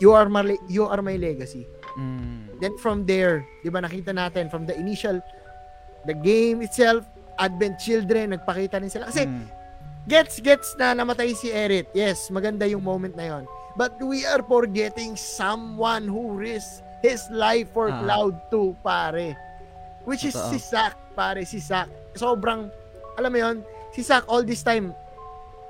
You 0.00 0.16
are 0.16 0.32
my, 0.32 0.56
you 0.64 0.88
are 0.88 1.04
my 1.04 1.20
legacy. 1.20 1.68
Mm. 2.00 2.56
Then 2.56 2.72
from 2.80 3.04
there, 3.04 3.44
'di 3.60 3.68
ba 3.68 3.84
nakita 3.84 4.16
natin 4.16 4.48
from 4.48 4.64
the 4.64 4.72
initial 4.72 5.20
the 6.08 6.16
game 6.16 6.64
itself, 6.64 7.04
Advent 7.36 7.76
Children, 7.76 8.32
nagpakita 8.32 8.80
din 8.80 8.88
sila. 8.88 9.12
Kasi 9.12 9.28
Mm. 9.28 9.44
gets 10.08 10.40
gets 10.40 10.72
na 10.80 10.96
namatay 10.96 11.36
si 11.36 11.52
Eret. 11.52 11.92
Yes, 11.92 12.32
maganda 12.32 12.64
yung 12.64 12.80
moment 12.80 13.12
na 13.12 13.28
'yon. 13.28 13.44
But 13.76 14.00
we 14.00 14.24
are 14.24 14.40
forgetting 14.40 15.20
someone 15.20 16.08
who 16.08 16.32
risked 16.32 16.80
his 17.00 17.24
life 17.28 17.68
for 17.70 17.88
Ah. 17.88 18.00
Cloud 18.00 18.34
2, 18.48 18.76
pare. 18.80 19.36
Which 20.04 20.24
is 20.24 20.32
Totoo. 20.32 20.50
si 20.50 20.58
Zack, 20.58 20.96
pare, 21.12 21.44
si 21.44 21.58
Zack. 21.58 21.88
Sobrang 22.12 22.72
alam 23.14 23.30
mo 23.30 23.38
'yon, 23.38 23.56
si 23.90 24.00
Zack 24.00 24.24
all 24.26 24.42
this 24.42 24.60
time 24.60 24.92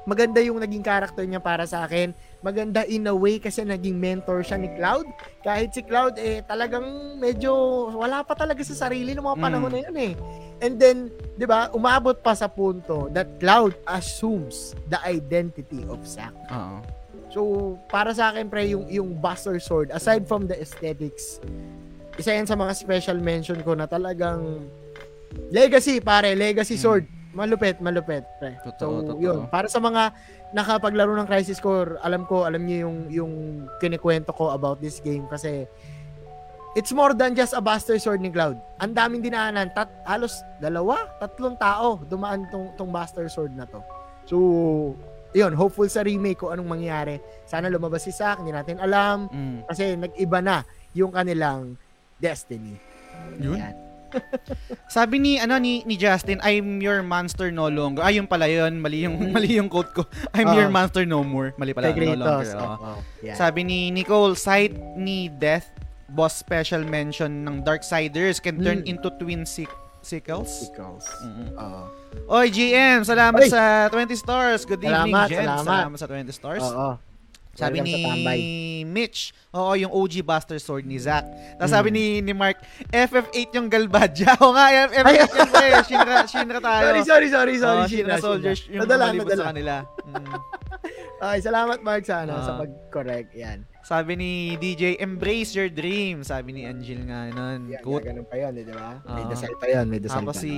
maganda 0.00 0.40
yung 0.40 0.58
naging 0.58 0.80
character 0.80 1.22
niya 1.22 1.38
para 1.38 1.68
sa 1.68 1.84
akin. 1.84 2.10
Maganda 2.40 2.82
in 2.82 3.04
a 3.04 3.12
way 3.12 3.36
kasi 3.36 3.62
naging 3.62 3.94
mentor 3.94 4.40
siya 4.40 4.56
ni 4.56 4.72
Cloud. 4.72 5.04
Kahit 5.44 5.70
si 5.70 5.84
Cloud 5.84 6.16
eh 6.16 6.40
talagang 6.42 6.82
medyo 7.14 7.52
wala 7.92 8.24
pa 8.24 8.32
talaga 8.32 8.64
sa 8.64 8.88
sarili 8.88 9.12
ng 9.12 9.22
mga 9.22 9.38
Mm. 9.38 9.44
panahon 9.44 9.70
na 9.70 9.80
yun 9.84 9.96
eh. 10.00 10.14
And 10.58 10.80
then, 10.80 10.96
'di 11.36 11.44
ba, 11.44 11.68
umabot 11.70 12.16
pa 12.16 12.32
sa 12.32 12.48
punto 12.48 13.12
that 13.12 13.28
Cloud 13.38 13.76
assumes 13.86 14.72
the 14.88 14.98
identity 15.04 15.84
of 15.84 16.00
Zack. 16.02 16.32
Oo. 16.48 16.80
So, 17.30 17.40
para 17.86 18.10
sa 18.10 18.30
akin 18.30 18.50
pre 18.50 18.66
yung 18.66 18.90
yung 18.90 19.14
Buster 19.16 19.56
Sword 19.58 19.94
aside 19.94 20.26
from 20.26 20.50
the 20.50 20.58
aesthetics, 20.58 21.38
isa 22.18 22.34
yan 22.34 22.44
sa 22.44 22.58
mga 22.58 22.74
special 22.74 23.16
mention 23.16 23.62
ko 23.62 23.72
na 23.72 23.86
talagang 23.86 24.66
legacy 25.48 26.02
pare, 26.02 26.34
legacy 26.34 26.74
Mm. 26.74 26.82
sword. 26.82 27.04
Malupit, 27.30 27.78
malupit, 27.78 28.26
pre. 28.42 28.58
Totoo, 28.66 29.06
so, 29.06 29.06
totoo. 29.14 29.22
yun. 29.22 29.46
Para 29.46 29.70
sa 29.70 29.78
mga 29.78 30.10
nakapaglaro 30.50 31.14
ng 31.14 31.30
Crisis 31.30 31.62
Core, 31.62 31.94
alam 32.02 32.26
ko, 32.26 32.42
alam 32.42 32.66
niyo 32.66 32.90
yung 32.90 32.96
yung 33.06 33.32
kinikwento 33.78 34.34
ko 34.34 34.50
about 34.50 34.82
this 34.82 34.98
game 34.98 35.30
kasi 35.30 35.62
it's 36.74 36.90
more 36.90 37.14
than 37.14 37.38
just 37.38 37.54
a 37.54 37.62
Buster 37.62 37.94
Sword 38.02 38.18
ni 38.18 38.34
Cloud. 38.34 38.58
Ang 38.82 38.98
daming 38.98 39.22
dinaanan, 39.22 39.70
tat, 39.70 39.86
halos 40.02 40.42
dalawa, 40.58 41.06
tatlong 41.22 41.54
tao 41.54 42.02
dumaan 42.02 42.50
tong 42.50 42.74
tong 42.74 42.90
Buster 42.90 43.30
Sword 43.30 43.54
na 43.54 43.62
to. 43.70 43.78
So, 44.26 44.36
yun, 45.32 45.52
hopeful 45.52 45.86
sa 45.86 46.00
remake 46.00 46.38
kung 46.38 46.50
anong 46.50 46.66
mangyari. 46.70 47.18
Sana 47.44 47.66
lumabas 47.66 48.02
si 48.02 48.10
Zack, 48.10 48.38
hindi 48.38 48.50
natin 48.50 48.76
alam 48.76 49.26
Mm. 49.26 49.58
kasi 49.64 49.94
nag-iba 49.94 50.38
na 50.38 50.56
yung 50.90 51.10
kanilang 51.10 51.74
destiny. 52.16 52.76
Yun. 53.36 53.58
Sabi 54.90 55.22
ni 55.22 55.38
ano 55.38 55.54
ni 55.56 55.86
ni 55.86 55.94
Justin, 55.94 56.42
I'm 56.42 56.82
your 56.82 56.98
monster 57.00 57.48
no 57.48 57.70
longer. 57.70 58.02
Ay, 58.02 58.18
yung 58.18 58.26
pala 58.26 58.50
yun. 58.50 58.82
Mali 58.82 59.06
yung 59.06 59.14
mali 59.34 59.54
yung 59.54 59.70
quote 59.70 59.94
ko. 59.94 60.02
I'm 60.34 60.50
Ah. 60.50 60.56
your 60.56 60.66
monster 60.68 61.06
no 61.06 61.22
more. 61.22 61.54
Mali 61.54 61.70
pala, 61.70 61.94
no 61.94 62.18
longer. 62.18 62.50
oo. 62.52 62.74
oo. 62.74 62.92
Yan. 63.22 63.38
Sabi 63.38 63.62
ni 63.62 63.78
Nicole, 63.88 64.34
sight 64.34 64.74
ni 64.98 65.30
Death, 65.30 65.70
boss 66.10 66.34
special 66.34 66.82
mention 66.82 67.46
ng 67.46 67.62
Darksiders 67.62 68.42
can 68.42 68.58
turn 68.58 68.82
Mm. 68.82 68.90
into 68.90 69.14
twin 69.14 69.46
sick 69.46 69.70
sickles. 70.02 70.50
Sickles. 70.50 71.06
Mm-mm. 71.20 71.48
Oo. 71.54 71.82
Oy, 72.32 72.48
GM, 72.48 73.02
salamat 73.02 73.38
Oy! 73.38 73.48
sa 73.48 73.86
20 73.88 74.10
stars. 74.14 74.64
Good 74.64 74.80
evening, 74.80 75.12
Salamat, 75.12 75.28
Jen. 75.28 75.38
salamat. 75.40 75.64
Salamat 75.66 75.98
sa 75.98 76.06
20 76.06 76.30
stars. 76.30 76.64
Oo. 76.64 76.90
Sabi 77.50 77.82
ni. 77.82 77.92
Mitch, 78.86 79.34
oo, 79.50 79.74
yung 79.74 79.90
OG 79.90 80.22
Buster 80.22 80.56
Sword 80.56 80.86
ni 80.86 80.96
Zack. 80.96 81.26
Tapos 81.54 81.68
Mm. 81.68 81.76
sabi 81.76 81.88
ni, 81.90 82.04
ni 82.20 82.32
Mark, 82.32 82.56
FF8 82.88 83.50
yung 83.52 83.68
Galbadja. 83.68 84.32
Oo 84.40 84.54
nga, 84.54 84.70
FF8 84.88 85.04
yung 85.28 85.50
pre. 85.52 85.68
Shinra, 85.84 86.16
Shinra 86.24 86.58
tayo. 86.58 86.82
Sorry, 86.86 87.02
sorry, 87.04 87.28
sorry, 87.28 87.54
sorry. 87.58 87.80
Oo, 87.80 87.86
Shinra 87.86 88.16
Shinra, 88.16 88.16
soldiers 88.18 88.58
Shinra. 88.60 88.72
yung 88.72 88.82
Nadala, 88.86 89.04
nadala. 89.12 89.36
sa 89.36 89.48
kanila. 89.50 89.74
Mm. 90.06 90.24
Okay, 91.20 91.38
salamat 91.42 91.78
Mark 91.80 92.02
sa 92.02 92.24
ano, 92.24 92.32
Ah. 92.32 92.42
sa 92.42 92.52
pag-correct. 92.56 93.36
Yan. 93.36 93.68
Sabi 93.80 94.12
ni 94.14 94.30
DJ, 94.56 94.96
embrace 94.96 95.52
your 95.52 95.68
dream. 95.68 96.20
Sabi 96.22 96.52
ni 96.52 96.62
Angel 96.64 96.96
nga 97.02 97.28
nun. 97.28 97.68
Yan, 97.68 97.80
Quote. 97.80 98.04
ganun 98.06 98.24
pa 98.24 98.36
yun, 98.38 98.52
eh, 98.54 98.64
di 98.64 98.72
ba? 98.72 99.04
May 99.04 99.24
Ah. 99.24 99.28
dasal 99.28 99.52
pa 99.54 99.66
yun, 99.66 99.86
may 99.86 100.00
dasal 100.00 100.20
Tapos 100.20 100.36
pa. 100.36 100.42
si 100.42 100.52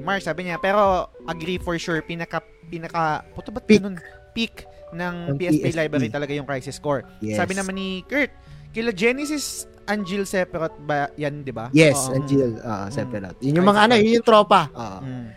Mark, 0.00 0.20
sabi 0.20 0.40
niya, 0.44 0.56
pero 0.56 0.82
agree 1.24 1.58
for 1.58 1.74
sure, 1.76 1.98
pinaka, 2.00 2.38
pinaka, 2.64 3.02
puto 3.34 3.50
ba't 3.50 3.62
Peak. 3.64 3.82
ganun? 3.82 3.98
Peak 4.30 4.54
ng 4.92 5.16
Ng 5.28 5.36
PSP, 5.36 5.62
PSP. 5.64 5.74
library 5.76 6.08
talaga 6.08 6.30
yung 6.32 6.46
Crisis 6.46 6.78
Core. 6.78 7.02
Yes. 7.18 7.34
Sabi 7.34 7.52
naman 7.52 7.74
ni 7.74 8.02
Kurt, 8.04 8.30
kila 8.70 8.90
Genesis, 8.90 9.66
Angel 9.84 10.24
separate 10.24 10.78
ba 10.80 11.12
yan, 11.12 11.42
di 11.42 11.52
ba? 11.52 11.68
Yes, 11.70 12.08
Oo. 12.08 12.16
Angel, 12.16 12.56
uh, 12.56 12.86
Mm. 12.86 12.90
separate. 12.90 13.36
Yun 13.38 13.54
yung 13.54 13.68
mga 13.68 13.80
ano, 13.84 13.94
yun 13.96 14.16
yung 14.16 14.24
tropa. 14.24 14.70
Oo. 14.72 14.98
Mm. 15.00 15.28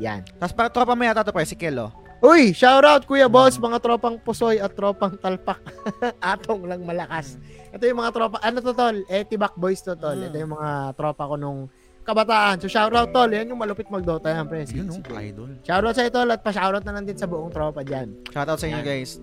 Yan. 0.00 0.20
Tapos 0.32 0.54
para 0.54 0.68
tropa 0.68 0.94
mo 0.94 1.02
yata 1.02 1.20
to 1.20 1.28
pre, 1.28 1.44
si 1.44 1.52
Kel, 1.52 1.76
oh. 1.76 1.92
Uy, 2.22 2.54
shout 2.54 2.86
out 2.86 3.02
Kuya. 3.02 3.26
Boss, 3.26 3.58
mga 3.58 3.82
tropang 3.82 4.14
pusoy 4.22 4.62
at 4.62 4.70
tropang 4.78 5.18
talpak. 5.18 5.58
Atong 6.22 6.70
lang 6.70 6.86
malakas. 6.86 7.34
Ito 7.74 7.82
yung 7.82 7.98
mga 7.98 8.14
tropa, 8.14 8.38
ano 8.38 8.62
to 8.62 8.70
tol? 8.70 8.96
Eh, 9.10 9.26
Tibak 9.26 9.58
Boys 9.58 9.82
to 9.82 9.98
tol. 9.98 10.14
Mm. 10.14 10.30
Ito 10.30 10.36
yung 10.38 10.54
mga 10.54 10.70
tropa 10.94 11.26
ko 11.26 11.34
nung 11.34 11.66
kabataan. 12.06 12.62
So 12.62 12.70
shout 12.70 12.94
out 12.94 13.10
tol, 13.10 13.26
yan 13.26 13.50
yung 13.50 13.58
malupit 13.58 13.90
mag-Dota 13.90 14.30
yan, 14.30 14.46
pre. 14.46 14.62
Yun, 14.70 14.86
si 14.94 15.02
oh, 15.02 15.18
idol. 15.18 15.50
Shout 15.66 15.82
out 15.82 15.98
sa 15.98 16.06
ito 16.06 16.22
at 16.22 16.40
pa-shout 16.46 16.74
out 16.78 16.86
na 16.86 16.94
lang 16.94 17.10
din 17.10 17.18
sa 17.18 17.26
buong 17.26 17.50
tropa 17.50 17.82
diyan. 17.82 18.30
Shoutout 18.30 18.58
sa 18.62 18.70
inyo, 18.70 18.80
guys. 18.86 19.18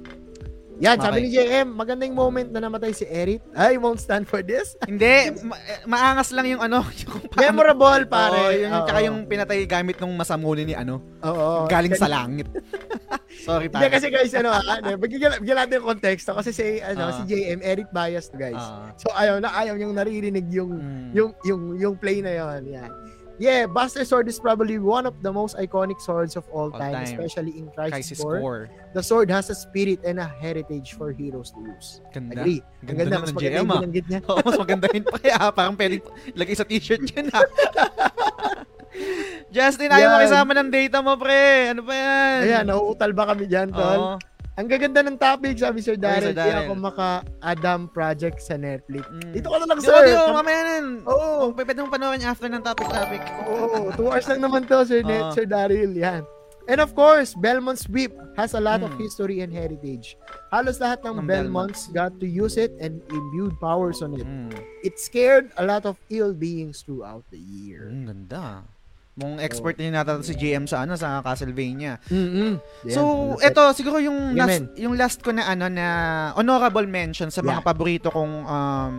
Yan, 0.80 0.96
sabi 0.96 1.20
Okay. 1.20 1.24
ni 1.26 1.30
JM, 1.30 1.68
magandang 1.70 2.16
moment 2.16 2.48
na 2.48 2.60
namatay 2.62 2.92
si 2.92 3.04
Erit. 3.04 3.44
I 3.52 3.76
won't 3.76 4.00
stand 4.00 4.24
for 4.24 4.40
this. 4.40 4.80
Hindi, 4.88 5.12
ma- 5.44 5.60
maangas 5.86 6.32
lang 6.32 6.48
yung 6.48 6.64
ano, 6.64 6.88
yung 7.02 7.28
paano- 7.28 7.44
Memorable, 7.44 8.08
pare. 8.08 8.40
Oo, 8.40 8.52
yung, 8.54 8.72
Oo. 8.74 8.86
tsaka 8.88 9.00
yung 9.04 9.18
pinatay 9.26 9.60
gamit 9.66 10.00
nung 10.00 10.16
masamuni 10.16 10.64
ni 10.64 10.74
ano, 10.74 11.04
Oo. 11.20 11.68
galing 11.68 11.92
sa 11.94 12.08
langit. 12.08 12.48
Sorry, 13.46 13.68
Hindi 13.68 13.76
pare. 13.76 13.92
kasi 13.92 14.08
guys, 14.08 14.32
ano, 14.34 14.50
ah, 14.50 14.64
ano, 14.80 14.96
bigyan, 14.96 15.36
bigyan 15.38 15.58
natin 15.60 15.74
yung 15.78 15.88
konteksto 15.90 16.32
kasi 16.32 16.50
si, 16.50 16.80
ano, 16.80 17.04
Ah. 17.06 17.14
si 17.14 17.22
JM, 17.28 17.60
Eric 17.60 17.92
biased, 17.92 18.32
guys. 18.34 18.56
Ah, 18.56 18.96
So, 18.96 19.12
ayaw 19.12 19.36
na, 19.38 19.52
ayaw 19.54 19.76
yung 19.76 19.92
naririnig 19.92 20.48
yung, 20.48 20.80
mm. 20.80 21.12
yung, 21.12 21.32
yung, 21.44 21.62
yung 21.76 21.96
play 21.96 22.24
na 22.24 22.32
yon 22.32 22.64
Yan. 22.66 22.92
Yeah, 23.40 23.72
Buster 23.72 24.04
Sword 24.04 24.28
is 24.28 24.36
probably 24.36 24.84
one 24.84 25.08
of 25.08 25.16
the 25.24 25.32
most 25.32 25.56
iconic 25.56 26.04
swords 26.04 26.36
of 26.36 26.44
all, 26.52 26.68
All 26.68 26.76
time, 26.76 27.00
time. 27.00 27.08
especially 27.08 27.56
in 27.56 27.72
Crisis, 27.72 28.12
Crisis 28.12 28.20
Core. 28.20 28.44
Core. 28.44 28.64
The 28.92 29.00
sword 29.00 29.32
has 29.32 29.48
a 29.48 29.56
spirit 29.56 30.04
and 30.04 30.20
a 30.20 30.28
heritage 30.28 31.00
for 31.00 31.16
heroes 31.16 31.56
to 31.56 31.64
use. 31.64 32.04
Ganda. 32.12 32.36
Agree. 32.36 32.60
Ang 32.84 33.00
ganda, 33.00 33.16
Ganda, 33.16 33.18
mas 33.24 33.32
ng 33.32 33.40
yung 33.40 33.72
ah. 33.72 33.82
niya. 33.88 34.20
Oo, 34.28 34.44
mas 34.46 34.60
maganda 34.60 34.92
yun 34.92 35.08
pa 35.08 35.18
kaya. 35.24 35.40
Parang 35.56 35.76
pwedeng 35.80 36.04
lagay 36.36 36.56
sa 36.60 36.68
t-shirt 36.68 37.08
yun, 37.16 37.32
ha? 37.32 37.48
Justin, 39.56 39.88
ayaw 39.88 40.12
Yan. 40.12 40.16
makisama 40.20 40.52
ng 40.60 40.70
data 40.76 40.98
mo, 41.00 41.16
pre. 41.16 41.72
Ano 41.72 41.88
ba 41.88 41.96
yan? 41.96 42.38
Ayan, 42.44 42.64
nauutal 42.68 43.16
ba 43.16 43.24
kami 43.32 43.48
dyan, 43.48 43.72
tol? 43.72 44.20
Oo. 44.20 44.39
Ang 44.60 44.68
gaganda 44.68 45.00
ng 45.00 45.16
topic, 45.16 45.56
sabi 45.56 45.80
Sir 45.80 45.96
Darren. 45.96 46.36
Darren. 46.36 46.36
Kaya 46.36 46.68
ako 46.68 46.74
maka-Adam 46.76 47.88
project 47.96 48.44
sa 48.44 48.60
Netflix. 48.60 49.08
Mm. 49.08 49.32
Dito 49.32 49.48
ka 49.48 49.56
na 49.56 49.66
lang, 49.72 49.80
Di 49.80 49.88
sir. 49.88 49.96
ba, 49.96 50.04
di 50.04 50.12
ba, 50.12 50.36
mamaya 50.36 50.62
na. 50.68 50.76
Oo. 51.08 51.28
Oh, 51.40 51.48
pwede 51.56 51.80
mong 51.80 51.94
panoorin 51.96 52.28
after 52.28 52.52
ng 52.52 52.60
topic-topic. 52.60 53.24
Oo, 53.48 53.96
two 53.96 54.12
hours 54.12 54.28
lang 54.28 54.44
naman 54.44 54.68
to, 54.68 54.84
Sir, 54.84 55.00
Net, 55.00 55.24
Oo. 55.24 55.34
Sir 55.34 55.48
Daryl. 55.48 55.96
Yan. 55.96 56.28
And 56.70 56.78
of 56.78 56.94
course, 56.94 57.34
Belmont's 57.34 57.88
Whip 57.90 58.14
has 58.38 58.54
a 58.54 58.62
lot 58.62 58.86
of 58.86 58.94
Hmm. 58.94 59.02
history 59.02 59.42
and 59.42 59.50
heritage. 59.50 60.14
Halos 60.54 60.78
lahat 60.78 61.02
ng 61.02 61.24
Ng 61.24 61.26
Belmonts 61.26 61.90
got 61.90 62.14
to 62.22 62.28
use 62.30 62.62
it 62.62 62.76
and 62.78 63.02
imbued 63.10 63.58
powers 63.58 64.06
on 64.06 64.14
it. 64.14 64.28
Mm. 64.28 64.54
It 64.86 65.02
scared 65.02 65.50
a 65.58 65.66
lot 65.66 65.90
of 65.90 65.98
ill 66.14 66.36
beings 66.36 66.86
throughout 66.86 67.26
the 67.34 67.42
year. 67.42 67.90
Mm, 67.90 68.06
ganda. 68.06 68.70
Mong 69.20 69.36
expert 69.38 69.76
din 69.76 69.92
natin 69.92 70.24
si 70.24 70.32
GM 70.32 70.64
sa 70.64 70.82
ano 70.82 70.96
sa 70.96 71.20
Castlevania. 71.20 72.00
Mm-mm. 72.08 72.56
So, 72.88 73.02
eto 73.38 73.60
siguro 73.72 74.00
yung 74.00 74.32
Yeah, 74.32 74.48
last, 74.48 74.56
man. 74.56 74.64
yung 74.76 74.94
last 74.96 75.20
ko 75.20 75.30
na 75.30 75.44
ano 75.46 75.68
na 75.68 75.88
honorable 76.34 76.88
mention 76.88 77.28
sa 77.28 77.42
mga 77.42 77.60
Yeah. 77.60 77.68
paborito 77.68 78.08
kong 78.08 78.34
um, 78.42 78.96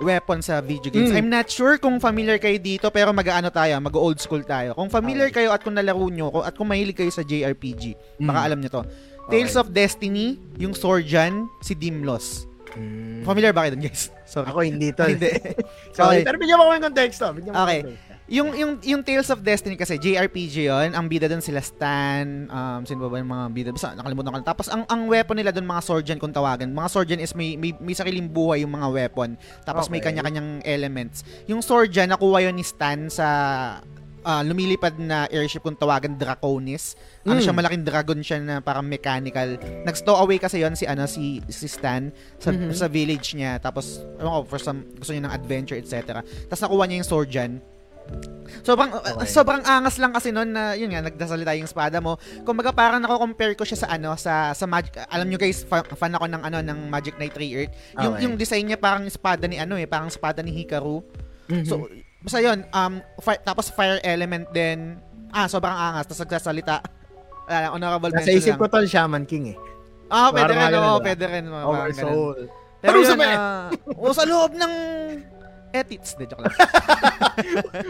weapon 0.00 0.40
sa 0.40 0.58
video 0.58 0.88
games. 0.88 1.12
Mm. 1.12 1.18
I'm 1.18 1.28
not 1.28 1.46
sure 1.46 1.76
kung 1.76 1.98
familiar 1.98 2.36
kayo 2.36 2.56
dito 2.56 2.88
pero 2.88 3.12
mag-aano 3.12 3.48
tayo, 3.48 3.76
mag-old 3.78 4.16
school 4.16 4.40
tayo. 4.40 4.72
Kung 4.72 4.88
familiar 4.88 5.28
kayo 5.28 5.50
at 5.50 5.60
kung 5.60 5.72
nalaro 5.72 6.08
nyo 6.08 6.32
ko- 6.32 6.42
at 6.42 6.52
kung 6.52 6.66
mahilig 6.66 6.96
kayo 6.96 7.10
sa 7.10 7.20
JRPG, 7.20 7.92
baka 8.18 8.40
Mm. 8.40 8.46
alam 8.46 8.58
nyo 8.58 8.70
to. 8.72 8.82
Tales 9.28 9.52
Okay. 9.52 9.60
of 9.60 9.66
Destiny, 9.68 10.26
yung 10.56 10.72
Sorjan, 10.72 11.44
si 11.60 11.76
Dimlos. 11.76 12.48
Mm. 12.72 13.20
Familiar 13.22 13.52
ba 13.52 13.62
kayo 13.62 13.76
dun, 13.76 13.84
guys? 13.84 14.08
Sorry. 14.24 14.48
Ako 14.48 14.58
hindi 14.60 14.88
to. 14.90 15.04
Hindi. 15.04 15.28
Sorry. 15.92 16.20
Okay. 16.20 16.24
Pero 16.24 16.36
bigyan 16.36 16.56
mo 16.56 16.68
kami 16.68 16.78
ng 16.78 16.86
konteksto. 16.86 17.26
Bigyan 17.32 17.52
mo 17.52 17.60
Okay. 17.60 17.80
konteksto. 17.82 18.07
Yung 18.28 18.52
yung 18.52 18.72
yung 18.84 19.00
Tales 19.00 19.32
of 19.32 19.40
Destiny 19.40 19.72
kasi 19.72 19.96
JRPG 19.96 20.68
'yon. 20.68 20.92
Ang 20.92 21.08
bida 21.08 21.24
doon 21.26 21.40
sila 21.40 21.64
Stan, 21.64 22.44
um 22.44 22.80
sino 22.84 23.08
ba 23.08 23.08
ba 23.08 23.16
yung 23.16 23.32
mga 23.32 23.44
bida? 23.50 23.68
Basta 23.72 23.96
nakalimutan 23.96 24.30
ko. 24.30 24.36
na. 24.36 24.44
Tapos 24.44 24.68
ang 24.68 24.84
ang 24.84 25.08
weapon 25.08 25.32
nila 25.32 25.48
doon 25.48 25.64
mga 25.64 25.80
Swordian 25.80 26.20
kung 26.20 26.28
tawagan. 26.28 26.68
Mga 26.68 26.88
Swordian 26.88 27.20
is 27.20 27.32
may 27.32 27.56
may, 27.56 27.72
may 27.74 27.96
sariling 27.96 28.28
buhay 28.28 28.60
yung 28.62 28.76
mga 28.76 28.88
weapon. 28.92 29.32
Tapos 29.64 29.88
may 29.88 29.98
Okay. 29.98 30.12
kanya-kanyang 30.12 30.60
elements. 30.62 31.24
Yung 31.48 31.64
Swordian 31.64 32.12
nakuha 32.12 32.44
yon 32.44 32.54
ni 32.54 32.62
Stan 32.62 33.08
sa 33.08 33.26
ah, 34.20 34.44
lumilipad 34.44 35.00
na 35.00 35.24
airship 35.28 35.64
kung 35.64 35.72
tawagan 35.72 36.12
Draconis. 36.12 37.00
Ano 37.24 37.40
Mm. 37.40 37.44
siya 37.48 37.54
malaking 37.56 37.84
dragon 37.86 38.20
siya 38.20 38.38
na 38.38 38.54
parang 38.60 38.84
mechanical. 38.84 39.56
Nag-stow 39.88 40.20
away 40.20 40.36
kasi 40.36 40.60
yon 40.60 40.76
si 40.76 40.84
ano 40.84 41.08
si 41.08 41.40
si 41.48 41.64
Stan 41.64 42.12
sa 42.36 42.52
Mhm. 42.52 42.76
sa 42.76 42.92
village 42.92 43.32
niya. 43.32 43.56
Tapos 43.56 44.04
ewan 44.20 44.44
ko, 44.44 44.52
for 44.52 44.60
some 44.60 44.84
gusto 44.94 45.16
niya 45.16 45.24
ng 45.24 45.32
adventure 45.32 45.80
etc. 45.80 46.20
Tapos 46.44 46.60
nakuha 46.60 46.84
niya 46.84 47.00
yung 47.00 47.08
Swordian. 47.08 47.52
Sobrang 48.60 48.90
Okay. 48.90 49.28
sobrang 49.28 49.62
angas 49.62 49.96
lang 49.96 50.10
kasi 50.10 50.28
noon 50.28 50.50
na 50.50 50.72
yun 50.72 50.88
nga 50.88 51.00
nagdasalita 51.00 51.52
yung 51.54 51.64
espada 51.64 51.98
mo. 51.98 52.16
Kumbaga 52.42 52.68
parang 52.70 52.98
nako-compare 52.98 53.54
ko 53.54 53.62
siya 53.62 53.78
sa 53.78 53.88
ano 53.90 54.12
sa 54.14 54.52
sa 54.52 54.64
Magic 54.64 54.92
alam 55.04 55.24
niyo 55.24 55.36
guys 55.36 55.62
fa- 55.62 55.84
fan 55.86 56.12
ako 56.12 56.26
ng 56.26 56.42
ano 56.42 56.58
ng 56.58 56.78
Magic 56.86 57.16
Knight 57.16 57.32
3 57.32 57.48
Earth. 57.54 57.72
Yung 57.96 58.12
Okay. 58.12 58.22
yung 58.24 58.34
design 58.34 58.64
niya 58.66 58.76
parang 58.76 59.04
espada 59.04 59.44
ni 59.44 59.56
ano 59.56 59.74
eh, 59.74 59.84
parang 59.84 60.06
espada 60.06 60.40
ni 60.40 60.52
Hikaru. 60.54 61.00
Mhm. 61.46 61.64
So 61.64 61.88
basta 62.18 62.38
yun 62.38 62.64
um 62.66 62.92
fi- 63.18 63.40
tapos 63.40 63.68
fire 63.68 64.00
element 64.02 64.48
din. 64.50 64.96
Ah, 65.28 65.44
sobrang 65.44 65.72
angas 65.72 66.04
tapos 66.04 66.24
nagsasalita. 66.24 66.76
Ah, 67.46 67.72
honorable 67.72 68.10
mention 68.10 68.36
isip 68.36 68.52
lang. 68.52 68.60
ko 68.60 68.66
to, 68.66 68.84
Shaman 68.84 69.24
King 69.24 69.52
eh. 69.52 69.58
Ah, 70.08 70.28
pwede 70.28 70.52
Parang 70.52 70.58
rin, 70.58 70.72
diba? 70.74 71.00
pwede 71.00 71.24
rin. 71.26 71.44
Oversoul. 71.48 72.38
Pero 72.78 72.90
Parusa 72.94 73.12
yun, 73.12 73.20
ah, 73.24 73.68
o 74.00 74.12
sa 74.12 74.24
loob 74.24 74.52
ng 74.52 74.72
etits. 75.70 76.14
De, 76.14 76.24
joke 76.24 76.40
lang. 76.40 76.54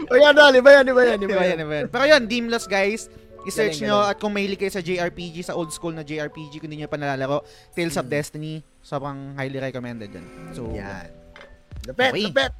O 0.05 0.15
yan, 0.15 0.33
dali. 0.33 0.59
Iba 0.59 0.71
yan, 0.71 0.85
iba 0.85 1.01
yan, 1.03 1.17
Di 1.17 1.27
ba 1.27 1.43
yan. 1.43 1.57
iba 1.59 1.73
yan. 1.75 1.87
Pero 1.87 2.03
yun, 2.05 2.21
Dimless 2.25 2.65
guys. 2.65 3.09
I-search 3.41 3.79
nyo 3.79 4.03
at 4.03 4.19
kung 4.19 4.29
mahilig 4.29 4.59
kayo 4.59 4.69
sa 4.69 4.79
JRPG, 4.79 5.41
sa 5.41 5.55
old 5.55 5.71
school 5.71 5.91
na 5.91 6.03
JRPG, 6.03 6.59
kung 6.59 6.67
hindi 6.67 6.83
nyo 6.83 6.91
pa 6.91 6.99
nalalaro, 6.99 7.41
Tales 7.71 7.95
of 7.95 8.05
Mm. 8.05 8.11
Destiny, 8.11 8.53
sobrang 8.79 9.33
highly 9.33 9.57
recommended 9.57 10.11
yan. 10.11 10.25
So, 10.51 10.67
Yan. 10.69 11.07
Lapet, 11.87 12.11
Okay. 12.11 12.25
lapet. 12.27 12.53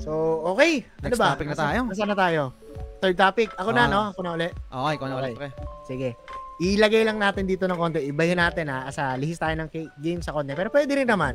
So, 0.00 0.10
okay. 0.48 0.82
Ano 0.98 1.04
Next 1.06 1.20
ba? 1.20 1.36
topic 1.36 1.46
na 1.46 1.56
tayo. 1.56 1.80
Nasaan 1.86 2.10
na 2.10 2.18
tayo? 2.18 2.42
Third 2.98 3.14
topic. 3.14 3.48
Ako 3.54 3.70
na, 3.70 3.84
Ah. 3.84 3.86
no? 3.86 4.00
Ako 4.10 4.20
na 4.24 4.30
ulit. 4.34 4.52
okay, 4.66 4.92
ikaw 4.96 5.06
na 5.06 5.16
ulit, 5.20 5.30
Okay. 5.30 5.38
pre. 5.38 5.48
Sige. 5.86 6.08
Ilagay 6.56 7.02
lang 7.04 7.18
natin 7.18 7.44
dito 7.44 7.66
ng 7.66 7.74
konti. 7.74 8.00
Ibahin 8.00 8.38
natin 8.38 8.70
ha. 8.70 8.86
Sa 8.88 9.14
lihis 9.14 9.36
tayo 9.36 9.52
ng 9.54 9.68
game 9.98 10.22
sa 10.22 10.30
konti. 10.30 10.54
Pero 10.54 10.70
pwede 10.70 10.94
rin 10.94 11.06
naman. 11.06 11.34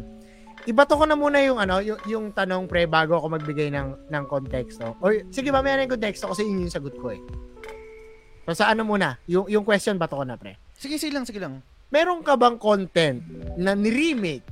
Ibato 0.69 0.93
ko 0.93 1.09
na 1.09 1.17
muna 1.17 1.41
yung 1.41 1.57
ano, 1.57 1.81
yung, 1.81 1.97
yung 2.05 2.25
tanong 2.29 2.69
pre 2.69 2.85
bago 2.85 3.17
ako 3.17 3.33
magbigay 3.33 3.73
ng 3.73 4.05
ng 4.05 4.23
konteksto. 4.29 4.93
Or 5.01 5.17
sige, 5.33 5.49
mamaya 5.49 5.81
na 5.81 5.89
yung 5.89 5.97
konteksto 5.97 6.29
kasi 6.29 6.45
yun 6.45 6.61
yung 6.61 6.69
sagot 6.69 6.93
ko 6.93 7.09
eh. 7.09 7.21
So 8.45 8.53
sa 8.53 8.69
ano 8.69 8.85
muna? 8.85 9.17
Yung 9.25 9.49
yung 9.49 9.65
question 9.65 9.97
bato 9.97 10.13
ko 10.13 10.21
na 10.21 10.37
pre. 10.37 10.61
Sige, 10.77 11.01
sige 11.01 11.09
lang, 11.09 11.25
sige 11.25 11.41
lang. 11.41 11.65
Meron 11.89 12.21
ka 12.21 12.37
bang 12.37 12.55
content 12.55 13.17
na 13.57 13.73
ni-remake? 13.73 14.45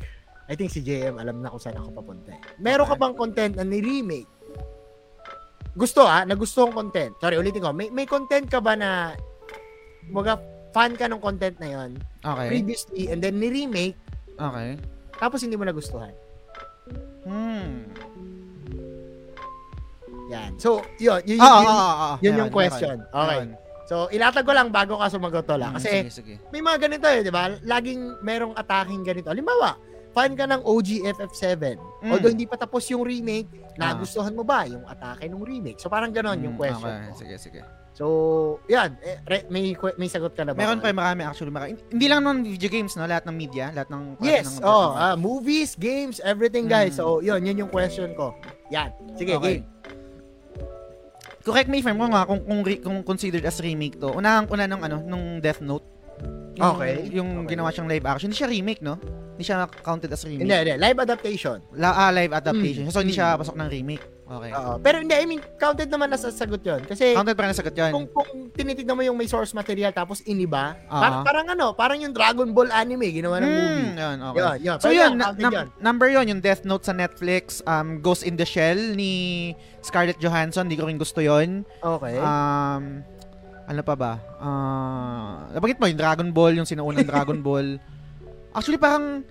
I 0.49 0.57
think 0.57 0.73
si 0.73 0.81
JM 0.81 1.21
alam 1.21 1.37
na 1.37 1.53
kung 1.53 1.61
saan 1.61 1.77
ako 1.77 1.93
papunta. 1.93 2.33
eh. 2.33 2.41
Meron 2.57 2.89
ka 2.89 2.97
bang 2.97 3.13
content 3.13 3.53
na 3.53 3.61
ni-remake? 3.61 4.25
Gusto 5.77 6.01
ah, 6.01 6.25
na 6.25 6.33
gusto 6.33 6.65
kong 6.65 6.73
content. 6.73 7.13
Sorry, 7.21 7.37
ulitin 7.37 7.61
ko. 7.61 7.69
May, 7.69 7.93
may 7.93 8.09
content 8.09 8.49
ka 8.49 8.57
ba 8.57 8.73
na 8.73 9.13
mga 10.09 10.33
fan 10.73 10.97
ka 10.97 11.05
ng 11.05 11.21
content 11.21 11.53
na 11.61 11.69
yon 11.69 11.91
Okay. 12.19 12.47
previously 12.49 13.07
and 13.07 13.21
then 13.21 13.37
ni-remake 13.37 13.95
Okay. 14.35 14.75
Tapos 15.17 15.41
hindi 15.41 15.53
mo 15.53 15.63
nagustuhan? 15.63 16.13
Hmm. 17.23 17.89
Yan. 20.27 20.51
So, 20.57 20.83
yun. 20.97 21.23
Yun, 21.23 21.37
yun, 21.37 21.41
Ah, 21.41 21.59
yun, 21.59 21.67
ah, 21.67 21.79
ah, 21.79 21.97
ah. 22.05 22.15
yun 22.19 22.33
yung 22.35 22.51
question. 22.51 22.99
meron. 22.99 23.15
Okay. 23.15 23.39
Meron. 23.41 23.49
So, 23.87 23.95
ilatag 24.11 24.43
ko 24.43 24.51
lang 24.51 24.67
bago 24.67 24.99
ka 24.99 25.07
sumagot 25.07 25.47
to 25.47 25.55
lang. 25.55 25.71
Hmm, 25.71 25.79
Kasi 25.79 25.87
sige, 26.03 26.11
sige. 26.11 26.33
may 26.51 26.59
mga 26.59 26.77
ganito 26.81 27.07
eh, 27.07 27.23
di 27.23 27.31
ba? 27.31 27.55
Laging 27.57 28.19
merong 28.19 28.51
attacking 28.51 28.99
ganito. 29.01 29.31
Halimbawa, 29.31 29.79
fan 30.11 30.35
ka 30.35 30.43
ng 30.43 30.59
OG 30.59 31.07
FF7. 31.07 31.79
Mm. 32.03 32.11
Although 32.11 32.27
hindi 32.27 32.43
pa 32.43 32.59
tapos 32.59 32.83
yung 32.91 33.07
remake, 33.07 33.47
Ah. 33.79 33.95
nagustuhan 33.95 34.35
mo 34.35 34.43
ba 34.43 34.67
yung 34.67 34.83
atake 34.83 35.31
ng 35.31 35.39
remake? 35.39 35.79
So 35.79 35.87
parang 35.87 36.11
ganon 36.11 36.35
yung 36.41 36.59
Hmm, 36.59 36.63
question. 36.65 36.91
Okay, 36.91 37.07
ko. 37.07 37.15
sige, 37.15 37.35
sige. 37.39 37.61
So, 37.97 38.05
yan. 38.69 38.93
Eh, 39.01 39.17
re- 39.25 39.49
may, 39.49 39.73
may 39.97 40.05
sagot 40.05 40.37
ka 40.37 40.45
na 40.45 40.53
ba? 40.53 40.61
Meron 40.61 40.77
pa 40.77 40.93
marami 40.93 41.25
actually. 41.25 41.49
Marami. 41.49 41.81
Hindi 41.89 42.05
lang 42.05 42.21
naman 42.21 42.45
video 42.45 42.69
games, 42.69 42.93
no? 42.93 43.09
Lahat 43.09 43.25
ng 43.25 43.33
media, 43.33 43.73
lahat 43.73 43.89
ng... 43.89 44.21
Yes. 44.21 44.61
lahat 44.61 44.61
ng- 44.61 44.69
Oh, 44.69 44.89
ah, 44.93 45.17
movies, 45.17 45.73
games, 45.73 46.21
everything 46.21 46.69
guys. 46.69 46.93
Mm. 46.93 46.99
So, 47.01 47.25
yun. 47.25 47.41
Yun 47.41 47.65
yung 47.65 47.71
question 47.73 48.13
ko. 48.13 48.37
Yan. 48.69 48.93
Sige, 49.17 49.41
Okay. 49.41 49.65
game. 49.65 49.65
Correct 51.41 51.71
me 51.71 51.81
if 51.81 51.87
I'm 51.89 51.97
wrong 51.97 52.13
ha, 52.13 52.27
kung, 52.27 52.45
kung, 52.45 52.61
re- 52.61 52.77
kung 52.77 53.01
considered 53.01 53.41
as 53.41 53.57
remake 53.57 53.97
to. 53.97 54.13
Unahan 54.13 54.45
una 54.45 54.69
nung 54.69 54.83
ano, 54.83 55.01
nung 55.01 55.41
Death 55.41 55.65
Note. 55.65 55.87
Yung, 56.53 56.77
Okay. 56.77 56.93
Yung 57.09 57.29
Okay. 57.41 57.57
ginawa 57.57 57.73
siyang 57.73 57.89
live 57.89 58.05
action. 58.05 58.29
Hindi 58.29 58.37
siya 58.37 58.49
remake, 58.51 58.81
no? 58.85 59.01
Hindi 59.33 59.41
siya 59.41 59.65
counted 59.81 60.11
as 60.11 60.21
remake. 60.21 60.45
Hindi, 60.45 60.53
hindi. 60.53 60.73
Live 60.75 60.99
adaptation. 60.99 61.57
La, 61.73 61.97
ah, 61.97 62.11
live 62.13 62.29
adaptation. 62.29 62.85
Mm. 62.85 62.93
So, 62.93 63.01
hindi 63.01 63.15
Mm. 63.15 63.19
siya 63.21 63.37
pasok 63.37 63.55
ng 63.55 63.69
remake. 63.71 64.05
Okay. 64.27 64.51
Oo. 64.51 64.75
pero 64.77 64.99
hindi, 64.99 65.13
I 65.13 65.23
mean, 65.23 65.39
counted 65.55 65.87
naman 65.87 66.07
na 66.07 66.15
sa 66.15 66.27
sagot 66.27 66.59
yun. 66.59 66.83
Kasi, 66.83 67.15
counted 67.15 67.31
pa 67.31 67.43
rin 67.43 67.53
sagot 67.53 67.71
yun. 67.71 67.91
kung, 67.91 68.05
kung 68.09 68.27
tinitignan 68.51 68.91
mo 68.91 69.01
yung 69.01 69.15
may 69.15 69.23
source 69.23 69.51
material 69.51 69.89
tapos 69.89 70.19
iniba, 70.21 70.75
Ah. 70.85 70.99
par- 70.99 71.23
parang 71.23 71.47
ano, 71.49 71.71
parang 71.71 71.95
yung 71.97 72.11
Dragon 72.11 72.51
Ball 72.51 72.67
anime, 72.69 73.07
ginawa 73.09 73.39
ng 73.39 73.47
movie. 73.47 73.87
Hmm, 73.87 73.95
yun, 73.95 74.17
okay. 74.21 74.37
Yun, 74.37 74.55
yun. 74.61 74.77
So 74.77 74.85
Pero 74.85 74.99
yun, 74.99 75.11
na- 75.15 75.31
num- 75.31 75.55
yun. 75.55 75.67
number 75.79 76.07
yun, 76.09 76.25
yung 76.27 76.41
Death 76.41 76.63
Note 76.63 76.83
sa 76.83 76.91
Netflix, 76.91 77.63
um, 77.63 77.97
Ghost 77.97 78.21
in 78.21 78.35
the 78.35 78.43
Shell 78.43 78.75
ni 78.93 79.55
Scarlett 79.79 80.19
Johansson, 80.19 80.67
di 80.67 80.75
ko 80.75 80.83
rin 80.83 80.97
gusto 80.97 81.23
yun. 81.23 81.63
Okay. 81.79 82.19
Um, 82.19 83.07
ano 83.63 83.81
pa 83.81 83.95
ba? 83.95 84.13
Uh, 84.37 85.31
nabanggit 85.51 85.77
mo 85.77 85.87
yung 85.87 85.95
Dragon 85.97 86.29
Ball, 86.29 86.53
yung 86.53 86.65
sinuunang 86.65 87.03
Dragon 87.05 87.39
Ball. 87.47 87.79
Actually, 88.51 88.75
parang, 88.77 89.23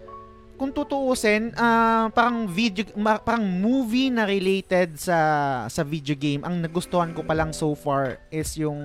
kung 0.56 0.72
tutuusin, 0.72 1.52
ah, 1.54 2.08
parang 2.10 2.44
video, 2.44 2.84
ma- 2.94 3.20
parang 3.20 3.44
movie 3.44 4.08
na 4.08 4.24
related 4.24 4.96
sa 4.96 5.18
sa 5.66 5.80
video 5.80 6.12
game. 6.12 6.42
Ang 6.42 6.60
nagustuhan 6.60 7.12
ko 7.12 7.20
pa 7.20 7.32
lang 7.32 7.52
so 7.52 7.72
far 7.72 8.16
is 8.28 8.56
yung 8.56 8.76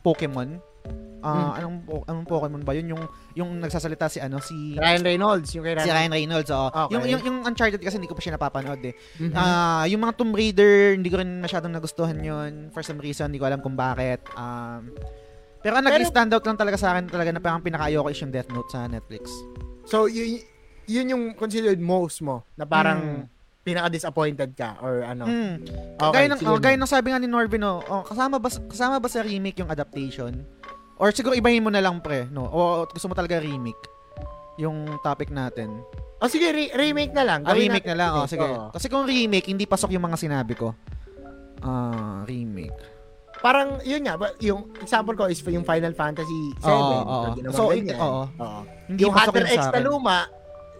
Pokemon. 0.00 0.60
Ah, 1.24 1.56
anong 1.56 1.80
po- 1.80 2.04
anong 2.04 2.28
Pokemon 2.28 2.60
ba 2.60 2.76
yun? 2.76 2.92
Yung 2.92 3.02
yung 3.32 3.50
nagsasalita 3.56 4.12
si 4.12 4.20
ano 4.20 4.36
si 4.38 4.76
Ryan 4.76 5.00
Reynolds, 5.00 5.48
yung 5.56 5.64
kay 5.64 5.72
si 5.74 5.88
Ryan. 5.88 5.96
Ryan 5.96 6.12
Reynolds. 6.12 6.50
oo. 6.52 6.68
Okay. 6.68 6.92
Yung, 6.92 7.04
yung 7.08 7.22
yung 7.24 7.38
Uncharted 7.42 7.80
kasi 7.80 7.96
hindi 7.96 8.04
ko 8.04 8.12
pa 8.12 8.20
siya 8.20 8.36
napapanood 8.36 8.84
eh. 8.84 8.92
Mhm. 9.18 9.32
Ah, 9.32 9.88
yung 9.88 10.04
mga 10.04 10.12
Tomb 10.14 10.36
Raider, 10.36 10.92
hindi 10.92 11.08
ko 11.08 11.16
rin 11.16 11.40
masyadong 11.40 11.72
nagustuhan 11.72 12.20
yun. 12.20 12.68
For 12.70 12.84
some 12.84 13.00
reason, 13.00 13.32
hindi 13.32 13.40
ko 13.40 13.48
alam 13.48 13.64
kung 13.64 13.72
bakit. 13.72 14.20
Um, 14.36 14.92
pero 15.64 15.80
ang 15.80 15.88
nag-stand 15.88 16.28
out 16.28 16.44
lang 16.44 16.60
talaga 16.60 16.76
sa 16.76 16.92
akin 16.92 17.08
talaga 17.08 17.32
na 17.32 17.40
parang 17.40 17.64
pinaka-ayoko 17.64 18.12
is 18.12 18.20
yung 18.20 18.28
Death 18.28 18.52
Note 18.52 18.68
sa 18.68 18.84
Netflix. 18.84 19.32
so, 19.84 20.04
yun, 20.04 20.44
yun 20.86 21.06
yung 21.12 21.24
considered 21.34 21.80
most 21.80 22.20
mo, 22.20 22.44
na 22.56 22.64
parang 22.64 23.28
pinaka-disappointed 23.64 24.52
ka 24.52 24.76
or 24.84 25.00
ano. 25.02 25.24
Mm. 25.24 25.54
Okay, 25.96 26.12
gaya, 26.12 26.26
ng, 26.28 26.40
oh, 26.44 26.60
gaya 26.60 26.76
ng 26.76 26.90
sabi 26.90 27.10
nga 27.10 27.18
ni 27.18 27.24
Norvin, 27.24 27.64
oh, 27.64 27.80
oh, 27.80 28.04
kasama, 28.04 28.36
ba, 28.36 28.52
kasama 28.52 29.00
ba 29.00 29.08
sa 29.08 29.24
remake 29.24 29.64
yung 29.64 29.72
adaptation? 29.72 30.44
Or 31.00 31.10
siguro 31.10 31.32
ibahin 31.34 31.64
mo 31.64 31.72
na 31.72 31.80
lang 31.80 31.98
pre, 32.04 32.28
no? 32.28 32.44
O 32.46 32.84
gusto 32.86 33.08
mo 33.08 33.16
talaga 33.16 33.40
remake? 33.40 33.80
Yung 34.60 35.00
topic 35.00 35.32
natin. 35.32 35.82
O 36.22 36.30
sige, 36.30 36.52
re- 36.54 36.72
remake 36.76 37.10
na 37.10 37.24
lang. 37.26 37.40
Ah, 37.42 37.56
remake 37.56 37.88
natin 37.88 37.96
na 37.96 37.98
lang. 37.98 38.12
Oh, 38.14 38.28
sige. 38.28 38.44
oo. 38.44 38.70
Kasi 38.70 38.86
kung 38.86 39.08
remake, 39.08 39.48
hindi 39.50 39.66
pasok 39.66 39.90
yung 39.96 40.04
mga 40.06 40.20
sinabi 40.20 40.54
ko. 40.54 40.76
Ah, 41.64 42.22
remake. 42.28 42.92
parang 43.44 43.76
yun 43.84 44.00
nga, 44.08 44.16
yung 44.40 44.72
example 44.80 45.12
ko 45.12 45.28
is 45.28 45.36
yung 45.44 45.68
Final 45.68 45.92
Fantasy 45.92 46.56
7. 46.64 46.64
Oo, 46.64 46.96
oo. 47.04 47.24
ginawang 47.36 47.56
So, 47.56 47.64
ganyan. 47.76 47.98
oo. 48.00 48.22
Oo. 48.40 48.60
Hindi 48.88 49.00
yung 49.04 49.12
pasok 49.12 49.34
Hunter 49.36 49.46
X 49.52 49.60
na 49.68 49.80
luma, 49.84 50.18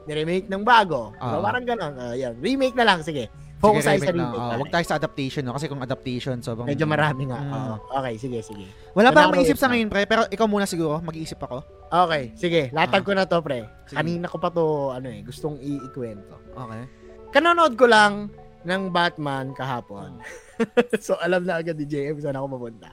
ni-remake 0.05 0.47
ng 0.47 0.62
bago. 0.62 1.12
So, 1.14 1.26
Oo. 1.31 1.43
parang 1.43 1.62
gano'n. 1.62 1.93
Uh, 1.94 2.14
yan. 2.14 2.35
Remake 2.36 2.72
na 2.72 2.85
lang, 2.85 3.01
sige. 3.01 3.26
Sige, 3.26 3.62
Focus 3.62 3.86
tayo 3.86 3.97
sa 3.98 4.06
remake 4.06 4.20
na. 4.28 4.36
pare. 4.36 4.56
Huwag 4.56 4.70
tayo 4.70 4.85
sa 4.85 4.94
adaptation, 4.94 5.43
no? 5.43 5.52
Kasi 5.52 5.66
kung 5.66 5.81
adaptation, 5.81 6.36
sobrang... 6.39 6.68
Medyo 6.68 6.85
marami 6.85 7.22
nga. 7.26 7.39
Mm. 7.39 7.52
Oo. 7.55 7.74
Okay, 7.97 8.14
sige, 8.14 8.39
sige. 8.40 8.66
Wala 8.93 9.09
So, 9.09 9.14
pa 9.14 9.20
akong 9.22 9.35
maisip 9.35 9.56
sa 9.56 9.66
ngayon, 9.66 9.89
pre. 9.89 10.05
Pero 10.05 10.28
ikaw 10.28 10.44
muna 10.44 10.64
siguro. 10.64 11.01
Mag-iisip 11.01 11.40
ako. 11.40 11.64
Okay, 11.89 12.22
sige. 12.35 12.68
Latag 12.70 13.01
Ah. 13.01 13.06
ko 13.06 13.12
na 13.12 13.24
to, 13.24 13.40
pre. 13.40 13.64
Sige. 13.86 13.97
Kanina 13.97 14.28
ko 14.28 14.36
pa 14.36 14.48
to, 14.48 14.64
ano 14.90 15.09
eh, 15.09 15.20
gustong 15.20 15.56
i- 15.59 15.81
ikwento. 15.82 16.36
Okay. 16.51 16.82
Kanonood 17.31 17.72
ko 17.74 17.89
lang 17.89 18.28
ng 18.62 18.82
Batman 18.90 19.52
kahapon. 19.52 20.20
so, 21.01 21.16
alam 21.16 21.43
na 21.43 21.56
agad 21.56 21.74
ni 21.74 21.85
JM 21.85 22.20
saan 22.20 22.36
ako 22.36 22.47
mapunta. 22.51 22.93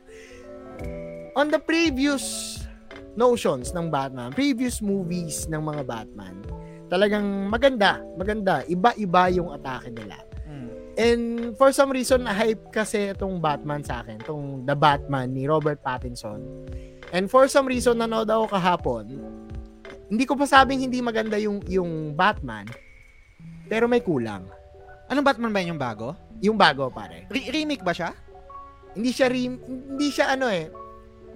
On 1.34 1.48
the 1.48 1.60
previous 1.60 2.58
notions 3.14 3.72
ng 3.72 3.88
Batman, 3.88 4.32
previous 4.32 4.80
movies 4.80 5.46
ng 5.46 5.60
mga 5.60 5.84
Batman, 5.84 6.40
talagang 6.92 7.48
maganda, 7.48 8.04
maganda. 8.20 8.68
Iba-iba 8.68 9.32
yung 9.32 9.56
atake 9.56 9.96
nila. 9.96 10.20
Mm. 10.44 10.70
And 11.00 11.24
for 11.56 11.72
some 11.72 11.96
reason, 11.96 12.28
na-hype 12.28 12.68
kasi 12.68 13.16
itong 13.16 13.40
Batman 13.40 13.80
sa 13.80 14.04
akin, 14.04 14.20
itong 14.20 14.68
The 14.68 14.76
Batman 14.76 15.32
ni 15.32 15.48
Robert 15.48 15.80
Pattinson. 15.80 16.68
And 17.16 17.32
for 17.32 17.48
some 17.48 17.72
reason, 17.72 17.96
nanood 17.96 18.28
ako 18.28 18.52
kahapon. 18.52 19.08
Hindi 20.12 20.28
ko 20.28 20.36
pa 20.36 20.44
sabing 20.44 20.84
hindi 20.84 21.00
maganda 21.00 21.40
yung, 21.40 21.64
yung 21.72 22.12
Batman, 22.12 22.68
pero 23.72 23.88
may 23.88 24.04
kulang. 24.04 24.44
Anong 25.08 25.24
Batman 25.24 25.56
ba 25.56 25.64
yun 25.64 25.72
yung 25.76 25.82
bago? 25.82 26.08
Yung 26.44 26.58
bago, 26.60 26.92
pare. 26.92 27.24
Re- 27.32 27.52
remake 27.56 27.88
ba 27.88 27.96
siya? 27.96 28.12
Hindi 28.92 29.16
siya 29.16 29.32
rim, 29.32 29.56
hindi 29.64 30.12
siya 30.12 30.36
ano 30.36 30.52
eh. 30.52 30.68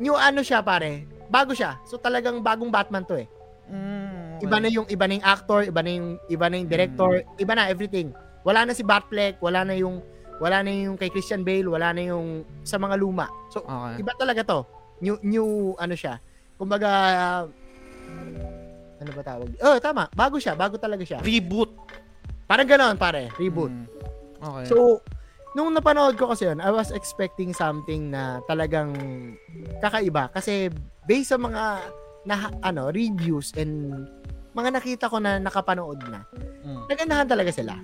New 0.03 0.19
ano 0.19 0.43
siya, 0.43 0.59
pare. 0.59 1.07
Bago 1.31 1.55
siya. 1.55 1.79
So 1.87 1.95
talagang 1.95 2.43
bagong 2.43 2.71
Batman 2.71 3.07
to 3.07 3.15
eh. 3.15 3.27
Mm, 3.71 4.14
Iba 4.41 4.57
na 4.59 4.67
yung 4.67 4.87
iba 4.89 5.05
na 5.07 5.13
yung 5.15 5.25
actor, 5.25 5.59
iba 5.63 5.81
na 5.83 5.91
yung 5.91 6.07
iba 6.27 6.45
na 6.49 6.55
yung 6.59 6.69
director, 6.69 7.11
iba 7.39 7.53
na 7.55 7.69
everything. 7.71 8.11
Wala 8.45 8.65
na 8.67 8.73
si 8.75 8.83
Batfleck, 8.85 9.39
wala 9.41 9.63
na 9.63 9.73
yung 9.75 10.01
wala 10.39 10.59
na 10.61 10.71
yung 10.71 10.99
kay 10.99 11.07
Christian 11.07 11.47
Bale, 11.47 11.67
wala 11.67 11.95
na 11.95 12.01
yung 12.11 12.43
sa 12.67 12.75
mga 12.75 12.99
luma. 12.99 13.31
So 13.53 13.63
Okay. 13.63 14.03
iba 14.03 14.11
talaga 14.19 14.41
to. 14.43 14.59
New 14.99 15.15
new 15.23 15.47
ano 15.79 15.95
siya. 15.95 16.19
Kumbaga 16.59 16.89
ano 18.95 19.09
ba 19.11 19.21
tawag? 19.23 19.49
Oh, 19.59 19.77
tama. 19.79 20.07
Bago 20.15 20.39
siya, 20.39 20.55
bago 20.55 20.79
talaga 20.79 21.03
siya. 21.03 21.19
Reboot. 21.19 21.71
Parang 22.47 22.67
ganoon, 22.67 22.95
pare. 22.95 23.29
Reboot. 23.35 23.73
Mm. 23.73 23.87
Okay. 24.39 24.65
So, 24.69 25.01
nung 25.57 25.73
napanood 25.73 26.15
ko 26.15 26.31
kasi 26.31 26.47
yun, 26.47 26.61
I 26.61 26.69
was 26.71 26.91
expecting 26.93 27.51
something 27.51 28.11
na 28.13 28.39
talagang 28.45 28.93
kakaiba. 29.81 30.29
Kasi 30.31 30.69
based 31.07 31.33
sa 31.33 31.39
mga 31.39 31.63
na, 32.25 32.49
ano, 32.65 32.89
reviews 32.89 33.53
and 33.53 34.05
mga 34.55 34.69
nakita 34.71 35.05
ko 35.11 35.19
na 35.19 35.37
nakapanood 35.37 35.99
na, 36.07 36.23
Mm. 36.63 36.83
nagandahan 36.87 37.27
talaga 37.27 37.51
sila. 37.51 37.75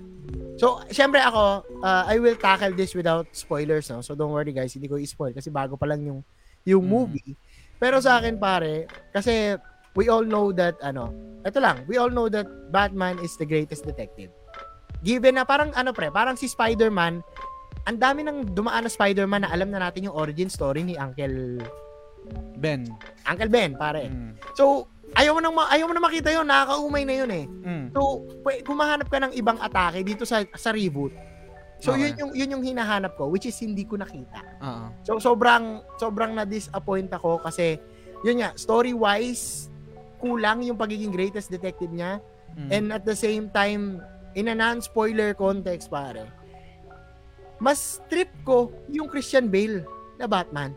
So, 0.56 0.80
syempre 0.88 1.20
ako, 1.20 1.68
uh, 1.84 2.04
I 2.08 2.22
will 2.22 2.38
tackle 2.38 2.72
this 2.72 2.96
without 2.96 3.28
spoilers, 3.36 3.92
no? 3.92 4.00
So, 4.00 4.16
don't 4.16 4.32
worry 4.32 4.56
guys, 4.56 4.72
hindi 4.72 4.88
ko 4.88 4.96
i-spoil 4.96 5.36
kasi 5.36 5.52
bago 5.52 5.76
pa 5.76 5.90
lang 5.90 6.06
yung, 6.06 6.20
yung 6.64 6.86
Mm. 6.86 6.92
movie. 6.92 7.34
Pero 7.76 7.98
sa 8.00 8.22
akin, 8.22 8.38
pare, 8.38 8.86
kasi 9.12 9.58
we 9.98 10.08
all 10.08 10.24
know 10.24 10.54
that, 10.54 10.78
ano, 10.80 11.12
ito 11.42 11.58
lang, 11.58 11.84
we 11.90 11.98
all 11.98 12.14
know 12.14 12.30
that 12.30 12.46
Batman 12.70 13.18
is 13.20 13.36
the 13.36 13.48
greatest 13.48 13.84
detective. 13.84 14.30
Given 15.02 15.42
na 15.42 15.44
parang, 15.44 15.74
ano 15.74 15.92
pre, 15.92 16.14
parang 16.14 16.38
si 16.38 16.46
Spider-Man, 16.46 17.26
ang 17.90 17.98
dami 17.98 18.22
nang 18.22 18.46
dumaan 18.46 18.86
na 18.86 18.92
Spider-Man 18.94 19.42
na 19.42 19.50
alam 19.50 19.74
na 19.74 19.82
natin 19.82 20.06
yung 20.06 20.14
origin 20.14 20.48
story 20.48 20.86
ni 20.86 20.94
Uncle 20.94 21.58
Ben. 22.62 22.86
Uncle 23.26 23.50
Ben, 23.50 23.74
pare. 23.74 24.06
Mm. 24.14 24.38
So, 24.54 24.86
ayaw 25.14 25.32
mo 25.34 25.40
nang 25.40 25.54
ma- 25.54 25.70
ayaw 25.70 25.86
mo 25.86 25.94
na 25.94 26.02
makita 26.02 26.30
yun, 26.30 26.46
nakakaumay 26.46 27.04
na 27.04 27.16
yun 27.16 27.32
eh. 27.32 27.46
Mm. 27.46 27.86
So, 27.92 28.24
gumahanap 28.64 29.08
ka 29.08 29.20
ng 29.20 29.34
ibang 29.34 29.58
atake 29.58 30.02
dito 30.02 30.24
sa 30.24 30.44
sa 30.54 30.72
reboot. 30.72 31.12
So, 31.82 31.92
Okay. 31.92 32.14
yun 32.14 32.14
yung 32.16 32.32
yun 32.34 32.54
yung 32.54 32.64
hinahanap 32.64 33.16
ko 33.16 33.26
which 33.26 33.44
is 33.44 33.58
hindi 33.58 33.84
ko 33.84 33.98
nakita. 33.98 34.40
Oo. 34.62 34.86
So, 35.02 35.12
sobrang 35.20 35.82
sobrang 35.98 36.32
na-disappoint 36.34 37.10
ako 37.10 37.42
kasi 37.42 37.82
yun 38.22 38.40
nga, 38.40 38.54
story-wise 38.54 39.68
kulang 40.18 40.62
yung 40.62 40.78
pagiging 40.78 41.10
greatest 41.10 41.50
detective 41.50 41.90
niya 41.90 42.22
Mm. 42.52 42.70
and 42.70 42.86
at 42.92 43.02
the 43.02 43.16
same 43.16 43.50
time 43.50 43.98
in 44.34 44.46
a 44.46 44.54
non-spoiler 44.54 45.34
context 45.34 45.88
pare. 45.88 46.30
Mas 47.58 48.02
trip 48.08 48.30
ko 48.42 48.70
yung 48.88 49.06
Christian 49.06 49.48
Bale 49.48 49.82
na 50.18 50.26
Batman 50.26 50.74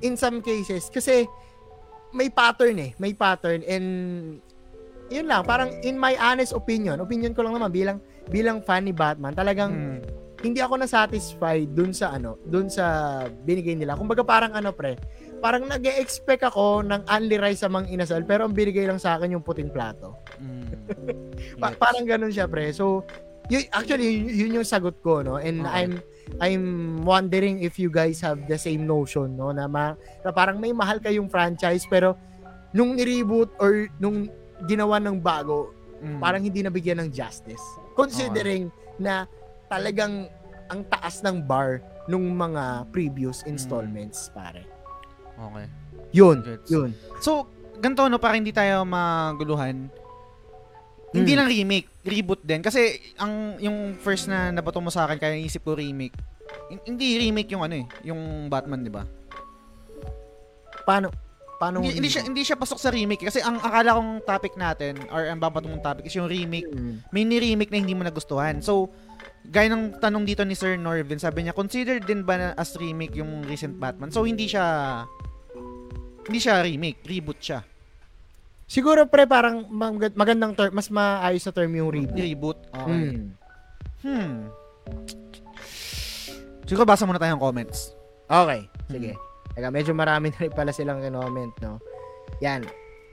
in 0.00 0.14
some 0.14 0.38
cases 0.38 0.86
kasi 0.86 1.24
may 2.14 2.30
pattern 2.30 2.78
eh, 2.78 2.90
may 2.96 3.12
pattern 3.12 3.60
and 3.66 3.86
yun 5.12 5.28
lang, 5.28 5.44
parang 5.44 5.68
in 5.84 6.00
my 6.00 6.16
honest 6.16 6.56
opinion, 6.56 6.96
opinion 6.96 7.36
ko 7.36 7.44
lang 7.44 7.52
naman 7.52 7.68
bilang 7.68 7.98
bilang 8.30 8.64
fan 8.64 8.88
ni 8.88 8.94
Batman, 8.94 9.36
talagang 9.36 10.00
Mm. 10.00 10.00
hindi 10.40 10.60
ako 10.60 10.80
na 10.80 10.88
satisfied 10.88 11.68
dun 11.76 11.92
sa 11.92 12.16
ano, 12.16 12.40
dun 12.40 12.72
sa 12.72 12.84
binigay 13.44 13.76
nila. 13.76 13.96
Kumbaga 13.96 14.24
parang 14.24 14.56
ano 14.56 14.72
pre, 14.72 14.96
parang 15.40 15.68
nag-expect 15.68 16.40
ako 16.40 16.80
ng 16.80 17.04
only 17.04 17.36
rice 17.36 17.60
sa 17.60 17.68
mang 17.68 17.84
inasal 17.84 18.24
pero 18.24 18.48
ang 18.48 18.56
binigay 18.56 18.88
lang 18.88 18.96
sa 18.96 19.20
akin 19.20 19.36
yung 19.36 19.44
puting 19.44 19.68
plato. 19.68 20.16
Mm. 20.40 20.72
Pa- 21.60 21.76
parang 21.76 22.08
ganun 22.08 22.32
siya 22.32 22.48
pre. 22.48 22.72
So 22.72 23.04
yun, 23.46 23.62
actually 23.70 24.08
yun, 24.08 24.28
yun 24.30 24.50
yung 24.60 24.66
sagot 24.66 24.96
ko 25.00 25.20
no 25.20 25.36
and 25.36 25.62
Okay. 25.62 25.72
I'm 25.74 25.92
I'm 26.40 26.64
wondering 27.04 27.60
if 27.60 27.76
you 27.76 27.92
guys 27.92 28.20
have 28.20 28.48
the 28.48 28.56
same 28.56 28.88
notion 28.88 29.36
no 29.36 29.52
na, 29.52 29.68
ma, 29.68 29.92
na 30.24 30.30
parang 30.30 30.56
may 30.56 30.72
mahal 30.72 30.96
kayong 30.96 31.28
franchise 31.28 31.84
pero 31.84 32.16
nung 32.72 32.96
ni-reboot 32.96 33.52
or 33.60 33.86
nung 33.96 34.26
ginawa 34.64 34.96
ng 34.98 35.20
bago 35.20 35.70
Mm. 36.04 36.20
parang 36.20 36.42
hindi 36.44 36.60
nabigyan 36.60 37.00
ng 37.00 37.08
justice. 37.08 37.64
Considering 37.96 38.68
na 39.00 39.24
talagang 39.72 40.28
ang 40.68 40.84
taas 40.84 41.24
ng 41.24 41.40
bar 41.40 41.80
nung 42.04 42.28
mga 42.28 42.92
previous 42.92 43.40
installments, 43.48 44.28
pare. 44.28 44.68
Okay. 45.32 45.64
Yun, 46.12 46.44
Gets. 46.44 46.68
yun. 46.68 46.92
So, 47.24 47.48
ganito 47.80 48.04
no, 48.04 48.20
para 48.20 48.36
hindi 48.36 48.52
tayo 48.52 48.84
maguluhan. 48.84 49.88
Hindi 51.14 51.32
lang 51.38 51.46
remake, 51.46 51.86
reboot 52.02 52.42
din. 52.42 52.58
Kasi, 52.58 52.98
ang 53.22 53.54
yung 53.62 53.94
first 54.02 54.26
na 54.26 54.50
nabato 54.50 54.82
mo 54.82 54.90
sa 54.90 55.06
akin, 55.06 55.16
kaya 55.16 55.38
isip 55.38 55.62
ko 55.62 55.78
remake. 55.78 56.14
Hin- 56.66 56.84
Hindi 56.90 57.22
remake 57.22 57.54
yung 57.54 57.62
ano 57.62 57.74
eh, 57.78 57.86
yung 58.02 58.50
Batman, 58.50 58.82
di 58.82 58.90
ba? 58.90 59.06
Paano, 60.84 61.14
paano 61.56 61.80
Hindi, 61.80 62.02
hindi 62.02 62.10
siya 62.10 62.22
hindi 62.26 62.42
siya 62.42 62.58
pasok 62.58 62.78
sa 62.82 62.90
remake 62.92 63.24
kasi 63.24 63.40
ang 63.40 63.56
akala 63.56 63.96
kong 63.96 64.26
topic 64.26 64.52
natin 64.58 64.98
or 65.08 65.24
ang 65.30 65.40
babatong 65.40 65.80
topic 65.80 66.10
is 66.10 66.18
yung 66.18 66.28
remake. 66.28 66.68
Mm. 66.68 67.00
May 67.14 67.24
ni-remake 67.24 67.72
na 67.72 67.80
hindi 67.80 67.94
mo 67.96 68.04
nagustuhan. 68.04 68.60
So, 68.60 68.92
gaya 69.48 69.70
ng 69.72 70.02
tanong 70.02 70.24
dito 70.28 70.42
ni 70.44 70.52
Sir 70.52 70.76
Norvin, 70.76 71.16
sabi 71.16 71.46
niya, 71.46 71.56
consider 71.56 72.02
din 72.02 72.26
ba 72.26 72.36
na 72.36 72.46
as 72.58 72.74
remake 72.76 73.16
yung 73.16 73.46
recent 73.46 73.78
Batman? 73.78 74.12
So, 74.12 74.26
hindi 74.26 74.44
siya 74.44 74.64
hindi 76.24 76.38
siya 76.40 76.64
remake, 76.64 77.04
reboot 77.04 77.40
siya. 77.40 77.60
Siguro 78.64 79.04
pre 79.06 79.28
parang 79.28 79.68
mag- 79.68 80.16
magandang 80.16 80.56
term, 80.56 80.72
mas 80.72 80.88
maayos 80.88 81.44
na 81.44 81.52
term 81.52 81.72
yung 81.76 81.90
reboot. 81.92 82.16
Reboot. 82.16 82.58
Okay. 82.72 82.96
Mm. 82.96 83.24
Hmm. 84.04 84.36
Siguro 86.64 86.88
basa 86.88 87.04
muna 87.04 87.20
tayong 87.20 87.40
comments. 87.40 87.92
Okay, 88.24 88.64
sige. 88.88 89.12
Teka, 89.52 89.68
medyo 89.68 89.92
marami 89.92 90.32
na 90.32 90.38
rin 90.40 90.52
pala 90.52 90.72
silang 90.72 90.98
comment, 91.04 91.54
no? 91.60 91.78
Yan. 92.40 92.64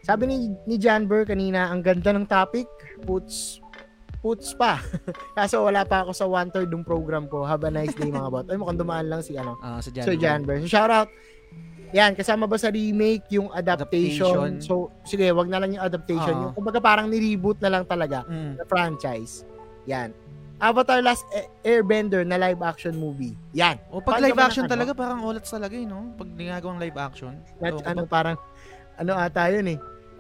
Sabi 0.02 0.26
ni, 0.26 0.36
ni 0.65 0.76
Jan 0.82 1.06
Burr 1.06 1.28
kanina, 1.28 1.69
ang 1.69 1.86
ganda 1.86 2.10
ng 2.15 2.26
topic. 2.26 2.65
Puts, 3.06 3.61
puts 4.23 4.57
pa. 4.57 4.82
Kaso 5.38 5.61
wala 5.61 5.86
pa 5.86 6.02
ako 6.02 6.11
sa 6.15 6.26
one-third 6.26 6.72
ng 6.73 6.82
program 6.88 7.30
ko. 7.30 7.45
Have 7.45 7.61
a 7.68 7.69
nice 7.69 7.94
day 7.94 8.10
mga 8.10 8.32
bot. 8.34 8.48
Ay, 8.49 8.57
mukhang 8.57 8.82
dumaan 8.82 9.06
lang 9.11 9.22
si 9.22 9.38
ano. 9.38 9.60
Ah, 9.61 9.78
sa 9.78 9.94
Jan. 9.94 10.07
So, 10.07 10.18
Jan 10.18 10.41
Burr. 10.41 10.64
So, 10.65 10.72
shout 10.72 10.90
out. 10.90 11.11
Yan, 11.91 12.15
kasama 12.15 12.47
ba 12.47 12.55
sa 12.55 12.68
remake 12.68 13.27
yung 13.30 13.51
adaptation? 13.51 14.27
Adaptation. 14.27 14.63
So, 14.63 14.73
sige, 15.03 15.27
wag 15.30 15.51
na 15.51 15.59
lang 15.59 15.76
yung 15.76 15.84
adaptation. 15.84 16.31
Ah. 16.31 16.41
Yung, 16.47 16.53
kumbaga 16.55 16.80
parang 16.80 17.11
ni-reboot 17.11 17.59
na 17.59 17.68
lang 17.68 17.84
talaga 17.84 18.23
Mm. 18.26 18.55
na 18.55 18.63
franchise. 18.63 19.43
Yan. 19.85 20.15
Avatar 20.55 21.01
Last 21.01 21.26
Airbender 21.65 22.22
na 22.22 22.38
live 22.38 22.61
action 22.61 22.93
movie. 22.93 23.34
Yan. 23.51 23.81
O 23.89 23.97
pag 23.97 24.22
Paano 24.22 24.30
live 24.30 24.39
action 24.39 24.65
ano? 24.65 24.72
talaga 24.72 24.91
parang 24.93 25.19
ulat 25.26 25.41
talaga 25.41 25.73
eh, 25.73 25.89
no? 25.89 26.13
Pag 26.15 26.30
ginagawang 26.38 26.77
live 26.77 26.95
action. 26.95 27.34
At 27.59 27.73
So, 27.73 27.81
ano 27.81 28.05
parang 28.05 28.38
ano 28.95 29.11
ata 29.18 29.49
yun 29.49 29.73
eh. 29.73 29.80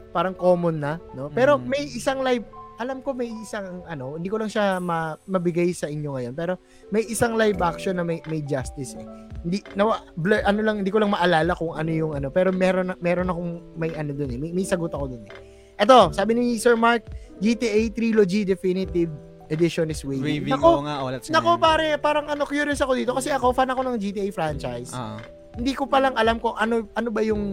Parang 0.09 0.33
common 0.33 0.81
na, 0.81 0.97
no? 1.13 1.29
Pero 1.29 1.55
Mm. 1.55 1.65
may 1.69 1.85
isang 1.87 2.19
live 2.19 2.43
alam 2.79 3.03
ko 3.03 3.11
may 3.11 3.27
isang 3.41 3.83
ano, 3.83 4.15
hindi 4.15 4.29
ko 4.31 4.39
lang 4.39 4.47
siya 4.47 4.79
ma- 4.79 5.17
mabigay 5.27 5.71
sa 5.75 5.91
inyo 5.91 6.15
ngayon, 6.15 6.33
pero 6.33 6.55
may 6.89 7.03
isang 7.07 7.35
live 7.35 7.59
action 7.59 7.97
na 7.97 8.05
may 8.05 8.23
may 8.31 8.39
justice 8.45 8.95
eh. 8.95 9.05
Hindi 9.43 9.65
nawa 9.75 10.05
blur, 10.15 10.45
ano 10.45 10.59
lang 10.63 10.85
hindi 10.85 10.91
ko 10.93 11.01
lang 11.01 11.11
maalala 11.11 11.51
kung 11.57 11.73
ano 11.75 11.91
yung 11.91 12.13
ano, 12.15 12.31
pero 12.31 12.53
meron 12.53 12.93
na- 12.93 12.99
meron 13.01 13.27
akong 13.27 13.51
may 13.75 13.91
ano 13.97 14.15
doon 14.15 14.31
eh. 14.31 14.39
May, 14.39 14.51
may 14.55 14.65
sagot 14.65 14.93
ako 14.93 15.17
doon 15.17 15.23
eh. 15.27 15.33
Eto, 15.81 16.13
sabi 16.13 16.37
ni 16.37 16.61
Sir 16.61 16.77
Mark, 16.77 17.09
GTA 17.41 17.89
Trilogy 17.89 18.45
Definitive 18.45 19.09
Edition 19.51 19.91
is 19.91 19.99
waiting. 20.07 20.47
Waving 20.47 20.53
Nako, 20.55 20.79
ko 20.79 20.81
nga 20.87 20.95
sa 21.19 21.31
nako 21.35 21.49
pare, 21.59 21.99
parang 21.99 22.25
ano 22.31 22.47
curious 22.47 22.79
ako 22.79 22.95
dito 22.95 23.11
kasi 23.11 23.35
ako 23.35 23.51
fan 23.51 23.67
ako 23.67 23.83
ng 23.83 23.99
GTA 23.99 24.31
franchise. 24.31 24.95
Ah. 24.95 25.19
hindi 25.51 25.75
ko 25.75 25.83
pa 25.83 25.99
lang 25.99 26.15
alam 26.15 26.39
kung 26.39 26.55
ano 26.55 26.87
ano 26.95 27.11
ba 27.11 27.19
yung 27.19 27.43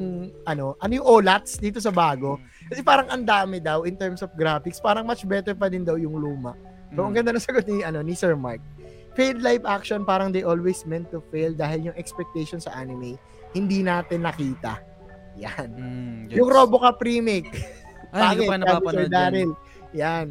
ano, 0.46 0.78
ano 0.78 0.92
yung 0.94 1.02
OLATs 1.02 1.58
dito 1.58 1.82
sa 1.82 1.90
bago. 1.90 2.38
Kasi 2.68 2.80
parang 2.80 3.08
ang 3.08 3.24
dami 3.24 3.58
daw 3.58 3.82
in 3.82 3.96
terms 3.96 4.20
of 4.20 4.32
graphics, 4.32 4.76
parang 4.78 5.02
much 5.02 5.24
better 5.24 5.52
pa 5.52 5.66
din 5.66 5.82
daw 5.82 5.96
yung 5.96 6.14
luma. 6.14 6.52
So, 6.92 7.04
ang 7.04 7.12
Mm. 7.12 7.16
ganda 7.20 7.30
ng 7.34 7.42
sagot 7.42 7.64
ni, 7.64 7.80
ano, 7.80 8.00
ni 8.00 8.12
Sir 8.12 8.32
Mark. 8.32 8.60
Failed 9.12 9.42
live 9.42 9.64
action, 9.64 10.04
parang 10.04 10.30
they 10.30 10.40
always 10.40 10.84
meant 10.84 11.10
to 11.10 11.20
fail 11.28 11.50
dahil 11.50 11.90
yung 11.90 11.96
expectation 11.96 12.60
sa 12.60 12.72
anime, 12.72 13.18
hindi 13.50 13.82
natin 13.82 14.22
nakita. 14.22 14.78
Yan. 15.36 15.68
Mm, 15.70 16.18
Yung 16.32 16.48
gets. 16.48 16.54
Robocop 16.54 16.96
remake. 17.00 17.48
Ay, 18.14 18.36
hindi 18.36 18.48
pa 18.48 18.56
Pangit, 18.56 18.60
ni 18.60 18.64
Sir 18.64 18.64
napapanood 18.64 19.10
yan. 19.10 19.32
Yan. 19.92 20.26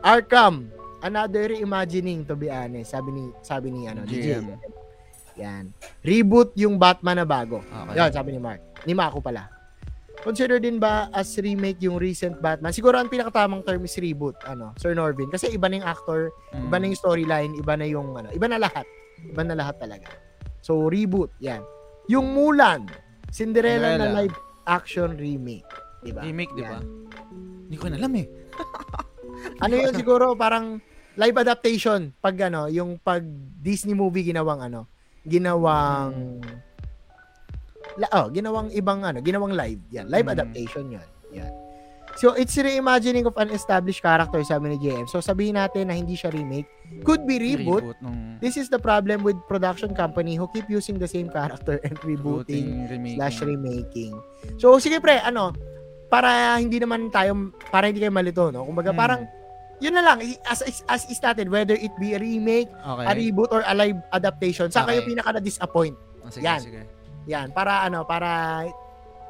Arkham, 0.00 0.54
another 1.00 1.48
reimagining 1.48 2.24
to 2.24 2.32
be 2.32 2.48
honest. 2.48 2.92
Sabi 2.92 3.12
ni, 3.12 3.24
sabi 3.40 3.68
ni, 3.68 3.84
ano, 3.84 4.04
GM. 4.04 4.16
JM. 4.16 4.44
Yan. 5.36 5.64
Reboot 6.00 6.52
yung 6.54 6.76
Batman 6.76 7.20
na 7.20 7.26
bago. 7.26 7.60
Okay. 7.60 7.96
Yan, 7.96 8.10
sabi 8.10 8.32
ni 8.32 8.40
Mark. 8.40 8.60
Ni 8.84 8.92
Mako 8.92 9.20
pala. 9.20 9.48
Consider 10.20 10.60
din 10.60 10.76
ba 10.76 11.08
as 11.10 11.32
remake 11.36 11.80
yung 11.80 11.96
recent 11.96 12.36
Batman? 12.38 12.70
Siguro 12.70 13.00
ang 13.00 13.08
pinakatamang 13.08 13.64
term 13.64 13.80
is 13.82 13.96
reboot, 13.96 14.36
ano, 14.44 14.76
Sir 14.76 14.92
Norvin. 14.92 15.32
Kasi 15.32 15.48
iba 15.48 15.64
na 15.66 15.80
yung 15.80 15.88
actor, 15.88 16.20
Mm. 16.52 16.64
iba 16.68 16.76
na 16.76 16.84
yung 16.84 16.98
storyline, 16.98 17.52
iba 17.56 17.72
na 17.72 17.86
yung, 17.88 18.08
ano, 18.12 18.28
iba 18.30 18.44
na 18.44 18.60
lahat. 18.60 18.84
Iba 19.22 19.42
na 19.42 19.56
lahat 19.56 19.80
talaga. 19.80 20.12
So, 20.60 20.86
reboot, 20.86 21.32
yan. 21.40 21.64
Yung 22.06 22.36
Mulan, 22.36 22.84
Cinderella, 23.30 23.96
na 23.96 24.04
Cinderella. 24.06 24.18
live 24.20 24.36
action 24.66 25.10
remake. 25.16 25.68
Diba? 26.00 26.20
Remake, 26.20 26.52
di 26.52 26.64
ba? 26.64 26.80
Hindi 27.64 27.76
ko 27.76 27.86
na 27.88 27.96
alam 27.96 28.12
eh. 28.16 28.26
Ano 29.60 29.72
yun 29.72 29.92
siguro, 29.94 30.36
parang 30.36 30.80
live 31.16 31.36
adaptation. 31.38 32.12
Pag 32.20 32.36
ano, 32.42 32.68
yung 32.68 33.00
pag 33.00 33.24
Disney 33.56 33.92
movie 33.92 34.20
ginawang 34.22 34.60
ano, 34.60 34.84
ginawang 35.24 36.40
la, 37.96 38.06
oh, 38.12 38.26
ginawang 38.28 38.70
ibang 38.70 39.02
ano, 39.02 39.18
ginawang 39.18 39.54
live. 39.54 39.80
Yan, 39.90 40.06
live 40.06 40.26
Mm. 40.26 40.34
adaptation 40.34 40.84
'yan. 40.90 41.08
Yan. 41.32 41.52
So, 42.18 42.34
it's 42.34 42.52
reimagining 42.52 43.22
of 43.22 43.38
an 43.38 43.48
established 43.48 44.02
character, 44.02 44.42
sabi 44.42 44.74
ni 44.74 44.82
JM. 44.82 45.06
So, 45.06 45.22
sabihin 45.22 45.54
natin 45.54 45.88
na 45.88 45.94
hindi 45.94 46.18
siya 46.18 46.28
remake. 46.28 46.66
Could 47.00 47.22
be 47.22 47.38
reboot. 47.38 47.96
nung 48.02 48.36
This 48.38 48.58
is 48.58 48.66
the 48.66 48.76
problem 48.76 49.22
with 49.22 49.38
production 49.46 49.94
company 49.94 50.34
who 50.34 50.50
keep 50.50 50.66
using 50.66 50.98
the 50.98 51.06
same 51.06 51.30
character 51.30 51.78
and 51.80 51.94
rebooting 52.02 52.82
rebooting, 52.82 52.90
remaking. 52.90 53.16
slash 53.16 53.38
remaking. 53.40 54.12
So, 54.58 54.76
sige 54.76 54.98
pre, 54.98 55.22
ano, 55.22 55.54
para 56.10 56.58
hindi 56.58 56.82
naman 56.82 57.08
tayo, 57.08 57.32
para 57.70 57.86
hindi 57.86 58.02
kayo 58.02 58.10
malito, 58.10 58.50
no? 58.50 58.66
Kumbaga, 58.66 58.90
Hmm. 58.90 58.98
parang, 58.98 59.20
yun 59.78 59.94
na 59.94 60.02
lang, 60.02 60.18
as, 60.44 60.60
as, 60.60 60.82
as 60.90 61.02
is 61.06 61.22
natin, 61.22 61.46
whether 61.46 61.72
it 61.72 61.94
be 61.96 62.12
a 62.12 62.20
remake, 62.20 62.68
Okay. 62.74 63.06
a 63.06 63.12
reboot, 63.14 63.48
or 63.48 63.62
a 63.62 63.72
live 63.72 63.96
adaptation, 64.10 64.66
sa 64.66 64.82
kayo 64.82 64.98
Okay. 65.00 65.14
pinaka 65.14 65.38
na-disappoint. 65.38 65.94
Ah, 66.20 66.28
sige, 66.28 66.42
yan. 66.44 66.60
sige. 66.60 66.80
Yan, 67.28 67.52
para 67.52 67.84
ano, 67.84 68.04
para, 68.04 68.64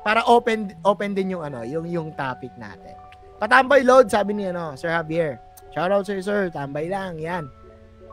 para 0.02 0.22
open, 0.28 0.74
open 0.84 1.14
din 1.14 1.34
yung 1.34 1.42
ano, 1.42 1.66
yung, 1.66 1.86
yung 1.86 2.08
topic 2.14 2.54
natin. 2.54 2.94
Patambay 3.40 3.82
load, 3.82 4.06
sabi 4.06 4.36
ni 4.36 4.46
ano, 4.46 4.76
Sir 4.76 4.92
Javier. 4.92 5.40
Shoutout 5.70 6.02
sir, 6.02 6.18
sir, 6.20 6.50
tambay 6.50 6.90
lang, 6.90 7.16
yan. 7.16 7.46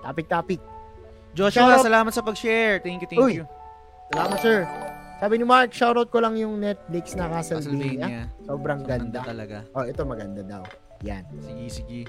Topic, 0.06 0.30
topic. 0.30 0.62
Joshua, 1.34 1.74
Shoutout- 1.78 1.86
salamat 1.86 2.14
sa 2.14 2.22
pag-share. 2.22 2.80
Thank 2.82 3.02
you, 3.06 3.10
thank 3.10 3.22
Uy. 3.22 3.42
you. 3.42 3.46
Salamat, 4.14 4.40
sir. 4.40 4.60
Sabi 5.18 5.42
ni 5.42 5.46
Mark, 5.50 5.74
shoutout 5.74 6.14
ko 6.14 6.22
lang 6.22 6.38
yung 6.38 6.62
Netflix 6.62 7.18
na 7.18 7.26
Castlevania. 7.26 8.06
Castlevania. 8.06 8.24
Sobrang 8.46 8.82
Ganda 8.86 9.18
ganda. 9.18 9.20
talaga. 9.26 9.58
Oh, 9.74 9.82
ito 9.82 10.02
maganda 10.06 10.42
daw. 10.46 10.62
Yan. 11.02 11.26
Sige, 11.42 11.66
sige. 11.74 12.00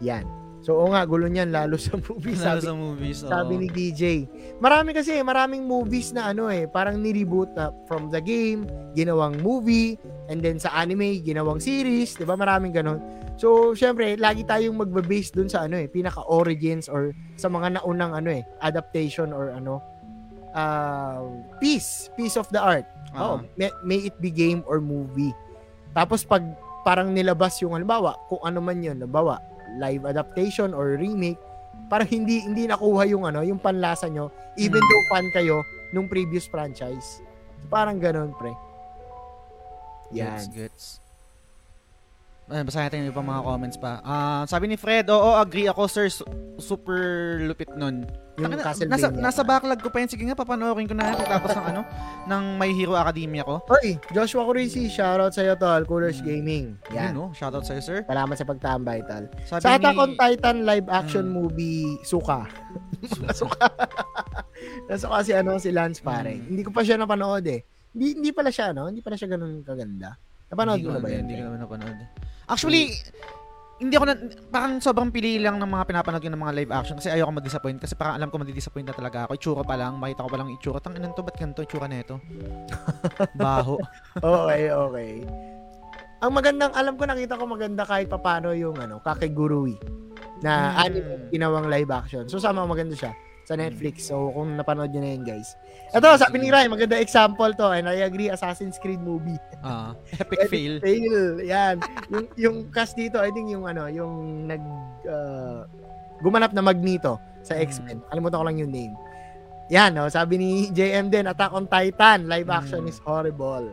Yan. 0.00 0.24
So, 0.66 0.82
oo 0.82 0.90
nga, 0.90 1.06
gulo 1.06 1.30
niyan, 1.30 1.54
lalo 1.54 1.78
sa 1.78 1.94
movie. 2.10 2.34
Lalo 2.34 2.58
Sabi, 2.58 2.66
sa 2.66 2.74
movies. 2.74 3.18
oo. 3.22 3.30
sabi 3.30 3.54
ni 3.54 3.68
DJ. 3.70 4.26
Marami 4.58 4.90
kasi, 4.90 5.14
maraming 5.22 5.62
movies 5.62 6.10
na 6.10 6.34
ano 6.34 6.50
eh, 6.50 6.66
parang 6.66 6.98
ni-reboot 6.98 7.54
na 7.54 7.70
from 7.86 8.10
the 8.10 8.18
game, 8.18 8.66
ginawang 8.98 9.38
movie, 9.46 9.94
and 10.26 10.42
then 10.42 10.58
sa 10.58 10.74
anime, 10.74 11.22
ginawang 11.22 11.62
series, 11.62 12.18
di 12.18 12.26
ba? 12.26 12.34
Maraming 12.34 12.74
ganon. 12.74 12.98
So, 13.38 13.78
syempre, 13.78 14.18
lagi 14.18 14.42
tayong 14.42 14.74
magbe-base 14.74 15.38
dun 15.38 15.46
sa 15.46 15.70
ano 15.70 15.78
eh, 15.78 15.86
pinaka-origins 15.86 16.90
or 16.90 17.14
sa 17.38 17.46
mga 17.46 17.78
naunang 17.78 18.18
ano 18.18 18.34
eh, 18.34 18.42
adaptation 18.58 19.30
or 19.30 19.54
ano, 19.54 19.78
uh, 20.50 21.30
piece, 21.62 22.10
piece 22.18 22.34
of 22.34 22.50
the 22.50 22.58
art. 22.58 22.90
Oo. 23.14 23.38
Oh, 23.38 23.46
may, 23.54 23.70
may 23.86 24.10
it 24.10 24.18
be 24.18 24.34
game 24.34 24.66
or 24.66 24.82
movie. 24.82 25.30
Tapos 25.94 26.26
pag 26.26 26.42
parang 26.82 27.14
nilabas 27.14 27.62
yung 27.62 27.78
halimbawa, 27.78 28.18
kung 28.26 28.42
ano 28.42 28.58
man 28.58 28.82
yun, 28.82 28.98
halimbawa, 28.98 29.38
live 29.76 30.04
adaptation 30.04 30.72
or 30.72 30.96
remake, 30.96 31.38
parang 31.86 32.08
hindi 32.08 32.42
hindi 32.42 32.66
nakuha 32.66 33.06
yung 33.06 33.24
ano, 33.24 33.40
yung 33.40 33.60
panlasa 33.60 34.08
nyo, 34.08 34.28
even 34.56 34.80
Hmm. 34.80 34.88
though 34.88 35.04
fan 35.12 35.26
kayo 35.32 35.56
nung 35.92 36.08
previous 36.08 36.44
franchise. 36.44 37.22
So, 37.62 37.66
parang 37.70 38.02
ganun, 38.02 38.34
pre. 38.34 38.52
Yan. 40.12 40.38
Gets, 40.38 40.46
gets. 40.50 40.84
Ay, 42.46 42.62
basahin 42.62 42.86
natin 42.86 42.98
yung 43.02 43.10
ibang 43.10 43.26
mga 43.26 43.42
comments 43.42 43.74
pa. 43.74 43.98
Ah, 44.00 44.46
sabi 44.46 44.70
ni 44.70 44.78
Fred, 44.78 45.10
oo, 45.10 45.34
agree 45.34 45.66
ako, 45.66 45.90
sir. 45.90 46.06
Su- 46.06 46.22
super 46.56 47.02
lupit 47.42 47.66
nun. 47.74 48.06
Yung 48.38 48.54
Taka 48.54 48.86
nasa, 48.86 49.10
nasa 49.10 49.42
backlog 49.42 49.82
ko 49.82 49.90
pa 49.90 49.98
yun. 49.98 50.06
Sige 50.06 50.22
nga, 50.22 50.38
papanoorin 50.38 50.86
ko 50.86 50.94
na 50.94 51.10
yan 51.10 51.18
pagkatapos 51.18 51.50
ng 51.52 51.66
ano, 51.66 51.82
ng 52.24 52.42
My 52.54 52.70
Hero 52.70 52.94
Academia 52.94 53.42
ko. 53.42 53.66
Oy, 53.66 53.98
Joshua 54.12 54.46
Curisi, 54.46 54.86
shoutout 54.86 55.34
sa'yo, 55.34 55.58
tol. 55.58 55.82
Coolers 55.82 56.22
Hmm. 56.22 56.26
Gaming. 56.28 56.64
Yan, 56.92 57.10
Yan. 57.10 57.12
no? 57.12 57.34
Shoutout 57.34 57.66
sa'yo, 57.66 57.82
sir. 57.82 57.98
Salamat 58.06 58.36
sa 58.36 58.46
pagtambay, 58.46 59.02
tol. 59.02 59.26
Sabi 59.42 59.60
Sa 59.60 59.74
Attack 59.74 59.96
ni... 59.96 60.00
on 60.00 60.12
Titan 60.14 60.56
live 60.62 60.86
action 60.86 61.26
Mm. 61.26 61.34
movie, 61.34 61.98
Suka. 62.04 62.46
Nasuka. 63.26 63.66
Nasuka 64.88 65.18
si 65.20 65.32
ano 65.32 65.58
si 65.58 65.74
Lance 65.74 65.98
pare. 65.98 66.38
Mm. 66.38 66.46
Hindi 66.46 66.62
ko 66.62 66.70
pa 66.70 66.86
siya 66.86 66.94
napanood 66.94 67.42
eh. 67.42 67.66
Hindi 67.90 68.06
hindi 68.14 68.30
pala 68.30 68.54
siya 68.54 68.70
no, 68.70 68.86
hindi 68.86 69.02
pala 69.02 69.16
siya 69.16 69.28
ganun 69.28 69.66
kaganda. 69.66 70.14
Napanood 70.46 70.78
mo 70.78 70.86
ko 70.86 70.92
na 70.92 71.00
ba 71.00 71.08
yun? 71.10 71.26
Hindi 71.26 71.34
ko 71.34 71.42
naman 71.42 71.58
napanood. 71.58 71.98
Actually, 72.46 72.94
hindi 73.76 73.92
ako 73.98 74.04
na, 74.08 74.14
parang 74.48 74.80
sobrang 74.80 75.12
pili 75.12 75.36
lang 75.36 75.60
ng 75.60 75.68
mga 75.68 75.84
pinapanood 75.84 76.22
ko 76.24 76.30
ng 76.32 76.40
mga 76.40 76.54
live 76.56 76.72
action 76.72 76.96
kasi 76.96 77.12
ayoko 77.12 77.28
ma-disappoint 77.28 77.76
kasi 77.76 77.92
parang 77.92 78.16
alam 78.16 78.28
ko 78.32 78.40
ma-disappoint 78.40 78.88
na 78.88 78.96
talaga 78.96 79.28
ako. 79.28 79.36
Itsura 79.36 79.62
pa 79.66 79.76
lang, 79.76 80.00
makita 80.00 80.24
ko 80.24 80.30
pa 80.32 80.38
lang 80.40 80.48
itsura. 80.48 80.78
Tang 80.80 80.96
inan 80.96 81.12
to, 81.12 81.20
ba't 81.20 81.36
ganito 81.36 81.60
itsura 81.60 81.84
na 81.84 82.00
ito? 82.00 82.16
Baho. 83.36 83.76
okay, 84.22 84.72
okay. 84.72 85.12
Ang 86.24 86.32
magandang 86.32 86.72
alam 86.72 86.96
ko 86.96 87.04
nakita 87.04 87.36
ko 87.36 87.44
maganda 87.44 87.84
kahit 87.84 88.08
papano 88.08 88.56
yung 88.56 88.80
ano, 88.80 89.04
Kakegurui 89.04 89.76
na 90.40 90.52
Mm. 90.72 90.84
anime 90.84 91.12
ginawang 91.32 91.66
live 91.68 91.90
action. 91.92 92.24
So 92.28 92.36
sama 92.40 92.64
maganda 92.64 92.96
siya 92.96 93.12
sa 93.46 93.54
Netflix. 93.54 94.10
So 94.10 94.34
kung 94.34 94.58
napanood 94.58 94.90
niyo 94.90 95.00
na 95.00 95.10
yun, 95.14 95.22
guys. 95.22 95.54
Ito, 95.94 96.18
sabi 96.18 96.42
ni 96.42 96.50
Ryan, 96.50 96.74
maganda 96.74 96.98
example 96.98 97.54
to 97.54 97.70
and 97.70 97.86
I 97.86 98.02
agree 98.02 98.26
Assassin's 98.26 98.74
Creed 98.76 98.98
movie. 98.98 99.38
Ah, 99.62 99.94
epic 100.20 100.50
fail. 100.50 100.82
Fail. 100.82 101.38
Yan. 101.40 101.78
yung 102.10 102.26
yung 102.34 102.56
cast 102.68 102.98
dito, 102.98 103.22
I 103.22 103.30
think 103.30 103.46
yung 103.46 103.62
ano, 103.64 103.86
yung 103.86 104.44
nag 104.44 104.62
uh, 105.06 105.62
gumanap 106.18 106.50
na 106.50 106.60
Magneto 106.60 107.22
sa 107.40 107.54
Hmm. 107.54 107.62
X-Men. 107.62 107.98
Kalimutan 108.10 108.38
ko 108.42 108.44
lang 108.44 108.58
yung 108.58 108.72
name. 108.74 108.94
Yan, 109.70 109.94
no? 109.94 110.06
sabi 110.06 110.38
ni 110.38 110.50
JM 110.70 111.06
din, 111.06 111.26
Attack 111.26 111.54
on 111.54 111.66
Titan, 111.66 112.26
live 112.26 112.50
action 112.50 112.82
Hmm. 112.82 112.90
is 112.90 112.98
horrible. 112.98 113.70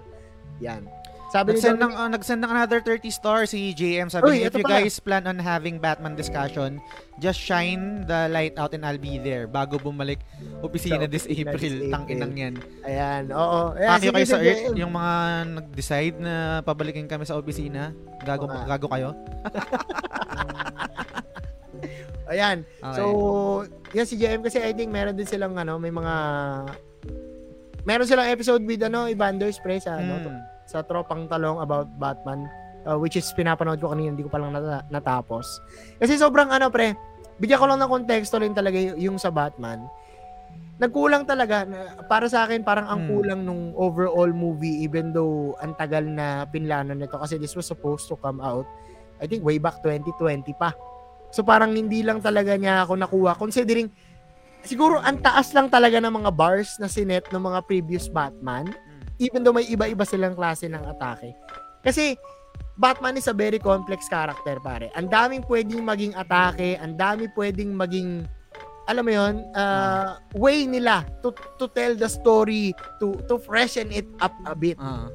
Yan. 0.62 0.86
Sabi 1.34 1.50
ni 1.50 1.58
Nagsend 1.58 1.82
ng, 1.82 1.94
uh, 1.98 2.10
nagsend 2.14 2.40
ng 2.40 2.52
another 2.52 2.78
30 2.78 3.10
stars 3.10 3.50
si 3.50 3.74
JM. 3.74 4.06
Sabi 4.06 4.22
Uy, 4.22 4.36
niya, 4.38 4.48
if 4.48 4.54
you 4.54 4.62
pala. 4.62 4.86
guys 4.86 5.02
plan 5.02 5.26
on 5.26 5.42
having 5.42 5.82
Batman 5.82 6.14
discussion, 6.14 6.78
just 7.18 7.42
shine 7.42 8.06
the 8.06 8.30
light 8.30 8.54
out 8.54 8.70
and 8.70 8.86
I'll 8.86 9.02
be 9.02 9.18
there 9.18 9.50
bago 9.50 9.82
bumalik 9.82 10.22
opisina 10.62 11.04
Sa 11.04 11.10
this 11.10 11.26
April. 11.26 11.58
this 11.58 11.90
Tang 11.90 12.06
April. 12.06 12.22
inang 12.22 12.34
yan. 12.38 12.54
ayan, 12.86 13.24
oo. 13.34 13.74
Ayan, 13.74 13.90
Pakyo 13.98 14.12
kayo 14.14 14.28
sa 14.30 14.38
Earth, 14.38 14.78
yung 14.78 14.94
mga 14.94 15.14
nag-decide 15.58 16.18
na 16.22 16.34
pabalikin 16.62 17.10
kami 17.10 17.26
sa 17.26 17.34
opisina. 17.34 17.90
Gago, 18.22 18.46
nga. 18.46 18.70
gago 18.70 18.86
kayo. 18.88 19.18
Ayan. 22.24 22.62
Okay. 22.78 22.94
So, 22.96 23.04
yan 23.92 24.06
si 24.06 24.16
JM 24.16 24.46
kasi 24.46 24.58
I 24.58 24.72
think 24.72 24.90
meron 24.90 25.18
din 25.18 25.26
silang 25.26 25.58
ano, 25.58 25.76
may 25.76 25.92
mga 25.92 26.14
meron 27.84 28.06
silang 28.06 28.30
episode 28.30 28.62
with 28.64 28.80
ano, 28.80 29.10
Evanders 29.10 29.58
pre 29.58 29.82
sa 29.82 29.98
ano, 29.98 30.14
Hmm. 30.22 30.53
Sa 30.74 30.82
tropang 30.82 31.30
talong 31.30 31.62
about 31.62 31.86
Batman 31.96 32.50
uh, 32.84 32.98
which 32.98 33.14
is 33.14 33.30
pinapanood 33.32 33.78
ko 33.78 33.94
kanina 33.94 34.10
hindi 34.10 34.26
ko 34.26 34.32
pa 34.32 34.42
lang 34.42 34.52
nata- 34.52 34.86
natapos. 34.90 35.62
Kasi 35.98 36.18
sobrang 36.18 36.50
ano 36.50 36.68
pre, 36.68 36.98
bigyan 37.38 37.62
ko 37.62 37.66
lang 37.68 37.78
ng 37.78 37.92
konteksto 37.92 38.42
rin 38.42 38.52
talaga 38.52 38.76
y- 38.76 39.06
yung 39.06 39.16
sa 39.16 39.30
Batman. 39.30 39.86
Nagkulang 40.76 41.24
talaga 41.24 41.64
na- 41.64 42.02
para 42.10 42.26
sa 42.26 42.44
akin 42.44 42.66
parang 42.66 42.90
ang 42.90 43.02
Hmm. 43.06 43.10
kulang 43.10 43.42
nung 43.46 43.64
overall 43.78 44.34
movie 44.34 44.82
even 44.82 45.14
though 45.14 45.54
ang 45.62 45.78
tagal 45.78 46.02
na 46.02 46.50
pinlano 46.50 46.92
nito 46.92 47.16
kasi 47.16 47.38
this 47.38 47.54
was 47.54 47.64
supposed 47.64 48.10
to 48.10 48.18
come 48.18 48.42
out 48.42 48.66
I 49.22 49.30
think 49.30 49.46
way 49.46 49.56
back 49.56 49.80
2020 49.80 50.52
pa. 50.54 50.74
So 51.30 51.42
parang 51.42 51.72
hindi 51.72 52.02
lang 52.02 52.20
talaga 52.20 52.58
niya 52.58 52.84
ako 52.84 52.98
nakuha 53.00 53.38
considering 53.38 53.88
siguro 54.62 55.00
ang 55.00 55.22
taas 55.22 55.54
lang 55.54 55.70
talaga 55.70 56.02
ng 56.02 56.12
mga 56.12 56.32
bars 56.32 56.76
na 56.76 56.86
sinet 56.86 57.30
ng 57.30 57.40
mga 57.40 57.60
previous 57.64 58.06
Batman 58.08 58.68
even 59.24 59.40
though 59.42 59.56
may 59.56 59.64
iba-iba 59.66 60.04
silang 60.04 60.36
klase 60.36 60.68
ng 60.68 60.84
atake. 60.84 61.32
Kasi 61.80 62.20
Batman 62.76 63.16
is 63.16 63.30
a 63.30 63.36
very 63.36 63.62
complex 63.62 64.10
character 64.10 64.58
pare. 64.60 64.90
Ang 64.98 65.08
daming 65.08 65.46
pwedeng 65.48 65.86
maging 65.86 66.14
atake, 66.14 66.76
ang 66.76 66.98
dami 66.98 67.30
pwedeng 67.32 67.72
maging 67.72 68.28
alam 68.84 69.08
mo 69.08 69.16
yon 69.16 69.36
uh, 69.56 70.20
way 70.36 70.68
nila 70.68 71.08
to 71.24 71.32
to 71.56 71.72
tell 71.72 71.96
the 71.96 72.10
story 72.12 72.76
to 73.00 73.16
to 73.32 73.40
freshen 73.40 73.88
it 73.96 74.04
up 74.20 74.36
a 74.44 74.52
bit 74.52 74.76
Ah. 74.76 75.08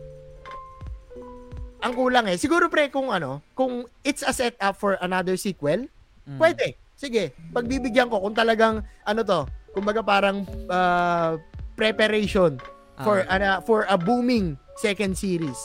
ang 1.79 1.93
kulang 1.93 2.27
eh 2.33 2.41
siguro 2.41 2.73
pre 2.73 2.89
kung 2.89 3.13
ano 3.13 3.45
kung 3.53 3.85
it's 4.01 4.25
a 4.25 4.33
setup 4.33 4.73
for 4.75 4.97
another 5.05 5.37
sequel 5.37 5.85
Mm. 6.25 6.37
pwede 6.41 6.77
sige 6.93 7.33
pagbibigyan 7.53 8.09
ko 8.09 8.21
kung 8.21 8.33
talagang 8.33 8.81
ano 9.05 9.21
to 9.21 9.45
kumbaga 9.73 10.01
parang 10.01 10.49
uh, 10.69 11.37
preparation 11.73 12.57
for 13.01 13.23
Ah. 13.25 13.37
ano, 13.37 13.49
for 13.63 13.87
a 13.87 13.97
booming 13.97 14.55
second 14.77 15.15
series 15.15 15.59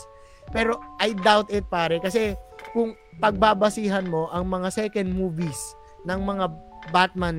pero 0.51 0.77
I 0.99 1.13
doubt 1.15 1.49
it 1.49 1.65
pare 1.67 1.97
kasi 1.97 2.35
kung 2.71 2.93
pagbabasihan 3.17 4.05
mo 4.05 4.29
ang 4.29 4.45
mga 4.45 4.69
second 4.69 5.13
movies 5.13 5.57
ng 6.03 6.19
mga 6.19 6.45
Batman 6.91 7.37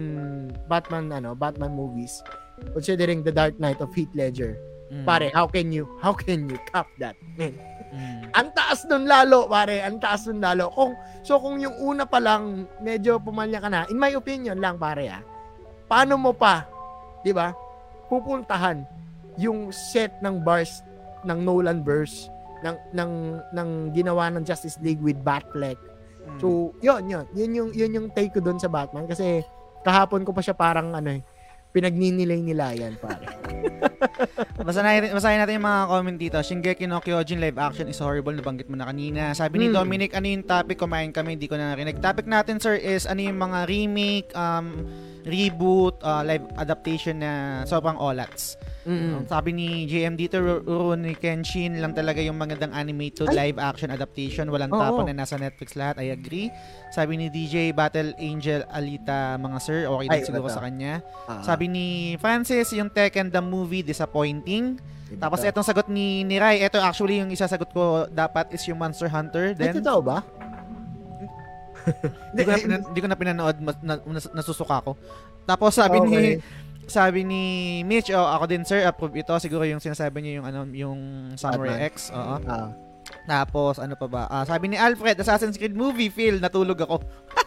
Batman 0.66 1.12
ano 1.12 1.36
Batman 1.36 1.74
movies 1.74 2.24
considering 2.72 3.20
The 3.20 3.30
Dark 3.30 3.58
Knight 3.58 3.78
of 3.78 3.92
Heath 3.92 4.10
Ledger 4.14 4.56
Mm. 4.84 5.08
pare 5.08 5.32
how 5.32 5.48
can 5.48 5.72
you 5.72 5.88
how 5.98 6.12
can 6.12 6.44
you 6.46 6.60
cap 6.68 6.86
that 7.00 7.16
man 7.40 7.56
Mm. 7.94 8.30
ang 8.38 8.50
taas 8.50 8.82
nun 8.90 9.06
lalo, 9.06 9.46
pare. 9.46 9.78
Ang 9.78 10.02
taas 10.02 10.26
nun 10.26 10.42
lalo. 10.42 10.66
Kung, 10.74 10.98
so, 11.22 11.38
kung 11.38 11.62
yung 11.62 11.78
una 11.78 12.02
pa 12.02 12.18
lang, 12.18 12.66
medyo 12.82 13.22
pumalya 13.22 13.62
ka 13.62 13.70
na, 13.70 13.86
in 13.86 13.94
my 13.94 14.10
opinion 14.18 14.58
lang, 14.58 14.82
pare, 14.82 15.06
ah, 15.06 15.22
paano 15.86 16.18
mo 16.18 16.34
pa, 16.34 16.66
di 17.22 17.30
ba, 17.30 17.54
pupuntahan 18.10 18.82
yung 19.40 19.74
set 19.74 20.14
ng 20.22 20.42
bars 20.42 20.84
ng 21.24 21.38
Nolan 21.40 21.80
verse 21.82 22.28
ng, 22.64 22.76
ng, 22.96 23.12
ng 23.52 23.68
ginawa 23.92 24.32
ng 24.32 24.42
Justice 24.42 24.80
League 24.80 25.00
with 25.04 25.20
Batfleck. 25.20 25.76
Mm. 26.24 26.38
So, 26.40 26.72
yun, 26.80 27.04
yun. 27.12 27.28
Yun 27.36 27.50
yung, 27.52 27.70
yun 27.76 27.90
yung 27.92 28.06
take 28.16 28.32
ko 28.32 28.40
doon 28.40 28.56
sa 28.56 28.72
Batman. 28.72 29.04
Kasi, 29.04 29.44
kahapon 29.84 30.24
ko 30.24 30.32
pa 30.32 30.40
siya 30.40 30.56
parang, 30.56 30.96
ano 30.96 31.12
eh, 31.12 31.20
pinagninilay-nilayan, 31.76 32.96
pare. 32.96 33.28
Basahin, 34.64 35.12
basahin 35.12 35.44
natin 35.44 35.60
yung 35.60 35.68
mga 35.68 35.82
comment 35.92 36.16
dito. 36.16 36.36
Shingeki 36.40 36.88
no 36.88 37.04
Kyojin 37.04 37.36
live 37.36 37.60
action 37.60 37.84
is 37.84 38.00
horrible. 38.00 38.32
Nabanggit 38.32 38.64
mo 38.72 38.80
na 38.80 38.88
kanina. 38.88 39.36
Sabi 39.36 39.60
ni 39.60 39.66
Hmm. 39.68 39.76
Dominic, 39.76 40.16
ano 40.16 40.24
yung 40.24 40.46
topic? 40.48 40.80
Kumain 40.80 41.12
kami, 41.12 41.36
hindi 41.36 41.44
ko 41.44 41.60
na 41.60 41.76
narinig. 41.76 42.00
Topic 42.00 42.24
natin, 42.24 42.56
sir, 42.56 42.80
is 42.80 43.04
ano 43.04 43.20
yung 43.20 43.36
mga 43.36 43.68
remake, 43.68 44.32
um, 44.32 44.88
reboot, 45.28 46.00
uh, 46.00 46.24
live 46.24 46.48
adaptation 46.56 47.20
na 47.20 47.60
sobrang 47.68 48.00
olats. 48.00 48.56
Mm. 48.84 49.24
Sabi 49.24 49.50
ni 49.50 49.66
JM 49.84 50.12
dito, 50.12 50.36
Rurouni 50.36 51.16
Kenshin 51.16 51.80
lang 51.80 51.92
talaga 51.92 52.20
yung 52.20 52.36
magandang 52.36 52.68
animated 52.70 53.26
Ay. 53.26 53.48
live 53.48 53.58
action 53.58 53.88
adaptation. 53.88 54.44
Walang 54.46 54.68
Oo. 54.68 54.76
tapon 54.76 55.08
na 55.08 55.16
nasa 55.18 55.34
Netflix 55.34 55.72
lahat. 55.72 55.98
I 55.98 56.10
agree. 56.10 56.52
Sabi 56.90 57.16
ni 57.16 57.26
DJ 57.26 57.72
Battle 57.72 58.12
Angel 58.14 58.60
Alita, 58.68 59.34
mga 59.36 59.58
sir, 59.58 59.78
okay 59.86 60.06
din 60.06 60.12
Ay, 60.14 60.22
siguro 60.22 60.46
ito. 60.46 60.52
sa 60.52 60.60
kanya. 60.60 61.00
Ah, 61.24 61.40
Sabi 61.40 61.64
ni 61.66 61.86
Francis, 62.16 62.68
yung 62.70 62.88
Tekken 62.88 63.28
the 63.28 63.40
movie 63.40 63.80
disappointing. 63.80 64.76
ito. 65.06 65.16
Tapos 65.16 65.40
etong 65.40 65.64
sagot 65.64 65.88
ni 65.88 66.20
Nirai, 66.22 66.60
ito 66.60 66.76
actually 66.76 67.18
yung 67.18 67.28
isa 67.28 67.44
sagot 67.44 67.68
ko 67.70 68.04
dapat 68.06 68.52
is 68.52 68.62
yung 68.64 68.76
Monster 68.76 69.08
Hunter. 69.08 69.52
Then, 69.52 69.80
totoo 69.80 70.00
ba? 70.00 70.20
hindi 72.30 72.42
ko 72.42 72.50
na, 72.50 72.58
hindi 72.88 73.00
ko 73.00 73.08
na 73.08 73.16
pinanood, 73.16 73.56
mas, 73.60 73.76
na, 73.80 73.94
nas- 73.98 74.32
nasusuka 74.34 74.80
ko. 74.82 74.92
Tapos 75.44 75.72
sabi 75.72 76.00
ni 76.00 76.16
Okay. 76.16 76.34
Sabi 76.88 77.24
ni 77.24 77.42
Mitch, 77.84 78.10
oh, 78.12 78.24
ako 78.24 78.44
din 78.48 78.64
sir, 78.64 78.84
approve 78.84 79.20
ito. 79.20 79.34
Siguro 79.40 79.64
yung 79.64 79.82
sinasabi 79.82 80.20
niya 80.20 80.32
yung 80.42 80.46
ano, 80.46 80.60
yung 80.72 81.00
Samurai 81.36 81.78
Batman. 81.78 81.90
X. 81.92 81.94
Oo. 82.12 82.36
Ah. 82.44 82.70
Tapos 83.24 83.80
ano 83.80 83.94
pa 83.96 84.06
ba? 84.08 84.22
Ah, 84.28 84.44
sabi 84.44 84.72
ni 84.72 84.76
Alfred, 84.76 85.16
Assassin's 85.20 85.56
Creed 85.56 85.76
movie, 85.76 86.08
feel 86.08 86.40
natulog 86.40 86.80
ako. 86.80 87.00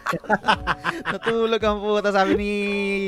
natulog 1.13 1.61
ang 1.61 1.81
puta. 1.81 2.09
Sabi 2.13 2.33
ni 2.37 2.51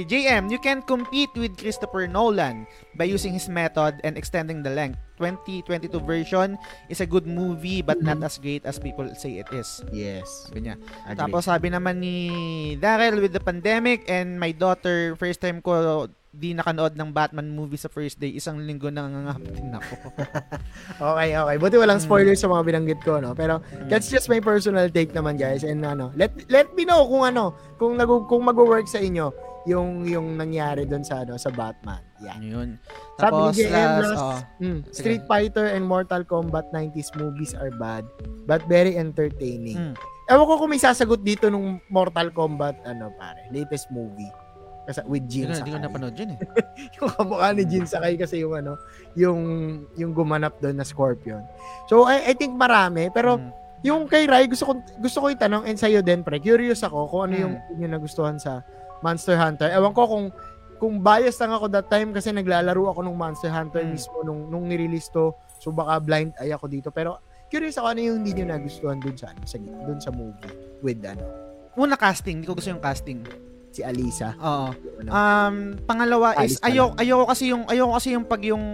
JM, 0.06 0.50
you 0.50 0.62
can 0.62 0.82
compete 0.86 1.32
with 1.38 1.54
Christopher 1.58 2.06
Nolan 2.06 2.66
by 2.98 3.06
using 3.06 3.34
his 3.34 3.48
method 3.48 3.98
and 4.04 4.18
extending 4.18 4.62
the 4.62 4.74
length. 4.74 4.98
2022 5.20 6.00
version 6.08 6.56
is 6.88 7.04
a 7.04 7.08
good 7.10 7.28
movie 7.28 7.84
but 7.84 8.00
not 8.00 8.24
as 8.24 8.40
great 8.40 8.64
as 8.64 8.80
people 8.80 9.04
say 9.20 9.44
it 9.44 9.50
is. 9.52 9.84
Yes. 9.92 10.48
Sabi 10.48 10.70
niya. 10.70 10.76
Agree. 11.06 11.20
Tapos 11.20 11.42
sabi 11.44 11.68
naman 11.74 12.00
ni 12.00 12.16
Daryl 12.80 13.20
with 13.20 13.36
the 13.36 13.44
pandemic 13.44 14.08
and 14.08 14.40
my 14.40 14.56
daughter, 14.56 15.20
first 15.20 15.44
time 15.44 15.60
ko 15.60 16.08
di 16.30 16.54
nakanood 16.54 16.94
ng 16.94 17.10
Batman 17.10 17.50
movie 17.50 17.76
sa 17.76 17.88
first 17.88 18.16
day, 18.16 18.30
isang 18.32 18.62
linggo 18.62 18.88
nang 18.88 19.10
nangangapitin 19.10 19.74
ako. 19.74 19.94
Okay, 21.10 21.30
okay. 21.34 21.56
Buti 21.58 21.76
walang 21.76 21.98
spoilers 21.98 22.38
sa 22.38 22.46
mga 22.46 22.64
binanggit 22.64 23.00
ko, 23.02 23.18
no? 23.18 23.34
Pero 23.34 23.64
Mm. 23.66 23.88
that's 23.88 24.08
just 24.08 24.28
my 24.28 24.38
personal 24.38 24.86
take 24.88 25.10
naman, 25.10 25.36
guys. 25.36 25.64
And 25.64 25.82
ano, 25.82 26.12
let 26.14 26.30
let 26.48 26.70
me 26.74 26.84
know 26.84 27.02
kung 27.04 27.24
ano, 27.26 27.52
kung 27.76 27.96
nag 27.96 28.10
kung 28.28 28.44
magwo-work 28.44 28.86
sa 28.86 29.00
inyo 29.00 29.32
yung 29.66 30.04
yung 30.04 30.36
nangyari 30.36 30.84
doon 30.84 31.02
sa 31.02 31.24
ano 31.24 31.36
sa 31.36 31.50
Batman. 31.50 32.00
Yan. 32.20 32.40
Yun. 32.42 32.70
Sabi 33.16 33.34
ni 33.34 33.44
Tapos 33.48 33.54
JM 33.56 33.92
last, 33.98 34.18
oh, 34.18 34.40
Mm. 34.60 34.80
Sige. 34.86 34.94
Street 34.94 35.24
Fighter 35.26 35.66
and 35.68 35.84
Mortal 35.84 36.22
Kombat 36.24 36.70
90s 36.70 37.10
movies 37.14 37.52
are 37.54 37.72
bad, 37.72 38.06
but 38.46 38.62
very 38.66 38.94
entertaining. 38.94 39.78
Mm. 39.78 39.96
Ewan 40.28 40.46
ko 40.46 40.54
kung 40.58 40.70
may 40.70 40.78
sasagot 40.78 41.22
dito 41.22 41.50
nung 41.50 41.82
Mortal 41.88 42.30
Kombat 42.30 42.78
ano 42.84 43.10
pare, 43.16 43.50
latest 43.50 43.90
movie. 43.90 44.30
Kasi 44.90 45.06
with 45.06 45.30
Jin 45.30 45.46
ko, 45.46 45.54
hindi 45.54 45.70
ko 45.70 45.78
Sakai. 45.78 45.86
napanood 45.86 46.16
yun 46.18 46.30
eh. 46.34 46.40
yung 46.98 47.10
kamukha 47.14 47.48
ni 47.54 47.64
Jin 47.64 47.86
Sakai 47.86 48.18
kasi 48.18 48.42
yung 48.42 48.58
ano, 48.58 48.74
yung 49.14 49.40
yung 49.94 50.12
gumanap 50.12 50.58
doon 50.58 50.74
na 50.74 50.84
Scorpion. 50.84 51.46
So 51.86 52.04
I, 52.04 52.26
I 52.26 52.34
think 52.34 52.58
marami 52.58 53.14
pero 53.14 53.38
Mm. 53.38 53.54
yung 53.80 54.02
kay 54.06 54.26
Rai 54.26 54.50
gusto 54.50 54.66
ko 54.66 54.74
gusto 54.98 55.18
ko 55.20 55.30
itanong 55.30 55.64
and 55.64 55.78
sa'yo 55.78 56.02
din 56.02 56.20
pre. 56.20 56.42
Curious 56.42 56.82
ako 56.82 57.06
kung 57.06 57.30
ano 57.30 57.36
yung 57.38 57.54
Hmm. 57.56 57.78
yung 57.80 57.92
nagustuhan 57.94 58.36
sa 58.36 58.66
Monster 59.00 59.38
Hunter. 59.38 59.70
Ewan 59.70 59.94
ko 59.94 60.04
kung 60.04 60.26
kung 60.76 60.98
bias 60.98 61.38
lang 61.38 61.52
ako 61.52 61.70
that 61.70 61.86
time 61.86 62.10
kasi 62.10 62.34
naglalaro 62.34 62.90
ako 62.90 63.00
nung 63.00 63.16
Monster 63.16 63.48
Hunter 63.48 63.80
Hmm. 63.80 63.94
mismo 63.94 64.26
nung 64.26 64.50
nung 64.50 64.66
nirelease 64.66 65.08
to. 65.08 65.32
So 65.62 65.70
baka 65.70 66.02
blind 66.02 66.34
eye 66.36 66.50
ako 66.50 66.66
dito 66.66 66.90
pero 66.90 67.22
curious 67.46 67.78
ako 67.78 67.88
ano 67.90 68.02
yung 68.02 68.16
hindi 68.20 68.34
niyo 68.34 68.50
nagustuhan 68.50 68.98
doon 68.98 69.14
sa 69.14 69.30
ano, 69.30 69.42
sa 69.44 69.56
doon 69.56 70.00
sa 70.00 70.10
movie 70.10 70.50
with 70.82 71.00
ano 71.02 71.22
Una 71.74 71.96
casting, 71.96 72.42
hindi 72.42 72.48
ko 72.48 72.58
gusto 72.58 72.68
yung 72.68 72.82
casting. 72.82 73.24
Si 73.80 73.82
Alisa. 73.82 74.36
Oo. 74.36 74.76
Um, 75.08 75.80
pangalawa 75.88 76.36
is 76.44 76.60
Alice 76.60 76.68
ayoko 76.68 76.94
ayoko 77.00 77.24
kasi 77.32 77.44
yung 77.48 77.64
ayoko 77.64 77.92
kasi 77.96 78.08
yung 78.12 78.26
pag 78.28 78.42
yung 78.44 78.66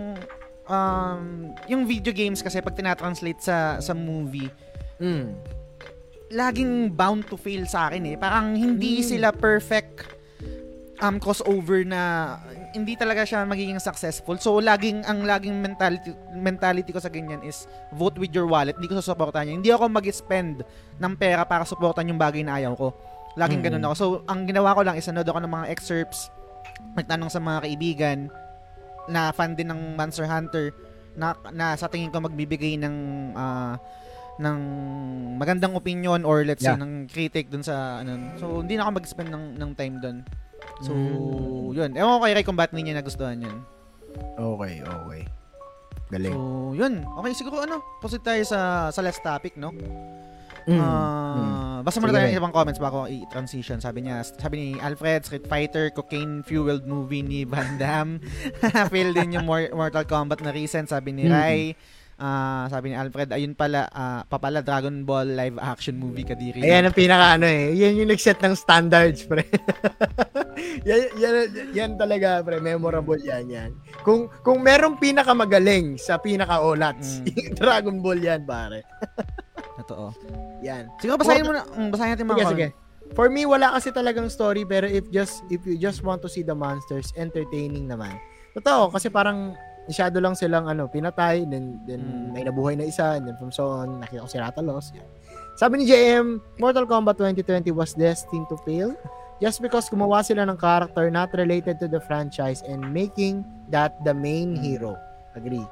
um 0.66 1.24
yung 1.70 1.86
video 1.86 2.10
games 2.10 2.42
kasi 2.42 2.58
pag 2.58 2.74
tinatranslate 2.74 3.38
sa 3.38 3.78
sa 3.78 3.94
movie 3.94 4.50
Mm. 4.98 5.36
laging 6.32 6.90
bound 6.90 7.28
to 7.28 7.38
fail 7.38 7.68
sa 7.68 7.92
akin 7.92 8.02
eh. 8.10 8.16
Parang 8.18 8.56
hindi 8.56 9.04
Mm. 9.04 9.06
sila 9.06 9.28
perfect 9.30 10.08
um 11.04 11.20
crossover 11.20 11.84
na 11.84 12.40
hindi 12.72 12.96
talaga 12.96 13.28
siya 13.28 13.44
magiging 13.44 13.78
successful. 13.78 14.40
So 14.40 14.58
laging 14.58 15.04
ang 15.04 15.28
laging 15.28 15.54
mentality 15.54 16.16
mentality 16.34 16.90
ko 16.90 16.98
sa 16.98 17.12
ganyan 17.12 17.44
is 17.44 17.68
vote 17.92 18.16
with 18.16 18.32
your 18.32 18.48
wallet. 18.48 18.74
Hindi 18.80 18.88
ko 18.88 18.98
susuportahan 18.98 19.52
yan. 19.52 19.56
Hindi 19.60 19.70
ako 19.70 19.86
mag-spend 19.92 20.64
ng 20.98 21.14
pera 21.14 21.44
para 21.44 21.62
suportahan 21.62 22.08
yung 22.10 22.18
bagay 22.18 22.42
na 22.42 22.58
ayaw 22.58 22.74
ko. 22.74 22.90
Laging 23.36 23.60
Mm. 23.60 23.68
ganun 23.70 23.84
ako. 23.86 23.96
So 23.96 24.06
ang 24.26 24.44
ginawa 24.44 24.72
ko 24.72 24.82
lang 24.82 24.96
is 24.96 25.06
nanood 25.06 25.28
ako 25.28 25.40
ng 25.40 25.54
mga 25.54 25.68
excerpts, 25.70 26.32
nagtanong 26.94 27.28
sa 27.28 27.40
mga 27.40 27.60
kaibigan 27.62 28.18
na 29.06 29.30
fan 29.30 29.54
din 29.54 29.68
ng 29.68 29.94
Monster 29.94 30.26
Hunter 30.26 30.72
na, 31.14 31.32
na 31.50 31.76
sa 31.76 31.86
tingin 31.86 32.10
ko 32.10 32.20
magbibigay 32.20 32.76
ng 32.76 32.96
ah, 33.34 33.76
ng 34.36 34.58
magandang 35.38 35.72
opinion 35.74 36.24
or 36.24 36.44
let's 36.44 36.60
say 36.60 36.72
Yeah. 36.72 36.80
ng 36.80 37.08
critic 37.08 37.48
dun 37.48 37.62
sa 37.62 38.02
ano. 38.02 38.36
So 38.36 38.60
hindi 38.60 38.76
na 38.76 38.84
ako 38.84 39.00
mag-spend 39.00 39.30
ng 39.30 39.46
ng 39.56 39.72
time 39.74 39.96
dun. 40.00 40.18
So, 40.82 40.92
Mm. 40.92 41.72
yun. 41.72 41.90
Ewan 41.94 42.18
ko 42.18 42.22
kay 42.22 42.34
Ray 42.34 42.44
kung 42.44 42.58
ba't 42.58 42.72
hindi 42.72 42.90
niya 42.90 43.00
nagustuhan 43.00 43.38
yun. 43.38 43.58
Okay, 44.36 44.82
okay. 44.82 45.22
Galing. 46.10 46.34
So, 46.34 46.42
yun. 46.74 46.94
Okay, 47.06 47.32
siguro 47.32 47.62
ano, 47.62 47.80
proceed 48.00 48.24
tayo 48.24 48.42
sa, 48.44 48.60
sa 48.90 49.00
last 49.00 49.22
topic, 49.22 49.56
no? 49.56 49.72
Mm. 50.66 50.82
Ah, 50.82 51.80
Basta 51.80 52.02
muna 52.02 52.10
tayo 52.12 52.26
ng 52.26 52.36
ibang 52.36 52.50
comments 52.50 52.82
bago 52.82 53.06
i-transition. 53.06 53.78
Sabi 53.78 54.02
niya, 54.02 54.26
sabi 54.26 54.56
ni 54.58 54.68
Alfred, 54.76 55.22
Street 55.22 55.46
Fighter, 55.46 55.94
cocaine-fueled 55.94 56.84
movie 56.84 57.22
ni 57.22 57.46
Van 57.46 57.78
Damme. 57.78 58.18
Fail 58.92 59.14
din 59.14 59.38
yung 59.38 59.46
Mor- 59.46 59.70
Mortal 59.72 60.04
Kombat 60.04 60.42
na 60.42 60.50
recent, 60.50 60.90
sabi 60.90 61.14
ni. 61.14 61.30
Rai. 61.30 61.78
Ah, 62.16 62.66
sabi 62.66 62.90
ni 62.90 62.96
Alfred, 62.96 63.28
ayun 63.30 63.54
pala, 63.54 63.86
ah, 63.88 64.24
papala 64.24 64.64
Dragon 64.64 65.04
Ball 65.04 65.28
live 65.30 65.60
action 65.60 65.94
movie 65.94 66.24
kadiri. 66.24 66.64
Ayan 66.64 66.88
ang 66.88 66.96
pinaka 66.96 67.36
ano 67.36 67.44
eh. 67.44 67.76
Yan 67.76 68.00
yung 68.00 68.10
nag-set 68.10 68.40
ng 68.40 68.56
standards, 68.56 69.22
pre. 69.22 69.44
yan, 70.90 71.12
yan, 71.14 71.34
yan 71.76 71.92
talaga, 71.94 72.40
pre. 72.40 72.58
Memorable 72.58 73.20
yan, 73.20 73.46
yan. 73.46 73.70
Kung, 74.02 74.32
kung 74.42 74.64
merong 74.64 74.96
pinakamagaling 74.96 76.00
sa 76.00 76.18
pinaka-olats, 76.18 77.20
Mm. 77.22 77.54
Dragon 77.60 77.98
Ball 78.00 78.18
yan, 78.18 78.42
pare. 78.42 78.88
Totoo. 79.76 80.16
Yan. 80.64 80.88
Siguro 81.04 81.20
basahin 81.20 81.44
mo 81.44 81.52
na, 81.52 81.64
mm, 81.68 81.90
basahin 81.92 82.12
natin 82.16 82.28
mga 82.28 82.40
Sige, 82.40 82.52
sige. 82.52 82.68
For 83.14 83.30
me, 83.30 83.46
wala 83.46 83.76
kasi 83.78 83.94
talagang 83.94 84.32
story, 84.34 84.66
pero 84.66 84.90
if 84.90 85.06
just 85.14 85.46
if 85.54 85.62
you 85.68 85.78
just 85.78 86.02
want 86.02 86.26
to 86.26 86.30
see 86.32 86.42
the 86.42 86.58
monsters, 86.58 87.14
entertaining 87.14 87.86
naman. 87.86 88.18
Totoo, 88.58 88.90
kasi 88.90 89.14
parang 89.14 89.54
masyado 89.86 90.18
lang 90.18 90.34
silang 90.34 90.66
ano, 90.66 90.90
pinatay, 90.90 91.46
then, 91.46 91.78
then 91.86 92.02
Mm. 92.02 92.28
may 92.34 92.44
nabuhay 92.48 92.74
na 92.74 92.90
isa, 92.90 93.20
and 93.22 93.30
then 93.30 93.38
from 93.38 93.54
so 93.54 93.70
on, 93.70 94.02
nakita 94.02 94.26
ko 94.26 94.30
si 94.32 94.42
Ratalos. 94.42 94.90
Yan. 94.98 95.06
Sabi 95.56 95.80
ni 95.80 95.86
JM, 95.86 96.42
Mortal 96.58 96.90
Kombat 96.90 97.22
2020 97.22 97.70
was 97.70 97.94
destined 97.94 98.50
to 98.50 98.58
fail. 98.66 98.96
just 99.44 99.60
because 99.60 99.92
gumawa 99.92 100.24
sila 100.24 100.48
ng 100.48 100.56
character 100.56 101.12
not 101.12 101.28
related 101.36 101.76
to 101.76 101.92
the 101.92 102.00
franchise 102.00 102.64
and 102.72 102.80
making 102.96 103.44
that 103.68 103.92
the 104.08 104.16
main 104.16 104.56
Mm. 104.56 104.64
hero. 104.64 104.96
Agree. 105.36 105.64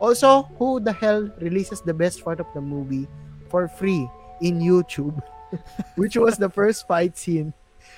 Also, 0.00 0.48
who 0.56 0.80
the 0.80 0.88
hell 0.88 1.28
releases 1.36 1.84
the 1.84 1.92
best 1.92 2.24
part 2.24 2.40
of 2.40 2.48
the 2.56 2.64
movie 2.64 3.04
for 3.50 3.66
free 3.66 4.06
in 4.40 4.58
YouTube? 4.58 5.18
Which 5.98 6.14
was 6.14 6.38
the 6.38 6.48
first 6.48 6.86
fight 6.86 7.18
scene. 7.18 7.50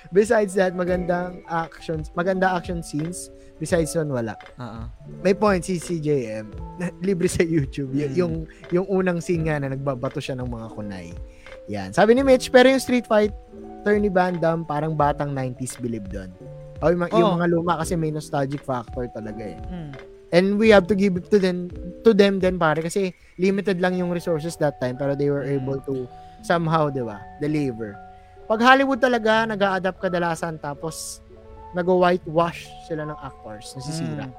Besides 0.09 0.57
that, 0.57 0.73
magandang 0.73 1.45
actions, 1.45 2.09
maganda 2.11 2.49
action 2.49 2.81
scenes. 2.81 3.29
Besides 3.55 3.93
yun, 3.93 4.09
wala. 4.09 4.35
Oo. 4.57 4.89
May 5.21 5.31
point 5.31 5.61
si 5.61 5.77
CJM. 5.77 6.49
Libre 6.99 7.29
sa 7.29 7.45
YouTube. 7.45 7.93
Y- 7.93 8.09
Mm. 8.09 8.17
yung, 8.17 8.33
yung 8.73 8.87
unang 8.89 9.21
scene 9.21 9.45
nga 9.45 9.61
na 9.61 9.69
nagbabato 9.69 10.17
siya 10.17 10.35
ng 10.35 10.49
mga 10.49 10.67
kunay. 10.73 11.13
Yan. 11.69 11.93
Sabi 11.93 12.11
ni 12.11 12.25
Mitch, 12.25 12.49
pero 12.49 12.67
yung 12.67 12.81
Street 12.81 13.05
Fighter 13.05 13.95
ni 13.95 14.09
Van 14.09 14.35
Damme, 14.35 14.65
parang 14.65 14.91
batang 14.91 15.31
90s 15.31 15.77
believe 15.77 16.09
doon. 16.09 16.33
O 16.81 16.91
yung, 16.91 16.99
mga- 16.99 17.13
yung 17.15 17.39
mga 17.39 17.47
luma 17.47 17.73
kasi 17.79 17.95
may 17.95 18.11
nostalgic 18.11 18.59
factor 18.59 19.07
talaga 19.07 19.45
eh. 19.45 19.59
Mm. 19.63 19.91
And 20.33 20.57
we 20.57 20.73
have 20.73 20.89
to 20.89 20.97
give 20.97 21.13
it 21.13 21.29
to 21.29 21.37
them 21.37 21.69
to 22.01 22.09
them 22.11 22.41
then 22.41 22.57
pare 22.57 22.81
kasi 22.81 23.13
limited 23.37 23.77
lang 23.77 23.93
yung 23.93 24.09
resources 24.09 24.57
that 24.57 24.81
time 24.81 24.97
pero 24.97 25.13
they 25.13 25.29
were 25.29 25.45
Mm. 25.45 25.61
able 25.61 25.77
to 25.85 26.09
somehow, 26.41 26.89
'di 26.89 27.05
ba, 27.05 27.21
deliver. 27.37 27.93
Pag 28.43 28.59
Hollywood 28.59 28.97
talaga 28.99 29.45
nag-a-adapt 29.45 30.01
kadalasan 30.01 30.57
tapos 30.57 31.21
nag-whitewash 31.77 32.65
sila 32.85 33.05
ng 33.07 33.17
actors, 33.17 33.77
nasisira. 33.77 34.25
Mm. 34.25 34.33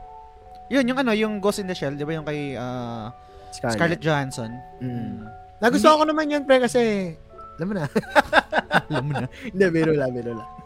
Yun, 0.71 0.85
yung 0.91 0.99
ano, 0.99 1.13
yung 1.15 1.35
Ghost 1.39 1.63
in 1.63 1.67
the 1.67 1.75
Shell, 1.75 1.95
di 1.95 2.03
ba 2.03 2.13
yung 2.15 2.27
kay 2.27 2.55
ah, 2.55 3.11
Scarlett. 3.51 3.75
Scarlett 3.79 4.03
Johansson? 4.03 4.51
Mm. 4.83 5.25
Nagustuhan 5.63 5.99
ko 5.99 6.05
naman 6.05 6.27
yun, 6.29 6.43
pre, 6.43 6.59
kasi 6.59 7.15
alam 7.59 7.67
mo 7.71 7.75
na. 7.79 7.85
Alam 8.91 9.05
mo 9.07 9.13
na. 9.15 9.27
Hindi, 9.47 9.65
biro 9.71 9.95
lang, 9.95 10.11
biro 10.11 10.33
lang. 10.35 10.49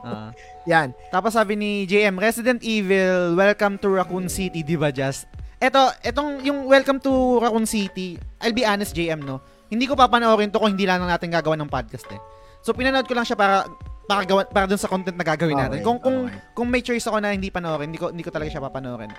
Ah. 0.00 0.30
Yan. 0.64 0.96
Tapos 1.12 1.34
sabi 1.36 1.58
ni 1.58 1.84
JM, 1.84 2.16
Resident 2.16 2.62
Evil, 2.64 3.36
welcome 3.36 3.76
to 3.76 3.90
Raccoon 3.90 4.30
City, 4.30 4.64
di 4.64 4.78
ba 4.78 4.88
just? 4.88 5.28
Eto, 5.60 5.92
etong 6.00 6.40
yung 6.40 6.64
welcome 6.64 6.96
to 7.02 7.36
Raccoon 7.42 7.68
City, 7.68 8.16
I'll 8.40 8.56
be 8.56 8.64
honest 8.64 8.96
JM, 8.96 9.20
no? 9.20 9.44
Hindi 9.68 9.84
ko 9.84 9.92
papanoorin 9.92 10.48
to 10.48 10.56
kung 10.56 10.72
hindi 10.72 10.88
lang 10.88 11.04
natin 11.04 11.28
gagawa 11.28 11.58
ng 11.60 11.68
podcast 11.68 12.08
eh. 12.14 12.20
So 12.64 12.72
pinanood 12.72 13.04
ko 13.04 13.12
lang 13.12 13.28
siya 13.28 13.36
para 13.36 13.68
para 14.08 14.22
gawa, 14.26 14.42
para 14.48 14.66
dun 14.66 14.80
sa 14.80 14.90
content 14.90 15.14
na 15.14 15.22
gagawin 15.22 15.54
natin. 15.54 15.78
Okay, 15.80 15.86
Kung 15.86 15.98
kung 16.00 16.26
okay. 16.26 16.40
kung 16.56 16.68
may 16.72 16.82
choice 16.82 17.06
ako 17.06 17.22
na 17.22 17.30
hindi 17.30 17.52
panoorin, 17.52 17.92
hindi 17.92 18.00
ko 18.00 18.10
hindi 18.10 18.24
ko 18.24 18.32
talaga 18.32 18.50
siya 18.50 18.64
papanoorin. 18.64 19.12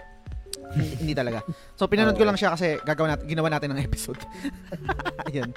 Hindi, 0.74 1.12
talaga. 1.12 1.44
So 1.74 1.86
pinanood 1.86 2.16
ko 2.16 2.24
lang 2.24 2.36
siya 2.36 2.52
kasi 2.52 2.80
gagawa 2.82 3.14
natin 3.14 3.26
ginawa 3.26 3.48
natin 3.50 3.72
ng 3.72 3.82
episode. 3.82 4.20
Ayun. 5.28 5.52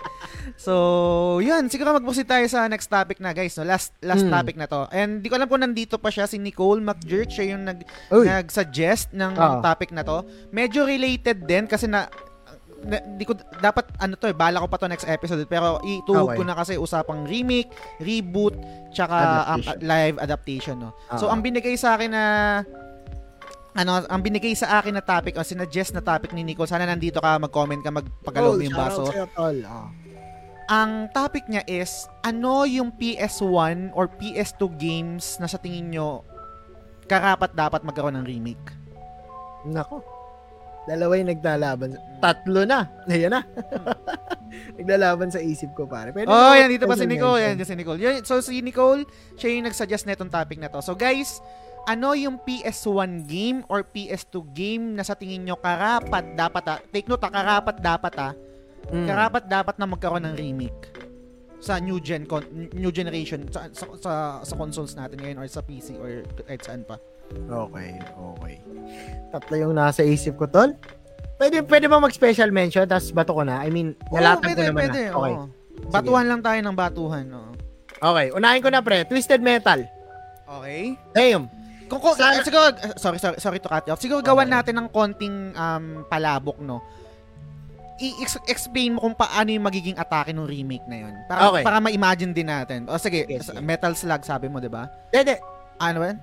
So, 0.54 0.72
yun, 1.40 1.66
siguro 1.66 1.92
mag-proceed 1.92 2.26
tayo 2.26 2.46
sa 2.46 2.66
next 2.66 2.86
topic 2.86 3.18
na, 3.18 3.32
guys, 3.32 3.54
no. 3.54 3.64
Last 3.64 3.90
last 4.00 4.22
Hmm. 4.22 4.30
topic 4.30 4.54
na 4.54 4.66
to. 4.66 4.86
And 4.90 5.18
di 5.18 5.26
ko 5.26 5.34
alam 5.34 5.46
kung 5.46 5.60
nandito 5.60 5.96
pa 5.96 6.08
siya 6.08 6.24
si 6.24 6.36
Nicole 6.36 6.78
McJerk, 6.78 7.28
siya 7.28 7.54
yung 7.54 7.64
nag 7.64 7.82
Uy, 8.08 8.24
nag-suggest 8.24 9.10
ng 9.10 9.32
Ah. 9.34 9.58
topic 9.60 9.90
na 9.90 10.00
to. 10.00 10.22
Medyo 10.50 10.84
related 10.84 11.42
din 11.42 11.64
kasi 11.64 11.84
na, 11.84 12.06
na 12.82 13.00
di 13.00 13.24
ko 13.24 13.32
dapat 13.58 13.88
ano 13.96 14.12
to 14.12 14.26
eh 14.26 14.36
bala 14.36 14.60
ko 14.60 14.68
pa 14.68 14.76
to 14.76 14.84
next 14.84 15.08
episode 15.08 15.40
pero 15.44 15.80
ituhog 15.80 16.28
Okay. 16.28 16.36
ko 16.36 16.42
na 16.44 16.52
kasi 16.52 16.76
usapang 16.76 17.24
remake, 17.24 17.72
reboot, 17.98 18.52
tsaka 18.90 19.16
um, 19.48 19.58
Adaptation. 19.58 19.78
live 19.82 20.16
adaptation 20.18 20.76
no. 20.78 20.90
So 21.16 21.26
Ah. 21.26 21.32
ang 21.32 21.40
binigay 21.40 21.74
sa 21.74 21.96
akin 21.96 22.12
na 22.12 22.24
ano, 23.74 24.06
ang 24.06 24.20
binigay 24.22 24.54
sa 24.54 24.78
akin 24.78 24.94
na 24.94 25.02
topic 25.02 25.34
o 25.34 25.42
sinuggest 25.42 25.98
na 25.98 26.02
topic 26.02 26.30
ni 26.30 26.46
Nicole, 26.46 26.70
sana 26.70 26.86
nandito 26.86 27.18
ka, 27.18 27.42
mag-comment 27.42 27.82
ka, 27.82 27.90
magpagalaw 27.90 28.54
mo 28.54 28.62
yung 28.62 28.78
baso. 28.78 29.10
Oh, 29.10 29.28
tol. 29.34 29.58
Ah. 29.66 29.90
Ang 30.70 31.10
topic 31.10 31.44
niya 31.50 31.66
is, 31.66 32.06
ano 32.22 32.64
yung 32.64 32.94
PS1 32.94 33.92
or 33.92 34.06
PS2 34.06 34.62
games 34.78 35.36
na 35.42 35.50
sa 35.50 35.58
tingin 35.58 35.90
nyo 35.90 36.22
karapat 37.04 37.52
dapat 37.52 37.84
magkaroon 37.84 38.16
ng 38.22 38.26
remake? 38.30 38.72
Nako. 39.68 40.00
Dalawa 40.84 41.16
yung 41.16 41.32
naglalaban. 41.32 41.96
Tatlo 42.20 42.62
na. 42.68 42.88
Ayan 43.12 43.32
na. 43.32 43.42
naglalaban 44.78 45.32
sa 45.32 45.40
isip 45.40 45.72
ko, 45.72 45.88
pare. 45.88 46.12
Pwede 46.12 46.28
Oh, 46.28 46.52
yan 46.54 46.68
dito 46.68 46.84
pa 46.84 46.94
si 46.94 47.08
Nicole. 47.08 47.40
Yan 47.40 47.56
dito 47.56 47.66
si 47.66 47.74
Nicole. 47.74 48.22
So 48.22 48.38
si 48.44 48.60
Nicole, 48.60 49.02
siya 49.34 49.50
yung 49.50 49.66
nagsuggest 49.66 50.04
na 50.06 50.14
itong 50.14 50.30
topic 50.30 50.60
na 50.60 50.68
to. 50.68 50.84
So 50.84 50.92
guys, 50.92 51.40
ano 51.84 52.16
yung 52.16 52.40
PS1 52.40 53.28
game 53.28 53.58
or 53.68 53.84
PS2 53.84 54.34
game 54.52 54.84
na 54.96 55.04
sa 55.04 55.12
tingin 55.12 55.44
nyo 55.44 55.56
karapat 55.56 56.32
dapat 56.32 56.64
ah, 56.66 56.78
take 56.88 57.06
note 57.06 57.22
ah, 57.22 57.32
karapat 57.32 57.76
dapat 57.78 58.14
ah, 58.18 58.32
Mm. 58.84 59.08
karapat 59.08 59.48
dapat 59.48 59.74
na 59.80 59.88
magkaroon 59.88 60.24
ng 60.28 60.36
remake 60.36 60.92
sa 61.56 61.80
new 61.80 61.96
gen 61.96 62.28
con- 62.28 62.44
new 62.76 62.92
generation 62.92 63.48
sa, 63.48 63.64
sa, 63.72 63.88
sa, 63.96 64.12
sa 64.44 64.54
consoles 64.60 64.92
natin 64.92 65.16
ngayon 65.16 65.40
or 65.40 65.48
sa 65.48 65.64
PC 65.64 65.96
or 65.96 66.20
kahit 66.44 66.60
saan 66.60 66.84
pa. 66.84 67.00
Okay, 67.32 67.96
okay. 68.12 68.54
Tatlo 69.32 69.54
yung 69.56 69.72
nasa 69.72 70.04
isip 70.04 70.36
ko, 70.36 70.44
tol. 70.44 70.76
Pwede, 71.40 71.64
pwede 71.64 71.88
ba 71.88 71.96
mag-special 71.96 72.52
mention 72.52 72.84
tapos 72.84 73.08
bato 73.08 73.32
ko 73.32 73.40
na? 73.40 73.64
I 73.64 73.72
mean, 73.72 73.96
nalatan 74.12 74.52
ko 74.52 74.60
naman 74.60 74.84
na. 74.84 74.92
Okay. 74.92 75.08
oo. 75.16 75.44
Batuhan 75.88 76.28
lang 76.28 76.44
tayo 76.44 76.60
ng 76.60 76.76
batuhan, 76.76 77.24
oo. 77.32 77.52
Okay, 78.04 78.36
unahin 78.36 78.60
ko 78.60 78.68
na, 78.68 78.84
pre. 78.84 79.08
Twisted 79.08 79.40
Metal. 79.40 79.80
Okay? 80.44 80.92
Damn. 81.16 81.48
Kung, 81.84 82.00
kung, 82.00 82.14
Sana- 82.14 82.40
siguro, 82.40 82.64
sorry, 82.96 83.18
sorry, 83.18 83.36
sorry 83.38 83.58
to 83.58 83.68
cut 83.68 83.84
you 83.84 83.92
off. 83.92 84.00
Siguro 84.00 84.20
gawan 84.20 84.44
Okay. 84.44 84.56
natin 84.56 84.74
ng 84.76 84.88
konting 84.88 85.34
um, 85.52 85.84
palabok, 86.06 86.56
no? 86.58 86.80
I-explain 87.94 88.90
mo 88.90 89.00
kung 89.00 89.14
paano 89.14 89.48
yung 89.48 89.62
magiging 89.62 89.94
atake 89.94 90.34
ng 90.34 90.42
remake 90.42 90.82
na 90.84 90.96
yun. 90.98 91.14
Para, 91.24 91.40
Okay. 91.46 91.62
para 91.62 91.78
ma-imagine 91.78 92.32
din 92.32 92.48
natin. 92.48 92.90
O 92.90 92.98
sige, 92.98 93.22
Yes, 93.24 93.46
yes. 93.46 93.60
Metal 93.60 93.94
Slug 93.94 94.22
sabi 94.22 94.50
mo, 94.50 94.58
di 94.58 94.66
ba? 94.66 94.90
Dede, 95.08 95.38
Ano 95.76 96.02
ba? 96.02 96.10
yun? 96.10 96.18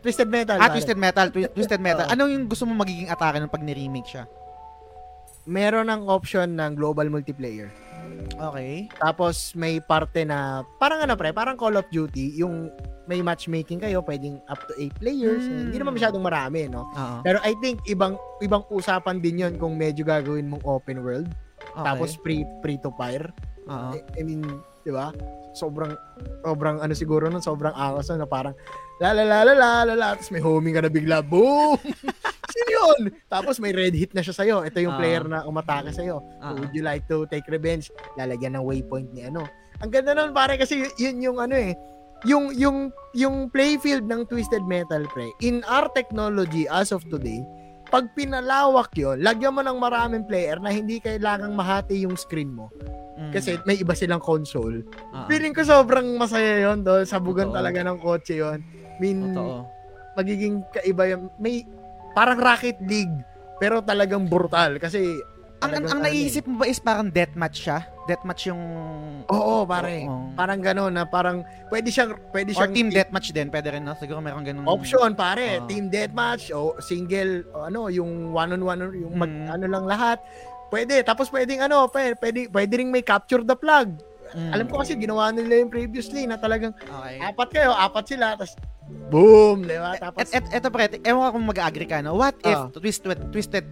Twisted 0.00 0.28
Metal. 0.28 0.56
Ah. 0.56 0.72
Twisted 0.72 0.96
Metal. 0.96 1.28
Twi- 1.28 1.52
Twisted 1.56 1.76
Metal. 1.76 2.08
Ano 2.08 2.24
yung 2.24 2.48
gusto 2.48 2.64
mo 2.64 2.72
magiging 2.74 3.12
atake 3.12 3.36
nung 3.36 3.52
pag 3.52 3.60
ni-remake 3.60 4.08
siya? 4.08 4.24
Meron 5.44 5.88
ng 5.88 6.08
option 6.08 6.48
ng 6.48 6.72
global 6.72 7.08
multiplayer. 7.08 7.68
Okay. 8.40 8.88
Tapos 8.96 9.52
may 9.52 9.78
parte 9.84 10.24
na 10.24 10.64
parang 10.80 11.04
ano 11.04 11.14
pre, 11.14 11.30
parang 11.30 11.54
Call 11.60 11.76
of 11.76 11.86
Duty, 11.92 12.40
yung 12.40 12.72
may 13.10 13.20
matchmaking 13.20 13.82
kayo, 13.82 14.00
pwedeng 14.06 14.38
up 14.46 14.60
to 14.70 14.72
8 14.78 15.02
players. 15.02 15.42
Hmm. 15.42 15.68
Hindi 15.68 15.76
naman 15.82 15.98
masyadong 15.98 16.22
marami, 16.22 16.70
no? 16.70 16.86
Oo. 16.94 17.16
Pero 17.26 17.42
I 17.42 17.58
think 17.58 17.82
ibang 17.90 18.14
ibang 18.40 18.62
usapan 18.70 19.18
din 19.18 19.42
'yon 19.42 19.54
kung 19.58 19.74
medyo 19.74 20.06
gagawin 20.06 20.46
mong 20.46 20.62
open 20.62 21.02
world, 21.02 21.28
Okay. 21.74 21.86
tapos 21.86 22.16
free 22.22 22.42
free 22.62 22.78
to 22.80 22.90
fire. 22.94 23.28
Oo. 23.66 23.98
I, 23.98 24.00
I 24.16 24.22
mean, 24.22 24.46
'di 24.86 24.94
ba? 24.94 25.10
Sobrang 25.52 25.92
sobrang 26.46 26.78
ano 26.78 26.94
siguro 26.94 27.26
nun, 27.26 27.42
sobrang 27.42 27.74
angas 27.74 28.08
na 28.14 28.24
parang 28.24 28.54
la 29.00 29.16
la 29.16 29.24
la 29.24 29.38
la 29.42 29.54
la 29.56 29.70
la, 29.88 29.94
la 29.96 30.06
tapos 30.12 30.28
may 30.28 30.40
homing 30.40 30.76
ka 30.76 30.84
na 30.84 30.92
bigla, 30.92 31.24
boom! 31.24 31.80
Sino 32.54 32.68
yun? 32.68 33.00
Tapos 33.26 33.56
may 33.56 33.72
red 33.72 33.94
hit 33.94 34.12
na 34.12 34.20
siya 34.20 34.34
sa'yo. 34.34 34.66
Ito 34.66 34.82
yung 34.82 34.92
Ah. 34.92 35.00
player 35.00 35.24
na 35.24 35.46
umatake 35.46 35.94
sa'yo. 35.94 36.20
Ah. 36.42 36.52
Would 36.52 36.74
you 36.74 36.82
like 36.82 37.06
to 37.06 37.24
take 37.26 37.46
revenge? 37.46 37.88
Lalagyan 38.18 38.58
ng 38.58 38.64
waypoint 38.66 39.08
ni 39.14 39.24
ano. 39.24 39.46
Ang 39.80 39.88
ganda 39.88 40.12
nun 40.12 40.34
pare 40.34 40.60
kasi 40.60 40.84
yun 40.98 41.22
yung 41.22 41.38
ano 41.38 41.56
eh. 41.56 41.72
Yung 42.28 42.52
yung 42.52 42.92
yung 43.16 43.48
playfield 43.48 44.04
ng 44.04 44.28
Twisted 44.28 44.60
Metal 44.68 45.08
pre. 45.08 45.32
In 45.40 45.64
our 45.64 45.88
technology 45.88 46.68
as 46.68 46.92
of 46.92 47.00
today, 47.08 47.40
pag 47.88 48.12
pinalawak 48.12 48.92
yon, 48.92 49.24
lagyan 49.24 49.56
mo 49.56 49.64
ng 49.64 49.80
maraming 49.80 50.28
player 50.28 50.60
na 50.60 50.68
hindi 50.68 51.00
kailangang 51.00 51.56
mahati 51.56 52.04
yung 52.04 52.20
screen 52.20 52.52
mo. 52.52 52.68
Mm. 53.16 53.32
Kasi 53.32 53.56
may 53.64 53.76
iba 53.76 53.96
silang 53.96 54.20
console. 54.20 54.84
Oo. 54.84 55.24
Feeling 55.32 55.52
ko 55.52 55.64
sobrang 55.64 56.04
masaya 56.14 56.68
yon 56.68 56.84
doon. 56.84 57.08
Sabugan 57.08 57.48
Totoo. 57.48 57.56
talaga 57.56 57.80
ng 57.80 57.98
kotse 57.98 58.36
yon. 58.36 58.60
Mean, 59.00 59.32
Totoo. 59.32 59.64
magiging 60.14 60.60
kaiba 60.68 61.08
yun. 61.08 61.32
May 61.40 61.64
parang 62.12 62.36
Rocket 62.36 62.76
League 62.84 63.16
pero 63.56 63.80
talagang 63.80 64.28
brutal 64.28 64.76
kasi 64.76 65.20
Ang, 65.60 65.76
ang, 65.76 65.84
ang 65.92 66.00
ano 66.00 66.08
naisip 66.08 66.48
mo 66.48 66.64
ba 66.64 66.64
is 66.64 66.80
parang 66.80 67.12
deathmatch 67.12 67.68
siya? 67.68 67.84
Deathmatch 68.08 68.48
yung... 68.48 68.62
Oo, 69.28 69.68
pare. 69.68 70.08
Oo. 70.08 70.32
Parang 70.32 70.56
gano'n 70.56 70.88
na 70.88 71.04
parang 71.04 71.44
pwede 71.68 71.92
siyang 71.92 72.16
pwede 72.32 72.56
Or 72.56 72.64
siyang 72.64 72.72
team 72.72 72.88
deathmatch 72.88 73.28
din, 73.28 73.52
pwede 73.52 73.76
rin, 73.76 73.84
no? 73.84 73.92
Siguro 73.92 74.24
meron 74.24 74.40
ganun. 74.40 74.64
option 74.64 75.12
pare, 75.12 75.60
Oo. 75.60 75.68
team 75.68 75.92
deathmatch 75.92 76.48
o 76.56 76.80
single 76.80 77.44
o 77.52 77.68
ano, 77.68 77.92
yung 77.92 78.32
one 78.32 78.56
on 78.56 78.62
one 78.64 78.80
yung 78.96 79.12
mag, 79.12 79.28
Mm. 79.28 79.52
ano 79.52 79.64
lang 79.68 79.84
lahat. 79.84 80.18
Pwede. 80.72 81.04
Tapos 81.04 81.28
pwedeng 81.28 81.60
ano, 81.60 81.92
pwede, 81.92 82.16
pwede, 82.16 82.40
pwede 82.48 82.72
ring 82.80 82.88
may 82.88 83.04
capture 83.04 83.44
the 83.44 83.52
flag. 83.52 83.92
Mm. 84.32 84.52
Alam 84.52 84.66
ko 84.66 84.74
kasi 84.78 84.92
ginawa 84.94 85.30
nila 85.30 85.52
yung 85.58 85.70
previously 85.70 86.24
na 86.24 86.36
talagang 86.36 86.72
Okay. 86.76 87.18
apat 87.20 87.48
kayo, 87.50 87.70
apat 87.70 88.04
sila, 88.06 88.34
tapos 88.34 88.54
boom, 89.06 89.62
di 89.62 89.74
ba? 89.74 89.94
Tapos 89.96 90.18
Et, 90.20 90.34
et, 90.34 90.46
eto 90.52 90.66
pre, 90.68 90.90
ewan 91.00 91.22
ko 91.22 91.30
kung 91.34 91.46
mag-agree 91.46 91.86
ka, 91.86 91.98
no? 92.00 92.14
What 92.14 92.34
if 92.42 92.58
Ah. 92.58 92.70
twisted, 92.70 93.18
twisted, 93.30 93.64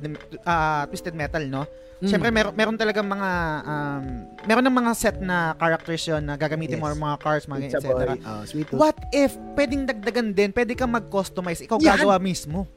ah, 0.44 0.86
twisted 0.86 1.14
metal, 1.14 1.42
no? 1.42 1.62
Mm. 1.98 2.06
Siyempre, 2.06 2.30
meron, 2.30 2.54
meron 2.54 2.76
talagang 2.78 3.02
mga, 3.02 3.30
um, 3.64 4.04
meron 4.46 4.62
ng 4.62 4.76
mga 4.76 4.92
set 4.94 5.16
na 5.18 5.50
characters 5.54 6.06
yon 6.06 6.22
na 6.22 6.38
gagamitin 6.38 6.78
mo 6.78 6.86
Yes. 6.86 6.94
or 6.94 6.96
mga 6.96 7.16
cars, 7.18 7.44
mga 7.46 7.60
etc. 7.66 7.86
oh, 8.16 8.42
sweet 8.44 8.70
tooth. 8.70 8.78
What 8.78 8.94
if, 9.10 9.34
pwedeng 9.58 9.82
dagdagan 9.84 10.30
din, 10.30 10.54
pwede 10.54 10.78
kang 10.78 10.94
mag-customize, 10.94 11.58
ikaw 11.60 11.82
Yan. 11.82 11.98
gagawa 11.98 12.22
mismo. 12.22 12.70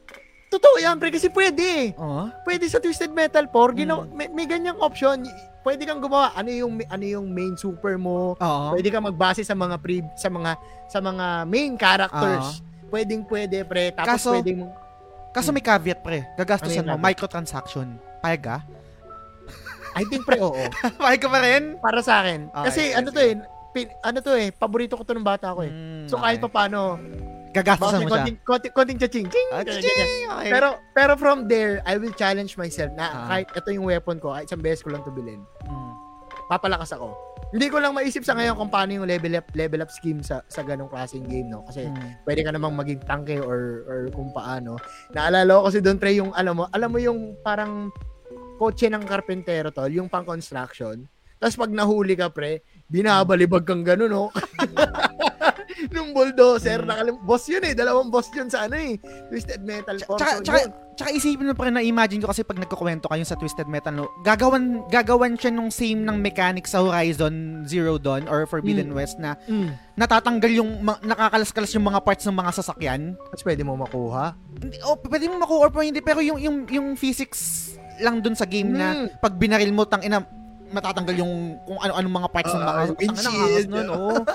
Totoo 0.49 0.81
yan, 0.81 0.97
pre, 0.97 1.13
kasi 1.13 1.29
pwede. 1.29 1.93
Oo. 1.95 2.27
Pwede 2.43 2.65
sa 2.67 2.81
Twisted 2.81 3.13
Metal 3.13 3.45
4, 3.47 3.71
ginaw, 3.71 4.03
Mm. 4.03 4.11
may, 4.11 4.27
may 4.33 4.45
ganyang 4.45 4.75
option. 4.81 5.21
Pwede 5.61 5.85
kang 5.85 6.01
gumawa 6.01 6.33
ano 6.33 6.49
yung 6.49 6.81
ano 6.85 7.05
yung 7.05 7.27
main 7.29 7.53
super 7.55 7.95
mo. 7.97 8.33
Oo. 8.35 8.67
Pwede 8.73 8.89
kang 8.89 9.05
magbase 9.05 9.45
sa 9.45 9.53
mga 9.53 9.77
pre, 9.77 10.01
sa 10.17 10.29
mga 10.29 10.51
sa 10.89 10.99
mga 10.99 11.25
main 11.45 11.73
characters. 11.77 12.61
Pwedeng 12.91 13.23
pwede 13.25 13.63
pre. 13.63 13.93
Tapos 13.95 14.19
Kaso, 14.19 14.31
pwedeng 14.35 14.67
Kaso 15.31 15.55
may 15.55 15.63
caveat 15.63 16.03
pre, 16.03 16.27
gagastusan 16.35 16.83
Ano 16.83 16.99
mo, 16.99 17.07
microtransaction. 17.07 17.95
Payag 18.19 18.41
ka? 18.43 18.57
I 19.95 20.03
think 20.07 20.27
pre 20.27 20.43
oo. 20.43 20.55
Payag 21.03 21.21
ka 21.23 21.29
pa 21.31 21.39
rin? 21.39 21.63
Para 21.79 22.03
sa 22.03 22.19
akin. 22.19 22.51
Okay, 22.51 22.65
Kasi 22.67 22.81
sige, 22.83 22.95
ano 22.99 23.07
to 23.11 23.19
eh, 23.23 23.33
pin- 23.71 23.95
ano 24.03 24.17
to 24.19 24.31
eh, 24.35 24.51
paborito 24.51 24.99
ko 24.99 25.03
to 25.07 25.15
ng 25.15 25.23
bata 25.23 25.55
ko 25.55 25.63
eh. 25.63 25.71
Mm, 25.71 26.07
So 26.11 26.19
kahit 26.19 26.43
pa 26.43 26.51
paano, 26.51 26.99
Gagastusan 27.51 27.99
mo 27.99 28.07
siya. 28.07 28.13
konting, 28.17 28.37
konting, 28.41 28.73
konting 28.73 28.97
ching 28.97 29.27
ching. 29.27 29.49
Ah, 29.49 29.61
ching! 29.61 29.83
Okay. 29.83 30.49
Pero 30.49 30.67
pero 30.91 31.13
from 31.13 31.45
there, 31.45 31.83
I 31.83 31.95
will 31.95 32.13
challenge 32.13 32.55
myself 32.55 32.91
na 32.93 33.05
Ah. 33.05 33.27
kahit 33.29 33.47
ito 33.51 33.69
yung 33.71 33.85
weapon 33.85 34.17
ko, 34.17 34.31
kahit 34.31 34.47
isang 34.47 34.59
beses 34.59 34.79
ko 34.79 34.89
lang 34.89 35.03
to 35.03 35.11
bilhin, 35.11 35.43
Mm. 35.61 35.91
papalakas 36.47 36.91
ako. 36.91 37.11
Hindi 37.51 37.67
ko 37.67 37.77
lang 37.77 37.91
maisip 37.91 38.23
sa 38.23 38.31
ngayon 38.31 38.55
kung 38.55 38.67
paano 38.67 38.91
yung 38.93 39.03
level 39.03 39.35
up 39.35 39.47
level 39.53 39.79
up 39.79 39.91
scheme 39.91 40.19
sa 40.19 40.39
sa 40.47 40.61
ganong 40.61 40.87
klaseng 40.87 41.23
game 41.23 41.45
no 41.45 41.63
kasi 41.65 41.83
Mm. 41.83 42.23
pwede 42.23 42.41
ka 42.41 42.51
namang 42.51 42.71
maging 42.73 43.03
tanke 43.03 43.35
or 43.37 43.83
or 43.85 43.99
kung 44.09 44.31
paano. 44.31 44.79
Naalala 45.11 45.59
ko 45.59 45.67
kasi 45.67 45.79
doon 45.79 45.97
pre 45.97 46.11
yung 46.13 46.31
alam 46.31 46.55
mo, 46.55 46.71
alam 46.71 46.87
mo 46.87 46.97
yung 46.97 47.35
parang 47.41 47.91
kotse 48.55 48.87
ng 48.87 49.03
karpentero 49.03 49.67
tol, 49.69 49.89
yung 49.89 50.07
pang 50.07 50.23
construction. 50.23 51.03
Tapos 51.35 51.57
pag 51.57 51.73
nahuli 51.73 52.13
ka 52.13 52.29
pre, 52.29 52.61
binabalibag 52.85 53.65
kang 53.65 53.81
gano'n 53.81 54.07
no. 54.07 54.29
Nung 55.89 56.11
bulldozer, 56.11 56.79
Mm. 56.79 56.87
nakalim 56.87 57.15
boss 57.21 57.43
yun 57.45 57.63
eh, 57.63 57.73
dalawang 57.73 58.07
boss 58.07 58.29
yun 58.29 58.45
sa 58.45 58.69
ano 58.69 58.75
eh, 58.75 59.01
Twisted 59.27 59.61
Metal 59.61 59.97
4. 59.97 60.13
Tsaka, 60.13 60.31
So, 60.31 60.43
tsaka, 60.43 60.59
yun. 60.59 60.71
tsaka 60.93 61.09
isipin 61.11 61.47
mo 61.47 61.53
pa 61.53 61.63
rin 61.65 61.73
na 61.73 61.81
imagine 61.81 62.19
ko 62.19 62.27
kasi 62.27 62.41
pag 62.41 62.55
nagkukwento 62.55 63.07
kayo 63.07 63.23
sa 63.23 63.33
Twisted 63.33 63.65
Metal, 63.65 63.89
no, 63.89 64.05
gagawan, 64.21 64.63
gagawan 64.87 65.33
siya 65.33 65.49
nung 65.49 65.69
same 65.69 66.01
ng 66.01 66.17
mechanic 66.17 66.65
sa 66.65 66.79
Horizon 66.79 67.33
Zero 67.65 67.97
Dawn 67.97 68.25
or 68.25 68.45
Forbidden 68.45 68.89
Mm. 68.89 68.95
West 68.95 69.17
na 69.17 69.33
Mm. 69.43 69.73
natatanggal 69.95 70.51
yung, 70.53 70.69
ma- 70.79 71.01
nakakalas-kalas 71.01 71.71
yung 71.71 71.85
mga 71.85 71.99
parts 71.99 72.23
ng 72.23 72.35
mga 72.35 72.51
sasakyan. 72.53 73.01
Tapos 73.17 73.41
pwede 73.41 73.61
mo 73.61 73.73
makuha. 73.75 74.37
Hindi, 74.53 74.77
oh, 74.83 74.99
pwede 74.99 75.25
mo 75.25 75.39
makuha 75.39 75.59
or 75.63 75.81
hindi, 75.81 75.99
pero 75.99 76.19
yung, 76.19 76.37
yung, 76.37 76.57
yung 76.67 76.87
physics 76.93 77.73
lang 77.97 78.17
dun 78.19 78.33
sa 78.33 78.45
game 78.45 78.69
na 78.71 78.87
Mm. 78.95 79.07
pag 79.17 79.33
binaril 79.33 79.69
mo, 79.69 79.85
tang 79.85 80.01
ina, 80.01 80.21
matatanggal 80.71 81.15
yung 81.15 81.33
kung 81.61 81.77
ano-anong 81.77 82.15
mga 82.17 82.29
parts 82.29 82.51
ng 82.51 82.59
Ah, 82.59 82.67
mga 82.67 82.83
windshield. 82.95 83.35
Angas 83.35 83.65
nun, 83.67 83.87
oo. 83.89 84.11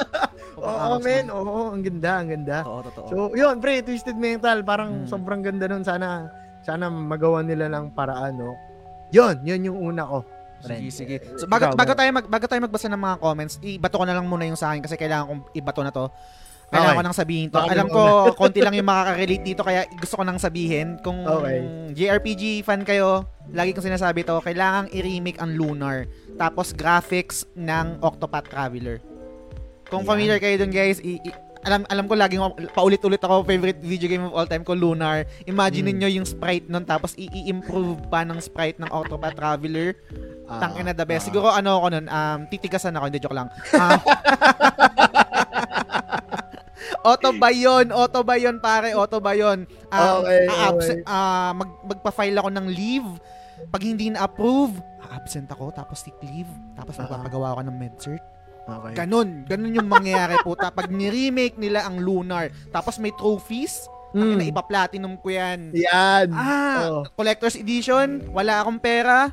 Oo, 0.57 0.97
men. 0.99 1.25
nun. 1.25 1.37
Oo, 1.37 1.61
ang 1.71 1.83
ganda, 1.83 2.13
ang 2.17 2.29
ganda. 2.31 2.59
Oo, 2.63 2.81
totoo. 2.83 3.07
So, 3.07 3.17
yun, 3.33 3.59
pre, 3.59 3.81
Twisted 3.81 4.15
Metal, 4.15 4.61
parang 4.63 5.05
Mm. 5.05 5.07
sobrang 5.07 5.41
ganda 5.41 5.67
nun. 5.67 5.83
Sana, 5.83 6.33
sana 6.61 6.89
magawa 6.89 7.41
nila 7.41 7.69
ng 7.69 7.93
paraan, 7.93 8.37
no? 8.37 8.57
Yun, 9.11 9.41
yun 9.43 9.61
yung 9.67 9.79
una 9.85 10.03
ko. 10.03 10.19
Sige, 10.59 10.89
sige. 10.89 11.17
Eh, 11.19 11.37
So, 11.37 11.45
bago, 11.45 11.71
bago, 11.71 11.93
ba? 11.93 11.99
tayo 11.99 12.11
mag, 12.11 12.27
bago 12.27 12.45
tayo 12.45 12.59
magbasa 12.59 12.89
ng 12.89 12.99
mga 12.99 13.17
comments, 13.19 13.55
ibato 13.61 13.97
ko 13.97 14.05
na 14.05 14.17
lang 14.17 14.25
muna 14.25 14.45
yung 14.45 14.57
sa 14.57 14.73
akin 14.73 14.81
kasi 14.81 14.97
kailangan 14.97 15.29
kong 15.29 15.43
ibato 15.53 15.81
na 15.81 15.93
to. 15.93 16.09
Kailangan 16.67 16.83
Okay. 16.85 16.99
ko 16.99 17.05
nang 17.05 17.15
sabihin 17.17 17.47
to. 17.47 17.57
Baka 17.57 17.73
Alam 17.73 17.89
ko, 17.89 18.03
konti 18.35 18.59
lang 18.59 18.75
yung 18.75 18.85
makaka-relate 18.85 19.45
dito 19.45 19.63
kaya 19.63 19.87
gusto 19.93 20.15
ko 20.15 20.23
nang 20.23 20.37
sabihin. 20.37 20.99
Kung 20.99 21.23
Okay. 21.23 21.59
JRPG 21.95 22.43
fan 22.61 22.83
kayo, 22.83 23.23
lagi 23.49 23.71
kong 23.71 23.87
sinasabi 23.87 24.23
to, 24.23 24.39
kailangang 24.41 24.91
i-remake 24.91 25.39
ang 25.39 25.55
Lunar. 25.55 26.11
Tapos 26.35 26.71
graphics 26.71 27.47
ng 27.55 28.01
Octopath 28.01 28.47
Traveler. 28.47 28.99
Kung 29.87 30.03
Yan. 30.03 30.09
familiar 30.09 30.39
kayo 30.39 30.59
dun 30.59 30.69
guys, 30.69 30.99
i- 30.99 31.23
i- 31.23 31.39
alam 31.63 31.83
alam 31.85 32.07
ko 32.07 32.15
laging 32.15 32.39
paulit-ulit 32.73 33.19
ako 33.19 33.43
favorite 33.43 33.79
video 33.81 34.07
game 34.07 34.23
of 34.23 34.31
all 34.33 34.45
time 34.45 34.63
ko 34.63 34.71
Lunar. 34.71 35.27
Imagine 35.45 35.89
Mm. 35.89 35.97
niyo 35.97 36.09
yung 36.13 36.27
sprite 36.27 36.67
nun 36.67 36.83
tapos 36.83 37.15
i-improve 37.17 38.07
pa 38.07 38.23
ng 38.23 38.39
sprite 38.39 38.79
ng 38.79 38.87
Octopath 38.89 39.35
Traveler. 39.35 39.95
Ah, 40.47 40.59
Tang 40.61 40.75
ina 40.77 40.91
the 40.91 41.03
best. 41.03 41.23
ah. 41.23 41.29
Siguro 41.29 41.47
ano 41.49 41.79
ako 41.81 41.87
nun, 41.93 42.07
um, 42.07 42.39
titigasan 42.47 42.95
ako, 42.95 43.05
hindi 43.05 43.19
joke 43.19 43.35
lang. 43.35 43.47
Ah. 43.73 43.99
auto 47.07 47.31
ba 47.33 47.49
yun? 47.49 47.87
Auto 47.89 48.21
ba 48.21 48.35
yun, 48.35 48.59
pare? 48.59 48.91
Auto 48.93 49.19
ba 49.19 49.33
yun? 49.33 49.63
Um, 49.89 50.21
Okay, 50.21 50.43
a-absent- 50.45 51.03
okay. 51.03 51.13
ah, 51.13 51.53
mag, 51.53 51.71
magpa-file 51.85 52.37
ako 52.37 52.51
ng 52.51 52.67
leave. 52.69 53.09
Pag 53.67 53.83
hindi 53.83 54.11
na-approve, 54.11 54.75
absent 55.09 55.47
ako, 55.47 55.71
tapos 55.71 56.03
sick 56.03 56.19
leave. 56.21 56.49
Tapos 56.75 56.95
Ah. 56.95 57.07
magpapagawa 57.07 57.55
ako 57.55 57.61
ng 57.65 57.77
med-cert. 57.77 58.25
Okay. 58.67 58.93
Ganun. 58.97 59.47
Ganun 59.47 59.73
yung 59.73 59.87
mangyayari 59.87 60.43
puta. 60.43 60.69
Pag 60.69 60.91
ni-remake 60.91 61.55
nila 61.57 61.87
ang 61.87 61.97
Lunar, 61.97 62.51
tapos 62.69 62.99
may 62.99 63.15
trophies, 63.15 63.87
Mm. 64.09 64.35
na 64.35 64.45
ipa-platinum 64.45 65.15
ko 65.17 65.29
yan. 65.29 65.71
Yan. 65.73 66.33
Ah, 66.33 66.79
Oh. 66.83 67.03
collector's 67.13 67.55
edition, 67.55 68.27
wala 68.29 68.59
akong 68.59 68.79
pera, 68.79 69.29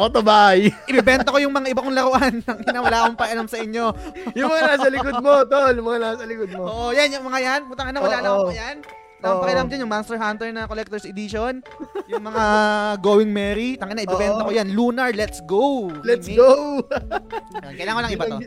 Autobuy. 0.00 0.72
ibebenta 0.90 1.28
ko 1.28 1.36
yung 1.36 1.52
mga 1.52 1.76
iba 1.76 1.84
kong 1.84 1.96
laruan. 1.96 2.34
Ang 2.48 2.60
ina, 2.64 2.80
wala 2.80 2.96
akong 3.04 3.18
pakialam 3.20 3.48
sa 3.52 3.60
inyo. 3.60 3.84
yung 4.32 4.48
mga 4.48 4.62
nasa 4.64 4.88
likod 4.88 5.16
mo, 5.20 5.44
tol. 5.44 5.74
Yung 5.76 5.88
mga 5.92 6.00
nasa 6.00 6.24
likod 6.24 6.50
mo. 6.56 6.62
Oo, 6.64 6.86
yan, 6.96 7.12
yung 7.12 7.26
mga 7.28 7.40
yan. 7.44 7.60
Putang 7.68 7.92
ina, 7.92 8.00
wala 8.00 8.16
Oo. 8.16 8.24
na 8.24 8.30
akong 8.32 8.56
yan. 8.56 8.76
Akong 9.20 9.36
Oo. 9.36 9.44
pakialam 9.44 9.68
dyan, 9.68 9.84
yung 9.84 9.92
Monster 9.92 10.16
Hunter 10.16 10.48
na 10.48 10.64
Collector's 10.64 11.04
Edition. 11.04 11.60
yung 12.08 12.24
mga 12.24 12.44
Going 13.04 13.28
Merry. 13.28 13.76
Tangina, 13.76 14.00
ibebenta 14.00 14.40
Oo. 14.40 14.48
ko 14.48 14.52
yan. 14.56 14.72
Lunar, 14.72 15.12
let's 15.12 15.44
go. 15.44 15.92
Let's 16.00 16.24
go. 16.24 16.80
Kailangan 17.78 17.96
ko 17.96 18.02
lang 18.02 18.12
iba 18.16 18.24
to. 18.24 18.38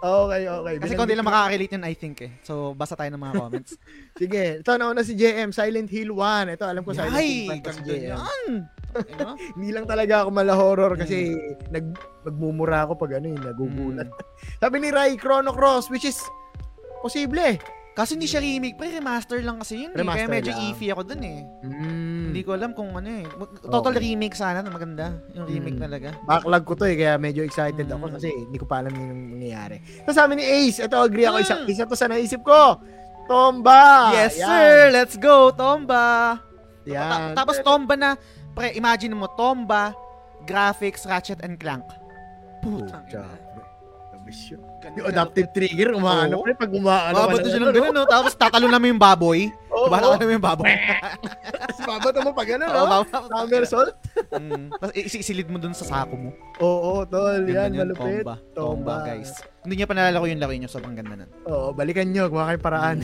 Okay, 0.00 0.42
okay. 0.46 0.74
Kasi 0.78 0.92
kung 0.94 1.10
di 1.10 1.18
lang 1.18 1.26
makaka-relate 1.26 1.74
yun, 1.74 1.82
I 1.82 1.94
think 1.98 2.22
eh. 2.22 2.30
So, 2.46 2.78
basa 2.78 2.94
tayo 2.94 3.10
ng 3.10 3.18
mga 3.18 3.34
comments. 3.42 3.74
Sige, 4.22 4.62
ito 4.62 4.70
nauna 4.78 5.02
si 5.02 5.18
JM, 5.18 5.50
Silent 5.50 5.90
Hill 5.90 6.14
1. 6.14 6.54
Ito, 6.54 6.64
alam 6.64 6.82
ko 6.86 6.94
Silent 6.94 7.18
Hill 7.18 7.50
1 7.50 7.66
pa 7.66 7.72
si 7.74 7.82
JM. 7.82 8.14
yan. 8.14 8.50
Hindi 9.58 9.70
lang 9.74 9.86
talaga 9.86 10.22
ako 10.22 10.28
mala 10.30 10.54
horror 10.54 10.94
kasi 10.94 11.34
nag 11.70 11.94
magmumura 12.22 12.86
ako 12.86 12.98
pag 12.98 13.18
ano 13.18 13.34
eh, 13.34 13.38
nagugulat. 13.38 14.06
Mm. 14.06 14.18
Sabi 14.58 14.76
ni 14.78 14.88
Rai, 14.94 15.18
Chrono 15.18 15.50
Cross, 15.50 15.90
which 15.90 16.06
is 16.06 16.18
posible. 16.98 17.58
Kasi 18.00 18.16
hindi 18.16 18.24
siya 18.24 18.40
remake, 18.40 18.74
pre 18.74 18.88
remaster 18.90 19.38
lang 19.40 19.60
kasi 19.60 19.84
yun 19.84 19.92
eh. 19.92 19.94
Kaya 19.94 20.02
Remaster 20.02 20.32
medyo 20.32 20.50
lang. 20.50 20.62
iffy 20.66 20.86
ako 20.88 21.02
dun 21.04 21.20
eh. 21.20 21.38
Mm. 21.60 22.22
Hindi 22.26 22.40
ko 22.40 22.50
alam 22.52 22.70
kung 22.72 22.88
ano 22.90 23.08
eh. 23.12 23.24
Total 23.62 23.92
Okay. 23.92 24.02
remake 24.02 24.32
sana 24.32 24.58
na 24.58 24.68
maganda. 24.68 25.12
Yung 25.32 25.44
remake 25.44 25.76
Mm. 25.76 25.84
talaga. 25.84 26.08
Backlog 26.24 26.64
ko 26.64 26.72
to 26.74 26.84
eh, 26.84 26.96
kaya 26.96 27.14
medyo 27.14 27.42
excited 27.42 27.84
Mm. 27.84 27.94
ako 27.94 28.04
kasi 28.16 28.28
hindi 28.30 28.56
ko 28.56 28.64
pa 28.64 28.80
alam 28.80 28.92
yung 28.92 29.10
nangyayari. 29.36 29.76
Tapos 30.00 30.16
sabi 30.16 30.32
ni 30.34 30.44
Ace, 30.44 30.80
ito 30.80 30.96
agree 30.96 31.24
ako, 31.24 31.36
isa, 31.38 31.54
Mm. 31.58 31.68
isa 31.68 31.84
to 31.84 31.94
sa 31.94 32.08
naisip 32.08 32.40
ko. 32.40 32.80
Tomba! 33.26 34.10
yes, 34.12 34.34
Yan. 34.36 34.48
sir! 34.48 34.70
Let's 34.90 35.14
go, 35.14 35.52
Tomba! 35.52 36.40
Yan. 36.82 37.30
Ta- 37.30 37.44
tapos 37.44 37.60
Tomba 37.60 37.94
na, 37.94 38.16
pre, 38.52 38.72
imagine 38.72 39.12
mo, 39.12 39.30
Tomba, 39.30 39.92
graphics, 40.42 41.04
Ratchet 41.04 41.38
and 41.40 41.54
Clank. 41.54 41.84
Putang 42.60 43.04
ina. 43.06 43.28
Yung 44.96 45.06
adaptive 45.06 45.48
trigger, 45.52 45.94
umaano 45.94 46.40
Oo. 46.40 46.44
pre, 46.46 46.56
pag 46.56 46.70
umaano 46.72 47.14
Babato 47.14 47.46
siya 47.46 47.60
ng 47.60 47.74
ganun, 47.74 47.94
no? 47.94 48.04
Tapos 48.08 48.32
tatalo 48.34 48.66
namin 48.66 48.96
yung 48.96 49.02
baboy. 49.02 49.52
Oo, 49.80 49.88
Bala 49.88 50.06
oo. 50.06 50.14
namin 50.14 50.36
yung 50.36 50.44
baboy. 50.44 50.68
Tapos 50.68 51.80
babato 51.88 52.18
mo 52.20 52.30
pag 52.30 52.48
ano, 52.52 52.64
Oo, 52.66 52.74
no? 52.76 52.84
babato. 53.00 53.16
Somersault? 53.32 53.92
Mm. 54.30 54.68
Tapos 54.76 54.92
isisilid 54.92 55.48
mo 55.48 55.56
dun 55.56 55.72
sa 55.72 55.88
sako 55.88 56.14
mo. 56.14 56.30
Oo, 56.60 57.08
tol. 57.08 57.40
Yan, 57.48 57.72
yun, 57.72 57.88
malupit. 57.88 58.20
Tomba. 58.20 58.34
Tomba, 58.52 58.94
guys. 59.08 59.32
Hindi 59.60 59.74
niya 59.76 59.88
pa 59.88 59.92
nalalaro 59.92 60.24
yung 60.24 60.40
laro 60.40 60.52
niyo, 60.52 60.68
sobrang 60.68 60.92
ganda 60.92 61.16
nun. 61.16 61.30
Oo, 61.44 61.72
balikan 61.72 62.08
nyo. 62.08 62.28
Gumawa 62.28 62.52
kayo 62.52 62.60
paraan. 62.60 62.98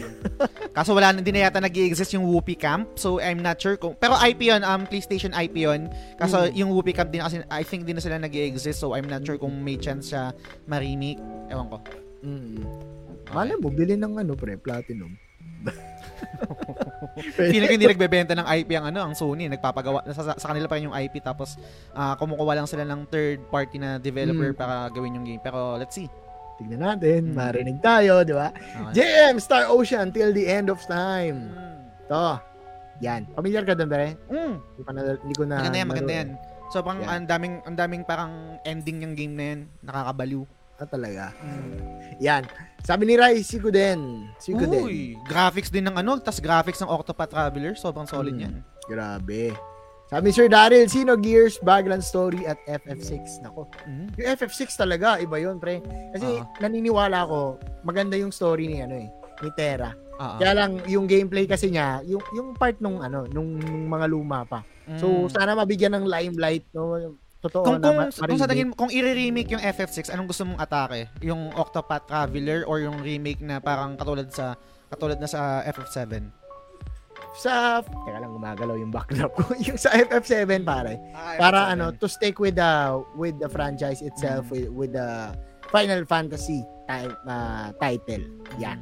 Kaso 0.73 0.93
wala 0.93 1.13
din 1.13 1.33
na 1.33 1.49
yata 1.49 1.61
nag-exist 1.61 2.13
yung 2.13 2.25
Whoopi 2.25 2.57
Camp. 2.57 2.97
So 2.97 3.17
I'm 3.19 3.41
not 3.41 3.57
sure 3.57 3.77
kung 3.77 3.97
pero 3.97 4.17
IP 4.17 4.49
yun, 4.49 4.61
um 4.61 4.85
PlayStation 4.85 5.33
IP 5.33 5.65
yun. 5.65 5.89
Kaso 6.17 6.49
Mm. 6.49 6.57
yung 6.57 6.71
Whoopi 6.73 6.93
Camp 6.93 7.09
din 7.09 7.21
kasi 7.21 7.41
I 7.49 7.61
think 7.61 7.85
din 7.85 7.97
na 7.97 8.05
sila 8.05 8.17
nag-exist. 8.17 8.81
So 8.81 8.93
I'm 8.93 9.05
not 9.05 9.21
sure 9.23 9.37
kung 9.37 9.53
may 9.59 9.77
chance 9.77 10.13
siya 10.13 10.33
ma-remake. 10.65 11.21
Ewan 11.49 11.69
ko. 11.69 11.77
Mm. 12.25 12.65
Malay 13.29 13.57
mo, 13.57 13.69
bilhin 13.69 13.99
ng 13.99 14.17
ano, 14.17 14.33
pre, 14.33 14.57
platinum. 14.57 15.13
Feeling 17.51 17.69
ko 17.69 17.75
hindi 17.77 17.89
nagbebenta 17.89 18.33
ng 18.37 18.45
IP 18.45 18.71
ang 18.77 18.87
ano, 18.93 19.01
ang 19.05 19.15
Sony, 19.17 19.49
nagpapagawa 19.49 20.05
sa, 20.13 20.37
sa 20.37 20.47
kanila 20.53 20.69
pa 20.69 20.77
rin 20.77 20.89
yung 20.89 20.97
IP 20.97 21.21
tapos 21.21 21.57
ah, 21.93 22.13
kumukuha 22.17 22.53
lang 22.57 22.69
sila 22.69 22.85
ng 22.85 23.09
third 23.09 23.41
party 23.49 23.77
na 23.81 23.97
developer 23.97 24.53
Mm. 24.53 24.59
para 24.59 24.89
gawin 24.93 25.17
yung 25.17 25.27
game. 25.27 25.41
Pero 25.41 25.77
let's 25.77 25.97
see. 25.97 26.09
Tignan 26.57 26.81
natin, 26.81 27.33
Mm. 27.33 27.37
marinig 27.37 27.79
tayo, 27.81 28.25
di 28.25 28.33
ba? 28.33 28.49
Okay. 28.53 29.01
JM, 29.01 29.37
Star 29.41 29.69
Ocean, 29.69 30.09
till 30.09 30.33
the 30.33 30.45
end 30.45 30.73
of 30.73 30.81
time. 30.85 31.53
Mm. 31.53 31.77
To. 32.09 32.41
Yan. 33.05 33.29
Familiar 33.37 33.61
ka 33.65 33.77
doon, 33.77 33.89
pre? 33.93 34.17
Mm. 34.33 34.55
Hindi, 34.57 34.83
pa 34.85 34.93
na, 34.93 35.01
hindi 35.21 35.35
ko 35.37 35.45
na... 35.45 35.57
Maganda 35.61 35.77
yan, 35.77 35.89
maganda 35.89 36.13
yan. 36.17 36.29
Sobrang 36.67 36.99
Yan. 36.99 37.09
ang 37.09 37.27
daming 37.31 37.55
ang 37.63 37.77
daming 37.79 38.03
parang 38.03 38.59
ending 38.67 39.07
yung 39.07 39.15
game 39.15 39.35
na 39.39 39.45
yan. 39.55 39.61
Nakakabaliw. 39.87 40.43
Ah, 40.77 40.85
talaga. 40.85 41.33
Mm. 41.39 41.77
Yan. 42.21 42.43
Sabi 42.81 43.03
ni 43.05 43.15
Rai, 43.15 43.41
Sikoden. 43.41 44.29
Sikoden. 44.37 44.85
Uy, 44.85 45.17
graphics 45.25 45.69
din 45.69 45.83
ng 45.83 45.97
ano, 45.97 46.17
tas 46.17 46.37
graphics 46.37 46.79
ng 46.79 46.87
Octopath 46.87 47.31
Traveler, 47.31 47.73
sobrang 47.75 48.05
solid 48.05 48.33
Mm. 48.33 48.43
yan. 48.43 48.55
Grabe. 48.85 49.57
Sabi 50.07 50.31
ni 50.31 50.33
Sir 50.33 50.47
Daryl, 50.47 50.87
sino 50.87 51.19
Gears, 51.19 51.59
Bagland 51.59 51.99
Story 52.01 52.45
at 52.45 52.61
FF6? 52.65 53.43
Nako. 53.43 53.67
Mm. 53.83 54.07
Yung 54.15 54.29
FF6 54.31 54.77
talaga, 54.77 55.19
iba 55.19 55.35
yun, 55.37 55.59
pre. 55.59 55.83
Kasi 56.13 56.39
Ah. 56.39 56.47
naniniwala 56.61 57.27
ako, 57.27 57.59
maganda 57.83 58.15
yung 58.15 58.31
story 58.31 58.69
ni 58.69 58.79
ano 58.79 58.95
eh, 58.95 59.09
ni 59.41 59.51
Terra. 59.51 59.91
Ah, 60.15 60.39
Kaya 60.39 60.55
lang 60.55 60.81
yung 60.87 61.05
gameplay 61.05 61.45
kasi 61.45 61.69
niya, 61.69 62.01
yung 62.03 62.23
yung 62.33 62.55
part 62.55 62.79
nung 62.79 63.03
ano, 63.03 63.27
nung, 63.27 63.59
nung 63.59 63.85
mga 63.87 64.07
luma 64.07 64.47
pa. 64.47 64.63
mm. 64.87 64.97
So 64.97 65.27
sana 65.27 65.53
mabigyan 65.53 65.93
ng 65.93 66.07
limelight 66.07 66.65
no 66.71 67.19
totoo 67.39 67.63
Kung, 67.63 67.77
na 67.77 67.85
kung, 67.85 67.97
ma- 67.99 68.11
kung 68.11 68.39
sa 68.39 68.47
tingin 68.47 68.71
kung 68.71 68.89
i-remake 68.89 69.51
yung 69.51 69.61
FF6, 69.61 70.09
anong 70.09 70.27
gusto 70.27 70.43
mong 70.43 70.59
atake? 70.59 71.07
Yung 71.21 71.53
Octopath 71.53 72.05
Traveler 72.05 72.65
or 72.65 72.79
yung 72.79 72.99
remake 72.99 73.39
na 73.39 73.59
parang 73.59 73.95
katulad 73.95 74.29
sa 74.29 74.57
katulad 74.89 75.17
na 75.17 75.27
sa 75.27 75.63
FF7? 75.65 76.27
sa 77.37 77.85
teka 77.85 78.17
lang 78.17 78.33
gumagalaw 78.33 78.81
yung 78.81 78.89
backdrop 78.89 79.29
ko 79.31 79.45
yung 79.69 79.77
sa 79.77 79.93
FF7 79.93 80.65
pare 80.65 80.97
para 81.37 81.69
ano 81.69 81.93
to 81.93 82.09
stick 82.09 82.41
with 82.41 82.57
the 82.57 82.73
with 83.13 83.37
the 83.37 83.45
franchise 83.47 84.01
itself 84.01 84.49
with, 84.49 84.73
with 84.73 84.97
the 84.97 85.37
Final 85.69 86.01
Fantasy 86.09 86.65
ti- 86.87 87.13
uh, 87.27 87.69
title 87.77 88.25
yan 88.57 88.81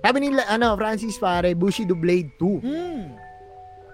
sabi 0.00 0.24
nila 0.24 0.48
ano 0.48 0.72
Francis 0.72 1.20
pare 1.20 1.52
Bushido 1.52 1.92
Blade 1.92 2.32
2 2.40 2.64
Hmm. 2.64 3.04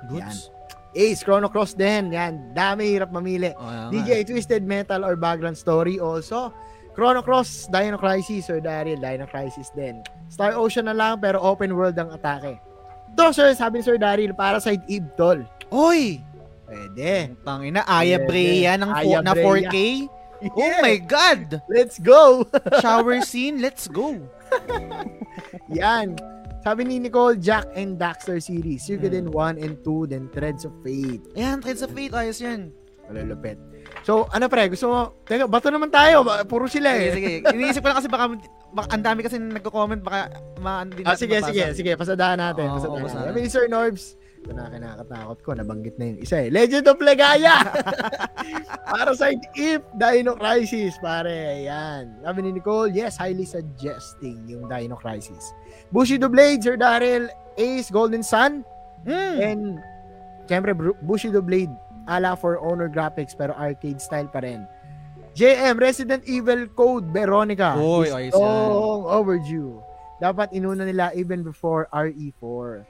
Goods. 0.09 0.47
Yan. 0.47 0.62
Ace 0.93 1.25
Chrono 1.25 1.49
Cross 1.49 1.75
din 1.75 2.13
yan 2.13 2.53
dami 2.53 2.93
hirap 2.93 3.09
mamili 3.09 3.53
Oh, 3.57 3.65
yan. 3.65 3.89
DJ 3.91 4.25
Twisted 4.25 4.61
Metal 4.63 5.03
or 5.03 5.17
Background 5.17 5.57
Story 5.57 5.97
also 5.97 6.53
Chrono 6.93 7.25
Cross 7.25 7.73
Dino 7.73 7.97
Crisis 7.97 8.53
or 8.53 8.61
Daryl 8.61 9.01
Dino 9.01 9.25
Crisis 9.25 9.73
din 9.73 10.05
Star 10.29 10.53
Ocean 10.53 10.85
na 10.87 10.93
lang 10.93 11.17
pero 11.17 11.41
open 11.41 11.73
world 11.73 11.97
ang 11.97 12.13
atake 12.13 12.61
to 13.13 13.33
sir 13.33 13.53
sabi 13.53 13.81
ni 13.81 13.85
Sir 13.85 13.97
Daryl 13.97 14.33
Parasite 14.33 14.85
Eve 14.89 15.09
tol 15.17 15.41
Oy! 15.73 16.21
pwede 16.69 17.33
Tangina, 17.45 17.85
Aya. 17.85 18.21
Brea 18.25 18.77
ng 18.77 18.93
Aya 18.93 19.21
na 19.21 19.33
Brea. 19.33 19.69
4K. 19.69 19.77
Oh 20.43 20.75
my 20.83 20.99
God! 20.99 21.63
Let's 21.71 22.03
go! 22.03 22.43
Shower 22.83 23.23
scene, 23.23 23.63
let's 23.63 23.87
go! 23.87 24.19
Yan. 25.71 26.19
Sabi 26.63 26.87
ni 26.87 26.99
Nicole, 26.99 27.37
Jack 27.37 27.67
and 27.75 27.99
Daxter 27.99 28.39
series. 28.39 28.83
Suikoden 28.83 29.27
Hmm. 29.27 29.59
1 29.59 29.59
and 29.59 29.75
2, 29.83 30.07
then 30.07 30.31
Threads 30.31 30.63
of 30.63 30.71
Fate. 30.81 31.27
Ayan, 31.35 31.59
Threads 31.59 31.83
of 31.83 31.91
Fate, 31.91 32.15
ayos 32.15 32.39
yan. 32.39 32.71
Malulupit. 33.05 33.59
So, 34.03 34.31
ano 34.31 34.47
pre, 34.47 34.71
gusto 34.71 34.87
mo, 34.87 34.99
teka, 35.27 35.45
bato 35.45 35.69
naman 35.69 35.91
tayo. 35.91 36.23
Puro 36.47 36.71
sila 36.71 36.95
Sige, 36.95 37.03
eh. 37.03 37.13
sige. 37.13 37.33
Iniisip 37.45 37.83
ko 37.83 37.91
lang 37.91 37.99
kasi 37.99 38.07
baka, 38.07 38.25
baka 38.73 38.89
ang 38.89 39.03
dami 39.03 39.21
kasi 39.21 39.37
nagko-comment, 39.37 40.01
baka 40.01 40.31
ma, 40.59 40.87
hindi 40.87 41.03
Ah, 41.03 41.19
sige, 41.19 41.37
mabasa. 41.37 41.51
sige, 41.51 41.65
sige. 41.75 41.93
Pasadahan 41.93 42.39
natin. 42.39 42.71
Oo, 42.71 42.79
pasadahan. 42.79 43.27
Sabi 43.29 43.39
ni 43.43 43.51
Sir 43.51 43.67
Norbs, 43.67 44.15
ito 44.39 44.55
na 44.55 44.71
kinakatakot 44.71 45.39
ko, 45.43 45.51
nabanggit 45.53 45.99
na 45.99 46.05
yung 46.09 46.19
isa 46.19 46.41
eh. 46.41 46.49
Legend 46.49 46.87
of 46.89 46.99
Legaya! 46.99 47.59
Parasite 48.93 49.43
If, 49.55 49.83
Dino 49.95 50.35
Crisis, 50.35 50.95
pare. 50.99 51.63
Yan. 51.63 52.23
Sabi 52.23 52.39
ni 52.41 52.51
Nicole, 52.53 52.91
yes, 52.91 53.15
highly 53.17 53.45
suggesting 53.45 54.47
yung 54.47 54.67
Dino 54.67 54.95
Crisis. 54.95 55.51
Bushido 55.93 56.27
Blade, 56.29 56.65
Sir 56.65 56.77
Daryl, 56.81 57.29
Ace, 57.57 57.93
Golden 57.93 58.25
Sun, 58.25 58.65
Hmm. 59.03 59.37
And, 59.43 59.63
syempre, 60.47 60.75
Bushido 61.03 61.43
Blade, 61.43 61.71
ala 62.07 62.39
for 62.39 62.59
Honor 62.63 62.87
graphics, 62.87 63.35
pero 63.35 63.51
arcade 63.59 63.99
style 63.99 64.31
pa 64.31 64.39
rin. 64.41 64.63
JM, 65.35 65.81
Resident 65.81 66.23
Evil 66.29 66.69
Code 66.77 67.09
Veronica. 67.11 67.75
Uy, 67.75 68.07
is 68.29 68.37
long 68.37 69.09
overdue. 69.09 69.81
Dapat 70.23 70.55
inuna 70.55 70.87
nila 70.87 71.11
even 71.19 71.43
before 71.43 71.89
RE4. 71.91 72.87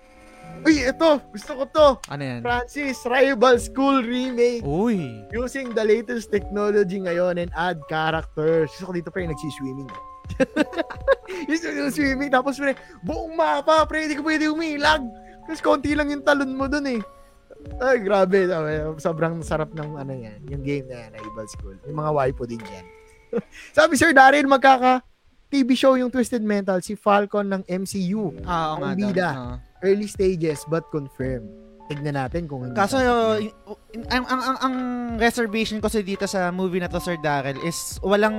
Uy, 0.68 0.84
ito! 0.84 1.16
Gusto 1.32 1.50
ko 1.56 1.64
to! 1.72 1.88
Ano 2.12 2.20
yan? 2.20 2.44
Francis, 2.44 3.00
Rival 3.08 3.56
School 3.56 4.04
Remake. 4.04 4.60
Uy! 4.60 5.24
Using 5.32 5.72
the 5.72 5.80
latest 5.80 6.28
technology 6.28 7.00
ngayon 7.00 7.40
and 7.40 7.48
add 7.56 7.80
characters. 7.88 8.68
Gusto 8.76 8.90
ko 8.90 8.92
dito 8.92 9.08
pre, 9.08 9.24
nagsiswimming. 9.24 9.88
yung 11.48 11.92
swimming, 11.92 12.30
tapos 12.32 12.58
pre, 12.58 12.76
buong 13.02 13.34
mapa, 13.34 13.84
pre, 13.86 14.06
hindi 14.06 14.16
ko 14.18 14.24
pwede 14.26 14.48
umilag. 14.48 15.02
Kasi 15.46 15.60
konti 15.60 15.92
lang 15.92 16.10
yung 16.10 16.22
talon 16.22 16.54
mo 16.54 16.70
dun 16.70 16.86
eh. 16.86 17.00
Ay, 17.78 18.02
grabe. 18.02 18.50
Sobrang 18.98 19.42
sarap 19.42 19.70
ng 19.74 19.98
ano 19.98 20.12
yan, 20.12 20.38
yung 20.50 20.62
game 20.62 20.86
na 20.90 21.06
yan, 21.06 21.10
Rival 21.22 21.48
School. 21.50 21.76
Yung 21.86 21.98
mga 21.98 22.10
waipo 22.10 22.42
din 22.46 22.62
dyan. 22.62 22.86
Sabi 23.76 23.94
Sir 23.96 24.12
Daryl, 24.12 24.50
magkaka 24.50 25.02
TV 25.52 25.76
show 25.76 26.00
yung 26.00 26.08
Twisted 26.08 26.40
Mental, 26.40 26.80
si 26.80 26.96
Falcon 26.96 27.44
ng 27.44 27.62
MCU. 27.68 28.32
Ah, 28.48 28.80
nga. 28.80 28.88
Ang 28.88 28.96
bida. 28.96 29.12
daw. 29.12 29.36
Oo. 29.36 29.54
Early 29.82 30.08
stages 30.08 30.64
but 30.64 30.86
confirmed. 30.88 31.61
Tignan 31.92 32.16
natin 32.16 32.42
kung 32.44 32.64
hindi. 32.64 32.74
Kaso, 32.74 32.96
in- 33.36 33.52
in- 33.92 34.08
ang, 34.08 34.24
ang, 34.24 34.40
ang, 34.42 34.56
ang 34.58 34.74
reservation 35.16 35.76
ko 35.76 35.86
sa 35.86 36.00
dito 36.00 36.24
sa 36.24 36.48
movie 36.48 36.80
na 36.80 36.88
to, 36.88 36.96
Sir 36.96 37.16
Daryl, 37.16 37.60
is 37.60 37.76
walang 38.00 38.34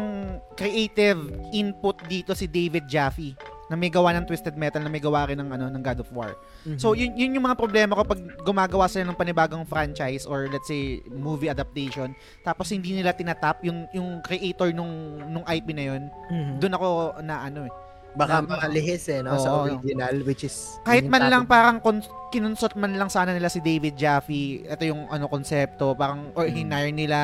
creative 0.57 1.21
input 1.51 2.01
dito 2.05 2.34
si 2.34 2.45
David 2.45 2.85
Jaffe 2.85 3.38
na 3.69 3.80
may 3.80 3.88
gawa 3.88 4.11
ng 4.11 4.27
Twisted 4.27 4.53
Metal 4.53 4.77
na 4.77 4.88
may 4.88 4.99
gawa 4.99 5.23
rin 5.23 5.39
ng, 5.39 5.49
ano, 5.49 5.65
ng 5.67 5.80
God 5.80 5.99
of 5.99 6.09
War. 6.11 6.35
Mhm. 6.63 6.77
So, 6.77 6.91
yun, 6.91 7.15
yun 7.15 7.34
yung 7.34 7.45
mga 7.45 7.55
problema 7.55 7.93
ko 7.93 8.03
pag 8.03 8.19
gumagawa 8.41 8.85
sila 8.85 9.05
ng 9.05 9.15
panibagong 9.15 9.63
franchise 9.63 10.25
or 10.25 10.45
let's 10.45 10.65
say 10.65 10.84
movie 11.09 11.47
adaptation 11.47 12.11
tapos 12.41 12.69
hindi 12.69 12.91
nila 12.91 13.11
tinatap 13.11 13.61
yung 13.61 13.88
yung 13.89 14.19
creator 14.19 14.69
nung 14.69 14.91
nung 15.25 15.45
IP 15.45 15.71
na 15.71 15.84
yun 15.85 16.01
Mhm. 16.27 16.53
doon 16.59 16.73
ako 16.73 16.88
na 17.19 17.35
ano 17.41 17.59
eh 17.63 17.73
Baka 18.14 18.40
Na- 18.40 18.49
mga 18.53 18.68
lihis 18.69 19.06
eh, 19.07 19.19
no? 19.19 19.34
sa 19.35 19.49
Oo. 19.52 19.65
original, 19.65 20.14
which 20.22 20.44
is... 20.44 20.77
kahit 20.81 21.03
man 21.03 21.26
lang 21.26 21.44
parang 21.44 21.77
kon- 21.77 22.02
kinunsot 22.30 22.73
man 22.73 22.94
lang 22.94 23.07
sana 23.07 23.30
nila 23.30 23.48
si 23.48 23.57
David 23.57 23.94
Jaffe 23.94 24.34
ito 24.61 24.84
yung 24.84 25.06
ano 25.07 25.26
konsepto 25.26 25.94
parang 25.94 26.30
or 26.34 26.45
Mm. 26.45 26.53
hinire 26.56 26.91
nila 26.91 27.19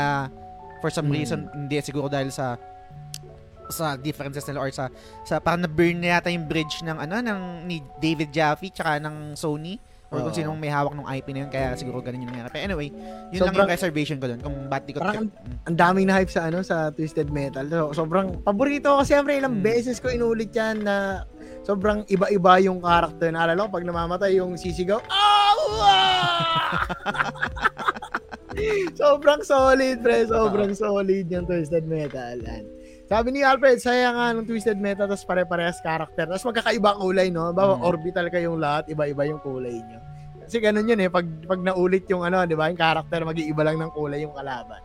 for 0.78 0.90
some 0.90 1.06
Mm. 1.06 1.16
reason 1.16 1.40
hindi 1.48 1.78
siguro 1.80 2.06
dahil 2.06 2.30
sa 2.30 2.58
sa 3.70 3.94
differences 3.96 4.42
nila 4.44 4.60
or 4.60 4.70
sa 4.70 4.90
sa 5.22 5.38
parang 5.38 5.62
na-burn 5.62 5.94
na 5.96 6.18
yata 6.18 6.28
yung 6.28 6.44
bridge 6.44 6.82
ng 6.82 6.98
ano 6.98 7.22
ng 7.22 7.40
ni 7.64 7.78
David 7.96 8.30
Jaffe 8.30 8.70
tsaka 8.70 8.98
ng 8.98 9.34
Sony 9.34 9.78
or 10.10 10.26
kung 10.26 10.34
sinong 10.34 10.58
may 10.58 10.68
hawak 10.68 10.92
ng 10.92 11.06
IP 11.06 11.28
na 11.32 11.40
yun 11.40 11.50
kaya 11.50 11.78
siguro 11.78 12.02
ganun 12.02 12.26
yung 12.26 12.34
nangyari. 12.34 12.50
Pero 12.50 12.64
anyway, 12.66 12.90
yun 13.30 13.40
lang 13.40 13.54
Sobrang- 13.54 13.70
yung 13.70 13.74
reservation 13.74 14.18
ko 14.18 14.26
doon 14.26 14.42
kung 14.42 14.56
ba't 14.66 14.84
di 14.84 14.92
ko 14.92 15.00
Parang 15.00 15.30
ang 15.64 15.78
daming 15.78 16.10
na 16.10 16.18
hype 16.18 16.34
sa 16.34 16.50
ano 16.50 16.66
sa 16.66 16.90
Twisted 16.90 17.30
Metal. 17.30 17.62
So, 17.70 17.94
sobrang 17.96 18.42
paborito 18.42 18.90
ko 18.90 19.02
kasi 19.02 19.14
siyempre 19.14 19.38
ilang 19.38 19.62
Mm. 19.62 19.64
beses 19.64 20.02
ko 20.02 20.10
inulit 20.10 20.50
yan 20.50 20.82
na 20.82 21.26
sobrang 21.62 22.02
iba-iba 22.08 22.58
yung 22.60 22.82
character. 22.82 23.30
Naalala 23.30 23.70
ko 23.70 23.70
pag 23.70 23.86
namamatay 23.86 24.34
yung 24.36 24.58
sisigaw, 24.58 24.98
Awa! 25.06 25.98
sobrang 29.00 29.42
solid, 29.46 30.02
pre. 30.02 30.26
Sobrang 30.26 30.74
solid 30.74 31.26
yung 31.30 31.46
Twisted 31.46 31.86
Metal. 31.86 32.38
Yan. 32.42 32.66
Sabi 33.10 33.34
ni 33.34 33.42
Alfred, 33.42 33.82
saya 33.82 34.14
nga 34.14 34.30
ng 34.38 34.46
Twisted 34.46 34.78
Metal 34.78 35.10
tapos 35.10 35.26
pare-parehas 35.26 35.82
character. 35.82 36.30
Tapos 36.30 36.46
magkakaiba 36.46 36.94
ang 36.94 37.02
kulay, 37.02 37.34
no? 37.34 37.50
Bawa 37.50 37.82
Mm. 37.82 37.90
orbital 37.90 38.26
kayong 38.30 38.62
lahat, 38.62 38.86
iba-iba 38.94 39.26
yung 39.26 39.42
kulay 39.42 39.82
nyo. 39.82 39.98
Kasi 40.46 40.62
ganun 40.62 40.86
yun 40.86 41.02
eh, 41.02 41.10
pag, 41.10 41.26
pag 41.50 41.58
naulit 41.58 42.06
yung 42.06 42.22
ano, 42.22 42.46
di 42.46 42.54
ba, 42.54 42.70
yung 42.70 42.78
character, 42.78 43.26
mag-iiba 43.26 43.66
lang 43.66 43.82
ng 43.82 43.92
kulay 43.98 44.22
yung 44.22 44.34
kalaban. 44.38 44.78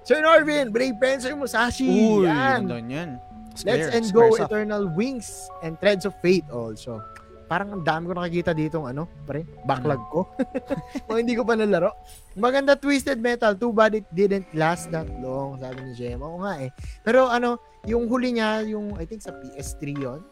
Sir 0.00 0.24
Norvin, 0.24 0.72
Brave 0.72 0.96
Pencil 0.96 1.36
Musashi. 1.36 1.84
Uy, 1.84 2.24
yan. 2.24 2.64
yan. 2.88 3.20
Let's 3.60 3.60
Square, 3.60 3.92
and 3.92 4.04
square 4.08 4.32
go. 4.32 4.44
Eternal 4.48 4.82
Wings 4.96 5.28
and 5.60 5.76
Threads 5.76 6.08
of 6.08 6.16
Fate 6.24 6.48
also. 6.48 7.04
Parang 7.50 7.74
ang 7.74 7.82
dami 7.82 8.06
ko 8.06 8.14
nakikita 8.14 8.54
ditong 8.54 8.86
ano, 8.86 9.10
pre, 9.26 9.42
backlog 9.66 10.02
ko. 10.14 10.30
o 11.10 11.18
hindi 11.18 11.34
ko 11.34 11.42
pa 11.42 11.58
nalaro. 11.58 11.90
Maganda 12.38 12.78
Twisted 12.78 13.18
Metal, 13.18 13.58
too 13.58 13.74
bad 13.74 13.98
it 13.98 14.06
didn't 14.14 14.46
last 14.54 14.86
that 14.94 15.10
long, 15.18 15.58
sabi 15.58 15.82
ni 15.82 15.92
Jem. 15.98 16.22
Oo 16.22 16.38
nga 16.46 16.62
eh. 16.62 16.70
Pero 17.02 17.26
ano, 17.26 17.58
yung 17.90 18.06
huli 18.06 18.38
niya, 18.38 18.62
yung 18.70 18.94
I 18.94 19.02
think 19.02 19.18
sa 19.18 19.34
PS3 19.34 19.82
yon 19.98 20.22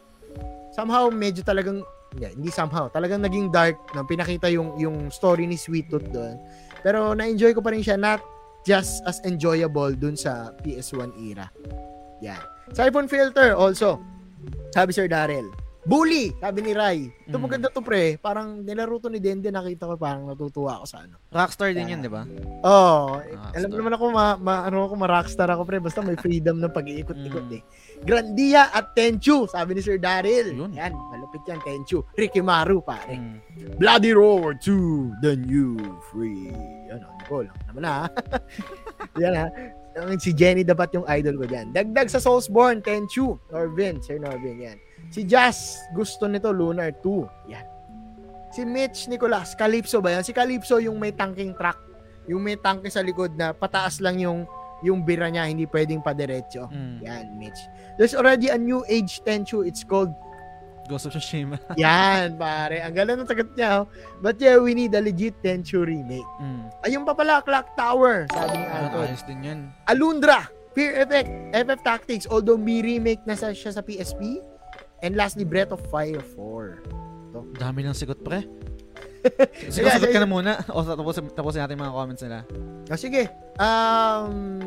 somehow 0.71 1.11
medyo 1.11 1.43
talagang, 1.43 1.83
hindi, 2.15 2.25
hindi 2.39 2.49
somehow, 2.55 2.87
talagang 2.87 3.19
naging 3.19 3.51
dark 3.51 3.75
na 3.91 4.07
pinakita 4.07 4.47
yung, 4.47 4.79
yung 4.79 5.11
story 5.11 5.43
ni 5.43 5.59
Sweet 5.59 5.91
Tooth 5.91 6.07
doon. 6.15 6.39
Pero 6.79 7.11
na-enjoy 7.11 7.51
ko 7.51 7.59
pa 7.59 7.75
rin 7.75 7.83
siya, 7.83 7.99
not 7.99 8.23
just 8.63 9.03
as 9.03 9.19
enjoyable 9.27 9.91
dun 9.91 10.15
sa 10.15 10.55
PS1 10.63 11.11
era. 11.19 11.51
Yan. 12.23 12.39
Siphon 12.71 13.11
Filter 13.11 13.55
also. 13.55 13.99
Sabi 14.71 14.93
Sir 14.93 15.09
Daryl. 15.09 15.49
Bully, 15.79 16.35
sabi 16.35 16.59
ni 16.59 16.75
Rai. 16.75 17.07
Ito 17.23 17.39
Mm. 17.39 17.43
maganda 17.43 17.67
to 17.67 17.79
pre. 17.79 18.19
Parang 18.19 18.61
nilaro 18.61 18.99
to 18.99 19.07
ni 19.07 19.17
Dende, 19.17 19.47
nakita 19.47 19.87
ko 19.87 19.95
parang 19.95 20.27
natutuwa 20.27 20.75
ako 20.75 20.85
sa 20.85 20.97
ano. 21.01 21.15
Rockstar 21.31 21.71
din 21.71 21.87
yan, 21.87 22.03
di 22.03 22.11
ba? 22.11 22.27
Oh, 22.61 23.15
Ah, 23.15 23.55
alam 23.55 23.71
naman 23.71 23.95
ako 23.95 24.05
ma, 24.11 24.35
ma 24.35 24.67
ano 24.67 24.83
ako 24.83 24.93
ma-rockstar 24.95 25.47
ako 25.47 25.63
pre, 25.63 25.79
basta 25.79 26.03
may 26.03 26.13
freedom 26.13 26.59
ng 26.59 26.69
pag-iikot-ikot 26.69 27.47
Mm. 27.47 27.55
eh. 27.55 27.61
Grandia 28.03 28.67
at 28.69 28.91
Tenchu, 28.91 29.47
sabi 29.47 29.71
ni 29.71 29.81
Sir 29.81 29.95
Daryl. 29.95 30.51
Yun. 30.51 30.75
Yan, 30.75 30.91
malupit 30.91 31.47
yan 31.47 31.63
Tenchu. 31.63 32.03
Rikimaru 32.13 32.83
pare. 32.83 33.15
Mm. 33.15 33.39
Bloody 33.79 34.11
Roar 34.11 34.59
2, 34.59 35.15
the 35.21 35.39
new 35.39 35.79
free. 36.11 36.51
Ano, 36.91 37.07
hindi 37.07 37.23
ko 37.25 37.35
lang 37.47 37.55
naman 37.65 37.83
ha. 37.83 37.99
Yan 39.21 39.33
ha. 39.33 39.47
Si 40.17 40.31
Jenny 40.31 40.63
dapat 40.63 40.91
yung 40.91 41.07
idol 41.07 41.35
ko 41.35 41.45
dyan. 41.45 41.71
Dagdag 41.71 42.07
sa 42.07 42.19
Soulsborne, 42.19 42.79
Tenchu. 42.79 43.39
Norvin, 43.49 43.99
Sir 43.99 44.19
Norvin, 44.19 44.59
yan. 44.59 44.77
Si 45.09 45.25
Jazz, 45.25 45.89
gusto 45.91 46.29
nito, 46.29 46.53
Lunar 46.53 46.93
2. 46.93 47.49
Yan. 47.49 47.65
Si 48.49 48.61
Mitch 48.65 49.05
Nicolas, 49.05 49.53
Calypso 49.53 50.01
ba 50.01 50.17
yan? 50.17 50.23
Si 50.25 50.33
Calypso 50.33 50.81
yung 50.81 50.97
may 50.97 51.13
tanking 51.13 51.53
truck. 51.53 51.77
Yung 52.29 52.45
may 52.45 52.57
tangke 52.57 52.89
sa 52.89 53.01
likod 53.01 53.33
na 53.33 53.53
pataas 53.53 54.01
lang 54.01 54.21
yung 54.21 54.45
yung 54.79 55.03
bira 55.03 55.27
niya, 55.27 55.43
hindi 55.49 55.67
pwedeng 55.67 55.99
padiretso. 55.99 56.71
Mm. 56.71 56.97
Yan, 57.03 57.25
Mitch. 57.35 57.59
There's 57.99 58.15
already 58.15 58.47
a 58.47 58.55
new 58.55 58.85
age 58.87 59.19
Tenchu. 59.27 59.65
It's 59.67 59.83
called 59.83 60.13
Ghost 60.87 61.05
of 61.05 61.13
Tsushima. 61.13 61.59
Yan, 61.77 62.39
pare. 62.39 62.81
Ang 62.81 62.95
ganda 62.95 63.13
ng 63.19 63.27
sagot 63.27 63.53
niya. 63.53 63.83
oh. 63.83 63.85
But 64.23 64.39
yeah, 64.39 64.57
we 64.57 64.73
need 64.73 64.95
a 64.95 65.01
legit 65.03 65.35
Tenchu 65.43 65.83
remake. 65.83 66.25
Mm. 66.39 66.71
Ayun 66.87 67.03
pa 67.03 67.13
pala, 67.13 67.43
Clock 67.43 67.75
Tower. 67.75 68.25
Sabi 68.31 68.55
ni 68.55 68.65
Ayun, 68.65 68.87
Anton. 68.87 69.03
ayos 69.05 69.23
din 69.27 69.39
yun. 69.43 69.59
Alundra, 69.85 70.47
Fear 70.73 71.03
Effect, 71.03 71.29
FF 71.53 71.81
Tactics, 71.83 72.25
although 72.25 72.57
may 72.57 72.79
remake 72.79 73.21
na 73.27 73.35
sa, 73.35 73.51
siya 73.51 73.75
sa 73.75 73.83
PSP. 73.83 74.39
And 75.03 75.15
lastly, 75.15 75.47
Breath 75.47 75.71
of 75.71 75.81
Fire 75.87 76.21
4. 76.35 77.55
Dami 77.55 77.85
ng 77.87 77.95
sigot, 77.95 78.19
pre. 78.19 78.43
Sige, 79.67 79.83
Sige, 79.83 79.87
sagot 79.91 80.09
ka 80.15 80.19
na 80.23 80.29
muna. 80.29 80.51
O, 80.71 80.83
tapusin, 80.83 81.27
tapusin 81.35 81.61
natin 81.63 81.75
mga 81.75 81.91
comments 81.91 82.23
nila. 82.23 82.39
O 82.87 82.95
sige, 82.95 83.27
um, 83.59 84.59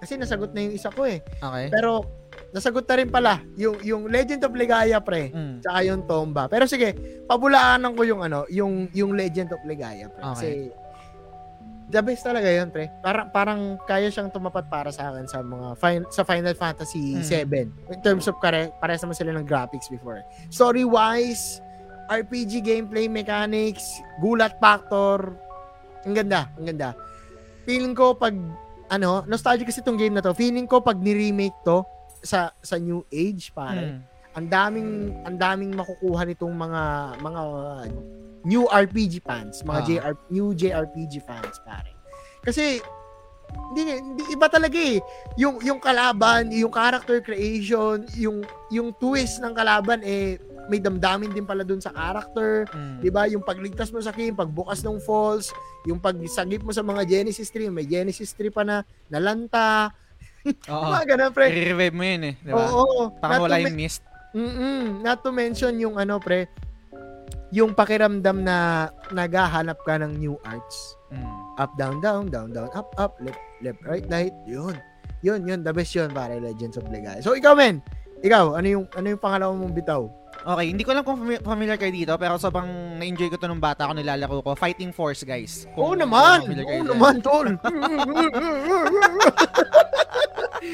kasi 0.00 0.16
nasagot 0.16 0.50
na 0.56 0.64
yung 0.64 0.74
isa 0.74 0.88
ko 0.88 1.04
eh. 1.04 1.20
Okay. 1.20 1.66
Pero, 1.68 2.08
nasagot 2.52 2.88
na 2.88 2.94
rin 2.96 3.08
pala 3.12 3.44
yung, 3.60 3.76
yung 3.84 4.08
Legend 4.08 4.48
of 4.48 4.56
Legaia, 4.56 4.98
pre. 5.04 5.28
Mm. 5.28 5.60
Tsaka 5.60 5.78
yung 5.84 6.02
Tomba. 6.08 6.48
Pero 6.48 6.64
sige, 6.64 6.96
pabulaanan 7.28 7.92
ko 7.92 8.02
yung 8.08 8.24
ano, 8.24 8.48
yung 8.48 8.88
yung 8.96 9.12
Legend 9.12 9.52
of 9.52 9.62
Legaia, 9.68 10.08
pre. 10.08 10.22
Kasi 10.24 10.48
the 11.88 12.00
best 12.00 12.20
talaga 12.22 12.46
yun, 12.46 12.68
pre. 12.68 12.92
Parang 13.00 13.26
parang 13.28 13.60
kaya 13.82 14.08
siyang 14.08 14.28
tumapat 14.28 14.66
para 14.66 14.88
sa 14.88 15.08
akin 15.08 15.24
sa 15.24 15.40
mga 15.40 15.68
fin- 15.74 16.08
sa 16.08 16.22
Final 16.22 16.52
Fantasy 16.52 17.16
Mm. 17.16 17.24
7 17.24 17.66
in 17.88 18.00
terms 18.00 18.24
of 18.24 18.36
kare 18.36 18.68
parehas 18.76 19.00
naman 19.00 19.14
sila 19.14 19.32
ng 19.32 19.44
graphics 19.44 19.88
before. 19.88 20.20
Story 20.48 20.84
wise, 20.84 21.64
RPG 22.06 22.60
gameplay 22.60 23.04
mechanics, 23.06 23.84
gulat 24.18 24.56
factor, 24.56 25.32
ang 26.02 26.14
ganda, 26.14 26.48
ang 26.54 26.66
ganda. 26.66 26.92
Feeling 27.64 27.92
ko 27.92 28.12
pag 28.12 28.32
ano, 28.88 29.20
nostalgic 29.24 29.68
kasi 29.68 29.80
tong 29.80 29.96
game 29.96 30.12
na 30.12 30.20
to. 30.20 30.32
Feeling 30.32 30.64
ko 30.64 30.80
pag 30.80 30.96
ni-remake 30.96 31.56
to 31.62 31.84
sa 32.18 32.52
sa 32.58 32.76
new 32.76 33.04
age, 33.08 33.50
pare 33.50 33.96
Mm. 33.96 34.00
Ang 34.38 34.46
daming 34.46 34.90
ang 35.26 35.36
daming 35.36 35.74
makukuha 35.74 36.22
nitong 36.24 36.54
mga 36.54 36.82
mga 37.18 37.40
new 38.46 38.64
RPG 38.64 39.18
fans, 39.20 39.66
mga 39.66 39.80
Ah. 39.82 39.86
JR 39.86 40.14
new 40.30 40.54
JRPG 40.54 41.20
fans 41.20 41.58
pare. 41.60 41.90
Kasi 42.40 42.78
hindi, 43.72 43.96
hindi 43.96 44.22
iba 44.30 44.46
talaga 44.46 44.76
eh. 44.76 45.00
Yung 45.34 45.58
yung 45.60 45.80
kalaban, 45.80 46.52
yung 46.52 46.70
character 46.70 47.18
creation, 47.18 48.06
yung 48.14 48.46
yung 48.70 48.94
twist 48.94 49.42
ng 49.42 49.52
kalaban 49.52 50.00
eh 50.02 50.38
may 50.68 50.76
damdamin 50.76 51.32
din 51.32 51.48
pala 51.48 51.64
dun 51.64 51.80
sa 51.80 51.88
character, 51.90 52.68
Mm. 52.70 53.00
'di 53.00 53.10
ba? 53.10 53.24
Yung 53.26 53.40
pagligtas 53.40 53.88
mo 53.88 53.98
sa 53.98 54.12
game, 54.12 54.36
pagbukas 54.36 54.84
ng 54.84 55.00
falls, 55.00 55.48
yung 55.88 55.96
pagsagip 55.96 56.60
mo 56.60 56.70
sa 56.70 56.84
mga 56.84 57.08
Genesis 57.08 57.48
tree, 57.48 57.72
may 57.72 57.88
Genesis 57.88 58.36
tree 58.36 58.52
pa 58.52 58.62
na 58.62 58.84
nalanta. 59.08 59.88
Oo. 60.68 60.84
Mga 60.94 61.04
ganun, 61.08 61.30
pre. 61.32 61.50
I-revive 61.50 61.92
mo 61.92 62.04
yun 62.04 62.22
eh. 62.24 62.34
Di 62.40 62.52
ba? 62.52 62.68
Oo. 62.68 63.10
Parang 63.16 63.44
wala 63.44 63.60
yung 63.60 63.76
mist. 63.76 64.00
Mm-mm. 64.32 65.00
Not 65.00 65.22
to 65.22 65.30
mention 65.30 65.78
yung 65.78 65.96
ano 65.96 66.18
pre, 66.18 66.46
yung 67.48 67.72
pakiramdam 67.72 68.44
na 68.44 68.88
naghahanap 69.08 69.80
ka 69.82 69.96
ng 69.96 70.14
new 70.14 70.36
arts. 70.42 70.96
Mm. 71.08 71.24
Up, 71.56 71.72
down, 71.74 71.96
down, 71.98 72.28
down, 72.28 72.48
down, 72.52 72.68
up, 72.72 72.92
up, 72.96 73.16
left, 73.18 73.40
left, 73.60 73.80
right, 73.82 74.04
right. 74.06 74.32
Yun. 74.44 74.76
Yun, 75.20 75.40
yun. 75.42 75.60
The 75.64 75.72
best 75.72 75.92
yun 75.92 76.12
para 76.12 76.36
Legends 76.36 76.76
of 76.76 76.86
Legaia. 76.86 77.18
So, 77.18 77.34
ikaw, 77.34 77.56
men. 77.56 77.80
Ikaw, 78.20 78.54
ano 78.54 78.66
yung, 78.68 78.84
ano 78.92 79.06
yung 79.08 79.22
pangalawa 79.22 79.52
mong 79.54 79.74
bitaw? 79.74 80.02
Okay, 80.38 80.70
hindi 80.70 80.86
ko 80.86 80.94
alam 80.94 81.02
kung 81.02 81.18
fami- 81.18 81.42
familiar 81.42 81.74
kayo 81.74 81.90
dito, 81.90 82.14
pero 82.14 82.38
sobrang 82.38 82.68
na-enjoy 83.00 83.26
ko 83.26 83.36
to 83.40 83.50
nung 83.50 83.58
bata 83.58 83.88
ako 83.88 83.96
nilalaro 83.96 84.38
ko. 84.38 84.54
Fighting 84.54 84.94
Force, 84.94 85.26
guys. 85.26 85.66
Oo 85.74 85.94
Kung- 85.94 85.98
naman! 85.98 86.46
Oo 86.46 86.54
dyan. 86.54 86.86
naman, 86.86 87.18
tol! 87.18 87.48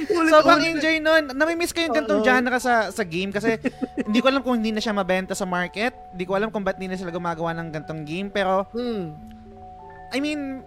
Sobrang 0.09 0.63
enjoy 0.65 0.97
nun. 1.01 1.33
Namimiss 1.33 1.73
ko 1.73 1.85
yung 1.85 1.95
gantong 1.95 2.23
genre 2.25 2.59
sa, 2.61 2.89
sa 2.91 3.05
game 3.05 3.31
kasi 3.31 3.61
hindi 4.01 4.19
ko 4.21 4.33
alam 4.33 4.41
kung 4.41 4.59
hindi 4.59 4.73
na 4.73 4.81
siya 4.83 4.97
mabenta 4.97 5.33
sa 5.37 5.45
market. 5.45 5.95
Hindi 6.13 6.25
ko 6.25 6.37
alam 6.37 6.49
kung 6.49 6.65
ba't 6.65 6.77
hindi 6.77 6.93
na 6.93 6.99
sila 7.01 7.13
gumagawa 7.15 7.53
ng 7.57 7.69
gantong 7.73 8.03
game. 8.05 8.29
Pero, 8.29 8.67
hmm. 8.73 9.05
I 10.15 10.19
mean, 10.23 10.65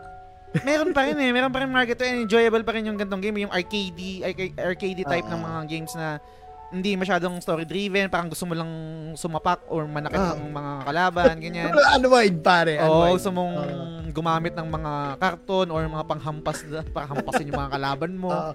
meron 0.63 0.91
pa 0.95 1.07
rin 1.07 1.17
eh. 1.19 1.31
Meron 1.31 1.51
pa 1.51 1.63
rin 1.63 1.71
market 1.71 1.99
and 2.05 2.25
enjoyable 2.27 2.63
pa 2.63 2.75
rin 2.75 2.87
yung 2.87 2.97
gantong 2.97 3.21
game. 3.21 3.47
Yung 3.47 3.53
arcade, 3.53 4.23
arcade 4.57 5.03
type 5.03 5.27
uh-huh. 5.27 5.33
ng 5.37 5.41
ah. 5.43 5.47
mga 5.47 5.61
games 5.67 5.93
na 5.97 6.21
hindi 6.67 6.99
masyadong 6.99 7.39
story-driven, 7.39 8.11
parang 8.11 8.27
gusto 8.27 8.43
mo 8.43 8.51
lang 8.51 8.67
sumapak 9.15 9.63
or 9.71 9.87
manakit 9.87 10.19
ah. 10.19 10.35
ng 10.35 10.51
mga 10.51 10.71
kalaban, 10.83 11.33
ganyan. 11.39 11.71
unwind, 11.95 12.43
pare. 12.43 12.75
Unwind. 12.75 12.91
Oo, 12.91 13.15
gusto 13.15 13.31
mong 13.31 13.53
uh. 13.55 14.03
gumamit 14.11 14.51
ng 14.51 14.67
mga 14.67 14.91
karton 15.15 15.71
or 15.71 15.79
mga 15.87 16.05
panghampas, 16.11 16.67
para 16.91 17.07
hampasin 17.07 17.47
yung 17.47 17.59
mga 17.63 17.71
kalaban 17.71 18.13
mo. 18.19 18.35
Uh. 18.35 18.51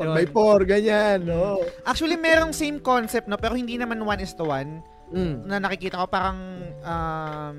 4x4, 0.00 0.58
ganyan, 0.64 1.18
no? 1.28 1.60
Actually, 1.84 2.16
merong 2.16 2.56
same 2.56 2.80
concept, 2.80 3.28
no? 3.28 3.36
Pero 3.36 3.52
hindi 3.52 3.76
naman 3.76 4.00
one 4.00 4.20
is 4.24 4.32
to 4.32 4.48
one. 4.48 4.80
Mm. 5.10 5.44
Na 5.44 5.58
nakikita 5.60 6.00
ko 6.00 6.06
parang 6.08 6.38
um, 6.86 7.58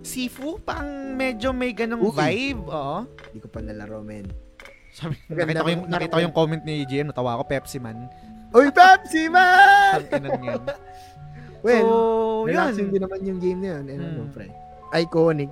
Sifu, 0.00 0.62
parang 0.62 1.12
medyo 1.18 1.52
may 1.52 1.76
ganong 1.76 2.08
Uki. 2.08 2.16
vibe. 2.16 2.64
Oo. 2.70 3.04
Hindi 3.04 3.38
ko 3.44 3.48
pa 3.50 3.60
nalaro, 3.60 4.00
men. 4.00 4.30
Sabi, 4.94 5.14
nakita, 5.28 5.62
ko 5.62 5.68
yung, 5.70 5.84
nakita 5.86 6.14
ko 6.16 6.22
yung 6.24 6.34
comment 6.34 6.62
ni 6.64 6.74
JM, 6.88 7.12
natawa 7.12 7.38
ko, 7.38 7.44
Pepsi 7.44 7.78
Man. 7.78 8.08
Uy, 8.56 8.72
Pepsi 8.72 9.28
Man! 9.28 10.08
Tangkinan 10.08 10.40
yan. 10.40 10.64
Well, 11.58 11.82
so, 11.82 12.46
relaxing 12.46 12.86
yun. 12.86 12.94
din 12.94 13.02
naman 13.02 13.20
yung 13.26 13.40
game 13.42 13.58
na 13.58 13.68
yun. 13.74 13.84
And 13.90 14.30
hmm. 14.30 14.50
Iconic. 14.94 15.50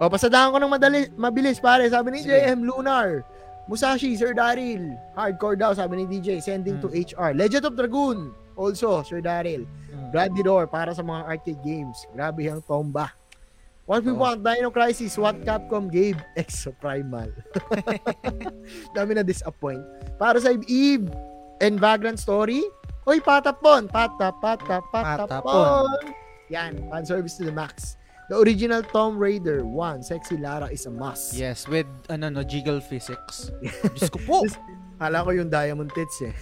O, 0.00 0.08
pasadahan 0.08 0.48
ko 0.48 0.56
ng 0.56 0.72
madali, 0.72 1.12
mabilis, 1.12 1.60
pare. 1.60 1.84
Sabi 1.92 2.16
ni 2.16 2.24
JM, 2.24 2.64
Lunar. 2.64 3.20
Musashi, 3.66 4.14
Sir 4.14 4.30
Daryl. 4.32 4.94
Hardcore 5.14 5.58
daw, 5.58 5.74
sabi 5.74 6.02
ni 6.02 6.04
DJ. 6.06 6.38
Sending 6.38 6.78
to 6.78 6.86
Hmm. 6.86 7.02
HR. 7.02 7.30
Legend 7.34 7.64
of 7.66 7.74
Dragoon. 7.74 8.30
Also, 8.54 9.02
Sir 9.02 9.20
Daryl. 9.20 9.66
Mm. 9.92 10.14
Gladiador, 10.14 10.70
para 10.70 10.94
sa 10.94 11.02
mga 11.02 11.26
arcade 11.26 11.60
games. 11.60 12.06
Grabe 12.14 12.46
yung 12.46 12.62
tomba. 12.62 13.10
What 13.86 14.02
we 14.02 14.10
Oo. 14.10 14.18
want, 14.18 14.42
Dino 14.42 14.70
Crisis, 14.70 15.14
what 15.14 15.38
Capcom 15.46 15.86
gave, 15.86 16.18
Exo 16.40 16.74
Primal. 16.74 17.30
Dami 18.96 19.14
na 19.14 19.22
disappoint. 19.22 19.78
Para 20.18 20.42
sa 20.42 20.50
Eve 20.66 21.06
and 21.62 21.78
Vagrant 21.78 22.18
Story, 22.18 22.62
Oy, 23.06 23.22
patapon! 23.22 23.86
Pata, 23.86 24.34
pata, 24.34 24.82
patapon! 24.90 25.30
Patapon. 25.30 25.86
Yan, 26.50 26.74
fan 26.90 27.06
service 27.06 27.38
to 27.38 27.46
the 27.46 27.54
max. 27.54 27.94
The 28.28 28.36
original 28.42 28.82
Tomb 28.82 29.18
Raider 29.18 29.64
1, 29.64 30.02
Sexy 30.02 30.36
Lara 30.36 30.66
is 30.66 30.86
a 30.86 30.90
must. 30.90 31.34
Yes, 31.34 31.68
with, 31.68 31.86
ano, 32.10 32.28
no, 32.28 32.42
jiggle 32.42 32.80
physics. 32.80 33.54
Diyos 33.94 34.10
ko 34.10 34.18
po. 34.26 34.38
This- 34.42 34.58
Hala 34.96 35.20
ko 35.28 35.30
yung 35.36 35.52
Diamond 35.52 35.92
Tits 35.92 36.24
eh. 36.24 36.32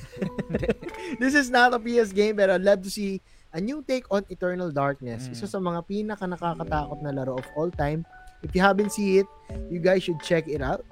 This 1.20 1.35
is 1.35 1.51
not 1.51 1.74
a 1.74 1.81
PS 1.82 2.15
game 2.15 2.39
but 2.39 2.51
I'd 2.55 2.62
love 2.62 2.86
to 2.86 2.90
see 2.90 3.19
a 3.51 3.59
new 3.59 3.82
take 3.82 4.06
on 4.15 4.23
Eternal 4.31 4.70
Darkness. 4.70 5.27
Mm. 5.27 5.32
Isa 5.35 5.47
sa 5.51 5.59
mga 5.59 5.82
pinaka 5.90 6.23
nakakatakot 6.23 7.02
na 7.02 7.11
laro 7.11 7.35
of 7.35 7.47
all 7.59 7.70
time. 7.74 8.06
If 8.47 8.55
you 8.55 8.62
haven't 8.62 8.94
seen 8.94 9.27
it, 9.27 9.28
you 9.66 9.82
guys 9.82 10.06
should 10.06 10.23
check 10.23 10.47
it 10.47 10.62
out. 10.62 10.86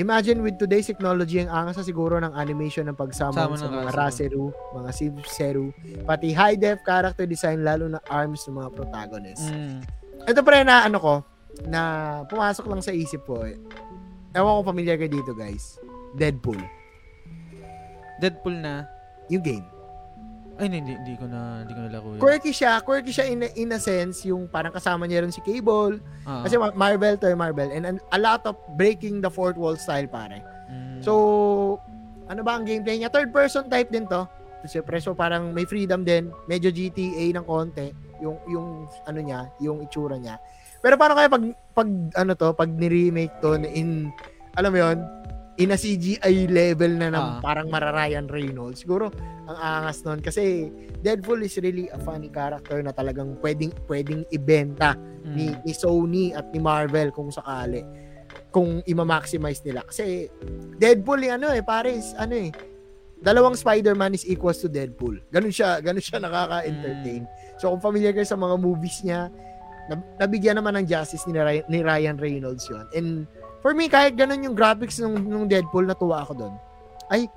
Imagine 0.00 0.40
with 0.40 0.56
today's 0.56 0.88
technology, 0.88 1.44
ang 1.44 1.52
angas 1.52 1.76
na 1.76 1.84
siguro 1.84 2.16
ng 2.16 2.32
animation 2.32 2.88
ng 2.88 2.96
pagsama 2.96 3.36
Sama 3.36 3.60
sa 3.60 3.68
ng 3.68 3.76
mga 3.76 3.90
Raseru. 3.92 4.48
Mga 4.72 4.90
Sib-Seru, 4.96 5.68
pati 6.08 6.32
high-def 6.32 6.80
character 6.80 7.28
design 7.28 7.60
lalo 7.60 7.92
na 7.92 8.00
arms 8.08 8.48
ng 8.48 8.56
mga 8.56 8.72
protagonists. 8.72 9.52
Mm. 9.52 9.84
Ito 10.24 10.40
pre 10.40 10.64
na 10.64 10.88
ano 10.88 10.96
ko, 10.96 11.14
na 11.68 11.80
pumasok 12.24 12.64
lang 12.72 12.80
sa 12.80 12.96
isip 12.96 13.20
ko. 13.28 13.44
Eh. 13.44 13.60
Ewan 14.32 14.64
ko 14.64 14.72
familiar 14.72 14.96
kayo 14.96 15.12
dito 15.12 15.36
guys. 15.36 15.76
Deadpool. 16.16 16.60
Deadpool 18.16 18.56
na. 18.56 18.88
Yung 19.28 19.44
game. 19.44 19.66
Ay, 20.52 20.68
hindi, 20.68 20.92
hindi 20.92 21.14
ko 21.16 21.24
na, 21.24 21.64
hindi 21.64 21.72
ko 21.72 21.80
na 21.80 21.88
laro 21.88 22.08
yun. 22.12 22.20
Quirky 22.20 22.52
siya. 22.52 22.78
Quirky 22.80 23.08
siya 23.08 23.24
in, 23.24 23.40
a- 23.40 23.54
in 23.54 23.70
a 23.70 23.80
sense. 23.80 24.22
Yung 24.22 24.46
parang 24.46 24.70
kasama 24.70 25.04
niya 25.04 25.24
rin 25.24 25.32
si 25.32 25.40
Cable. 25.40 25.96
Ah, 26.22 26.44
Kasi 26.44 26.54
Ma- 26.56 26.72
Marvel 26.72 27.16
to 27.16 27.26
eh, 27.26 27.34
Marvel. 27.34 27.72
And, 27.72 27.84
a 27.88 28.18
lot 28.18 28.44
of 28.44 28.54
breaking 28.74 29.20
the 29.20 29.28
fourth 29.28 29.56
wall 29.56 29.74
style 29.74 30.06
pare. 30.06 30.44
mm. 30.68 31.00
So, 31.00 31.80
ano 32.26 32.40
ba 32.40 32.54
ang 32.54 32.64
gameplay 32.64 32.96
niya? 32.96 33.08
Third 33.08 33.30
person 33.30 33.66
type 33.66 33.88
din 33.88 34.04
to. 34.06 34.28
Siyempre, 34.62 35.02
so 35.02 35.10
parang 35.10 35.50
may 35.50 35.66
freedom 35.66 36.06
din. 36.06 36.30
Medyo 36.46 36.70
GTA 36.70 37.34
ng 37.34 37.42
konti. 37.42 37.90
Yung, 38.22 38.38
yung 38.46 38.66
ano 39.02 39.18
niya, 39.18 39.50
yung 39.58 39.82
itsura 39.82 40.14
niya. 40.14 40.38
Pero 40.78 40.94
paano 40.94 41.14
kaya 41.14 41.26
pag, 41.26 41.42
pag 41.74 41.88
ano 42.14 42.32
to, 42.32 42.54
pag 42.54 42.70
ni-remake 42.70 43.34
to 43.40 43.58
in, 43.58 44.14
alam 44.54 44.70
mo 44.70 44.78
yon 44.78 44.98
in 45.54 45.68
a 45.68 45.76
CGI 45.76 46.46
level 46.46 46.92
na, 46.92 47.08
na 47.08 47.18
Ah. 47.18 47.38
parang 47.38 47.68
Mara 47.68 47.90
Ryan 47.90 48.24
Reynolds. 48.24 48.80
Siguro, 48.80 49.12
ang 49.44 49.58
angas 49.84 50.00
nun. 50.00 50.18
Kasi, 50.18 50.72
Deadpool 50.98 51.42
is 51.42 51.58
really 51.58 51.86
a 51.88 51.98
funny 51.98 52.28
character 52.28 52.80
na 52.80 52.90
talagang 52.90 53.36
pwedeng, 53.38 53.70
pwedeng 53.84 54.24
ibenta 54.28 54.96
Mm. 55.22 55.34
ni, 55.34 55.46
ni 55.60 55.72
Sony 55.72 56.30
at 56.30 56.48
ni 56.48 56.58
Marvel 56.58 57.10
kung 57.10 57.28
sakali 57.28 57.84
kung 58.48 58.80
ima-maximize 58.82 59.60
nila 59.62 59.80
kasi 59.82 60.28
Deadpool 60.74 61.20
yung 61.22 61.36
ano 61.36 61.48
eh 61.48 61.60
pares 61.60 62.12
ano 62.14 62.32
eh 62.38 62.52
dalawang 63.18 63.52
Spider-Man 63.54 64.12
is 64.12 64.24
equals 64.24 64.56
to 64.58 64.68
Deadpool 64.68 65.20
ganun 65.28 65.48
siya 65.48 65.78
ganun 65.78 66.00
siya 66.00 66.16
nakaka-entertain 66.18 67.24
so 67.56 67.68
kung 67.70 67.80
familiar 67.82 68.12
kayo 68.12 68.24
sa 68.24 68.36
mga 68.36 68.56
movies 68.56 69.00
niya 69.00 69.28
nab- 69.86 70.04
nabigyan 70.18 70.56
naman 70.56 70.76
ng 70.76 70.86
justice 70.86 71.24
ni 71.24 71.34
Ryan, 71.34 71.64
ni 71.66 71.78
Ryan 71.80 72.16
Reynolds 72.16 72.64
yun 72.66 72.84
and 72.92 73.08
for 73.62 73.72
me 73.72 73.86
kahit 73.86 74.12
ganun 74.12 74.42
yung 74.42 74.52
graphics 74.52 74.98
ng, 74.98 75.14
ng 75.16 75.46
Deadpool 75.46 75.86
natuwa 75.86 76.20
ako 76.20 76.32
doon 76.36 76.54
ay 77.08 77.30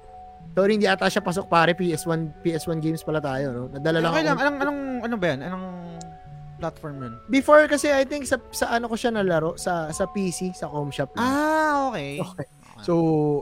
Sorry, 0.48 0.78
hindi 0.78 0.86
ata 0.86 1.10
siya 1.10 1.20
pasok 1.20 1.50
pare. 1.50 1.74
PS1, 1.74 2.40
PS1 2.40 2.80
games 2.80 3.02
pala 3.02 3.20
tayo, 3.20 3.50
no? 3.50 3.64
Nadala 3.68 3.98
lang 3.98 4.08
Okay 4.08 4.22
ako. 4.22 4.30
lang, 4.30 4.38
anong, 4.40 4.58
anong, 4.62 4.80
ano 5.04 5.16
ba 5.18 5.26
yan? 5.28 5.40
Anong 5.42 5.66
platform 6.56 6.96
yun? 7.02 7.14
Before 7.28 7.66
kasi 7.66 7.92
I 7.92 8.06
think 8.06 8.24
sa, 8.24 8.40
sa 8.52 8.72
ano 8.72 8.88
ko 8.88 8.96
siya 8.96 9.12
nalaro, 9.12 9.58
sa 9.58 9.90
sa 9.90 10.08
PC, 10.08 10.54
sa 10.54 10.70
home 10.70 10.90
shop. 10.90 11.12
lang. 11.12 11.26
Ah, 11.26 11.90
okay. 11.90 12.22
Okay. 12.22 12.48
So, 12.80 12.94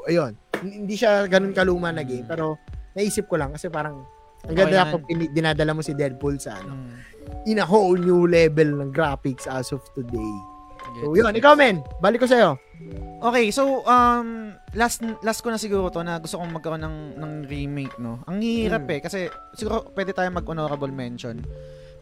ayun. 0.03 0.33
Hindi 0.57 0.95
siya 0.95 1.27
ganun 1.27 1.51
kaluma 1.51 1.91
na 1.91 2.01
game, 2.01 2.23
pero 2.23 2.57
naisip 2.93 3.27
ko 3.27 3.35
lang 3.35 3.51
kasi 3.51 3.67
parang 3.67 4.07
ang 4.41 4.49
Okay 4.49 4.57
ganda 4.57 4.77
naman. 4.81 4.93
pag 4.95 5.03
pini- 5.05 5.29
dinadala 5.29 5.71
mo 5.75 5.81
si 5.83 5.93
Deadpool 5.93 6.39
sa 6.39 6.57
ano, 6.57 6.73
Mm. 6.73 6.97
in 7.45 7.59
a 7.59 7.67
whole 7.67 7.93
new 7.93 8.25
level 8.25 8.79
ng 8.79 8.89
graphics 8.89 9.45
as 9.45 9.69
of 9.69 9.83
today. 9.91 10.33
So, 10.97 11.13
yun. 11.13 11.29
Ikaw, 11.29 11.53
men. 11.53 11.83
Balik 11.99 12.23
ko 12.23 12.27
sa'yo. 12.27 12.57
Okay, 13.23 13.55
so 13.55 13.87
um 13.87 14.51
last 14.75 14.99
last 15.23 15.39
ko 15.39 15.47
na 15.47 15.55
siguro 15.55 15.87
to 15.87 16.03
na 16.03 16.19
gusto 16.19 16.35
kong 16.35 16.51
magkaroon 16.51 16.83
ng 16.83 16.97
ng 17.15 17.31
remake, 17.47 17.95
no. 17.95 18.19
Ang 18.27 18.43
hirap 18.43 18.83
Hmm. 18.83 18.93
eh 18.93 18.99
kasi 18.99 19.19
siguro 19.55 19.87
pwede 19.95 20.11
tayo 20.11 20.27
mag-honorable 20.27 20.91
mention. 20.91 21.39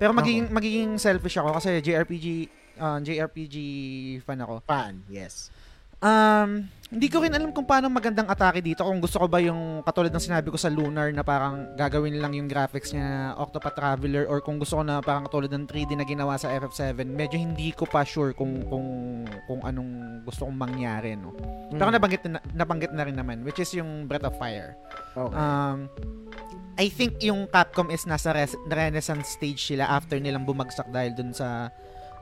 Pero 0.02 0.18
magiging 0.18 0.50
magiging 0.50 0.98
selfish 0.98 1.38
ako 1.38 1.62
kasi 1.62 1.78
JRPG 1.78 2.26
uh, 2.82 2.98
JRPG 2.98 3.56
fan 4.26 4.42
ako. 4.42 4.66
Fan. 4.66 5.06
Yes. 5.06 5.54
Um, 6.02 6.66
hindi 6.92 7.08
ko 7.08 7.24
rin 7.24 7.32
alam 7.32 7.56
kung 7.56 7.64
paano 7.64 7.88
magandang 7.88 8.28
atake 8.28 8.60
dito. 8.60 8.84
Kung 8.84 9.00
gusto 9.00 9.16
ko 9.16 9.32
ba 9.32 9.40
yung 9.40 9.80
katulad 9.80 10.12
ng 10.12 10.20
sinabi 10.20 10.52
ko 10.52 10.60
sa 10.60 10.68
Lunar 10.68 11.08
na 11.16 11.24
parang 11.24 11.72
gagawin 11.80 12.20
lang 12.20 12.36
yung 12.36 12.52
graphics 12.52 12.92
niya 12.92 13.06
na 13.08 13.20
Octopath 13.40 13.80
Traveler 13.80 14.28
or 14.28 14.44
kung 14.44 14.60
gusto 14.60 14.76
ko 14.76 14.84
na 14.84 15.00
parang 15.00 15.24
katulad 15.24 15.48
ng 15.48 15.72
3D 15.72 15.96
na 15.96 16.04
ginawa 16.04 16.36
sa 16.36 16.52
FF7, 16.52 17.08
medyo 17.08 17.40
hindi 17.40 17.72
ko 17.72 17.88
pa 17.88 18.04
sure 18.04 18.36
kung 18.36 18.68
kung 18.68 18.84
kung 19.48 19.64
anong 19.64 20.20
gusto 20.28 20.44
kong 20.44 20.58
mangyari, 20.58 21.16
no. 21.16 21.32
Pero 21.72 21.88
Mm. 21.88 21.96
nabanggit 21.96 22.22
na, 22.28 22.40
nabanggit 22.52 22.92
na 22.92 23.08
rin 23.08 23.16
naman 23.16 23.48
which 23.48 23.64
is 23.64 23.72
yung 23.72 24.04
Breath 24.04 24.28
of 24.28 24.36
Fire. 24.36 24.76
Okay. 25.16 25.32
Um 25.32 25.88
I 26.76 26.92
think 26.92 27.24
yung 27.24 27.48
Capcom 27.48 27.88
is 27.88 28.04
nasa 28.04 28.36
res- 28.36 28.60
renaissance 28.68 29.32
stage 29.32 29.64
sila 29.64 29.88
after 29.88 30.20
nilang 30.20 30.44
bumagsak 30.44 30.92
dahil 30.92 31.16
dun 31.16 31.32
sa 31.32 31.72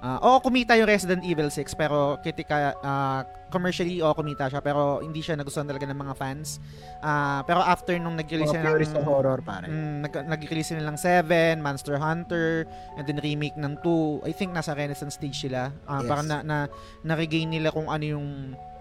ah, 0.02 0.20
oo, 0.24 0.38
kumita 0.40 0.76
yung 0.80 0.88
Resident 0.88 1.22
Evil 1.24 1.52
6 1.52 1.76
pero 1.76 2.20
kritika 2.24 2.76
ah, 2.80 3.22
commercially 3.50 4.00
oo 4.00 4.14
kumita 4.14 4.46
siya 4.46 4.62
pero 4.62 5.02
hindi 5.02 5.26
siya 5.26 5.36
nagustuhan 5.36 5.66
talaga 5.66 5.90
ng 5.90 6.00
mga 6.00 6.14
fans. 6.16 6.62
Ah, 7.02 7.42
pero 7.44 7.60
after 7.64 7.98
nung 7.98 8.16
nag-release 8.16 8.54
sila 8.54 8.72
purist 8.72 8.94
ng 8.96 9.06
horror, 9.06 9.40
pare. 9.42 9.68
Mm, 9.68 10.06
nag 10.06 10.14
nag-release 10.38 10.72
sila 10.76 10.84
ng 10.86 10.98
7, 10.98 11.60
Monster 11.60 11.98
Hunter, 12.00 12.64
and 12.96 13.04
then 13.10 13.20
remake 13.20 13.58
ng 13.58 13.76
2. 13.82 14.24
I 14.26 14.32
think 14.32 14.54
nasa 14.54 14.72
renaissance 14.78 15.18
stage 15.18 15.50
sila. 15.50 15.74
Ah, 15.86 16.00
Yes. 16.00 16.08
Parang 16.08 16.26
na, 16.32 16.38
na, 16.42 16.58
na-regain 17.04 17.50
nila 17.50 17.70
kung 17.76 17.92
ano 17.92 18.06
yung 18.06 18.28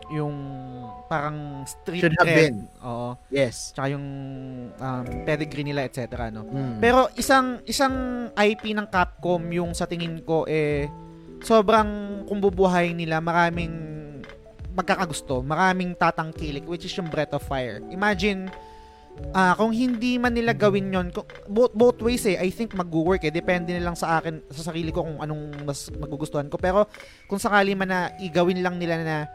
yung 0.08 0.36
parang 1.08 1.68
street 1.68 2.00
Should 2.00 2.16
have 2.16 2.28
been. 2.32 2.64
Oo. 2.80 3.16
Yes. 3.28 3.76
Tsaka 3.76 3.92
yung 3.92 4.06
um, 4.72 5.04
pedigree 5.28 5.64
nila, 5.64 5.84
etc. 5.84 6.32
No? 6.32 6.48
Mm. 6.48 6.80
Pero 6.80 7.12
isang 7.16 7.60
isang 7.68 8.28
IP 8.32 8.72
ng 8.72 8.88
Capcom 8.88 9.40
yung 9.52 9.76
sa 9.76 9.84
tingin 9.84 10.24
ko 10.24 10.48
eh 10.48 10.88
sobrang 11.42 12.22
kung 12.26 12.38
bubuhayin 12.42 12.98
nila 12.98 13.22
maraming 13.22 13.72
magkakagusto, 14.74 15.42
maraming 15.42 15.98
tatangkilik 15.98 16.62
which 16.66 16.86
is 16.86 16.94
yung 16.94 17.10
Breath 17.10 17.34
of 17.34 17.42
Fire. 17.42 17.82
Imagine 17.90 18.46
ah 19.34 19.58
kung 19.58 19.74
hindi 19.74 20.14
man 20.14 20.30
nila 20.30 20.54
gawin 20.54 20.94
yon 20.94 21.10
both, 21.50 21.74
both 21.74 21.98
ways 22.06 22.22
eh 22.22 22.38
I 22.38 22.54
think 22.54 22.78
mag-work 22.78 23.26
eh 23.26 23.34
depende 23.34 23.74
na 23.74 23.90
lang 23.90 23.98
sa 23.98 24.22
akin 24.22 24.46
sa 24.46 24.70
sarili 24.70 24.94
ko 24.94 25.02
kung 25.02 25.18
anong 25.18 25.66
mas 25.66 25.90
magugustuhan 25.90 26.46
ko 26.46 26.54
pero 26.54 26.86
kung 27.26 27.42
sakali 27.42 27.74
man 27.74 27.90
na 27.90 28.00
igawin 28.22 28.62
lang 28.62 28.78
nila 28.78 29.02
na 29.02 29.26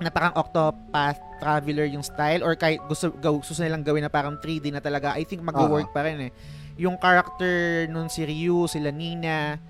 na 0.00 0.08
parang 0.08 0.32
Octopath 0.32 1.20
Traveler 1.36 1.84
yung 1.92 2.00
style 2.00 2.40
or 2.40 2.56
kahit 2.56 2.80
gusto, 2.88 3.12
gusto 3.12 3.60
nilang 3.60 3.84
gawin 3.84 4.08
na 4.08 4.12
parang 4.12 4.40
3D 4.40 4.72
na 4.72 4.80
talaga 4.80 5.12
I 5.12 5.28
think 5.28 5.44
mag-work 5.44 5.92
pa 5.92 6.08
rin 6.08 6.32
eh 6.32 6.32
yung 6.80 6.96
character 6.96 7.84
nun 7.92 8.08
si 8.08 8.24
Ryu, 8.24 8.64
sila 8.64 8.88
Nina. 8.88 9.60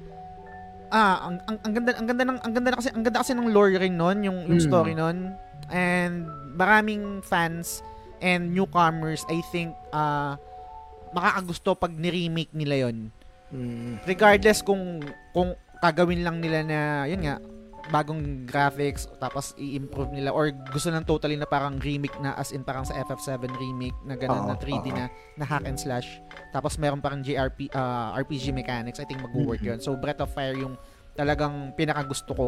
Ah, 0.91 1.23
ang, 1.23 1.39
ang, 1.47 1.57
ang 1.63 1.73
ganda 1.73 1.91
ang 1.95 2.07
ganda 2.07 2.25
ng 2.27 2.39
ang 2.43 2.53
ganda 2.53 2.69
na 2.75 2.79
kasi 2.79 2.91
ang 2.91 3.05
ganda 3.07 3.23
kasi 3.23 3.33
ng 3.33 3.51
lore 3.51 3.79
rin 3.79 3.95
nun, 3.95 4.27
yung 4.27 4.39
yung 4.51 4.59
Mm. 4.59 4.67
story 4.67 4.93
nun. 4.95 5.33
And 5.71 6.27
maraming 6.59 7.23
fans 7.23 7.79
and 8.19 8.51
newcomers 8.51 9.23
I 9.31 9.39
think 9.55 9.71
ah 9.95 10.35
makakagusto 11.11 11.75
pag 11.75 11.95
ni-remake 11.95 12.51
nila 12.51 12.91
yon. 12.91 13.15
Mm. 13.55 14.03
Regardless 14.03 14.63
kung 14.63 14.99
kung 15.31 15.55
kagawin 15.79 16.23
lang 16.23 16.43
nila 16.43 16.67
na 16.67 16.79
yun 17.07 17.23
nga 17.23 17.39
bagong 17.89 18.45
graphics 18.45 19.09
tapos 19.17 19.57
i-improve 19.57 20.13
nila 20.13 20.31
or 20.31 20.49
gusto 20.69 20.89
lang 20.89 21.03
totally 21.03 21.35
na 21.35 21.45
parang 21.45 21.77
remake 21.77 22.15
na 22.19 22.35
as 22.35 22.51
in 22.51 22.61
parang 22.61 22.83
sa 22.83 22.93
FF7 23.01 23.49
remake 23.57 23.97
na 24.05 24.15
ganun 24.15 24.45
Oo, 24.45 24.49
na 24.49 24.57
3D 24.57 24.87
oo. 24.87 24.95
na 24.95 25.05
na 25.35 25.45
hack 25.45 25.65
and 25.65 25.75
slash 25.75 26.21
tapos 26.51 26.77
meron 26.77 27.01
parang 27.01 27.19
JRP 27.19 27.73
ah, 27.73 28.13
RPG 28.15 28.53
mechanics 28.53 28.99
I 28.99 29.07
think 29.07 29.19
mag-work 29.19 29.59
Mhm. 29.59 29.67
yun 29.67 29.79
so 29.79 29.95
Breath 29.95 30.21
of 30.21 30.29
Fire 30.29 30.53
yung 30.53 30.77
talagang 31.13 31.73
pinakagusto 31.75 32.31
ko 32.31 32.47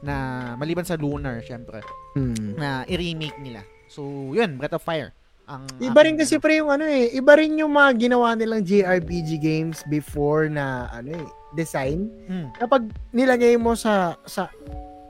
na 0.00 0.14
maliban 0.54 0.84
sa 0.84 0.94
Lunar 0.94 1.40
syempre 1.40 1.80
Mm. 2.14 2.54
na 2.54 2.68
i-remake 2.84 3.40
nila 3.40 3.64
so 3.86 4.04
yun 4.30 4.54
Breath 4.54 4.76
of 4.76 4.82
Fire 4.82 5.10
ang 5.44 5.68
Iba 5.76 6.00
rin 6.00 6.16
kasi 6.16 6.36
ano. 6.36 6.42
pre 6.42 6.56
yung 6.56 6.70
ano 6.70 6.84
eh, 6.84 7.12
iba 7.12 7.36
rin 7.36 7.52
yung 7.58 7.68
mga 7.68 8.08
ginawa 8.08 8.32
nilang 8.32 8.64
JRPG 8.64 9.36
games 9.36 9.84
before 9.84 10.48
na 10.48 10.88
ano 10.88 11.12
eh, 11.12 11.28
design. 11.54 12.10
Mm. 12.28 12.50
Kapag 12.58 12.82
nilagay 13.14 13.54
mo 13.56 13.74
sa 13.78 14.18
sa 14.26 14.50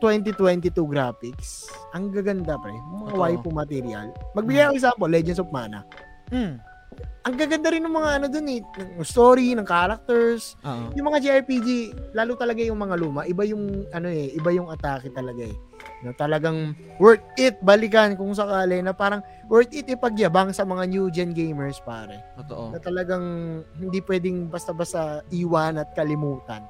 2022 0.04 0.72
graphics, 0.84 1.68
ang 1.96 2.12
gaganda 2.12 2.60
pre. 2.60 2.76
Mga 2.76 3.14
waifu 3.16 3.48
material. 3.48 4.12
Magbigay 4.36 4.68
ako 4.68 4.74
example, 4.76 5.10
Legends 5.10 5.40
of 5.40 5.48
Mana. 5.48 5.80
Mm. 6.28 6.60
Ang 7.24 7.34
gaganda 7.40 7.72
rin 7.72 7.80
ng 7.80 7.94
mga 7.96 8.10
ano 8.20 8.26
dun 8.28 8.46
eh, 8.52 8.60
ng 8.60 9.00
story, 9.00 9.56
ng 9.56 9.64
characters. 9.64 10.60
Oo. 10.60 10.92
Yung 10.92 11.08
mga 11.08 11.18
JRPG, 11.24 11.68
lalo 12.12 12.36
talaga 12.36 12.60
yung 12.60 12.76
mga 12.76 13.00
luma, 13.00 13.24
iba 13.24 13.48
yung 13.48 13.88
ano 13.96 14.12
eh, 14.12 14.28
iba 14.36 14.52
yung 14.52 14.68
atake 14.68 15.08
talaga 15.08 15.40
eh. 15.40 15.56
Na 16.04 16.12
talagang 16.12 16.76
worth 17.00 17.24
it 17.40 17.56
balikan 17.64 18.12
kung 18.14 18.36
sakali 18.36 18.84
na 18.84 18.92
parang 18.92 19.24
worth 19.48 19.72
it 19.72 19.88
ipagyabang 19.88 20.52
sa 20.52 20.62
mga 20.68 20.84
new 20.86 21.08
gen 21.08 21.32
gamers 21.32 21.80
pare. 21.80 22.20
totoo 22.44 22.76
Na 22.76 22.78
talagang 22.78 23.24
hindi 23.80 24.04
pwedeng 24.04 24.52
basta-basta 24.52 25.24
iwan 25.32 25.80
at 25.80 25.96
kalimutan. 25.96 26.60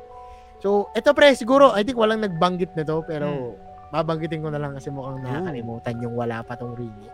So, 0.63 0.89
eto 0.97 1.13
pre, 1.13 1.35
siguro 1.35 1.75
I 1.75 1.83
think 1.83 1.99
walang 1.99 2.23
nagbanggit 2.23 2.73
nito 2.79 3.03
pero 3.05 3.59
babanggitin 3.93 4.41
ko 4.41 4.49
na 4.49 4.63
lang 4.63 4.73
kasi 4.79 4.89
mukhang 4.89 5.21
nakakalimutan 5.21 6.01
yung 6.01 6.15
wala 6.15 6.41
pa 6.47 6.55
tong 6.57 6.79
remake. 6.79 7.13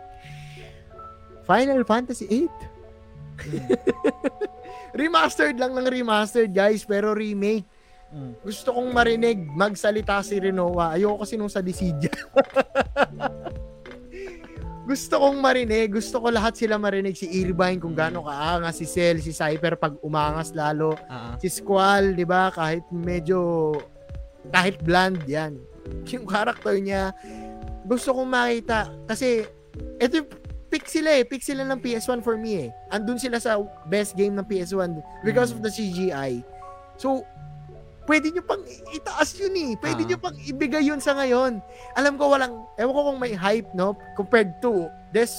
Final 1.43 1.81
Fantasy 1.83 2.29
8. 2.29 3.41
remastered 5.01 5.57
lang 5.57 5.73
ng 5.73 5.87
remastered 5.87 6.51
guys 6.51 6.83
pero 6.83 7.15
remake 7.15 7.65
Mm. 8.11 8.43
gusto 8.43 8.75
kong 8.75 8.91
marinig 8.91 9.39
magsalita 9.55 10.19
si 10.19 10.35
Renoa. 10.35 10.99
Ayoko 10.99 11.23
kasi 11.23 11.39
nung 11.39 11.47
sa 11.47 11.63
Dissidia. 11.63 12.11
gusto 14.91 15.15
kong 15.15 15.39
marinig, 15.39 15.95
gusto 15.95 16.19
ko 16.19 16.27
lahat 16.27 16.59
sila 16.59 16.75
marinig 16.75 17.15
si 17.15 17.23
Irvine 17.39 17.79
kung 17.79 17.95
gaano 17.95 18.27
kaangas 18.27 18.75
si 18.75 18.83
Cell, 18.83 19.23
si 19.23 19.31
Cypher 19.31 19.79
pag 19.79 19.95
umangas 20.03 20.51
lalo, 20.51 20.99
Ah, 21.07 21.39
si 21.39 21.47
Squall, 21.47 22.11
'di 22.11 22.27
ba? 22.27 22.51
Kahit 22.51 22.83
medyo 22.91 23.71
kahit 24.51 24.83
bland 24.83 25.23
'yan. 25.23 25.55
Yung 26.11 26.27
character 26.27 26.75
niya 26.75 27.15
gusto 27.85 28.13
kong 28.13 28.29
makita 28.29 28.93
kasi 29.09 29.45
ito 29.97 30.21
yung 30.21 30.29
pick 30.71 30.87
sila 30.87 31.19
eh, 31.19 31.23
pick 31.27 31.43
sila 31.43 31.67
ng 31.67 31.83
PS1 31.83 32.23
for 32.23 32.39
me 32.39 32.67
eh. 32.67 32.69
Andun 32.93 33.19
sila 33.19 33.41
sa 33.41 33.59
best 33.91 34.15
game 34.15 34.37
ng 34.37 34.47
PS1 34.47 35.03
because 35.25 35.51
of 35.51 35.59
the 35.59 35.67
CGI. 35.67 36.39
So, 36.95 37.27
pwede 38.11 38.27
nyo 38.35 38.43
pang 38.43 38.59
itaas 38.91 39.39
yun 39.39 39.55
eh. 39.55 39.71
Pwede 39.79 40.03
Ah. 40.03 40.07
nyo 40.11 40.17
pang 40.19 40.35
ibigay 40.35 40.83
yun 40.83 40.99
sa 40.99 41.15
ngayon. 41.15 41.63
Alam 41.95 42.19
ko 42.19 42.27
walang, 42.27 42.67
ewan 42.75 42.91
ko 42.91 43.01
kung 43.07 43.19
may 43.23 43.31
hype, 43.31 43.71
no? 43.71 43.95
Compared 44.19 44.59
to 44.59 44.91
this 45.15 45.31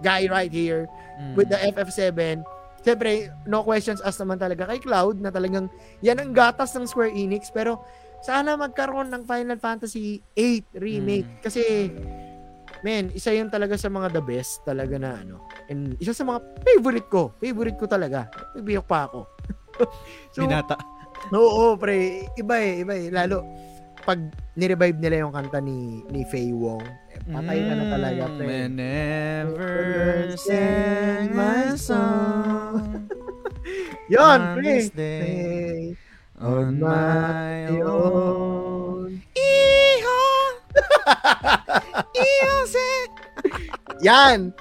guy 0.00 0.24
right 0.32 0.48
here 0.48 0.88
mm. 1.20 1.36
with 1.36 1.52
the 1.52 1.60
FF7. 1.60 2.40
Siyempre, 2.80 3.28
no 3.44 3.60
questions 3.60 4.00
asked 4.00 4.24
naman 4.24 4.40
talaga 4.40 4.64
kay 4.72 4.80
Cloud 4.80 5.20
na 5.20 5.28
talagang 5.28 5.68
yan 6.00 6.16
ang 6.16 6.32
gatas 6.32 6.72
ng 6.72 6.88
Square 6.88 7.12
Enix. 7.12 7.52
Pero 7.52 7.84
sana 8.24 8.56
magkaroon 8.56 9.12
ng 9.12 9.28
Final 9.28 9.60
Fantasy 9.60 10.24
8 10.32 10.80
remake. 10.80 11.28
Mm. 11.28 11.40
Kasi, 11.44 11.92
man, 12.80 13.12
isa 13.12 13.36
yun 13.36 13.52
talaga 13.52 13.76
sa 13.76 13.92
mga 13.92 14.16
the 14.16 14.24
best 14.24 14.64
talaga 14.64 14.96
na 14.96 15.20
ano. 15.20 15.44
And 15.68 15.92
isa 16.00 16.16
sa 16.16 16.24
mga 16.24 16.40
favorite 16.64 17.08
ko. 17.12 17.36
Favorite 17.36 17.76
ko 17.76 17.84
talaga. 17.84 18.32
Bibiyok 18.56 18.88
pa 18.88 19.12
ako. 19.12 19.28
so, 20.32 20.40
binata 20.40 20.93
Oo, 21.32 21.78
pre. 21.80 22.28
Iba 22.36 22.56
eh, 22.60 22.84
iba 22.84 22.92
eh. 22.92 23.08
Lalo, 23.08 23.46
pag 24.04 24.20
nirevive 24.52 25.00
nila 25.00 25.24
yung 25.24 25.32
kanta 25.32 25.64
ni, 25.64 26.04
ni 26.12 26.28
Faye 26.28 26.52
Wong, 26.52 26.84
eh, 26.84 27.20
patay 27.32 27.58
ka 27.64 27.72
na 27.72 27.84
talaga, 27.88 28.22
pre. 28.36 28.44
Whenever 28.44 30.36
send 30.36 31.32
my 31.32 31.72
song 31.72 33.08
Yun, 34.12 34.20
on 34.20 34.60
pre. 34.60 34.92
on 36.36 36.76
my 36.76 37.72
own. 37.80 39.24
Iho! 39.32 40.20
Iho! 42.20 42.54
Yan! 44.04 44.52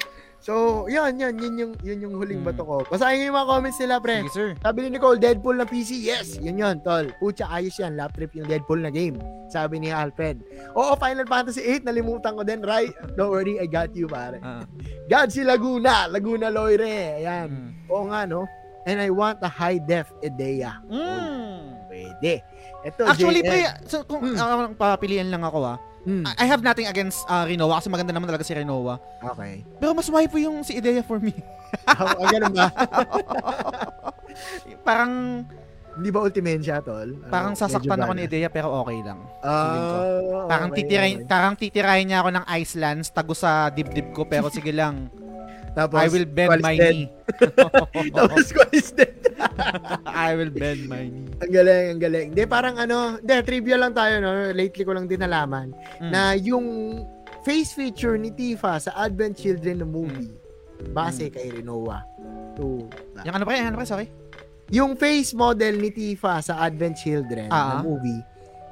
So, 0.44 0.84
yun, 0.92 1.16
yun, 1.16 1.40
yun 1.40 1.54
yung, 1.56 1.74
yun 1.80 2.00
yung 2.04 2.14
huling 2.20 2.44
Hmm. 2.44 2.52
bato 2.52 2.68
ko. 2.68 2.84
Basahin 2.92 3.32
yung 3.32 3.40
mga 3.40 3.48
comments 3.48 3.80
nila, 3.80 3.96
pre. 4.04 4.28
Sige, 4.28 4.36
sir. 4.36 4.50
Sabi 4.60 4.78
ni 4.84 5.00
Nicole, 5.00 5.16
Deadpool 5.16 5.56
na 5.56 5.64
PC. 5.64 6.04
Yes, 6.04 6.36
yun 6.36 6.60
yun, 6.60 6.84
tol. 6.84 7.08
Pucha, 7.16 7.48
ayos 7.48 7.80
yan. 7.80 7.96
Lap 7.96 8.12
trip 8.12 8.36
yung 8.36 8.52
Deadpool 8.52 8.84
na 8.84 8.92
game. 8.92 9.16
Sabi 9.48 9.80
ni 9.80 9.88
Alfred. 9.88 10.44
Oo, 10.76 11.00
Final 11.00 11.24
Fantasy 11.32 11.64
8, 11.64 11.88
nalimutan 11.88 12.36
ko 12.36 12.44
din. 12.44 12.60
Right? 12.60 12.92
Don't 13.16 13.32
worry, 13.32 13.56
I 13.56 13.72
got 13.72 13.96
you, 13.96 14.12
pare. 14.12 14.44
Ah. 14.44 14.68
God 15.08 15.32
si 15.32 15.48
Laguna. 15.48 16.12
Laguna 16.12 16.52
Loire. 16.52 17.24
Ayan. 17.24 17.48
Mm. 17.48 17.70
Oo 17.88 18.12
nga, 18.12 18.28
no? 18.28 18.44
And 18.84 19.00
I 19.00 19.16
want 19.16 19.40
a 19.40 19.48
high 19.48 19.80
def 19.80 20.12
Edea. 20.20 20.84
Mm. 20.92 21.88
Pwede. 21.88 22.44
Ito, 22.84 23.02
Actually, 23.08 23.42
pre, 23.42 23.64
so, 23.88 24.04
kung 24.04 24.22
Hmm. 24.22 24.36
uh, 24.36 24.68
papilian 24.76 25.32
lang 25.32 25.42
ako 25.42 25.64
ah. 25.64 25.78
Hmm, 26.04 26.28
I 26.28 26.44
I 26.44 26.46
have 26.52 26.60
nothing 26.60 26.84
against 26.84 27.24
uh, 27.32 27.48
Rinoa 27.48 27.80
kasi 27.80 27.88
maganda 27.88 28.12
naman 28.12 28.28
talaga 28.28 28.44
si 28.44 28.52
Rinoa. 28.52 29.00
Okay. 29.24 29.64
Pero 29.80 29.96
mas 29.96 30.12
waifu 30.12 30.36
yung 30.38 30.60
si 30.60 30.76
Ideya 30.76 31.00
for 31.00 31.18
me. 31.18 31.32
Ah, 31.90 32.14
ganun 32.30 32.54
ba? 32.54 32.70
parang 34.88 35.42
Hindi 35.94 36.10
ba 36.10 36.22
ultimate 36.22 36.58
siya, 36.58 36.82
tol? 36.82 37.18
Parang 37.30 37.54
sasaktan 37.54 37.98
ako 37.98 38.14
ni. 38.14 38.26
Ideya 38.26 38.50
pero 38.50 38.74
okay 38.82 38.98
lang. 39.02 39.22
Ah, 39.42 40.46
Parang 40.46 40.70
okay, 40.70 40.82
titirahin, 40.82 41.18
okay. 41.22 41.30
parang 41.30 41.54
titirahin 41.54 42.06
niya 42.10 42.22
ako 42.22 42.30
ng 42.34 42.46
Icelands 42.50 43.10
tago 43.10 43.34
sa 43.34 43.70
dibdib 43.70 44.10
ko 44.10 44.26
pero 44.26 44.50
sige 44.50 44.70
lang. 44.70 45.10
Tapos, 45.74 45.98
I 45.98 46.08
will 46.08 46.26
bend 46.26 46.62
my 46.62 46.78
Qualisted. 46.78 46.94
knee. 46.94 47.08
Tapos, 48.14 48.46
Qualisted. 48.48 49.12
I 50.06 50.30
will 50.34 50.50
bend 50.50 50.86
my 50.86 51.04
knee. 51.04 51.28
ang 51.36 51.52
galing, 51.52 51.86
ang 51.90 52.00
galing. 52.00 52.28
Hindi, 52.30 52.44
parang 52.46 52.76
ano, 52.78 53.18
hindi, 53.18 53.34
trivia 53.42 53.76
lang 53.76 53.92
tayo, 53.92 54.18
no? 54.18 54.30
Lately 54.50 54.84
ko 54.84 54.94
lang 54.94 55.06
din 55.06 55.20
nalaman 55.20 55.74
Mm. 55.98 56.10
na 56.10 56.22
yung 56.34 56.68
face 57.42 57.74
feature 57.74 58.16
ni 58.16 58.30
Tifa 58.30 58.78
sa 58.78 58.94
Advent 58.96 59.34
Children 59.36 59.82
na 59.82 59.88
movie, 59.88 60.30
base 60.90 61.28
kay 61.28 61.50
Rinoa. 61.50 62.06
To, 62.54 62.86
Yung 63.22 63.34
ano 63.34 63.44
pa 63.44 63.52
yan? 63.52 63.70
Ano 63.70 63.78
pa? 63.78 63.86
Sorry. 63.86 64.08
yung 64.70 64.96
face 64.96 65.34
model 65.34 65.76
ni 65.76 65.90
Tifa 65.90 66.40
sa 66.40 66.58
Advent 66.60 66.96
Children 66.96 67.50
Ah. 67.50 67.78
na 67.78 67.84
movie, 67.84 68.22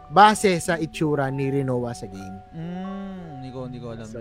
base 0.08 0.58
sa 0.58 0.76
itsura 0.76 1.28
ni 1.28 1.48
Rinoa 1.48 1.92
sa 1.92 2.06
game. 2.06 2.38
Mm, 2.54 3.20
hindi 3.38 3.50
ko, 3.50 3.60
hindi 3.66 3.78
ko 3.78 3.88
alam. 3.92 4.06
So, 4.06 4.18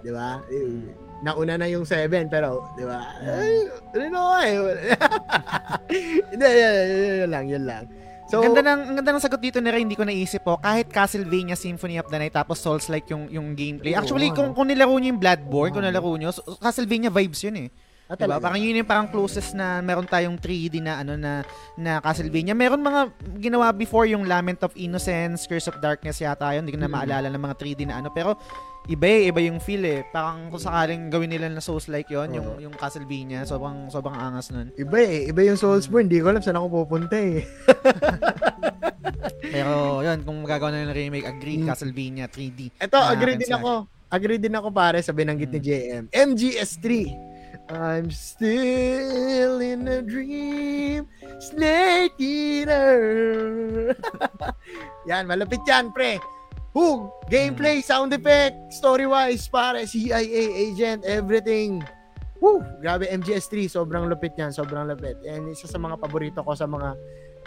di 0.00 0.10
ba? 0.10 0.38
Mm. 0.44 0.86
Nauna 1.24 1.56
na 1.56 1.66
yung 1.70 1.88
7, 1.88 2.28
pero, 2.28 2.68
di 2.76 2.84
ba? 2.84 3.00
Ay, 3.24 3.68
Rinoa 3.96 4.38
eh. 4.44 4.56
Hindi, 6.32 6.48
yun, 7.24 7.30
lang, 7.32 7.44
yun 7.48 7.64
lang. 7.64 7.84
So, 8.26 8.42
ang 8.42 8.50
ganda 8.50 8.74
ng 8.74 8.80
ang 8.90 8.96
ganda 8.98 9.14
ng 9.14 9.22
sagot 9.22 9.38
dito 9.38 9.62
ni 9.62 9.70
Ray, 9.70 9.86
hindi 9.86 9.94
ko 9.94 10.02
naisip 10.02 10.42
po. 10.42 10.58
Kahit 10.58 10.90
Castlevania 10.90 11.54
Symphony 11.54 12.02
of 12.02 12.10
the 12.10 12.18
Night 12.18 12.34
tapos 12.34 12.58
Souls 12.58 12.90
like 12.90 13.06
yung 13.06 13.30
yung 13.30 13.54
gameplay. 13.54 13.94
Actually, 13.94 14.34
ano? 14.34 14.36
kung 14.42 14.48
kung 14.50 14.66
nilaro 14.66 14.98
niyo 14.98 15.14
yung 15.14 15.22
Bloodborne, 15.22 15.70
kung 15.70 15.86
nilaro 15.86 16.10
niyo, 16.18 16.34
so- 16.34 16.58
Castlevania 16.58 17.06
vibes 17.06 17.38
yun 17.46 17.54
eh. 17.54 17.68
ah, 18.10 18.18
Diba? 18.18 18.42
Parang 18.42 18.58
yun 18.58 18.82
yung 18.82 18.90
parang 18.90 19.06
closest 19.06 19.54
na 19.54 19.78
meron 19.78 20.10
tayong 20.10 20.42
3D 20.42 20.82
na 20.82 21.06
ano 21.06 21.14
na 21.14 21.46
na 21.78 22.02
Castlevania. 22.02 22.50
Meron 22.58 22.82
mga 22.82 23.14
ginawa 23.38 23.70
before 23.70 24.10
yung 24.10 24.26
Lament 24.26 24.58
of 24.66 24.74
Innocence, 24.74 25.46
Curse 25.46 25.70
of 25.70 25.78
Darkness 25.78 26.18
yata 26.18 26.50
yun. 26.50 26.66
Hindi 26.66 26.74
ko 26.74 26.82
na 26.82 26.90
maalala 26.90 27.30
ng 27.30 27.42
mga 27.46 27.54
3D 27.62 27.86
na 27.86 28.02
ano. 28.02 28.10
Pero 28.10 28.34
iba 28.86 29.06
eh, 29.06 29.28
iba 29.28 29.40
yung 29.40 29.58
feel 29.58 29.82
eh. 29.82 30.00
Parang 30.08 30.46
kung 30.46 30.58
sakaling 30.58 31.08
gawin 31.08 31.28
nila 31.28 31.46
na 31.46 31.58
Souls 31.58 31.86
like 31.86 32.06
yon 32.06 32.30
yung 32.30 32.46
Oo. 32.46 32.60
yung 32.60 32.74
Castlevania, 32.74 33.42
sobrang 33.42 33.86
sobrang 33.88 34.14
angas 34.14 34.48
nun. 34.48 34.70
Iba 34.74 34.98
eh. 34.98 35.26
Iba 35.26 35.42
yung 35.42 35.58
Soulsborne. 35.58 36.06
Hindi 36.06 36.20
ko 36.20 36.30
alam 36.30 36.40
saan 36.40 36.56
ako 36.56 36.84
pupunta 36.84 37.16
eh. 37.16 37.42
Pero 39.46 40.02
yun, 40.02 40.18
kung 40.22 40.38
magagawa 40.40 40.70
na 40.70 40.86
ng 40.86 40.94
remake, 40.94 41.26
agree 41.26 41.58
Mm. 41.58 41.66
Castlevania 41.66 42.26
3D. 42.26 42.74
Ito, 42.76 42.96
Ah, 42.96 43.12
agree 43.12 43.36
din 43.36 43.50
ako. 43.50 43.86
Agree 44.06 44.38
din 44.38 44.54
ako 44.54 44.68
pare 44.70 44.98
sa 45.00 45.10
binanggit 45.10 45.50
ni 45.50 45.58
Mm. 45.58 45.66
JM. 45.66 46.02
MGS3. 46.12 46.86
I'm 47.66 48.14
still 48.14 49.58
in 49.58 49.90
a 49.90 49.98
dream. 49.98 51.10
Snake 51.42 52.14
Eater. 52.16 52.94
yan, 55.10 55.26
malapit 55.26 55.58
yan, 55.64 55.90
pre. 55.90 56.22
Hug, 56.76 57.08
gameplay, 57.32 57.80
sound 57.80 58.12
effect, 58.12 58.52
story-wise, 58.68 59.48
pare, 59.48 59.88
CIA, 59.88 60.20
agent, 60.52 61.08
everything. 61.08 61.80
Woo! 62.36 62.60
Grabe, 62.84 63.08
MGS3, 63.08 63.72
sobrang 63.72 64.12
lupit 64.12 64.36
yan, 64.36 64.52
sobrang 64.52 64.84
lupit. 64.84 65.16
And 65.24 65.48
isa 65.48 65.64
sa 65.72 65.80
mga 65.80 65.96
paborito 65.96 66.44
ko 66.44 66.52
sa 66.52 66.68
mga 66.68 66.92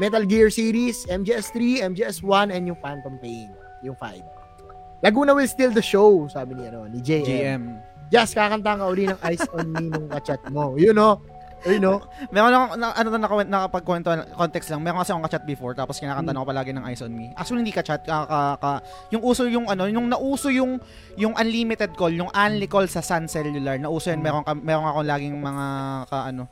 Metal 0.01 0.25
Gear 0.25 0.49
series, 0.49 1.05
MGS3, 1.05 1.85
MGS1, 1.93 2.49
and 2.49 2.73
yung 2.73 2.79
Phantom 2.81 3.21
Pain, 3.21 3.53
yung 3.85 3.93
5. 4.01 5.05
Laguna 5.05 5.37
will 5.37 5.45
steal 5.45 5.69
the 5.69 5.85
show, 5.85 6.25
sabi 6.33 6.57
ni, 6.57 6.65
ano, 6.65 6.89
ni 6.89 6.97
JM. 6.97 7.29
GM. 7.29 7.63
Just 8.09 8.33
kakanta 8.33 8.81
ka 8.81 8.89
uli 8.89 9.05
ng 9.13 9.19
Eyes 9.21 9.45
on 9.53 9.69
Me 9.69 9.93
nung 9.93 10.09
kachat 10.09 10.41
mo. 10.49 10.73
You 10.73 10.97
know? 10.97 11.21
You 11.65 11.77
know? 11.77 11.99
Meron 12.33 12.51
ako, 12.51 12.65
na, 12.75 12.87
ano 12.91 13.07
na 13.09 13.19
naka- 13.19 13.49
nakapagkwento, 13.49 14.07
context 14.33 14.69
lang. 14.69 14.79
Meron 14.79 14.99
kasi 14.99 15.11
akong 15.11 15.25
kachat 15.25 15.43
before, 15.43 15.73
tapos 15.73 15.97
kinakanta 15.97 16.31
Mm. 16.31 16.37
ko 16.37 16.45
palagi 16.45 16.71
ng 16.71 16.83
Eyes 16.83 17.01
on 17.01 17.11
Me. 17.11 17.33
Actually, 17.33 17.61
hindi 17.61 17.75
kachat, 17.75 18.01
ka, 18.01 18.17
ka, 18.23 18.39
ka, 18.55 18.71
yung 19.09 19.19
uso 19.21 19.43
yung 19.43 19.65
ano, 19.65 19.83
yung 19.85 20.07
nauso 20.07 20.47
yung, 20.47 20.79
yung 21.15 21.33
unlimited 21.33 21.91
call, 21.93 22.11
yung 22.11 22.29
only 22.29 22.63
call 22.63 22.85
sa 22.85 22.99
Sun 22.99 23.25
Cellular, 23.25 23.75
nauso 23.75 24.07
yan, 24.07 24.19
Mm. 24.19 24.25
meron, 24.25 24.43
ka, 24.43 24.51
meron 24.53 24.85
ako 24.85 24.99
laging 25.03 25.35
mga, 25.35 25.65
ka, 26.07 26.17
ano, 26.25 26.43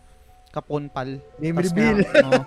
kaponpal. 0.49 1.09
Name 1.37 1.57
reveal. 1.61 1.97
meron- 2.01 2.25
oo. 2.25 2.41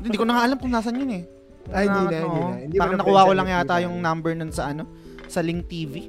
hindi 0.00 0.16
ko 0.16 0.24
na 0.24 0.40
alam 0.40 0.56
kung 0.56 0.70
nasan 0.70 0.94
yun 0.96 1.10
eh. 1.12 1.22
Ay, 1.68 1.84
hindi 1.84 2.00
na, 2.00 2.08
Na- 2.08 2.24
hindi 2.24 2.40
na. 2.40 2.56
Hindi 2.64 2.76
Parang 2.78 2.94
na 2.94 3.00
nakuha 3.02 3.20
ko 3.22 3.32
lang 3.34 3.48
yata 3.50 3.74
yung 3.82 3.96
number 3.98 4.32
nun 4.32 4.48
sa 4.48 4.72
ano, 4.72 4.88
sa 5.28 5.44
Link 5.44 5.68
TV. 5.68 6.08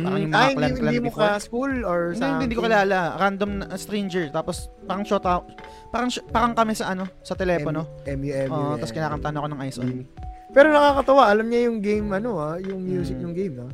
Parang 0.00 0.20
yung 0.20 0.32
mga 0.32 0.40
Ay, 0.40 0.48
hindi, 0.48 0.56
clan- 0.56 0.76
clan 0.78 0.92
hindi 0.92 1.00
mo 1.02 1.12
ka 1.12 1.28
school 1.36 1.72
or 1.84 2.00
sa... 2.16 2.24
hindi, 2.26 2.42
hindi 2.48 2.56
ko 2.56 2.64
kilala. 2.64 2.98
Random 3.16 3.50
na 3.60 3.76
stranger. 3.76 4.24
Tapos, 4.28 4.56
parang 4.84 5.04
shot 5.04 5.28
out. 5.28 5.44
Parang, 5.92 6.08
parang 6.32 6.52
kami 6.56 6.72
sa 6.72 6.90
ano, 6.90 7.04
sa 7.20 7.36
telepono. 7.36 7.84
MUM. 8.08 8.48
Oo, 8.48 8.74
tapos 8.76 8.92
kinakantaan 8.92 9.36
ako 9.36 9.46
ng 9.48 9.60
Eyes 9.60 9.76
on 9.76 9.88
Me. 9.92 10.04
Pero 10.52 10.68
nakakatawa, 10.68 11.28
alam 11.28 11.48
niya 11.48 11.68
yung 11.68 11.80
game, 11.80 12.08
ano 12.12 12.36
ah, 12.36 12.56
yung 12.56 12.80
music 12.80 13.16
Mm. 13.16 13.24
ng 13.24 13.34
game, 13.34 13.54
no? 13.56 13.68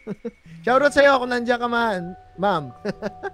Shoutout 0.64 0.92
sa'yo 0.92 1.16
kung 1.16 1.32
nandiyan 1.32 1.56
ka 1.56 1.68
man, 1.68 2.12
ma'am. 2.36 2.72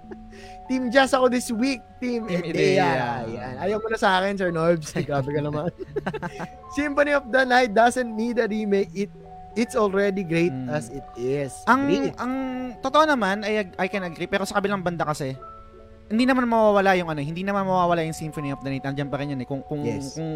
Team 0.67 0.87
Jazz 0.87 1.11
ako 1.11 1.27
this 1.27 1.51
week. 1.51 1.79
Team, 1.99 2.27
Team. 2.27 2.43
Edea. 2.43 3.23
Yan. 3.27 3.55
Ayaw 3.59 3.79
mo 3.79 3.87
na 3.87 3.99
sa 3.99 4.19
akin, 4.19 4.35
Sir 4.35 4.51
Norbs. 4.51 4.95
Grabe 4.95 5.31
ka 5.31 5.41
naman. 5.43 5.67
Symphony 6.75 7.11
of 7.11 7.27
the 7.27 7.43
Night 7.43 7.71
doesn't 7.71 8.07
need 8.07 8.39
a 8.39 8.47
remake. 8.47 8.91
It 8.93 9.11
It's 9.57 9.73
already 9.73 10.21
great 10.21 10.53
Mm. 10.53 10.69
as 10.69 10.87
it 10.87 11.03
is. 11.17 11.51
Ang, 11.65 11.89
Great. 11.89 12.13
ang, 12.15 12.33
totoo 12.79 13.03
naman, 13.03 13.41
I, 13.41 13.65
I 13.75 13.87
can 13.89 14.05
agree. 14.05 14.29
Pero 14.29 14.45
sa 14.45 14.61
kabilang 14.61 14.85
banda 14.85 15.01
kasi, 15.03 15.33
hindi 16.07 16.23
naman 16.23 16.47
mawawala 16.47 16.95
yung 16.95 17.11
ano, 17.11 17.19
hindi 17.19 17.43
naman 17.43 17.67
mawawala 17.67 17.99
yung 17.99 18.15
Symphony 18.15 18.55
of 18.55 18.63
the 18.63 18.71
Night. 18.71 18.79
Nandiyan 18.79 19.11
pa 19.11 19.19
rin 19.19 19.35
yan 19.35 19.43
eh. 19.43 19.47
Kung 19.49 19.59
kung 19.59 19.83
Yes. 19.83 20.15
kung 20.15 20.29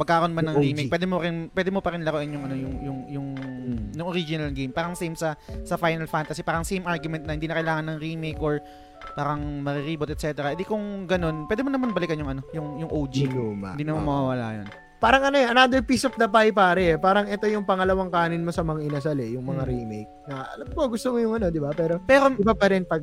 magkakaroon 0.00 0.32
man 0.32 0.48
ng 0.48 0.56
OG. 0.56 0.64
remake, 0.64 0.88
pwede 0.88 1.04
mo 1.04 1.20
rin 1.20 1.36
pwede 1.52 1.68
mo 1.68 1.84
pa 1.84 1.92
rin 1.92 2.00
laruin 2.00 2.32
yung 2.32 2.44
ano 2.48 2.54
yung 2.56 2.74
yung 2.80 2.98
yung, 3.12 3.28
Mm. 3.36 3.78
yung 3.92 4.06
original 4.08 4.48
game. 4.56 4.72
Parang 4.72 4.96
same 4.96 5.12
sa 5.12 5.36
sa 5.68 5.76
Final 5.76 6.08
Fantasy, 6.08 6.40
parang 6.40 6.64
same 6.64 6.86
argument 6.88 7.28
na 7.28 7.36
hindi 7.36 7.44
na 7.44 7.60
kailangan 7.60 7.92
ng 7.92 7.98
remake 8.00 8.40
or 8.40 8.64
parang 9.12 9.60
marireboot 9.60 10.08
etc. 10.08 10.48
Edi 10.48 10.64
kung 10.64 11.04
ganun, 11.04 11.44
pwede 11.44 11.60
mo 11.60 11.68
naman 11.68 11.92
balikan 11.92 12.16
yung 12.16 12.30
ano, 12.30 12.40
yung 12.56 12.80
yung 12.80 12.90
OG. 12.90 13.28
Luma. 13.28 13.76
Hindi 13.76 13.84
naman 13.84 14.08
mawawala 14.08 14.64
yun. 14.64 14.68
Parang 14.98 15.22
ano 15.22 15.36
eh, 15.36 15.46
another 15.46 15.78
piece 15.80 16.02
of 16.02 16.14
the 16.14 16.26
pie 16.26 16.50
pare 16.50 16.92
eh. 16.92 16.98
Parang 16.98 17.24
ito 17.24 17.46
yung 17.46 17.62
pangalawang 17.62 18.10
kanin 18.10 18.42
mo 18.42 18.50
sa 18.50 18.60
mga 18.60 18.82
inasal 18.82 19.14
eh, 19.16 19.32
yung 19.32 19.46
mga 19.46 19.62
Mm. 19.62 19.70
remake. 19.70 20.10
Na, 20.26 20.50
alam 20.50 20.68
ko, 20.68 20.90
gusto 20.90 21.08
mo 21.10 21.18
yung 21.18 21.38
ano, 21.38 21.46
di 21.48 21.58
ba? 21.58 21.70
Pero 21.70 22.02
Pero 22.02 22.30
iba 22.32 22.52
pa 22.52 22.66
rin 22.66 22.82
pag 22.82 23.02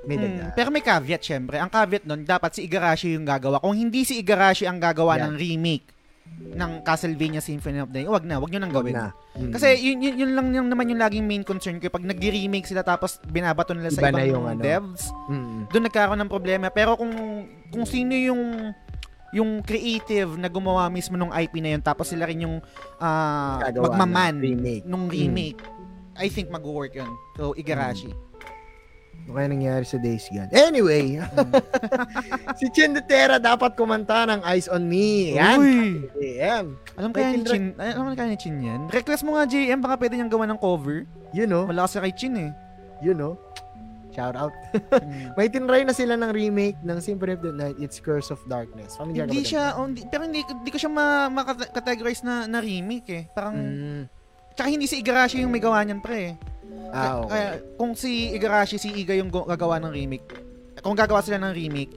may 0.00 0.14
Hmm, 0.14 0.54
pero 0.54 0.70
may 0.70 0.80
caveat 0.80 1.20
syempre. 1.20 1.58
Ang 1.58 1.68
caveat 1.68 2.06
nun, 2.06 2.22
dapat 2.22 2.54
si 2.54 2.64
Igarashi 2.64 3.12
yung 3.12 3.26
gagawa. 3.26 3.58
Kung 3.58 3.74
hindi 3.74 4.06
si 4.06 4.16
Igarashi 4.16 4.64
ang 4.64 4.78
gagawa 4.78 5.18
Yan. 5.18 5.22
ng 5.24 5.36
remake 5.36 5.86
ng 6.38 6.80
Castlevania 6.80 7.42
Symphony 7.42 7.82
of 7.82 7.90
the 7.90 7.98
Night, 7.98 8.08
wag 8.08 8.22
na, 8.22 8.38
wag 8.38 8.48
nyo 8.48 8.60
nang 8.60 8.70
gawin. 8.70 8.94
na. 8.94 9.10
Mm. 9.34 9.50
Kasi 9.50 9.74
yun, 9.74 9.98
yun, 9.98 10.14
yun 10.16 10.30
lang 10.32 10.46
yung 10.54 10.68
naman 10.70 10.86
yung 10.86 11.02
laging 11.02 11.26
main 11.26 11.42
concern 11.42 11.76
ko. 11.76 11.90
Pag 11.90 12.06
nag-remake 12.06 12.64
sila 12.64 12.80
tapos 12.80 13.18
binabato 13.26 13.74
nila 13.74 13.90
sa 13.90 14.06
Iba 14.06 14.22
ibang 14.22 14.28
yung 14.28 14.46
ano. 14.46 14.60
devs, 14.62 15.10
Mm. 15.26 15.66
doon 15.66 15.84
nagkaroon 15.84 16.20
ng 16.20 16.30
problema. 16.30 16.70
Pero 16.70 16.94
kung 16.94 17.10
kung 17.68 17.82
sino 17.82 18.14
yung 18.14 18.70
yung 19.30 19.60
creative 19.60 20.34
na 20.34 20.48
gumawa 20.48 20.88
mismo 20.88 21.14
nung 21.14 21.28
IP 21.30 21.60
na 21.60 21.76
yun 21.76 21.82
tapos 21.82 22.08
sila 22.08 22.24
rin 22.24 22.42
yung 22.42 22.56
ah, 22.96 23.60
Gagawa 23.60 23.92
magmaman 23.92 24.34
ng 24.34 24.42
remake. 24.42 24.84
nung 24.84 25.04
remake, 25.06 25.60
I 26.16 26.26
think 26.26 26.48
mag-work 26.48 26.92
yun. 26.92 27.10
So, 27.34 27.52
Igarashi. 27.52 28.10
Ano 29.20 29.36
kaya 29.36 29.52
nangyari 29.52 29.84
sa 29.84 30.00
Days 30.00 30.24
Gone? 30.32 30.48
Anyway, 30.50 31.20
si 32.58 32.64
Chin 32.72 32.96
Dutera 32.96 33.36
dapat 33.36 33.76
kumanta 33.76 34.24
ng 34.24 34.40
Eyes 34.40 34.72
on 34.72 34.88
Me. 34.88 35.36
Yan. 35.36 35.58
Uy! 35.60 36.08
JM. 36.16 36.64
Alam 36.96 37.10
kaya 37.12 37.36
ni 37.36 37.44
Chin, 37.44 37.76
alam 37.76 38.16
kaya 38.16 38.32
ni 38.32 38.38
Chin 38.40 38.56
yan? 38.56 38.88
Request 38.88 39.28
mo 39.28 39.36
nga 39.36 39.44
JM, 39.44 39.84
baka 39.84 40.00
pwede 40.00 40.16
niyang 40.16 40.32
gawa 40.32 40.48
ng 40.48 40.56
cover. 40.56 41.04
You 41.30 41.44
know, 41.44 41.68
Malakas 41.68 42.00
ka 42.00 42.02
kay 42.02 42.16
Chin 42.16 42.40
eh. 42.40 42.50
you 42.98 43.12
know. 43.12 43.36
Shout 44.18 44.34
out. 44.34 44.50
Mm. 44.74 45.30
May 45.38 45.46
tinry 45.46 45.86
na 45.86 45.94
sila 45.94 46.18
ng 46.18 46.34
remake 46.34 46.74
ng 46.82 46.98
Symphony 46.98 47.38
of 47.38 47.42
the 47.46 47.54
Night, 47.54 47.78
It's 47.78 48.02
Curse 48.02 48.34
of 48.34 48.42
Darkness. 48.50 48.98
Familiar 48.98 49.30
hindi 49.30 49.46
siya, 49.46 49.78
oh, 49.78 49.86
hindi, 49.86 50.02
pero 50.10 50.26
hindi, 50.26 50.42
hindi 50.42 50.70
ko 50.74 50.78
siya 50.82 50.90
ma, 50.90 51.30
makategorize 51.30 52.26
na, 52.26 52.50
na 52.50 52.58
remake 52.58 53.08
eh. 53.14 53.24
Parang, 53.30 53.54
Mm. 53.54 54.02
tsaka 54.58 54.68
hindi 54.74 54.90
si 54.90 54.98
Igarashi 54.98 55.38
yung 55.38 55.54
may 55.54 55.62
gawa 55.62 55.86
niyan 55.86 56.02
pre 56.02 56.34
eh. 56.34 56.36
Ah, 56.90 57.22
okay. 57.22 57.30
Kaya, 57.30 57.48
kung 57.78 57.92
si 57.94 58.34
Igarashi, 58.34 58.76
si 58.82 58.90
Iga 58.90 59.14
yung 59.14 59.30
gagawa 59.30 59.78
ng 59.78 59.92
remake, 59.94 60.26
kung 60.82 60.98
gagawa 60.98 61.22
sila 61.22 61.38
ng 61.38 61.54
remake, 61.54 61.94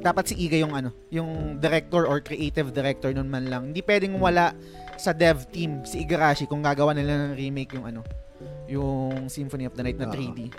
dapat 0.00 0.32
si 0.32 0.34
Iga 0.42 0.58
yung 0.58 0.74
ano, 0.74 0.90
yung 1.12 1.60
director 1.60 2.08
or 2.08 2.18
creative 2.24 2.72
director 2.72 3.12
nun 3.12 3.28
man 3.28 3.46
lang. 3.46 3.70
Hindi 3.70 3.84
pwedeng 3.84 4.16
wala 4.18 4.56
sa 4.96 5.12
dev 5.14 5.46
team 5.52 5.84
si 5.84 6.02
Igarashi 6.02 6.48
kung 6.48 6.64
gagawa 6.64 6.96
nila 6.96 7.30
ng 7.30 7.32
remake 7.36 7.76
yung 7.76 7.86
ano, 7.86 8.00
yung 8.66 9.28
Symphony 9.28 9.68
of 9.68 9.76
the 9.76 9.84
Night 9.84 10.00
na 10.00 10.08
Oo. 10.08 10.16
3D. 10.16 10.50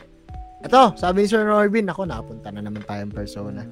Ito, 0.61 0.93
sabi 0.93 1.25
ni 1.25 1.27
Sir 1.27 1.41
Norbin, 1.43 1.89
ako 1.89 2.05
napunta 2.05 2.53
na 2.53 2.61
naman 2.61 2.85
tayong 2.85 3.09
Persona. 3.09 3.65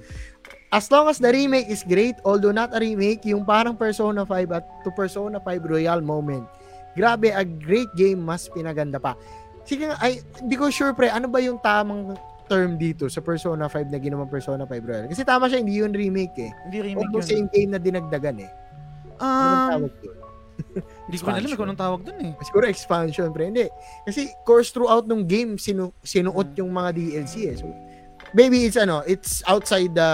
As 0.69 0.89
long 0.89 1.09
as 1.09 1.17
the 1.17 1.29
remake 1.29 1.69
is 1.69 1.81
great, 1.81 2.17
although 2.21 2.53
not 2.53 2.73
a 2.73 2.79
remake, 2.81 3.25
yung 3.25 3.41
parang 3.41 3.73
Persona 3.73 4.25
5 4.25 4.53
at 4.53 4.65
to 4.85 4.89
Persona 4.93 5.37
5 5.41 5.65
Royal 5.65 6.01
moment. 6.01 6.45
Grabe, 6.93 7.33
a 7.33 7.45
great 7.45 7.89
game, 7.93 8.21
mas 8.21 8.49
pinaganda 8.49 8.97
pa. 8.97 9.13
Sige 9.65 9.89
nga, 9.89 9.97
ay, 10.01 10.21
hindi 10.41 10.57
ko 10.57 10.69
sure 10.69 10.93
pre, 10.93 11.09
ano 11.09 11.29
ba 11.29 11.37
yung 11.41 11.61
tamang 11.61 12.17
term 12.49 12.77
dito 12.77 13.05
sa 13.05 13.21
Persona 13.21 13.69
5 13.69 13.93
na 13.93 14.01
ginawang 14.01 14.29
Persona 14.29 14.65
5 14.65 14.73
Royal? 14.81 15.05
Kasi 15.05 15.21
tama 15.21 15.45
siya, 15.45 15.61
hindi 15.61 15.77
yun 15.77 15.93
remake 15.93 16.37
eh. 16.37 16.51
Hindi 16.65 16.93
remake 16.93 17.09
Almost 17.13 17.29
yun. 17.29 17.45
same 17.45 17.47
game 17.53 17.69
na 17.73 17.79
dinagdagan 17.81 18.37
eh. 18.41 18.51
Ano 19.17 19.53
Um, 19.53 19.69
tawag 19.69 19.93
yun? 20.01 20.18
Hindi 21.05 21.17
ko 21.17 21.27
alam 21.27 21.49
kung 21.49 21.65
anong 21.65 21.81
tawag 21.81 22.01
dun 22.03 22.17
eh. 22.21 22.31
Siguro 22.41 22.65
expansion, 22.65 23.29
pre. 23.29 23.47
Hindi. 23.47 23.65
Kasi 24.03 24.27
course 24.43 24.69
throughout 24.69 25.03
ng 25.03 25.23
game, 25.23 25.55
sinu 25.55 25.91
sinuot 25.99 26.53
yung 26.55 26.69
mga 26.69 26.89
DLC 26.91 27.33
eh. 27.45 27.55
So, 27.55 27.71
maybe 28.31 28.63
it's 28.63 28.75
ano, 28.75 29.01
it's 29.03 29.41
outside 29.45 29.91
the 29.91 30.11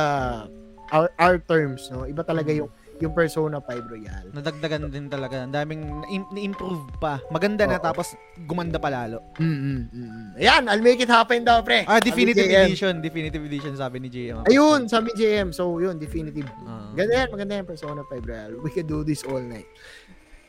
our, 0.89 1.09
our 1.17 1.37
terms, 1.39 1.89
no? 1.89 2.03
Iba 2.03 2.21
talaga 2.21 2.49
Hmm. 2.49 2.61
yung 2.61 2.69
yung 2.95 3.11
Persona 3.11 3.59
5 3.59 3.91
Royal. 3.91 4.23
Nadagdagan 4.31 4.87
din 4.87 5.11
talaga. 5.11 5.43
Ang 5.43 5.51
daming 5.51 5.83
na- 5.83 6.31
na-improve 6.31 6.79
pa. 6.95 7.19
Maganda 7.27 7.67
na 7.67 7.75
Oo. 7.75 7.83
tapos 7.83 8.15
gumanda 8.39 8.79
pa 8.79 8.87
lalo. 8.87 9.19
Mm-mm, 9.35 9.91
mm-mm. 9.91 10.39
Ayan, 10.39 10.63
I'll 10.63 10.79
make 10.79 11.03
it 11.03 11.11
happen 11.11 11.43
daw, 11.43 11.59
pre. 11.59 11.83
Ah, 11.83 11.99
Sabi 11.99 12.07
definitive 12.07 12.47
JM. 12.47 12.65
edition. 12.65 12.93
Definitive 13.03 13.43
edition 13.43 13.75
sabi 13.75 13.99
ni 13.99 14.07
JM. 14.07 14.47
Ayun, 14.47 14.87
sabi 14.87 15.11
ni 15.11 15.15
JM. 15.19 15.51
So, 15.51 15.75
yun, 15.75 15.99
definitive. 15.99 16.47
Ah. 16.63 16.87
Ganda 16.95 17.13
yan, 17.17 17.27
maganda 17.35 17.53
yan, 17.57 17.67
Persona 17.67 17.99
5 18.01 18.23
Royal. 18.23 18.63
We 18.63 18.71
can 18.71 18.87
do 18.87 19.03
this 19.03 19.27
all 19.27 19.43
night. 19.43 19.67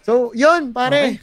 So, 0.07 0.31
yun, 0.39 0.71
pare. 0.71 1.19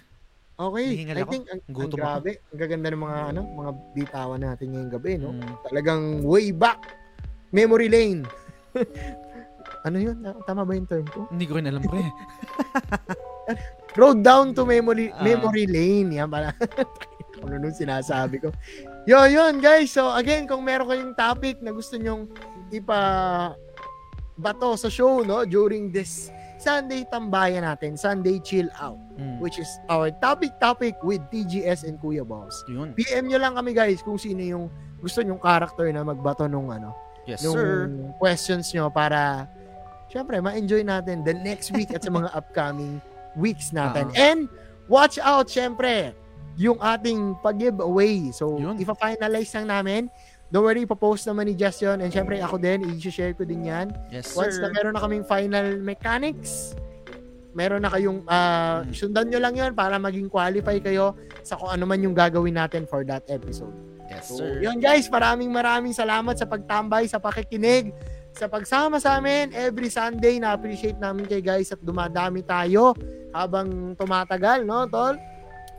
Okay. 0.59 0.85
I 0.85 0.91
Hihingal 0.91 1.17
ako. 1.23 1.31
think, 1.31 1.45
ang, 1.47 1.61
ang 1.71 1.87
grabe. 1.87 2.31
Ang 2.51 2.59
gaganda 2.59 2.91
ng 2.91 2.99
mga, 2.99 3.19
ano, 3.31 3.41
mga 3.47 3.71
bitawan 3.95 4.41
natin 4.43 4.75
ngayong 4.75 4.91
gabi, 4.91 5.11
no? 5.15 5.31
Mm. 5.31 5.53
Talagang 5.71 6.03
way 6.27 6.51
back. 6.51 6.83
Memory 7.55 7.87
lane. 7.87 8.27
ano 9.87 9.97
yun? 9.97 10.19
Tama 10.43 10.67
ba 10.67 10.75
yung 10.75 10.83
term 10.83 11.07
ko? 11.07 11.31
Hindi 11.31 11.47
ko 11.47 11.55
rin 11.55 11.71
alam 11.71 11.79
pre. 11.79 12.03
Road 13.99 14.19
down 14.19 14.51
to 14.51 14.67
memory 14.67 15.15
Ah. 15.15 15.23
memory 15.23 15.63
lane. 15.63 16.11
Yan 16.11 16.27
pala. 16.27 16.51
ano 17.43 17.55
nung 17.55 17.75
sinasabi 17.75 18.43
ko. 18.43 18.51
Yun, 19.07 19.27
yun 19.31 19.53
guys. 19.63 19.95
So 19.95 20.11
again, 20.11 20.43
kung 20.43 20.67
meron 20.67 20.91
kayong 20.91 21.15
topic 21.15 21.63
na 21.63 21.71
gusto 21.71 21.95
nyong 21.95 22.27
ipa 22.67 22.99
bato 24.35 24.75
sa 24.75 24.91
show, 24.91 25.23
no? 25.23 25.47
During 25.47 25.87
this 25.87 26.33
Sunday 26.63 27.03
tambayan 27.03 27.67
natin, 27.67 27.99
Sunday 27.99 28.39
chill 28.39 28.71
out, 28.79 28.95
Mm. 29.13 29.43
which 29.43 29.59
is 29.59 29.67
our 29.85 30.07
topic 30.15 30.55
topic 30.57 30.95
with 31.03 31.19
TGS 31.27 31.83
and 31.83 31.99
Kuya 31.99 32.23
Boss. 32.23 32.63
Yun. 32.65 32.95
PM 32.95 33.27
nyo 33.27 33.37
lang 33.37 33.53
kami 33.53 33.75
guys 33.75 33.99
kung 33.99 34.15
sino 34.15 34.39
yung 34.39 34.65
gusto 34.97 35.19
nyong 35.19 35.37
character 35.37 35.91
na 35.91 36.01
magbato 36.01 36.47
nung 36.47 36.71
ano, 36.71 36.95
Yes, 37.27 37.43
nung 37.43 37.59
sir. 37.59 37.91
questions 38.15 38.71
nyo 38.71 38.87
para 38.87 39.51
syempre 40.07 40.39
ma-enjoy 40.39 40.81
natin 40.81 41.21
the 41.21 41.35
next 41.35 41.69
week 41.69 41.91
at 41.91 41.99
sa 41.99 42.09
mga 42.09 42.31
upcoming 42.39 43.03
weeks 43.35 43.75
natin. 43.75 44.07
Ah. 44.15 44.31
And 44.31 44.47
watch 44.87 45.19
out 45.19 45.51
syempre 45.51 46.15
yung 46.55 46.77
ating 46.77 47.33
pag-giveaway. 47.41 48.29
So, 48.29 48.55
Yun. 48.55 48.77
ipa-finalize 48.77 49.51
lang 49.57 49.67
namin. 49.67 50.01
Don't 50.53 50.61
worry, 50.61 50.85
ipapost 50.85 51.25
naman 51.25 51.49
ni 51.49 51.57
Jess 51.57 51.81
yun. 51.81 51.97
And 51.97 52.13
syempre, 52.13 52.37
ako 52.37 52.61
din, 52.61 52.85
i-share 52.93 53.33
ko 53.33 53.41
din 53.41 53.65
yan. 53.65 53.89
Yes, 54.13 54.37
Once 54.37 54.61
na 54.61 54.69
sir. 54.69 54.73
meron 54.77 54.93
na 54.93 55.01
kaming 55.01 55.25
final 55.25 55.81
mechanics, 55.81 56.77
meron 57.57 57.81
na 57.81 57.89
kayong, 57.89 58.21
Mm. 58.21 58.93
sundan 58.93 59.33
nyo 59.33 59.39
lang 59.41 59.57
yun 59.57 59.71
para 59.73 59.97
maging 59.97 60.29
qualify 60.29 60.77
kayo 60.77 61.17
sa 61.41 61.57
kung 61.57 61.73
ano 61.73 61.89
man 61.89 61.97
yung 61.97 62.13
gagawin 62.13 62.53
natin 62.53 62.85
for 62.85 63.01
that 63.01 63.25
episode. 63.25 63.73
Yes, 64.05 64.29
So, 64.29 64.45
sir. 64.45 64.61
yun 64.61 64.77
guys, 64.77 65.09
maraming 65.09 65.49
maraming 65.49 65.89
salamat 65.89 66.37
sa 66.37 66.45
pagtambay, 66.45 67.09
sa 67.09 67.17
pakikinig, 67.17 67.89
sa 68.29 68.45
pagsama 68.45 69.01
sa 69.01 69.17
amin 69.17 69.57
every 69.57 69.89
Sunday. 69.89 70.37
Na-appreciate 70.37 71.01
namin 71.01 71.25
kay 71.25 71.41
guys 71.41 71.73
at 71.73 71.81
dumadami 71.81 72.45
tayo 72.45 72.93
habang 73.33 73.97
tumatagal, 73.97 74.61
no, 74.61 74.85
Tol? 74.85 75.17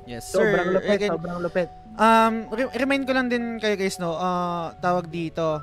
Yes, 0.02 0.26
sir. 0.28 0.42
Sobrang 0.50 0.82
Again, 0.82 1.10
sobrang 1.14 1.38
lupit. 1.38 1.70
Um, 1.94 2.50
re- 2.50 2.74
remind 2.74 3.06
ko 3.06 3.14
lang 3.14 3.30
din 3.30 3.62
kayo 3.62 3.78
guys, 3.78 4.02
no, 4.02 4.18
ah, 4.18 4.74
tawag 4.82 5.06
dito, 5.06 5.62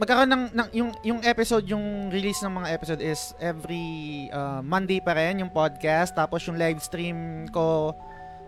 magkakaroon 0.00 0.32
ng, 0.32 0.44
ng 0.56 0.68
yung, 0.72 0.90
yung 1.04 1.20
episode, 1.20 1.68
yung 1.68 2.08
release 2.08 2.40
ng 2.44 2.52
mga 2.52 2.68
episode 2.72 3.00
is 3.04 3.36
every 3.40 4.28
ah, 4.32 4.64
Monday 4.64 5.04
pa 5.04 5.12
rin, 5.12 5.44
yung 5.44 5.52
podcast, 5.52 6.16
tapos 6.16 6.44
yung 6.48 6.56
live 6.56 6.80
stream 6.80 7.44
ko, 7.52 7.92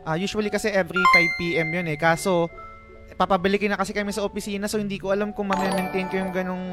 ah, 0.09 0.17
usually 0.17 0.49
kasi 0.49 0.73
every 0.73 1.01
5pm 1.17 1.69
yun 1.69 1.87
eh, 1.93 2.01
kaso, 2.01 2.49
papabalikin 3.19 3.75
na 3.75 3.81
kasi 3.81 3.93
kami 3.93 4.13
sa 4.13 4.25
opisina, 4.25 4.65
so 4.65 4.81
hindi 4.81 4.97
ko 4.97 5.13
alam 5.13 5.33
kung 5.37 5.53
ma-maintain 5.53 6.09
ko 6.09 6.17
yung 6.17 6.33
ganong 6.33 6.67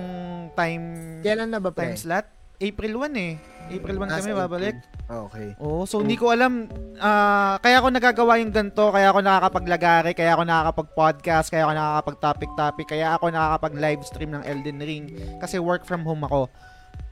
time, 0.56 1.19
Kailan 1.19 1.52
na 1.52 1.60
ba, 1.60 1.72
pre? 1.72 1.91
time 1.91 1.99
slot. 1.99 2.34
April 2.61 2.94
1 3.03 3.15
eh. 3.19 3.34
April 3.65 3.98
1 3.98 4.07
Ah, 4.07 4.22
kami 4.22 4.32
babalik. 4.38 4.76
Okay. 5.06 5.48
Oo, 5.61 5.86
so 5.86 6.02
hindi 6.02 6.18
ko 6.18 6.34
alam 6.34 6.69
ah, 6.98 7.57
kaya 7.61 7.82
ako 7.82 7.88
nagagawa 7.94 8.41
yung 8.41 8.53
ganito, 8.53 8.90
kaya 8.90 9.10
ako 9.11 9.19
nakakapaglagari, 9.22 10.11
kaya 10.18 10.34
ako 10.34 10.44
nakakapag-podcast, 10.45 11.48
kaya 11.49 11.65
ako 11.68 11.73
nakakapag-topic-topic, 11.77 12.88
kaya 12.90 13.07
ako 13.18 13.26
nakakapag-live 13.30 14.02
stream 14.06 14.32
ng 14.34 14.44
Elden 14.45 14.80
Ring 14.82 15.06
kasi 15.41 15.57
work 15.57 15.84
from 15.84 16.06
home 16.06 16.23
ako. 16.26 16.49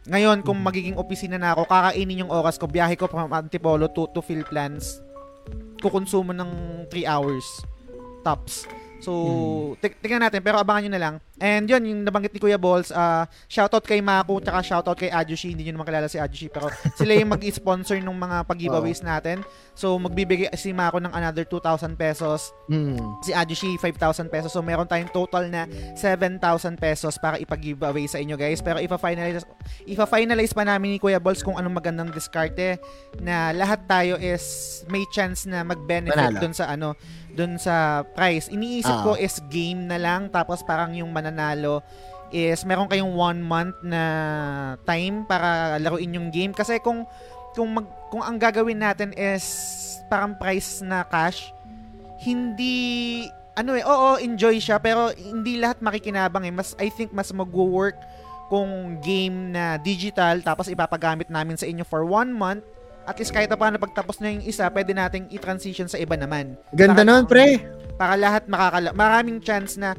Ngayon, 0.03 0.44
kung 0.44 0.60
magiging 0.60 0.99
opisina 0.99 1.40
na 1.40 1.56
ako, 1.56 1.64
kakainin 1.64 2.28
yung 2.28 2.32
oras 2.34 2.60
ko, 2.60 2.68
biyahe 2.68 2.99
ko 2.99 3.07
from 3.07 3.32
Antipolo 3.32 3.88
to, 3.88 4.11
to 4.11 4.20
Phil 4.20 4.44
Plans, 4.44 4.99
kukonsumo 5.80 6.36
ng 6.36 6.52
3 6.91 7.07
hours 7.07 7.45
tops. 8.24 8.68
So, 9.03 9.11
tik- 9.77 9.99
tingnan 9.99 10.23
natin, 10.23 10.39
pero 10.39 10.55
abangan 10.55 10.81
nyo 10.81 10.91
na 10.91 11.01
lang. 11.01 11.15
And 11.38 11.67
yun, 11.67 11.84
yung 11.84 12.01
nabanggit 12.01 12.31
ni 12.31 12.39
Kuya 12.39 12.55
Balls, 12.55 12.88
ah, 12.89 13.27
shoutout 13.45 13.84
kay 13.84 13.99
Maku, 13.99 14.39
tsaka 14.39 14.63
shoutout 14.63 14.95
kay 14.95 15.11
Ajushi, 15.11 15.51
hindi 15.51 15.67
nyo 15.67 15.75
naman 15.75 15.91
kilala 15.91 16.07
si 16.07 16.15
Ajushi, 16.15 16.47
pero 16.47 16.71
sila 16.97 17.11
yung 17.11 17.35
mag-sponsor 17.35 17.99
ng 17.99 18.15
mga 18.15 18.38
pag-giveaways 18.45 19.03
natin. 19.03 19.43
So, 19.73 19.99
magbibigay 19.99 20.55
si 20.55 20.71
Maku 20.71 20.97
ng 20.97 21.11
another 21.11 21.43
2,000 21.43 21.93
pesos, 21.93 22.55
Hmm. 22.65 22.95
si 23.19 23.35
Ajushi 23.35 23.75
5,000 23.75 23.99
pesos. 24.27 24.49
So, 24.49 24.63
meron 24.63 24.88
tayong 24.88 25.11
total 25.11 25.51
na 25.51 25.67
7,000 25.93 26.39
pesos 26.75 27.17
para 27.17 27.35
ipag-giveaway 27.38 28.07
sa 28.07 28.17
inyo 28.17 28.34
guys. 28.34 28.63
Pero 28.63 28.80
ipa-finalize, 28.80 29.43
ipa-finalize 29.84 30.53
pa 30.53 30.63
namin 30.63 30.95
ni 30.95 30.97
Kuya 30.97 31.19
Balls 31.19 31.43
kung 31.43 31.55
anong 31.55 31.75
magandang 31.75 32.07
diskarte 32.07 32.80
na 33.19 33.51
lahat 33.51 33.84
tayo 33.84 34.15
is 34.15 34.45
may 34.88 35.03
chance 35.09 35.43
na 35.43 35.61
mag-benefit 35.61 36.13
dun 36.39 36.53
sa 36.53 36.69
ano, 36.69 36.95
dun 37.30 37.57
sa 37.57 37.75
prize. 38.07 38.47
Iniisip 38.47 38.93
Ah. 38.99 39.03
ko 39.06 39.11
is 39.18 39.41
game 39.49 39.90
na 39.90 39.98
lang 39.98 40.30
tapos 40.30 40.61
parang 40.61 40.94
yung 40.94 41.10
mananalo 41.10 41.82
is 42.34 42.65
meron 42.65 42.90
kayong 42.90 43.14
one 43.14 43.40
month 43.41 43.78
na 43.86 44.03
time 44.90 45.26
para 45.30 45.78
laruin 45.78 46.18
yung 46.18 46.34
game 46.34 46.49
kasi 46.49 46.82
kung 46.82 47.06
kung 47.53 47.70
mag, 47.70 47.86
kung 48.10 48.26
ang 48.26 48.38
gagawin 48.41 48.82
natin 48.82 49.14
is 49.14 49.45
parang 50.10 50.34
price 50.34 50.82
na 50.82 51.06
cash 51.06 51.53
hindi 52.18 53.26
ano 53.53 53.78
eh 53.78 53.86
oo 53.86 54.18
enjoy 54.18 54.57
siya 54.57 54.82
pero 54.82 55.14
hindi 55.14 55.61
lahat 55.61 55.78
makikinabang 55.78 56.49
eh 56.49 56.53
mas 56.53 56.74
I 56.82 56.90
think 56.90 57.14
mas 57.14 57.30
magwo-work 57.30 58.02
kung 58.49 58.98
game 59.06 59.53
na 59.53 59.78
digital 59.78 60.41
tapos 60.41 60.70
ipapagamit 60.74 61.30
namin 61.30 61.53
sa 61.53 61.70
inyo 61.70 61.86
for 61.86 62.02
one 62.02 62.34
month 62.34 62.65
at 63.06 63.14
least 63.20 63.30
kahit 63.30 63.52
pa 63.52 63.60
paano 63.60 63.78
pagtapos 63.78 64.18
na 64.18 64.34
yung 64.34 64.44
isa 64.48 64.65
pwede 64.74 64.95
nating 64.95 65.30
i-transition 65.30 65.86
sa 65.86 66.02
iba 66.02 66.18
naman 66.18 66.57
Ganda 66.74 67.06
Para- 67.06 67.07
nun, 67.07 67.24
pre. 67.30 67.61
Para 67.95 68.18
lahat 68.18 68.45
makakala 68.48 68.90
maraming 68.91 69.40
chance 69.40 69.78
na 69.78 69.94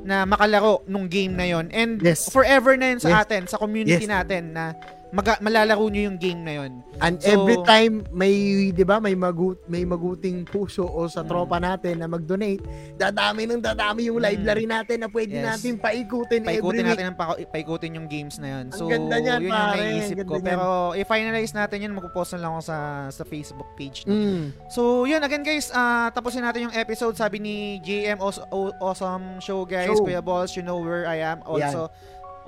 na 0.00 0.24
makalaro 0.24 0.80
nung 0.88 1.04
game 1.06 1.36
na 1.36 1.44
yon 1.44 1.68
and 1.70 2.00
Yes. 2.00 2.32
forever 2.32 2.72
na 2.74 2.96
yun 2.96 3.00
sa 3.00 3.10
Yes. 3.12 3.20
atin 3.26 3.42
sa 3.44 3.60
community 3.60 4.06
Yes. 4.06 4.10
natin 4.10 4.56
na 4.56 4.72
maga- 5.10 5.40
malalaro 5.40 5.82
nyo 5.84 6.02
yung 6.06 6.16
game 6.16 6.40
na 6.40 6.52
yon 6.56 6.72
And 7.00 7.16
So- 7.16 7.32
every 7.32 7.56
time 7.64 8.04
may 8.10 8.32
'di 8.70 8.84
ba 8.84 8.98
may 8.98 9.14
magut 9.14 9.58
may 9.66 9.82
maguting 9.82 10.44
puso 10.44 10.84
o 10.84 11.06
sa 11.06 11.20
Mm. 11.20 11.28
tropa 11.28 11.56
natin 11.56 11.94
na 11.96 12.06
mag-donate, 12.06 12.60
dadami 12.94 13.44
ng 13.44 13.58
dadami 13.58 14.06
yung 14.06 14.18
Mm. 14.18 14.26
library 14.26 14.66
natin 14.66 14.96
na 15.00 15.08
pwede 15.08 15.34
Yes. 15.34 15.46
natin 15.46 15.72
paikutin, 15.76 16.42
every 16.42 16.60
paikutin 16.60 16.76
week. 16.78 16.90
natin 16.92 17.04
ang 17.06 17.16
pa- 17.16 17.40
paikutin 17.40 17.90
yung 17.94 18.06
games 18.06 18.36
na 18.36 18.48
yun. 18.52 18.64
Ang 18.68 18.76
So, 18.76 18.86
ganda 18.86 19.16
niyan, 19.16 19.40
yun 19.40 19.48
yung 19.48 19.56
pare. 19.56 19.80
naisip 19.80 20.16
Ang 20.16 20.24
ko. 20.24 20.32
ganda 20.36 20.48
Pero, 20.50 20.66
i-finalize 20.94 21.52
natin 21.52 21.78
yun. 21.80 21.92
Magpo-post 21.92 22.30
na 22.34 22.40
lang 22.40 22.52
ako 22.52 22.62
sa, 22.62 22.78
sa 23.08 23.22
Facebook 23.24 23.70
page. 23.74 24.04
no? 24.04 24.12
Mm. 24.12 24.44
So, 24.68 24.80
yun. 25.04 25.20
Again, 25.20 25.42
guys, 25.42 25.72
ah 25.72 26.10
tapusin 26.10 26.42
natin 26.42 26.68
yung 26.68 26.76
episode. 26.76 27.16
Sabi 27.16 27.38
ni 27.38 27.54
JM, 27.80 28.18
aw- 28.18 28.46
aw- 28.46 28.76
awesome 28.82 29.40
show, 29.40 29.64
guys. 29.64 29.88
Show. 29.88 30.04
Kuya 30.04 30.20
Balls, 30.20 30.52
you 30.52 30.62
know 30.62 30.76
where 30.76 31.04
I 31.04 31.18
am. 31.18 31.40
Also, 31.42 31.88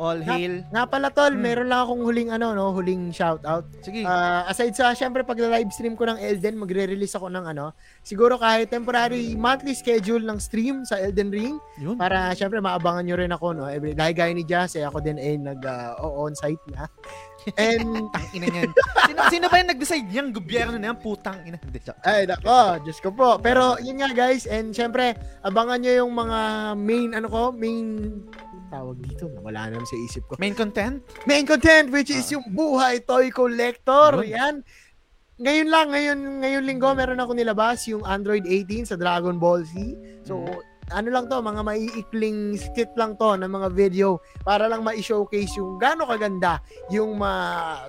All 0.03 0.19
hail. 0.19 0.67
Nga 0.67 0.83
pala 0.91 1.15
tol, 1.15 1.31
Hmm. 1.31 1.47
meron 1.47 1.71
lang 1.71 1.87
akong 1.87 2.03
huling 2.03 2.35
ano 2.35 2.51
no, 2.51 2.75
huling 2.75 3.15
shoutout. 3.15 3.63
Sige. 3.79 4.03
Ah, 4.03 4.51
aside 4.51 4.75
sa 4.75 4.91
syempre 4.93 5.23
pag 5.23 5.39
live 5.39 5.71
stream 5.71 5.95
ko 5.95 6.11
ng 6.11 6.19
Elden, 6.19 6.59
magre-release 6.59 7.15
ako 7.15 7.31
ng 7.31 7.47
ano, 7.47 7.71
siguro 8.03 8.35
kahit 8.35 8.67
temporary 8.67 9.39
monthly 9.39 9.79
schedule 9.79 10.27
ng 10.27 10.43
stream 10.43 10.83
sa 10.83 10.99
Elden 10.99 11.31
Ring 11.31 11.55
Yun. 11.79 11.95
para 11.95 12.35
syempre 12.35 12.59
maabangan 12.59 13.07
nyo 13.07 13.15
rin 13.15 13.31
ako 13.31 13.55
no. 13.55 13.71
Every 13.71 13.95
dahil 13.95 14.11
gaya 14.11 14.35
ni 14.35 14.43
Jazz, 14.43 14.75
eh, 14.75 14.83
ako 14.83 14.99
din 14.99 15.23
ay 15.23 15.39
nag 15.39 15.63
ah, 15.63 15.95
on-site 16.03 16.67
na. 16.75 16.91
And 17.55 17.87
Tang 18.15 18.27
ina 18.35 18.47
niyan. 18.49 18.71
Sino, 19.07 19.19
sino 19.31 19.45
ba 19.47 19.59
yung 19.59 19.71
nag-decide 19.71 20.07
niyang 20.07 20.31
gobyerno 20.31 20.79
na 20.79 20.95
yan? 20.95 20.99
Putang 20.99 21.43
ina. 21.43 21.59
Ay, 22.03 22.27
nako, 22.27 22.79
Diyos 22.83 23.03
ko 23.03 23.11
po. 23.11 23.35
Pero, 23.43 23.83
yun 23.83 23.99
nga 23.99 24.15
guys, 24.15 24.47
and 24.47 24.71
syempre, 24.71 25.19
abangan 25.43 25.83
nyo 25.83 26.07
yung 26.07 26.13
mga 26.15 26.39
main, 26.79 27.11
ano 27.19 27.27
ko, 27.27 27.51
main, 27.51 28.15
tawag 28.73 28.97
dito, 29.05 29.29
wala 29.45 29.69
naman 29.69 29.85
sa 29.85 29.97
isip 30.09 30.25
ko. 30.25 30.41
Main 30.41 30.57
content? 30.57 31.05
Main 31.29 31.45
content, 31.45 31.93
which 31.93 32.09
is 32.09 32.25
yung 32.33 32.49
buhay 32.57 33.05
toy 33.05 33.29
collector. 33.29 34.25
Yun. 34.25 34.33
Yan. 34.33 34.55
Ngayon 35.43 35.69
lang, 35.69 35.87
ngayon, 35.93 36.19
ngayon 36.41 36.63
linggo, 36.65 36.89
meron 36.97 37.21
ako 37.21 37.37
nilabas 37.37 37.85
yung 37.91 38.07
Android 38.09 38.49
18 38.49 38.89
sa 38.89 38.97
Dragon 38.97 39.37
Ball 39.37 39.67
Z. 39.67 39.75
So, 40.25 40.41
ano 40.93 41.09
lang 41.09 41.27
to, 41.27 41.41
mga 41.41 41.63
maiikling 41.65 42.61
skit 42.61 42.93
lang 43.01 43.17
to 43.17 43.35
ng 43.39 43.49
mga 43.49 43.69
video 43.73 44.21
para 44.45 44.69
lang 44.69 44.85
ma-showcase 44.85 45.57
yung 45.57 45.81
gaano 45.81 46.05
kaganda 46.05 46.61
yung 46.93 47.17
mga 47.17 47.43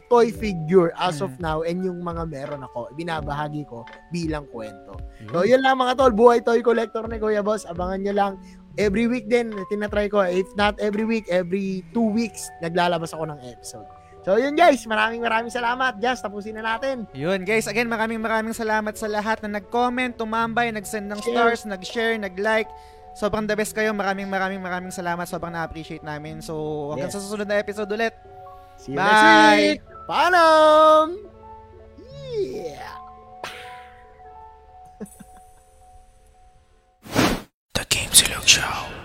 toy 0.08 0.32
figure 0.32 0.96
as 0.96 1.20
of 1.20 1.36
now 1.38 1.62
and 1.68 1.84
yung 1.84 2.00
mga 2.00 2.24
meron 2.26 2.64
ako. 2.64 2.90
Binabahagi 2.96 3.68
ko 3.68 3.84
bilang 4.10 4.48
kwento. 4.50 4.96
So, 5.30 5.44
yun 5.44 5.62
lang 5.62 5.78
mga 5.78 6.00
tol. 6.00 6.16
Buhay 6.16 6.42
toy 6.42 6.64
collector 6.64 7.04
ni 7.12 7.20
Kuya 7.20 7.44
Boss. 7.44 7.68
Abangan 7.68 8.00
nyo 8.02 8.14
lang. 8.16 8.34
Every 8.74 9.06
week 9.06 9.30
din, 9.30 9.54
tinatry 9.70 10.10
ko. 10.10 10.26
If 10.26 10.50
not 10.58 10.82
every 10.82 11.06
week, 11.06 11.30
every 11.30 11.86
two 11.94 12.10
weeks, 12.10 12.50
naglalabas 12.58 13.14
ako 13.14 13.30
ng 13.30 13.40
episode. 13.46 13.86
So, 14.24 14.40
yun 14.40 14.56
guys. 14.56 14.82
Maraming 14.88 15.20
maraming 15.20 15.52
salamat. 15.52 16.00
Just, 16.00 16.24
tapusin 16.24 16.56
na 16.56 16.76
natin. 16.76 17.06
Yun 17.12 17.44
guys, 17.44 17.68
again 17.68 17.86
maraming 17.86 18.18
maraming 18.18 18.56
salamat 18.56 18.96
sa 18.96 19.06
lahat 19.06 19.44
na 19.44 19.60
nag-comment, 19.60 20.16
tumambay, 20.16 20.72
nag-send 20.72 21.12
ng 21.12 21.20
stars, 21.22 21.68
nag-share, 21.68 22.16
nag-like. 22.16 22.72
Sobrang 23.14 23.46
the 23.46 23.54
best 23.54 23.78
kayo. 23.78 23.94
Maraming 23.94 24.26
maraming 24.26 24.58
maraming 24.58 24.90
salamat. 24.90 25.30
Sobrang 25.30 25.54
na-appreciate 25.54 26.02
namin. 26.02 26.42
So, 26.42 26.90
hanggang 26.90 27.14
Yes. 27.14 27.20
sa 27.20 27.22
susunod 27.22 27.46
na 27.46 27.62
episode 27.62 27.92
ulit. 27.92 28.16
See 28.80 28.96
you 28.96 28.98
Bye! 28.98 29.06
next 29.06 29.62
week. 29.62 29.82
Paalam! 30.10 31.06
Yeah! 32.02 32.93
Game 37.94 38.12
Select 38.12 38.48
Show. 38.48 39.03